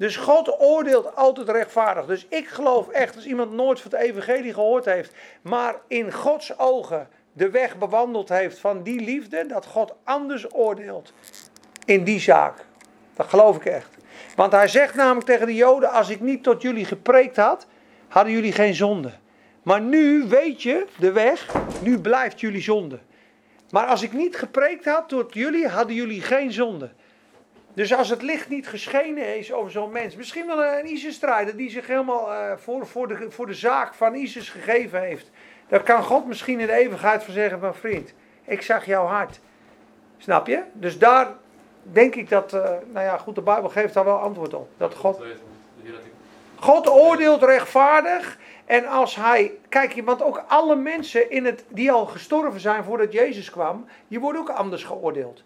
Dus 0.00 0.16
God 0.16 0.60
oordeelt 0.60 1.16
altijd 1.16 1.48
rechtvaardig. 1.48 2.06
Dus 2.06 2.26
ik 2.28 2.48
geloof 2.48 2.88
echt, 2.88 3.16
als 3.16 3.26
iemand 3.26 3.52
nooit 3.52 3.80
van 3.80 3.90
het 3.90 4.00
evangelie 4.00 4.54
gehoord 4.54 4.84
heeft, 4.84 5.12
maar 5.42 5.74
in 5.86 6.12
Gods 6.12 6.58
ogen 6.58 7.08
de 7.32 7.50
weg 7.50 7.78
bewandeld 7.78 8.28
heeft 8.28 8.58
van 8.58 8.82
die 8.82 9.00
liefde, 9.00 9.46
dat 9.46 9.66
God 9.66 9.94
anders 10.04 10.54
oordeelt 10.54 11.12
in 11.84 12.04
die 12.04 12.20
zaak. 12.20 12.64
Dat 13.16 13.26
geloof 13.26 13.56
ik 13.56 13.64
echt. 13.64 13.96
Want 14.36 14.52
hij 14.52 14.68
zegt 14.68 14.94
namelijk 14.94 15.26
tegen 15.26 15.46
de 15.46 15.54
Joden: 15.54 15.90
Als 15.90 16.08
ik 16.08 16.20
niet 16.20 16.42
tot 16.42 16.62
jullie 16.62 16.84
gepreekt 16.84 17.36
had, 17.36 17.66
hadden 18.08 18.32
jullie 18.32 18.52
geen 18.52 18.74
zonde. 18.74 19.12
Maar 19.62 19.80
nu 19.80 20.24
weet 20.28 20.62
je 20.62 20.86
de 20.98 21.12
weg, 21.12 21.54
nu 21.82 22.00
blijft 22.00 22.40
jullie 22.40 22.62
zonde. 22.62 22.98
Maar 23.70 23.86
als 23.86 24.02
ik 24.02 24.12
niet 24.12 24.36
gepreekt 24.36 24.84
had 24.84 25.08
tot 25.08 25.34
jullie, 25.34 25.68
hadden 25.68 25.94
jullie 25.94 26.20
geen 26.20 26.52
zonde. 26.52 26.90
Dus 27.80 27.94
als 27.94 28.08
het 28.08 28.22
licht 28.22 28.48
niet 28.48 28.68
geschenen 28.68 29.38
is 29.38 29.52
over 29.52 29.70
zo'n 29.70 29.92
mens, 29.92 30.16
misschien 30.16 30.46
wel 30.46 30.64
een 30.64 30.86
ISIS-strijder 30.86 31.56
die 31.56 31.70
zich 31.70 31.86
helemaal 31.86 32.32
uh, 32.32 32.52
voor, 32.56 32.86
voor, 32.86 33.08
de, 33.08 33.30
voor 33.30 33.46
de 33.46 33.54
zaak 33.54 33.94
van 33.94 34.14
ISIS 34.14 34.48
gegeven 34.48 35.00
heeft. 35.00 35.30
Dan 35.68 35.82
kan 35.82 36.02
God 36.02 36.26
misschien 36.26 36.60
in 36.60 36.66
de 36.66 36.72
eeuwigheid 36.72 37.22
van 37.24 37.34
zeggen 37.34 37.60
van 37.60 37.74
vriend, 37.74 38.14
ik 38.44 38.62
zag 38.62 38.86
jouw 38.86 39.06
hart. 39.06 39.40
Snap 40.18 40.46
je? 40.46 40.62
Dus 40.72 40.98
daar 40.98 41.28
denk 41.82 42.14
ik 42.14 42.28
dat, 42.28 42.52
uh, 42.52 42.60
nou 42.92 43.06
ja 43.06 43.16
goed, 43.16 43.34
de 43.34 43.40
Bijbel 43.40 43.68
geeft 43.68 43.94
daar 43.94 44.04
wel 44.04 44.18
antwoord 44.18 44.54
op. 44.54 44.68
Dat 44.76 44.94
God, 44.94 45.22
God 46.54 46.88
oordeelt 46.88 47.42
rechtvaardig 47.42 48.38
en 48.66 48.86
als 48.86 49.16
hij, 49.16 49.52
kijk 49.68 49.92
je, 49.92 50.04
want 50.04 50.22
ook 50.22 50.44
alle 50.48 50.76
mensen 50.76 51.30
in 51.30 51.44
het, 51.44 51.64
die 51.68 51.92
al 51.92 52.06
gestorven 52.06 52.60
zijn 52.60 52.84
voordat 52.84 53.12
Jezus 53.12 53.50
kwam, 53.50 53.86
die 54.08 54.20
worden 54.20 54.40
ook 54.40 54.50
anders 54.50 54.84
geoordeeld. 54.84 55.42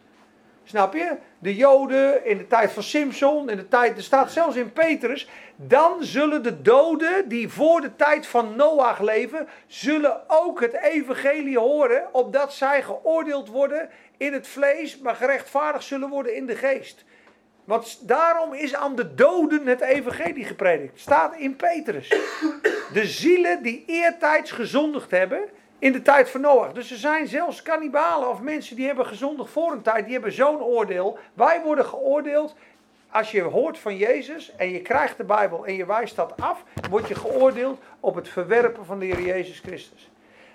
Snap 0.64 0.94
je? 0.94 1.16
De 1.38 1.54
Joden 1.54 2.26
in 2.26 2.38
de 2.38 2.46
tijd 2.46 2.72
van 2.72 2.82
Simpson, 2.82 3.50
in 3.50 3.56
de 3.56 3.68
tijd, 3.68 3.96
er 3.96 4.02
staat 4.02 4.32
zelfs 4.32 4.56
in 4.56 4.72
Petrus, 4.72 5.28
dan 5.56 6.04
zullen 6.04 6.42
de 6.42 6.62
doden 6.62 7.28
die 7.28 7.48
voor 7.48 7.80
de 7.80 7.96
tijd 7.96 8.26
van 8.26 8.56
Noach 8.56 9.00
leven, 9.00 9.48
zullen 9.66 10.20
ook 10.26 10.60
het 10.60 10.72
evangelie 10.72 11.58
horen, 11.58 12.14
opdat 12.14 12.52
zij 12.52 12.82
geoordeeld 12.82 13.48
worden 13.48 13.90
in 14.16 14.32
het 14.32 14.46
vlees, 14.46 14.98
maar 14.98 15.14
gerechtvaardigd 15.14 15.84
zullen 15.84 16.08
worden 16.08 16.34
in 16.36 16.46
de 16.46 16.56
geest. 16.56 17.04
Want 17.64 18.08
daarom 18.08 18.52
is 18.52 18.74
aan 18.74 18.94
de 18.94 19.14
doden 19.14 19.66
het 19.66 19.80
evangelie 19.80 20.44
gepredikt. 20.44 21.00
Staat 21.00 21.36
in 21.36 21.56
Petrus. 21.56 22.08
De 22.92 23.06
zielen 23.06 23.62
die 23.62 23.84
eertijds 23.86 24.50
gezondigd 24.50 25.10
hebben, 25.10 25.48
in 25.84 25.92
de 25.92 26.02
tijd 26.02 26.30
van 26.30 26.40
Noach. 26.40 26.72
Dus 26.72 26.90
er 26.90 26.96
zijn 26.96 27.26
zelfs 27.26 27.62
kannibalen 27.62 28.28
of 28.28 28.40
mensen 28.40 28.76
die 28.76 28.86
hebben 28.86 29.06
gezondigd 29.06 29.50
voor 29.50 29.72
een 29.72 29.82
tijd, 29.82 30.04
die 30.04 30.12
hebben 30.12 30.32
zo'n 30.32 30.60
oordeel. 30.62 31.18
Wij 31.34 31.62
worden 31.62 31.84
geoordeeld 31.84 32.54
als 33.10 33.30
je 33.30 33.42
hoort 33.42 33.78
van 33.78 33.96
Jezus 33.96 34.56
en 34.56 34.70
je 34.70 34.80
krijgt 34.80 35.16
de 35.16 35.24
Bijbel 35.24 35.66
en 35.66 35.74
je 35.74 35.86
wijst 35.86 36.16
dat 36.16 36.32
af, 36.40 36.64
word 36.90 37.08
je 37.08 37.14
geoordeeld 37.14 37.80
op 38.00 38.14
het 38.14 38.28
verwerpen 38.28 38.84
van 38.84 38.98
de 38.98 39.04
Heer 39.04 39.20
Jezus 39.20 39.60
Christus. 39.60 40.10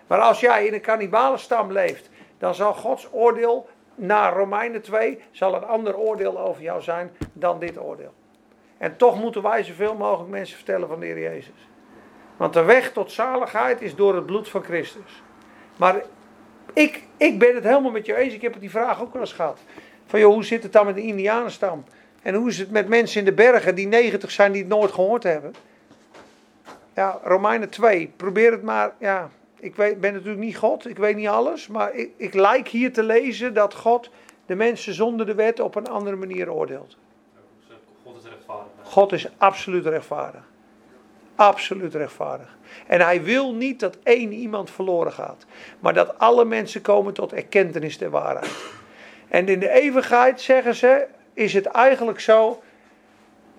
Maar 0.08 0.20
als 0.20 0.40
jij 0.40 0.66
in 0.66 0.74
een 0.74 0.82
kannibalenstam 0.82 1.72
leeft, 1.72 2.10
dan 2.38 2.56
zal 2.56 2.74
Gods 2.74 3.08
oordeel 3.12 3.70
na 3.96 4.30
Romeinen 4.30 4.82
2 4.82 5.22
zal 5.32 5.56
een 5.56 5.66
ander 5.66 5.98
oordeel 5.98 6.40
over 6.40 6.62
jou 6.62 6.82
zijn 6.82 7.12
dan 7.34 7.60
dit 7.60 7.80
oordeel. 7.80 8.14
En 8.78 8.98
toch 8.98 9.20
moeten 9.20 9.42
wij 9.42 9.64
zoveel 9.64 9.96
mogelijk 9.96 10.30
mensen 10.30 10.56
vertellen 10.56 10.88
van 10.88 11.00
de 11.00 11.06
Heer 11.06 11.20
Jezus. 11.20 11.69
Want 12.40 12.54
de 12.54 12.64
weg 12.64 12.92
tot 12.92 13.12
zaligheid 13.12 13.82
is 13.82 13.96
door 13.96 14.16
het 14.16 14.26
bloed 14.26 14.50
van 14.50 14.64
Christus. 14.64 15.24
Maar 15.76 16.02
ik, 16.74 17.04
ik 17.18 17.40
ben 17.40 17.56
het 17.56 17.64
helemaal 17.64 17.92
met 17.92 18.06
je 18.06 18.16
eens. 18.16 18.34
Ik 18.34 18.42
heb 18.42 18.60
die 18.60 18.70
vraag 18.70 19.02
ook 19.02 19.14
wel 19.14 19.22
eens 19.22 19.34
gehad. 19.34 19.60
Van 20.06 20.20
joh, 20.20 20.34
hoe 20.34 20.44
zit 20.44 20.64
het 20.64 20.74
dan 20.74 20.86
met 20.86 20.96
de 20.96 21.02
Indianenstam? 21.02 21.84
En 22.22 22.36
hoe 22.36 22.50
is 22.50 22.58
het 22.58 22.72
met 22.72 22.88
mensen 22.88 23.20
in 23.20 23.26
de 23.26 23.34
bergen 23.34 23.76
die 23.76 23.88
90 23.88 24.32
zijn 24.32 24.52
die 24.52 24.62
het 24.62 24.72
nooit 24.72 24.92
gehoord 24.92 25.24
hebben? 25.24 25.54
Ja, 26.94 27.20
Romeinen 27.24 27.70
2. 27.70 28.14
Probeer 28.16 28.52
het 28.52 28.64
maar. 28.64 28.94
Ja, 29.00 29.30
ik 29.60 29.76
weet, 29.76 30.00
ben 30.00 30.14
natuurlijk 30.14 30.44
niet 30.44 30.58
God. 30.58 30.90
Ik 30.90 30.98
weet 30.98 31.16
niet 31.16 31.28
alles. 31.28 31.68
Maar 31.68 31.94
ik, 31.94 32.10
ik 32.18 32.34
lijk 32.34 32.68
hier 32.68 32.94
te 32.94 33.04
lezen 33.04 33.54
dat 33.54 33.74
God 33.74 34.10
de 34.46 34.56
mensen 34.56 34.94
zonder 34.94 35.26
de 35.26 35.36
wet 35.36 35.60
op 35.60 35.76
een 35.76 35.88
andere 35.88 36.16
manier 36.16 36.52
oordeelt. 36.52 36.98
God 38.04 38.18
is 38.18 38.24
rechtvaardig. 38.24 38.72
God 38.84 39.12
is 39.12 39.30
absoluut 39.38 39.86
rechtvaardig. 39.86 40.49
Absoluut 41.40 41.96
rechtvaardig. 41.96 42.58
En 42.88 43.02
hij 43.02 43.24
wil 43.24 43.54
niet 43.54 43.80
dat 43.80 43.98
één 44.04 44.32
iemand 44.32 44.72
verloren 44.72 45.12
gaat. 45.12 45.46
Maar 45.80 45.94
dat 45.94 46.18
alle 46.18 46.46
mensen 46.46 46.82
komen 46.82 47.14
tot 47.14 47.34
erkentenis 47.34 47.98
der 47.98 48.10
waarheid. 48.10 48.52
En 49.28 49.48
in 49.48 49.60
de 49.60 49.70
eeuwigheid, 49.70 50.42
zeggen 50.42 50.76
ze, 50.76 51.08
is 51.34 51.54
het 51.54 51.66
eigenlijk 51.66 52.20
zo 52.20 52.62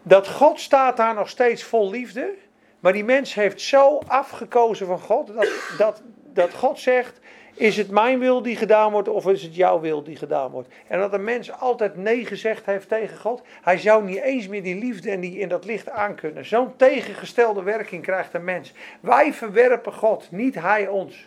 dat 0.02 0.28
God 0.28 0.60
staat 0.60 0.96
daar 0.96 1.14
nog 1.14 1.28
steeds 1.28 1.62
vol 1.62 1.90
liefde. 1.90 2.34
Maar 2.80 2.92
die 2.92 3.04
mens 3.04 3.34
heeft 3.34 3.60
zo 3.60 3.98
afgekozen 4.06 4.86
van 4.86 5.00
God 5.00 5.26
dat, 5.34 5.48
dat, 5.78 6.02
dat 6.32 6.54
God 6.54 6.78
zegt: 6.78 7.19
Is 7.60 7.76
het 7.76 7.90
mijn 7.90 8.18
wil 8.18 8.42
die 8.42 8.56
gedaan 8.56 8.92
wordt 8.92 9.08
of 9.08 9.26
is 9.26 9.42
het 9.42 9.54
jouw 9.54 9.80
wil 9.80 10.02
die 10.02 10.16
gedaan 10.16 10.50
wordt? 10.50 10.68
En 10.86 10.98
dat 10.98 11.12
een 11.12 11.24
mens 11.24 11.52
altijd 11.52 11.96
nee 11.96 12.26
gezegd 12.26 12.66
heeft 12.66 12.88
tegen 12.88 13.18
God. 13.18 13.42
Hij 13.62 13.78
zou 13.78 14.04
niet 14.04 14.20
eens 14.20 14.48
meer 14.48 14.62
die 14.62 14.78
liefde 14.78 15.10
en 15.10 15.20
die 15.20 15.38
in 15.38 15.48
dat 15.48 15.64
licht 15.64 15.90
aankunnen. 15.90 16.46
Zo'n 16.46 16.76
tegengestelde 16.76 17.62
werking 17.62 18.02
krijgt 18.02 18.34
een 18.34 18.44
mens. 18.44 18.72
Wij 19.00 19.32
verwerpen 19.32 19.92
God, 19.92 20.28
niet 20.30 20.54
hij 20.54 20.88
ons. 20.88 21.26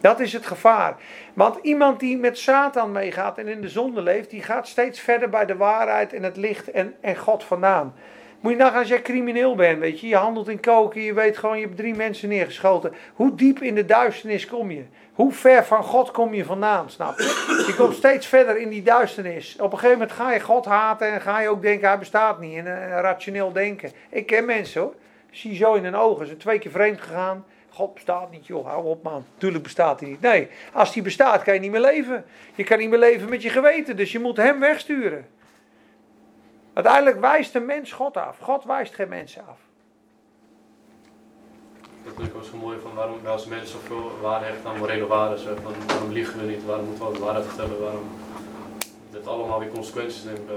Dat 0.00 0.20
is 0.20 0.32
het 0.32 0.46
gevaar. 0.46 0.96
Want 1.34 1.58
iemand 1.62 2.00
die 2.00 2.18
met 2.18 2.38
Satan 2.38 2.92
meegaat 2.92 3.38
en 3.38 3.48
in 3.48 3.60
de 3.60 3.68
zonde 3.68 4.02
leeft, 4.02 4.30
die 4.30 4.42
gaat 4.42 4.68
steeds 4.68 5.00
verder 5.00 5.28
bij 5.28 5.46
de 5.46 5.56
waarheid 5.56 6.12
en 6.12 6.22
het 6.22 6.36
licht 6.36 6.70
en, 6.70 6.94
en 7.00 7.16
God 7.16 7.44
vandaan. 7.44 7.94
Moet 8.40 8.52
je 8.52 8.58
nagaan 8.58 8.78
als 8.78 8.88
jij 8.88 9.02
crimineel 9.02 9.54
bent, 9.54 9.78
weet 9.78 10.00
je, 10.00 10.08
je 10.08 10.16
handelt 10.16 10.48
in 10.48 10.60
koken, 10.60 11.00
je 11.00 11.14
weet 11.14 11.38
gewoon, 11.38 11.58
je 11.58 11.64
hebt 11.64 11.76
drie 11.76 11.94
mensen 11.94 12.28
neergeschoten. 12.28 12.92
Hoe 13.14 13.34
diep 13.34 13.62
in 13.62 13.74
de 13.74 13.84
duisternis 13.84 14.46
kom 14.46 14.70
je? 14.70 14.84
Hoe 15.12 15.32
ver 15.32 15.64
van 15.64 15.82
God 15.82 16.10
kom 16.10 16.34
je 16.34 16.44
vandaan, 16.44 16.90
snap 16.90 17.18
je? 17.18 17.64
Je 17.66 17.74
komt 17.76 17.94
steeds 17.94 18.26
verder 18.26 18.58
in 18.58 18.68
die 18.68 18.82
duisternis. 18.82 19.56
Op 19.60 19.72
een 19.72 19.78
gegeven 19.78 19.98
moment 19.98 20.16
ga 20.16 20.32
je 20.32 20.40
God 20.40 20.64
haten 20.64 21.12
en 21.12 21.20
ga 21.20 21.40
je 21.40 21.48
ook 21.48 21.62
denken, 21.62 21.88
hij 21.88 21.98
bestaat 21.98 22.40
niet. 22.40 22.56
En 22.56 22.66
uh, 22.66 22.88
rationeel 22.88 23.52
denken. 23.52 23.90
Ik 24.08 24.26
ken 24.26 24.44
mensen 24.44 24.80
hoor. 24.80 24.94
Zie 25.30 25.56
zo 25.56 25.74
in 25.74 25.84
hun 25.84 25.96
ogen, 25.96 26.20
ze 26.20 26.26
zijn 26.26 26.38
twee 26.38 26.58
keer 26.58 26.70
vreemd 26.70 27.00
gegaan. 27.00 27.44
God 27.68 27.94
bestaat 27.94 28.30
niet, 28.30 28.46
joh, 28.46 28.66
hou 28.66 28.84
op 28.84 29.02
man. 29.02 29.24
Tuurlijk 29.38 29.62
bestaat 29.62 30.00
hij 30.00 30.08
niet. 30.08 30.20
Nee, 30.20 30.48
als 30.72 30.94
hij 30.94 31.02
bestaat 31.02 31.42
kan 31.42 31.54
je 31.54 31.60
niet 31.60 31.70
meer 31.70 31.80
leven. 31.80 32.24
Je 32.54 32.64
kan 32.64 32.78
niet 32.78 32.90
meer 32.90 32.98
leven 32.98 33.28
met 33.28 33.42
je 33.42 33.48
geweten, 33.48 33.96
dus 33.96 34.12
je 34.12 34.18
moet 34.18 34.36
hem 34.36 34.60
wegsturen. 34.60 35.26
Uiteindelijk 36.78 37.20
wijst 37.20 37.54
een 37.54 37.66
mens 37.66 37.92
God 37.92 38.16
af. 38.16 38.38
God 38.38 38.64
wijst 38.64 38.94
geen 38.94 39.08
mensen 39.08 39.42
af. 39.46 39.58
Dat 42.04 42.34
ook 42.36 42.44
zo 42.44 42.56
mooi 42.56 42.78
van 42.82 42.94
waarom 42.94 43.22
we 43.22 43.28
als 43.28 43.46
mensen 43.46 43.80
zoveel 43.80 44.10
waarde 44.20 44.44
hechten 44.44 44.70
aan 44.70 44.78
morele 44.78 45.06
waarden. 45.06 45.38
Van 45.38 45.74
waarom 45.86 46.12
liegen 46.12 46.40
we 46.40 46.46
niet, 46.46 46.64
waarom 46.64 46.86
moeten 46.86 47.06
we 47.06 47.12
de 47.12 47.18
waarheid 47.18 47.44
vertellen, 47.46 47.80
waarom 47.80 48.08
dit 49.10 49.26
allemaal 49.26 49.58
weer 49.58 49.68
consequenties 49.68 50.22
neemt. 50.22 50.50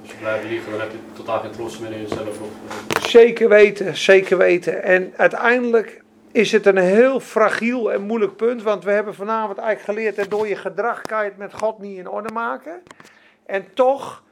Als 0.00 0.10
je 0.10 0.16
blijft 0.16 0.44
liegen, 0.44 0.70
dan 0.70 0.80
heb 0.80 0.90
je 0.90 0.98
totaal 1.12 1.40
geen 1.40 1.50
trots 1.50 1.78
meer 1.78 1.92
in 1.92 2.00
jezelf. 2.00 2.38
Zeker 3.00 3.48
weten, 3.48 3.96
zeker 3.96 4.38
weten. 4.38 4.82
En 4.82 5.12
uiteindelijk 5.16 6.02
is 6.32 6.52
het 6.52 6.66
een 6.66 6.76
heel 6.76 7.20
fragiel 7.20 7.92
en 7.92 8.02
moeilijk 8.02 8.36
punt. 8.36 8.62
Want 8.62 8.84
we 8.84 8.90
hebben 8.90 9.14
vanavond 9.14 9.58
eigenlijk 9.58 9.98
geleerd 9.98 10.16
dat 10.16 10.30
door 10.30 10.48
je 10.48 10.56
gedrag 10.56 11.02
kan 11.02 11.24
je 11.24 11.28
het 11.28 11.38
met 11.38 11.54
God 11.54 11.78
niet 11.78 11.98
in 11.98 12.08
orde 12.08 12.32
maken. 12.32 12.82
En 13.46 13.74
toch 13.74 14.22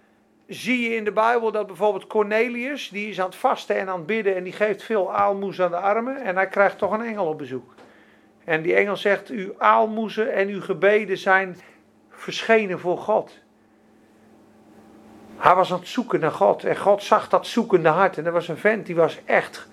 zie 0.46 0.80
je 0.80 0.96
in 0.96 1.04
de 1.04 1.12
Bijbel 1.12 1.52
dat 1.52 1.66
bijvoorbeeld 1.66 2.06
Cornelius, 2.06 2.88
die 2.88 3.08
is 3.08 3.20
aan 3.20 3.26
het 3.26 3.36
vasten 3.36 3.76
en 3.76 3.88
aan 3.88 3.96
het 3.96 4.06
bidden 4.06 4.36
en 4.36 4.44
die 4.44 4.52
geeft 4.52 4.82
veel 4.82 5.14
aalmoes 5.14 5.60
aan 5.60 5.70
de 5.70 5.76
armen. 5.76 6.22
En 6.22 6.36
hij 6.36 6.48
krijgt 6.48 6.78
toch 6.78 6.92
een 6.92 7.04
engel 7.04 7.26
op 7.26 7.38
bezoek. 7.38 7.74
En 8.44 8.62
die 8.62 8.74
engel 8.74 8.96
zegt, 8.96 9.28
uw 9.28 9.54
aalmoezen 9.58 10.32
en 10.32 10.48
uw 10.48 10.60
gebeden 10.60 11.18
zijn 11.18 11.56
verschenen 12.10 12.78
voor 12.78 12.98
God. 12.98 13.38
Hij 15.36 15.54
was 15.54 15.72
aan 15.72 15.78
het 15.78 15.88
zoeken 15.88 16.20
naar 16.20 16.32
God. 16.32 16.64
En 16.64 16.76
God 16.76 17.02
zag 17.02 17.28
dat 17.28 17.46
zoekende 17.46 17.88
hart. 17.88 18.18
En 18.18 18.26
er 18.26 18.32
was 18.32 18.48
een 18.48 18.56
vent 18.56 18.86
die 18.86 18.94
was 18.94 19.20
echt. 19.24 19.68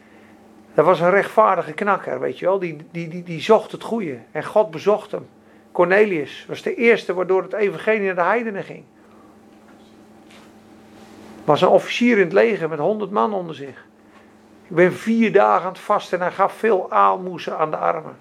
Dat 0.73 0.85
was 0.85 0.99
een 0.99 1.09
rechtvaardige 1.09 1.73
knakker, 1.73 2.19
weet 2.19 2.39
je 2.39 2.45
wel. 2.45 2.59
Die, 2.59 2.77
die, 2.91 3.07
die, 3.07 3.23
die 3.23 3.41
zocht 3.41 3.71
het 3.71 3.83
goede. 3.83 4.17
En 4.31 4.43
God 4.43 4.71
bezocht 4.71 5.11
hem. 5.11 5.27
Cornelius 5.71 6.45
was 6.47 6.61
de 6.61 6.75
eerste 6.75 7.13
waardoor 7.13 7.41
het 7.41 7.53
evangelie 7.53 8.05
naar 8.05 8.15
de 8.15 8.21
heidenen 8.21 8.63
ging. 8.63 8.83
Was 11.49 11.61
een 11.61 11.67
officier 11.67 12.17
in 12.17 12.23
het 12.23 12.33
leger 12.33 12.69
met 12.69 12.79
honderd 12.79 13.11
man 13.11 13.33
onder 13.33 13.55
zich. 13.55 13.85
Ik 14.67 14.75
ben 14.75 14.93
vier 14.93 15.31
dagen 15.31 15.65
aan 15.65 15.71
het 15.71 15.81
vasten 15.81 16.19
en 16.19 16.23
hij 16.25 16.33
gaf 16.33 16.53
veel 16.53 16.91
aalmoezen 16.91 17.57
aan 17.57 17.71
de 17.71 17.77
armen. 17.77 18.17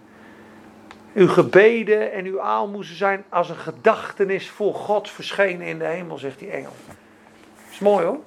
Uw 1.14 1.28
gebeden 1.28 2.12
en 2.12 2.24
uw 2.24 2.40
aalmoezen 2.40 2.96
zijn 2.96 3.24
als 3.28 3.48
een 3.48 3.56
gedachtenis 3.56 4.50
voor 4.50 4.74
God 4.74 5.10
verschenen 5.10 5.66
in 5.66 5.78
de 5.78 5.84
hemel, 5.84 6.18
zegt 6.18 6.38
die 6.38 6.50
engel. 6.50 6.72
Is 7.70 7.78
mooi 7.78 8.04
hoor. 8.04 8.18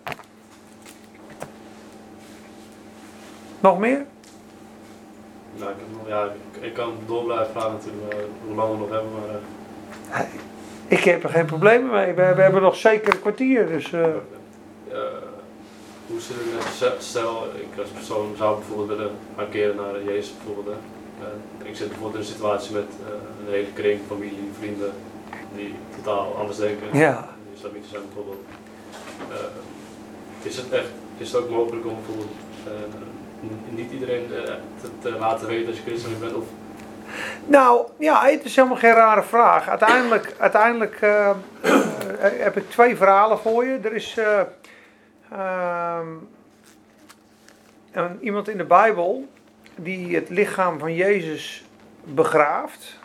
Nog 3.59 3.79
meer? 3.79 4.05
ja, 5.53 5.69
ik, 5.69 5.75
ja, 6.07 6.23
ik, 6.23 6.63
ik 6.63 6.73
kan 6.73 6.93
door 7.05 7.23
blijven 7.23 7.51
praten 7.51 7.71
natuurlijk, 7.71 8.29
hoe 8.45 8.55
lang 8.55 8.71
we 8.71 8.77
nog 8.77 8.89
hebben. 8.89 9.11
Maar, 9.11 10.21
eh, 10.21 10.27
Ik 10.87 11.03
heb 11.03 11.23
er 11.23 11.29
geen 11.29 11.45
problemen 11.45 11.91
mee. 11.91 12.13
We, 12.13 12.33
we 12.35 12.41
hebben 12.41 12.61
nog 12.61 12.75
zeker 12.75 13.13
een 13.13 13.21
kwartier. 13.21 13.67
Dus, 13.67 13.93
eh, 13.93 14.05
hoe 16.07 16.19
zit 16.19 16.35
het 16.89 17.03
stel- 17.03 17.47
ik 17.55 17.79
als 17.79 17.89
persoon 17.89 18.33
zou 18.37 18.57
bijvoorbeeld 18.57 18.87
willen 18.97 19.11
gaan 19.37 19.49
keren 19.49 19.75
naar 19.75 20.03
Jezus 20.03 20.33
bijvoorbeeld. 20.43 20.75
Hè. 21.19 21.65
Ik 21.69 21.75
zit 21.75 21.87
bijvoorbeeld 21.87 22.13
in 22.23 22.29
een 22.29 22.33
situatie 22.35 22.73
met 22.75 22.83
eh, 23.07 23.13
een 23.45 23.51
hele 23.53 23.73
kring, 23.73 23.99
familie, 24.07 24.51
vrienden, 24.59 24.91
die 25.55 25.75
totaal 25.95 26.35
anders 26.39 26.57
denken. 26.57 26.87
ja. 26.97 27.27
Die 27.43 27.53
islamitisch 27.55 27.89
zijn 27.89 28.01
bijvoorbeeld. 28.05 28.43
Eh, 29.29 30.47
is 30.49 30.57
het 30.57 30.71
echt, 30.71 30.89
is 31.17 31.31
het 31.31 31.41
ook 31.41 31.49
mogelijk 31.49 31.85
om 31.85 31.95
bijvoorbeeld 31.95 32.35
eh, 32.65 33.75
niet 33.75 33.91
iedereen 33.91 34.25
eh, 34.33 34.43
te, 34.81 34.87
te 35.01 35.11
laten 35.19 35.47
weten 35.47 35.67
als 35.67 35.75
je 35.77 35.83
christelijk 35.83 36.19
bent? 36.19 36.33
Of, 36.33 36.43
Nou, 37.45 37.85
ja, 37.97 38.25
het 38.25 38.43
is 38.45 38.55
helemaal 38.55 38.77
geen 38.77 38.93
rare 38.93 39.23
vraag. 39.23 39.69
Uiteindelijk, 39.69 40.35
uiteindelijk 40.37 40.97
eh, 41.01 41.29
eh, 41.29 41.35
heb 42.19 42.57
ik 42.57 42.69
twee 42.69 42.95
verhalen 42.95 43.37
voor 43.39 43.65
je. 43.65 43.79
Er 43.83 43.93
is 43.93 44.17
eh, 44.17 44.39
ehm, 45.31 46.07
een, 47.91 48.17
iemand 48.21 48.47
in 48.49 48.57
de 48.57 48.65
Bijbel 48.65 49.29
die 49.75 50.15
het 50.15 50.29
lichaam 50.29 50.79
van 50.79 50.95
Jezus 50.95 51.63
begraaft. 52.03 52.99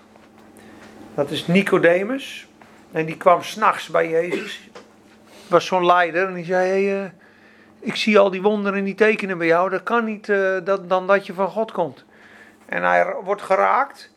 Dat 1.14 1.30
is 1.30 1.46
Nicodemus. 1.46 2.48
En 2.92 3.06
die 3.06 3.16
kwam 3.16 3.42
s'nachts 3.42 3.88
bij 3.88 4.08
Jezus. 4.08 4.70
Was 5.48 5.66
zo'n 5.66 5.86
leider 5.86 6.28
en 6.28 6.34
die 6.34 6.44
zei: 6.44 6.68
hey, 6.68 7.04
eh, 7.04 7.10
Ik 7.78 7.96
zie 7.96 8.18
al 8.18 8.30
die 8.30 8.42
wonderen 8.42 8.78
en 8.78 8.84
die 8.84 8.94
tekenen 8.94 9.38
bij 9.38 9.46
jou. 9.46 9.70
Dat 9.70 9.82
kan 9.82 10.04
niet 10.04 10.28
eh, 10.28 10.56
dat, 10.64 10.88
dan 10.88 11.06
dat 11.06 11.26
je 11.26 11.34
van 11.34 11.48
God 11.48 11.72
komt. 11.72 12.04
En 12.66 12.82
hij 12.82 13.14
wordt 13.24 13.42
geraakt. 13.42 14.14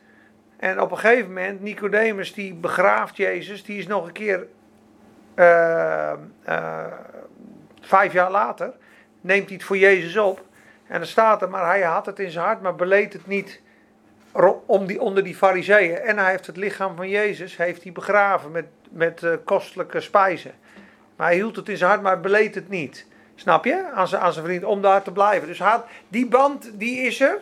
En 0.58 0.82
op 0.82 0.92
een 0.92 0.98
gegeven 0.98 1.28
moment, 1.28 1.62
Nicodemus 1.62 2.34
die 2.34 2.54
begraaft 2.54 3.18
Jezus, 3.18 3.64
die 3.64 3.78
is 3.78 3.88
nog 3.88 4.06
een 4.08 4.12
keer, 4.12 4.48
eh, 5.34 6.14
vijf 7.90 8.14
jaar 8.14 8.32
later, 8.32 8.74
neemt 9.22 9.48
hij 9.48 9.56
het 9.56 9.66
voor 9.66 9.78
Jezus 9.78 10.18
op. 10.18 10.46
En 10.88 10.98
dan 10.98 11.08
staat 11.08 11.42
er, 11.42 11.50
maar 11.50 11.66
hij 11.66 11.82
had 11.82 12.06
het 12.06 12.20
in 12.20 12.32
zijn 12.32 12.46
hart, 12.46 12.62
maar 12.62 12.76
beleed 12.76 13.14
het 13.14 13.28
niet 13.28 13.62
om 14.66 14.86
die, 14.86 15.02
onder 15.02 15.24
die 15.24 15.36
fariseeën. 15.36 15.98
En 15.98 16.18
hij 16.18 16.32
heeft 16.32 16.48
het 16.48 16.58
lichaam 16.58 16.96
van 16.96 17.10
Jezus 17.10 17.58
heeft 17.58 17.84
hij 17.84 17.92
begraven 17.92 18.52
met, 18.52 18.66
met 18.90 19.24
eh, 19.24 19.34
kostelijke 19.44 20.02
spijzen. 20.02 20.54
Maar 21.16 21.28
hij 21.28 21.36
hield 21.36 21.56
het 21.56 21.70
in 21.70 21.78
zijn 21.78 21.90
hart, 21.90 22.02
maar 22.02 22.20
beleed 22.20 22.56
het 22.56 22.70
niet. 22.70 23.06
Snap 23.36 23.66
je? 23.66 23.92
Aan 23.94 24.08
zijn, 24.08 24.22
aan 24.22 24.34
zijn 24.34 24.46
vriend, 24.46 24.64
om 24.64 24.82
daar 24.82 25.02
te 25.02 25.12
blijven. 25.12 25.48
Dus 25.48 25.60
had, 25.60 25.86
die 26.08 26.28
band, 26.28 26.72
die 26.74 27.02
is 27.02 27.20
er. 27.20 27.38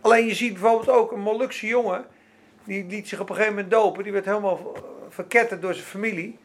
Alleen 0.00 0.26
je 0.26 0.34
ziet 0.34 0.52
bijvoorbeeld 0.52 0.88
ook 0.88 1.12
een 1.12 1.20
Molukse 1.20 1.66
jongen. 1.66 2.04
Die 2.64 2.86
liet 2.86 3.08
zich 3.08 3.20
op 3.20 3.28
een 3.28 3.34
gegeven 3.34 3.54
moment 3.54 3.72
dopen. 3.72 4.02
Die 4.02 4.12
werd 4.12 4.24
helemaal 4.24 4.76
verketterd 5.08 5.62
door 5.62 5.74
zijn 5.74 5.86
familie. 5.86 6.38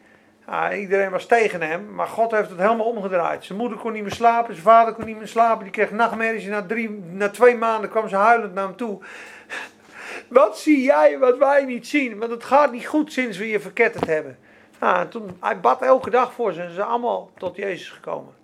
Ja, 0.50 0.74
iedereen 0.74 1.10
was 1.10 1.26
tegen 1.26 1.62
hem. 1.62 1.94
Maar 1.94 2.06
God 2.06 2.30
heeft 2.30 2.50
het 2.50 2.58
helemaal 2.58 2.86
omgedraaid. 2.86 3.44
Zijn 3.44 3.58
moeder 3.58 3.78
kon 3.78 3.92
niet 3.92 4.02
meer 4.02 4.12
slapen. 4.12 4.54
Zijn 4.54 4.66
vader 4.66 4.94
kon 4.94 5.04
niet 5.04 5.18
meer 5.18 5.28
slapen. 5.28 5.62
Die 5.62 5.72
kreeg 5.72 5.90
nachtmerries. 5.90 6.44
Na, 6.44 6.64
na 7.10 7.28
twee 7.28 7.56
maanden 7.56 7.90
kwam 7.90 8.08
ze 8.08 8.16
huilend 8.16 8.54
naar 8.54 8.64
hem 8.64 8.76
toe. 8.76 8.98
Wat 10.28 10.58
zie 10.58 10.82
jij 10.82 11.18
wat 11.18 11.38
wij 11.38 11.64
niet 11.64 11.86
zien? 11.86 12.18
Want 12.18 12.30
het 12.30 12.44
gaat 12.44 12.72
niet 12.72 12.86
goed 12.86 13.12
sinds 13.12 13.38
we 13.38 13.48
je 13.48 13.60
verketterd 13.60 14.06
hebben. 14.06 14.38
En 14.78 15.08
toen, 15.08 15.36
hij 15.40 15.60
bad 15.60 15.82
elke 15.82 16.10
dag 16.10 16.32
voor 16.32 16.52
ze. 16.52 16.60
En 16.60 16.68
ze 16.68 16.74
zijn 16.74 16.86
allemaal 16.86 17.30
tot 17.36 17.56
Jezus 17.56 17.90
gekomen. 17.90 18.34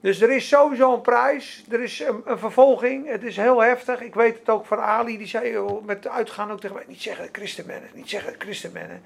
Dus 0.00 0.20
er 0.20 0.30
is 0.30 0.48
sowieso 0.48 0.94
een 0.94 1.00
prijs, 1.00 1.64
er 1.70 1.80
is 1.80 2.00
een, 2.00 2.22
vervolging, 2.38 3.08
het 3.08 3.22
is 3.22 3.36
heel 3.36 3.62
heftig. 3.62 4.00
Ik 4.00 4.14
weet 4.14 4.38
het 4.38 4.48
ook 4.48 4.66
van 4.66 4.80
Ali, 4.80 5.18
die 5.18 5.26
zei 5.26 5.50
joh, 5.50 5.84
met 5.84 6.08
uitgaan 6.08 6.50
ook 6.50 6.60
tegen 6.60 6.76
mij, 6.76 6.84
niet 6.86 7.02
zeggen 7.02 7.30
benen, 7.66 7.90
niet 7.94 8.08
zeggen 8.08 8.72
benen. 8.72 9.02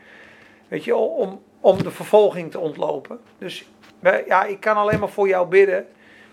Weet 0.69 0.85
je, 0.85 0.97
om, 0.97 1.43
om 1.61 1.83
de 1.83 1.91
vervolging 1.91 2.51
te 2.51 2.59
ontlopen. 2.59 3.21
Dus 3.39 3.69
ja, 4.27 4.45
ik 4.45 4.61
kan 4.61 4.77
alleen 4.77 4.99
maar 4.99 5.09
voor 5.09 5.29
jou 5.29 5.49
bidden. 5.49 5.87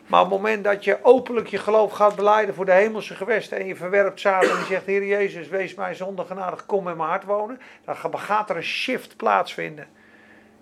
Maar 0.07 0.21
op 0.21 0.29
het 0.29 0.35
moment 0.37 0.63
dat 0.63 0.83
je 0.83 0.97
openlijk 1.01 1.47
je 1.47 1.57
geloof 1.57 1.91
gaat 1.91 2.15
beleiden 2.15 2.55
voor 2.55 2.65
de 2.65 2.71
hemelse 2.71 3.15
gewesten 3.15 3.57
en 3.59 3.65
je 3.65 3.75
verwerpt 3.75 4.19
Satan 4.19 4.49
en 4.49 4.57
je 4.57 4.65
zegt, 4.65 4.85
Heer 4.85 5.05
Jezus, 5.05 5.47
wees 5.47 5.75
mij 5.75 5.93
zonder 5.93 6.25
genadig, 6.25 6.65
kom 6.65 6.87
in 6.87 6.97
mijn 6.97 7.09
hart 7.09 7.23
wonen. 7.23 7.59
Dan 7.85 7.95
gaat 8.19 8.49
er 8.49 8.55
een 8.55 8.63
shift 8.63 9.17
plaatsvinden 9.17 9.87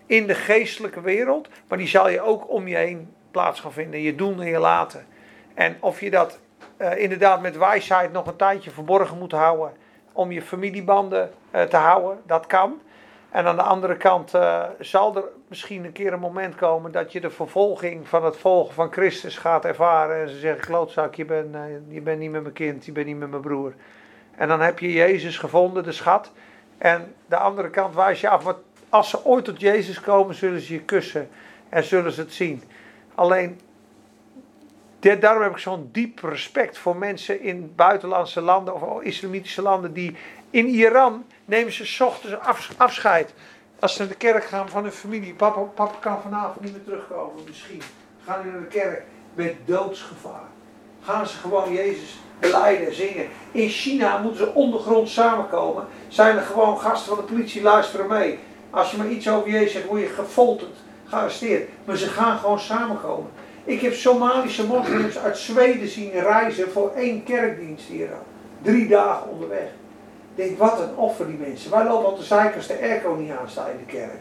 in 0.06 0.28
de 0.28 0.36
geestelijke 0.36 1.02
wereld, 1.02 1.50
maar 1.68 1.78
die 1.78 1.88
zal 1.88 2.10
je 2.10 2.22
ook 2.22 2.50
om 2.50 2.68
je 2.68 2.76
heen 2.76 3.14
plaats 3.32 3.60
gaan 3.60 3.72
vinden. 3.72 4.02
Je 4.02 4.16
doen 4.16 4.42
en 4.42 4.48
je 4.48 4.60
laten. 4.60 5.06
En 5.54 5.78
of 5.80 6.00
je 6.00 6.10
dat 6.10 6.40
eh, 6.78 6.98
inderdaad 6.98 7.42
met 7.42 7.58
wijsheid 7.58 8.12
nog 8.12 8.28
een 8.28 8.36
tijdje 8.36 8.72
verborgen 8.72 9.18
moet 9.18 9.32
houden 9.32 9.72
om 10.12 10.32
je 10.32 10.42
familiebanden 10.42 11.32
eh, 11.52 11.62
te 11.62 11.78
houden, 11.78 12.22
dat 12.26 12.48
kan. 12.48 12.82
En 13.32 13.46
aan 13.46 13.56
de 13.56 13.62
andere 13.62 13.98
kant 13.98 14.34
eh, 14.34 14.64
zal 14.80 15.16
er 15.16 15.24
misschien 15.48 15.86
een 15.86 15.92
keer 15.92 16.14
een 16.14 16.20
moment 16.20 16.56
komen 16.56 16.92
dat 16.92 17.12
je 17.12 17.22
de 17.22 17.30
vervolging 17.30 18.08
van 18.08 18.26
het 18.26 18.38
volgen 18.38 18.74
van 18.74 18.92
Christus 18.92 19.38
gaat 19.38 19.66
ervaren. 19.66 20.22
En 20.22 20.30
ze 20.30 20.40
zeggen, 20.40 20.66
klootzak, 20.66 21.16
je 21.16 21.26
bent, 21.26 21.56
eh, 21.56 21.62
je 21.88 22.02
bent 22.02 22.20
niet 22.20 22.32
met 22.32 22.42
mijn 22.42 22.54
kind, 22.54 22.86
je 22.86 22.92
bent 22.92 23.06
niet 23.06 23.18
met 23.18 23.30
mijn 23.30 23.42
broer. 23.42 23.74
En 24.36 24.48
dan 24.48 24.62
heb 24.62 24.80
je 24.80 24.94
Jezus 24.94 25.38
gevonden, 25.38 25.84
de 25.84 25.92
schat. 25.92 26.32
En 26.78 27.14
de 27.26 27.38
andere 27.38 27.70
kant 27.70 27.96
wijs 27.96 28.22
je 28.22 28.30
af, 28.30 28.44
maar 28.44 28.56
als 28.90 29.10
ze 29.10 29.26
ooit 29.26 29.46
tot 29.46 29.62
Jezus 29.62 30.02
komen, 30.02 30.36
zullen 30.36 30.62
ze 30.62 30.74
je 30.74 30.82
kussen 30.82 31.30
en 31.70 31.84
zullen 31.84 32.12
ze 32.12 32.22
het 32.22 32.34
zien. 32.34 32.64
Alleen, 33.16 33.60
daarom 35.00 35.44
heb 35.44 35.52
ik 35.52 35.58
zo'n 35.58 35.90
diep 35.92 36.20
respect 36.20 36.78
voor 36.78 36.96
mensen 36.96 37.42
in 37.42 37.74
buitenlandse 37.76 38.42
landen 38.42 38.82
of 38.82 39.02
islamitische 39.02 39.62
landen 39.62 39.94
die 39.94 40.16
in 40.50 40.68
Iran 40.68 41.26
nemen 41.46 41.74
ze 41.74 42.06
ochtends 42.06 42.40
af- 42.40 42.74
afscheid. 42.78 43.34
Als 43.80 43.94
ze 43.94 44.00
naar 44.00 44.08
de 44.08 44.16
kerk 44.16 44.44
gaan 44.44 44.70
van 44.70 44.84
hun 44.84 44.92
familie. 44.92 45.34
Papa, 45.34 45.92
kan 46.00 46.22
vanavond 46.22 46.62
niet 46.62 46.72
meer 46.72 46.84
terugkomen 46.84 47.44
misschien. 47.48 47.82
Gaan 48.26 48.42
die 48.42 48.52
naar 48.52 48.62
de 48.62 48.68
kerk 48.68 49.04
met 49.34 49.56
doodsgevaar. 49.66 50.48
Gaan 51.02 51.28
ze 51.28 51.38
gewoon 51.38 51.74
Jezus 51.74 52.20
beleiden, 52.40 52.96
zingen. 52.96 53.28
In 53.52 53.70
China 53.70 54.18
moeten 54.18 54.46
ze 54.46 54.54
ondergrond 54.54 55.10
samenkomen. 55.10 55.88
Zijn 56.08 56.38
er 56.38 56.44
gewoon 56.44 56.80
gasten 56.80 57.16
van 57.16 57.26
de 57.26 57.32
politie 57.34 57.62
luisteren 57.62 58.08
mee. 58.08 58.40
Als 58.70 58.92
je 58.92 58.98
maar 58.98 59.10
iets 59.10 59.30
over 59.30 59.50
Jezus 59.50 59.72
zegt, 59.72 59.86
word 59.86 60.02
je 60.02 60.08
gefolterd, 60.08 60.76
gearresteerd. 61.06 61.70
Maar 61.86 61.96
ze 61.98 62.08
gaan 62.08 62.38
gewoon 62.38 62.60
samenkomen. 62.60 63.32
Ik 63.64 63.82
heb 63.82 63.94
Somalische 63.94 64.66
moslims 64.66 65.18
uit 65.18 65.38
Zweden 65.38 65.88
zien 65.88 66.12
reizen 66.12 66.72
voor 66.72 66.92
één 66.96 67.24
kerkdienst 67.24 67.88
hier. 67.88 68.10
Drie 68.62 68.88
dagen 68.88 69.30
onderweg. 69.30 69.68
Ik 70.36 70.46
denk, 70.46 70.58
wat 70.58 70.80
een 70.80 70.96
offer 70.96 71.28
die 71.28 71.38
mensen. 71.38 71.72
Wij 71.72 71.84
lopen 71.84 72.10
op 72.10 72.18
de 72.18 72.24
zeiken 72.24 72.56
als 72.56 72.68
de 72.68 72.80
airco 72.82 73.14
niet 73.14 73.32
aanstaan 73.32 73.70
in 73.70 73.86
de 73.86 73.92
kerk. 73.92 74.20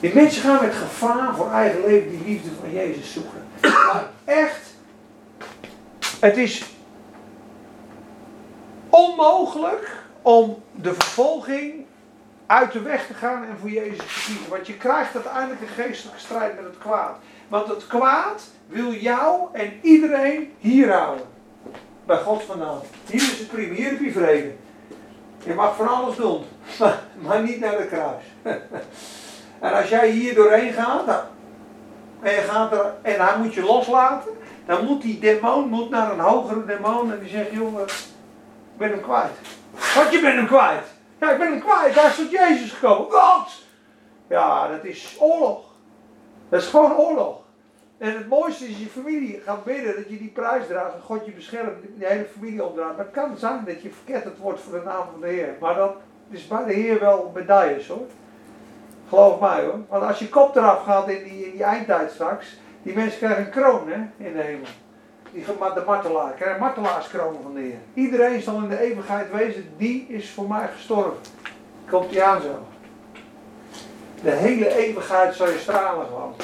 Die 0.00 0.14
mensen 0.14 0.42
gaan 0.42 0.64
met 0.64 0.74
gevaar 0.74 1.34
voor 1.34 1.50
eigen 1.50 1.80
leven 1.86 2.10
die 2.10 2.24
liefde 2.24 2.48
van 2.60 2.72
Jezus 2.72 3.12
zoeken. 3.12 3.42
Maar 3.62 4.04
echt, 4.24 4.74
het 6.20 6.36
is 6.36 6.64
onmogelijk 8.88 9.96
om 10.22 10.62
de 10.72 10.94
vervolging 10.94 11.84
uit 12.46 12.72
de 12.72 12.80
weg 12.80 13.06
te 13.06 13.14
gaan 13.14 13.44
en 13.44 13.56
voor 13.60 13.70
Jezus 13.70 13.96
te 13.96 14.24
kiezen. 14.26 14.48
Want 14.48 14.66
je 14.66 14.76
krijgt 14.76 15.14
uiteindelijk 15.14 15.60
een 15.60 15.84
geestelijke 15.84 16.20
strijd 16.20 16.54
met 16.54 16.64
het 16.64 16.78
kwaad. 16.78 17.16
Want 17.48 17.68
het 17.68 17.86
kwaad 17.86 18.42
wil 18.66 18.92
jou 18.92 19.48
en 19.52 19.78
iedereen 19.82 20.54
hier 20.58 20.92
houden. 20.92 21.26
Bij 22.06 22.18
God 22.18 22.42
vandaan. 22.42 22.80
Hier 23.06 23.20
is 23.20 23.38
het 23.38 23.48
prima, 23.48 23.74
hier 23.74 23.90
heb 23.90 24.00
je 24.00 24.12
vrede. 24.12 24.52
Je 25.44 25.54
mag 25.54 25.76
van 25.76 25.88
alles 25.88 26.16
doen, 26.16 26.44
maar, 27.24 27.42
niet 27.42 27.60
naar 27.60 27.76
de 27.76 27.86
kruis. 27.86 28.22
en 29.60 29.72
als 29.72 29.88
jij 29.88 30.10
hier 30.10 30.34
doorheen 30.34 30.72
gaat, 30.72 31.06
dan, 31.06 31.20
en, 32.22 32.34
je 32.34 32.40
gaat 32.40 32.72
er, 32.72 32.94
en 33.02 33.26
hij 33.26 33.38
moet 33.38 33.54
je 33.54 33.62
loslaten, 33.62 34.30
dan 34.66 34.84
moet 34.84 35.02
die 35.02 35.18
demon 35.18 35.68
moet 35.68 35.90
naar 35.90 36.12
een 36.12 36.20
hogere 36.20 36.64
demon 36.64 37.12
en 37.12 37.18
die 37.18 37.28
zegt, 37.28 37.50
jongen, 37.50 37.84
ik 37.84 38.76
ben 38.76 38.90
hem 38.90 39.00
kwijt. 39.00 39.38
Wat, 39.94 40.12
je 40.12 40.20
bent 40.20 40.34
hem 40.34 40.46
kwijt? 40.46 40.84
Ja, 41.20 41.30
ik 41.30 41.38
ben 41.38 41.50
hem 41.50 41.60
kwijt, 41.60 41.94
daar 41.94 42.06
is 42.06 42.16
tot 42.16 42.30
Jezus 42.30 42.72
gekomen. 42.72 43.10
Wat? 43.10 43.50
Ja, 44.28 44.68
dat 44.68 44.84
is 44.84 45.16
oorlog. 45.18 45.67
Dat 46.48 46.60
is 46.62 46.68
gewoon 46.68 46.96
oorlog. 46.96 47.36
En 47.98 48.16
het 48.16 48.28
mooiste 48.28 48.68
is 48.68 48.78
je 48.78 48.86
familie 48.86 49.40
gaat 49.44 49.64
bidden 49.64 49.96
dat 49.96 50.08
je 50.08 50.18
die 50.18 50.30
prijs 50.34 50.66
draagt 50.66 50.94
en 50.94 51.00
God 51.00 51.26
je 51.26 51.32
beschermt, 51.32 51.76
je 51.98 52.06
hele 52.06 52.26
familie 52.38 52.64
opdraagt. 52.64 52.96
Maar 52.96 53.04
het 53.04 53.14
kan 53.14 53.36
zijn 53.36 53.64
dat 53.66 53.82
je 53.82 53.90
verketterd 53.90 54.38
wordt 54.38 54.60
voor 54.60 54.72
de 54.72 54.84
naam 54.84 55.06
van 55.10 55.20
de 55.20 55.26
Heer. 55.26 55.56
Maar 55.60 55.74
dat 55.74 55.96
is 56.30 56.46
bij 56.46 56.64
de 56.64 56.72
Heer 56.72 57.00
wel 57.00 57.30
medailles 57.34 57.88
hoor. 57.88 58.06
Geloof 59.08 59.40
mij 59.40 59.64
hoor. 59.64 59.80
Want 59.88 60.02
als 60.02 60.18
je 60.18 60.28
kop 60.28 60.56
eraf 60.56 60.82
gaat 60.84 61.08
in 61.08 61.24
die, 61.24 61.44
in 61.44 61.50
die 61.50 61.62
eindtijd 61.62 62.10
straks, 62.10 62.56
die 62.82 62.94
mensen 62.94 63.18
krijgen 63.18 63.44
een 63.44 63.50
kroon 63.50 63.88
hè, 63.88 64.24
in 64.24 64.32
de 64.32 64.42
hemel. 64.42 64.68
Die, 65.32 65.44
de 65.74 65.82
martelaar, 65.86 66.32
krijgen 66.32 66.60
martelaarskroon 66.60 67.36
van 67.42 67.54
de 67.54 67.60
Heer. 67.60 67.78
Iedereen 67.94 68.40
zal 68.40 68.56
in 68.56 68.68
de 68.68 68.80
eeuwigheid 68.80 69.30
wezen, 69.30 69.68
die 69.76 70.06
is 70.08 70.30
voor 70.30 70.48
mij 70.48 70.68
gestorven. 70.74 71.18
Komt 71.90 72.10
die 72.10 72.22
aan 72.22 72.40
zo. 72.42 72.67
De 74.22 74.30
hele 74.30 74.76
eeuwigheid 74.76 75.34
zal 75.34 75.48
je 75.48 75.58
stralen 75.58 76.06
gewoon. 76.06 76.34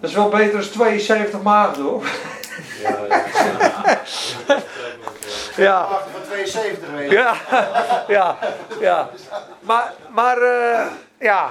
Dat 0.00 0.10
is 0.10 0.16
wel 0.16 0.28
beter 0.28 0.60
dan 0.60 0.68
72 0.70 1.42
maanden 1.42 1.82
hoor. 1.82 2.04
Ja, 2.82 2.96
ja. 4.46 4.62
Ja. 5.56 5.86
Van 5.88 6.22
72 6.28 6.90
weet 6.90 7.10
Ja, 7.10 7.34
ja, 8.08 8.38
ja. 8.80 9.08
Maar, 9.60 9.92
maar 10.10 10.42
eh, 10.42 10.86
ja. 11.18 11.50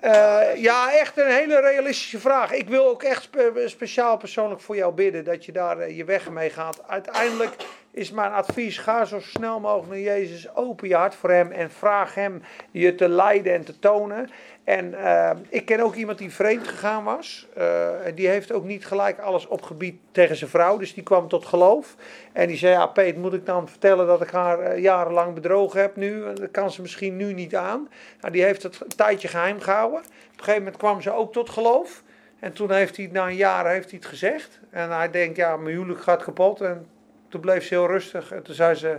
Eh, 0.00 0.56
ja, 0.56 0.92
echt 0.92 1.18
een 1.18 1.30
hele 1.30 1.60
realistische 1.60 2.18
vraag. 2.18 2.52
Ik 2.52 2.68
wil 2.68 2.88
ook 2.88 3.02
echt 3.02 3.22
spe- 3.22 3.62
speciaal 3.66 4.16
persoonlijk 4.16 4.60
voor 4.60 4.76
jou 4.76 4.92
bidden 4.92 5.24
dat 5.24 5.44
je 5.44 5.52
daar 5.52 5.78
eh, 5.78 5.96
je 5.96 6.04
weg 6.04 6.30
mee 6.30 6.50
gaat. 6.50 6.78
Uiteindelijk 6.88 7.52
is 7.98 8.10
mijn 8.10 8.32
advies: 8.32 8.78
ga 8.78 9.04
zo 9.04 9.20
snel 9.20 9.60
mogelijk 9.60 9.88
naar 9.88 9.98
Jezus, 9.98 10.54
open 10.54 10.88
je 10.88 10.94
hart 10.94 11.14
voor 11.14 11.30
Hem 11.30 11.52
en 11.52 11.70
vraag 11.70 12.14
Hem 12.14 12.42
je 12.70 12.94
te 12.94 13.08
leiden 13.08 13.52
en 13.54 13.64
te 13.64 13.78
tonen. 13.78 14.30
En 14.64 14.94
eh, 14.94 15.30
ik 15.48 15.64
ken 15.64 15.80
ook 15.80 15.94
iemand 15.94 16.18
die 16.18 16.32
vreemd 16.32 16.68
gegaan 16.68 17.04
was. 17.04 17.46
Eh, 17.54 18.06
en 18.06 18.14
die 18.14 18.28
heeft 18.28 18.52
ook 18.52 18.64
niet 18.64 18.86
gelijk 18.86 19.18
alles 19.18 19.46
opgebied 19.46 20.00
tegen 20.12 20.36
zijn 20.36 20.50
vrouw. 20.50 20.76
Dus 20.76 20.94
die 20.94 21.02
kwam 21.02 21.28
tot 21.28 21.46
geloof. 21.46 21.94
En 22.32 22.46
die 22.46 22.56
zei, 22.56 22.72
ja 22.72 22.86
Peet, 22.86 23.16
moet 23.16 23.32
ik 23.32 23.46
dan 23.46 23.68
vertellen 23.68 24.06
dat 24.06 24.22
ik 24.22 24.30
haar 24.30 24.60
eh, 24.60 24.82
jarenlang 24.82 25.34
bedrogen 25.34 25.80
heb 25.80 25.96
nu? 25.96 26.34
Dat 26.34 26.50
kan 26.50 26.70
ze 26.70 26.80
misschien 26.80 27.16
nu 27.16 27.32
niet 27.32 27.56
aan. 27.56 27.88
Nou, 28.20 28.32
die 28.32 28.42
heeft 28.42 28.62
het 28.62 28.80
een 28.80 28.96
tijdje 28.96 29.28
geheim 29.28 29.60
gehouden. 29.60 29.98
Op 29.98 30.04
een 30.04 30.38
gegeven 30.38 30.62
moment 30.62 30.76
kwam 30.76 31.02
ze 31.02 31.12
ook 31.12 31.32
tot 31.32 31.50
geloof. 31.50 32.02
En 32.38 32.52
toen 32.52 32.72
heeft 32.72 32.96
hij, 32.96 33.08
na 33.12 33.26
een 33.26 33.36
jaar 33.36 33.70
heeft 33.70 33.90
hij 33.90 33.98
het 33.98 34.08
gezegd. 34.08 34.60
En 34.70 34.90
hij 34.90 35.10
denkt, 35.10 35.36
ja, 35.36 35.56
mijn 35.56 35.74
huwelijk 35.74 36.02
gaat 36.02 36.24
kapot. 36.24 36.60
En 36.60 36.86
toen 37.28 37.40
bleef 37.40 37.66
ze 37.66 37.74
heel 37.74 37.86
rustig. 37.86 38.32
En 38.32 38.42
toen 38.42 38.54
zei 38.54 38.74
ze, 38.74 38.98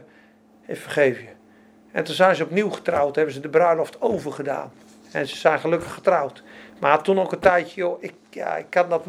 ik 0.65 0.77
vergeef 0.77 1.19
je. 1.19 1.27
En 1.91 2.03
toen 2.03 2.15
zijn 2.15 2.35
ze 2.35 2.43
opnieuw 2.43 2.69
getrouwd. 2.69 3.15
Hebben 3.15 3.33
ze 3.33 3.39
de 3.39 3.49
bruiloft 3.49 4.01
overgedaan. 4.01 4.71
En 5.11 5.27
ze 5.27 5.35
zijn 5.35 5.59
gelukkig 5.59 5.93
getrouwd. 5.93 6.43
Maar 6.79 7.01
toen 7.03 7.19
ook 7.19 7.31
een 7.31 7.39
tijdje, 7.39 7.81
joh, 7.81 8.03
ik, 8.03 8.13
ja, 8.29 8.57
ik 8.57 8.65
kan 8.69 8.89
dat 8.89 9.05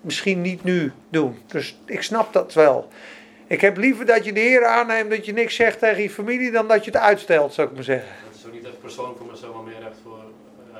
misschien 0.00 0.40
niet 0.40 0.64
nu 0.64 0.92
doen. 1.08 1.38
Dus 1.46 1.78
ik 1.84 2.02
snap 2.02 2.32
dat 2.32 2.54
wel. 2.54 2.88
Ik 3.46 3.60
heb 3.60 3.76
liever 3.76 4.06
dat 4.06 4.24
je 4.24 4.32
de 4.32 4.40
Heer 4.40 4.64
aanneemt, 4.66 5.10
dat 5.10 5.26
je 5.26 5.32
niks 5.32 5.54
zegt 5.54 5.78
tegen 5.78 6.02
je 6.02 6.10
familie, 6.10 6.50
dan 6.50 6.68
dat 6.68 6.84
je 6.84 6.90
het 6.90 7.00
uitstelt, 7.00 7.54
zou 7.54 7.68
ik 7.68 7.74
maar 7.74 7.82
zeggen. 7.84 8.08
Dat 8.30 8.34
is 8.38 8.46
ook 8.46 8.52
niet 8.52 8.64
echt 8.64 8.80
persoonlijk 8.80 9.18
voor 9.18 9.26
mezelf, 9.30 9.54
maar 9.54 9.62
meer 9.64 9.86
echt 9.86 9.98
voor. 10.04 10.18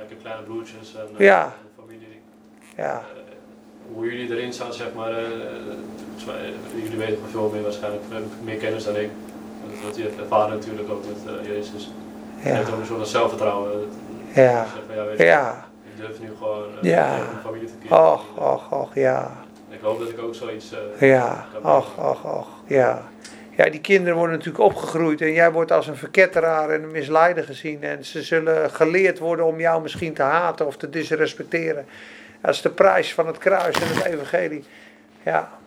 ik 0.02 0.08
heb 0.08 0.20
kleine 0.20 0.42
broertjes 0.42 0.94
en 0.96 1.08
eh, 1.18 1.24
Ja. 1.26 1.44
en 1.44 1.52
familie. 1.82 2.20
Ja, 2.76 2.94
Eh, 3.14 3.29
hoe 3.94 4.04
jullie 4.04 4.30
erin 4.36 4.52
staan, 4.52 4.72
zeg 4.72 4.88
maar. 4.96 5.10
eh, 5.12 5.24
jullie 6.82 6.98
weten 6.98 7.18
veel 7.30 7.50
meer 7.52 7.62
waarschijnlijk, 7.62 8.02
meer 8.44 8.56
kennis 8.56 8.84
dan 8.84 8.96
ik. 8.96 9.08
Dat 9.84 9.96
je 9.96 10.10
ervaren 10.20 10.54
natuurlijk 10.56 10.90
ook 10.90 11.02
met 11.06 11.34
eh, 11.40 11.46
Jezus. 11.48 11.90
Je 12.42 12.48
ja, 12.48 12.54
hebt 12.54 12.70
ook 12.72 12.78
een 12.78 12.86
soort 12.86 12.98
van 12.98 13.06
zelfvertrouwen. 13.06 13.70
Ja, 14.34 14.42
je 14.42 14.66
zegt 14.74 15.16
van, 15.16 15.26
ja, 15.26 15.64
je, 15.96 16.02
durf 16.02 16.20
nu 16.20 16.28
gewoon 16.38 16.64
eh, 16.82 16.90
Ja. 16.90 17.06
mijn 17.08 17.42
familie 17.44 17.66
te 17.68 17.72
kiezen. 17.80 17.98
Och, 18.12 18.24
och, 18.38 18.72
och, 18.80 18.94
ja. 18.94 19.30
Ik 19.70 19.78
hoop 19.82 19.98
dat 19.98 20.08
ik 20.08 20.22
ook 20.22 20.34
zoiets. 20.34 20.72
eh, 20.98 21.08
Ja, 21.08 21.46
kan 21.52 21.72
och, 21.76 21.86
meemaken. 21.96 22.10
och, 22.30 22.38
och, 22.38 22.48
ja. 22.66 23.02
Ja, 23.56 23.70
die 23.70 23.80
kinderen 23.80 24.16
worden 24.18 24.36
natuurlijk 24.36 24.64
opgegroeid 24.64 25.20
en 25.20 25.32
jij 25.32 25.52
wordt 25.52 25.72
als 25.72 25.86
een 25.86 25.96
verketteraar 25.96 26.70
en 26.70 26.82
een 26.82 26.90
misleider 26.90 27.44
gezien. 27.44 27.82
En 27.82 28.04
ze 28.04 28.22
zullen 28.22 28.70
geleerd 28.70 29.18
worden 29.18 29.44
om 29.44 29.60
jou 29.60 29.82
misschien 29.82 30.14
te 30.14 30.22
haten 30.22 30.66
of 30.66 30.76
te 30.76 30.90
disrespecteren. 30.90 31.86
Dat 32.40 32.54
is 32.54 32.62
de 32.62 32.70
prijs 32.70 33.14
van 33.14 33.26
het 33.26 33.38
kruis 33.38 33.80
en 33.80 33.88
het 33.88 34.04
evangelie. 34.04 34.64
Ja. 35.24 35.58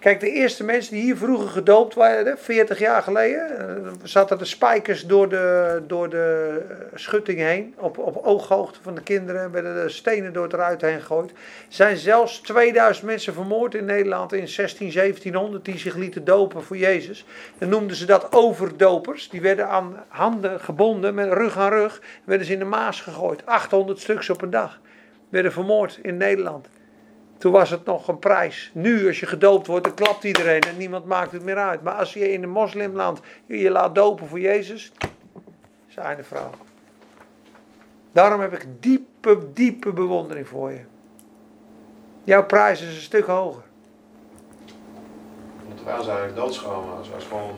Kijk, 0.00 0.20
de 0.20 0.30
eerste 0.30 0.64
mensen 0.64 0.94
die 0.94 1.02
hier 1.02 1.16
vroeger 1.16 1.48
gedoopt 1.48 1.94
werden, 1.94 2.38
40 2.38 2.78
jaar 2.78 3.02
geleden, 3.02 3.58
eh, 3.58 3.92
zaten 4.02 4.38
de 4.38 4.44
spijkers 4.44 5.06
door 5.06 5.28
de, 5.28 5.82
door 5.86 6.08
de 6.08 6.60
schutting 6.94 7.38
heen, 7.38 7.74
op, 7.78 7.98
op 7.98 8.16
ooghoogte 8.26 8.78
van 8.82 8.94
de 8.94 9.02
kinderen, 9.02 9.50
werden 9.50 9.82
de 9.82 9.88
stenen 9.88 10.32
door 10.32 10.42
het 10.42 10.52
ruit 10.52 10.80
heen 10.80 11.00
gegooid. 11.00 11.32
zijn 11.68 11.96
zelfs 11.96 12.38
2000 12.38 13.06
mensen 13.06 13.34
vermoord 13.34 13.74
in 13.74 13.84
Nederland 13.84 14.32
in 14.32 14.48
16, 14.48 14.92
1700 14.92 15.64
die 15.64 15.78
zich 15.78 15.94
lieten 15.94 16.24
dopen 16.24 16.62
voor 16.62 16.76
Jezus. 16.76 17.24
Dan 17.58 17.68
noemden 17.68 17.96
ze 17.96 18.06
dat 18.06 18.32
overdopers. 18.32 19.28
Die 19.28 19.40
werden 19.40 19.68
aan 19.68 20.04
handen 20.08 20.60
gebonden, 20.60 21.14
met 21.14 21.32
rug 21.32 21.56
aan 21.56 21.70
rug, 21.70 22.00
werden 22.24 22.46
ze 22.46 22.52
in 22.52 22.58
de 22.58 22.64
Maas 22.64 23.00
gegooid. 23.00 23.46
800 23.46 24.00
stuks 24.00 24.30
op 24.30 24.42
een 24.42 24.50
dag 24.50 24.80
werden 25.32 25.52
vermoord 25.52 25.98
in 26.02 26.16
Nederland. 26.16 26.68
Toen 27.38 27.52
was 27.52 27.70
het 27.70 27.84
nog 27.84 28.08
een 28.08 28.18
prijs. 28.18 28.70
Nu, 28.74 29.06
als 29.06 29.20
je 29.20 29.26
gedoopt 29.26 29.66
wordt, 29.66 29.84
dan 29.84 29.94
klapt 29.94 30.24
iedereen 30.24 30.60
en 30.60 30.76
niemand 30.76 31.04
maakt 31.04 31.32
het 31.32 31.42
meer 31.42 31.56
uit. 31.56 31.82
Maar 31.82 31.94
als 31.94 32.12
je 32.12 32.32
in 32.32 32.42
een 32.42 32.50
moslimland 32.50 33.20
je 33.46 33.70
laat 33.70 33.94
dopen 33.94 34.26
voor 34.26 34.40
Jezus, 34.40 34.92
zijn 35.88 36.16
de 36.16 36.24
vrouw. 36.24 36.50
Daarom 38.12 38.40
heb 38.40 38.52
ik 38.52 38.66
diepe, 38.80 39.52
diepe 39.52 39.92
bewondering 39.92 40.48
voor 40.48 40.70
je. 40.70 40.80
Jouw 42.24 42.46
prijs 42.46 42.80
is 42.80 42.94
een 42.94 43.02
stuk 43.02 43.26
hoger. 43.26 43.62
Wij 45.84 46.02
zijn 46.02 46.16
eigenlijk 46.16 46.36
doodschomen. 46.36 46.96
Als, 46.96 47.12
als, 47.14 47.24
gewoon, 47.24 47.54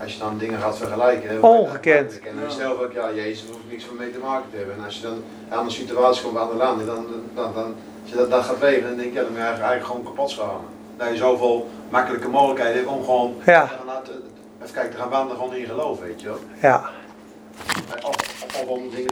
als 0.00 0.12
je 0.12 0.18
dan 0.18 0.38
dingen 0.38 0.60
gaat 0.60 0.76
vergelijken. 0.78 1.28
hè, 1.30 1.38
Ongekend. 1.38 2.20
En 2.20 2.40
dan 2.40 2.50
stel 2.50 2.82
ook, 2.82 2.92
ja, 2.92 3.12
Jezus 3.14 3.44
hoeft 3.48 3.58
niks 3.70 3.84
meer 3.84 3.98
mee 4.00 4.10
te 4.12 4.18
maken 4.18 4.50
te 4.50 4.56
hebben. 4.56 4.74
En 4.76 4.84
als 4.84 4.96
je 4.96 5.02
dan 5.02 5.22
aan 5.48 5.64
een 5.64 5.70
situatie 5.70 6.22
komt 6.22 6.34
bij 6.34 6.42
andere 6.42 6.64
landen, 6.64 6.86
dan, 6.86 7.06
dan, 7.34 7.52
dan, 7.54 7.64
als 8.02 8.10
je 8.10 8.16
dat, 8.16 8.30
dat 8.30 8.44
gaat 8.44 8.58
wegen, 8.58 8.88
dan 8.88 8.96
denk 8.96 9.08
je, 9.12 9.14
ja, 9.18 9.22
dan 9.24 9.32
ben 9.32 9.42
je 9.42 9.48
eigenlijk, 9.48 9.84
gewoon 9.84 10.02
kapot 10.04 10.30
schamen. 10.30 10.66
Dat 10.96 11.08
je 11.08 11.16
zoveel 11.16 11.68
makkelijke 11.88 12.28
mogelijkheden 12.28 12.74
hebt 12.76 12.88
om 12.88 13.04
gewoon 13.04 13.34
Ja. 13.44 13.66
gaan 13.66 14.02
even 14.62 14.74
kijken, 14.74 14.90
te 14.90 14.96
gaan 14.96 15.08
wandelen 15.10 15.36
gewoon 15.36 15.54
in 15.54 15.66
geloof, 15.66 16.00
weet 16.00 16.20
je 16.20 16.26
wel. 16.26 16.38
Ja, 16.60 16.90
Of, 18.02 18.44
of 18.44 18.64
om 18.66 18.90
dingen 18.90 19.04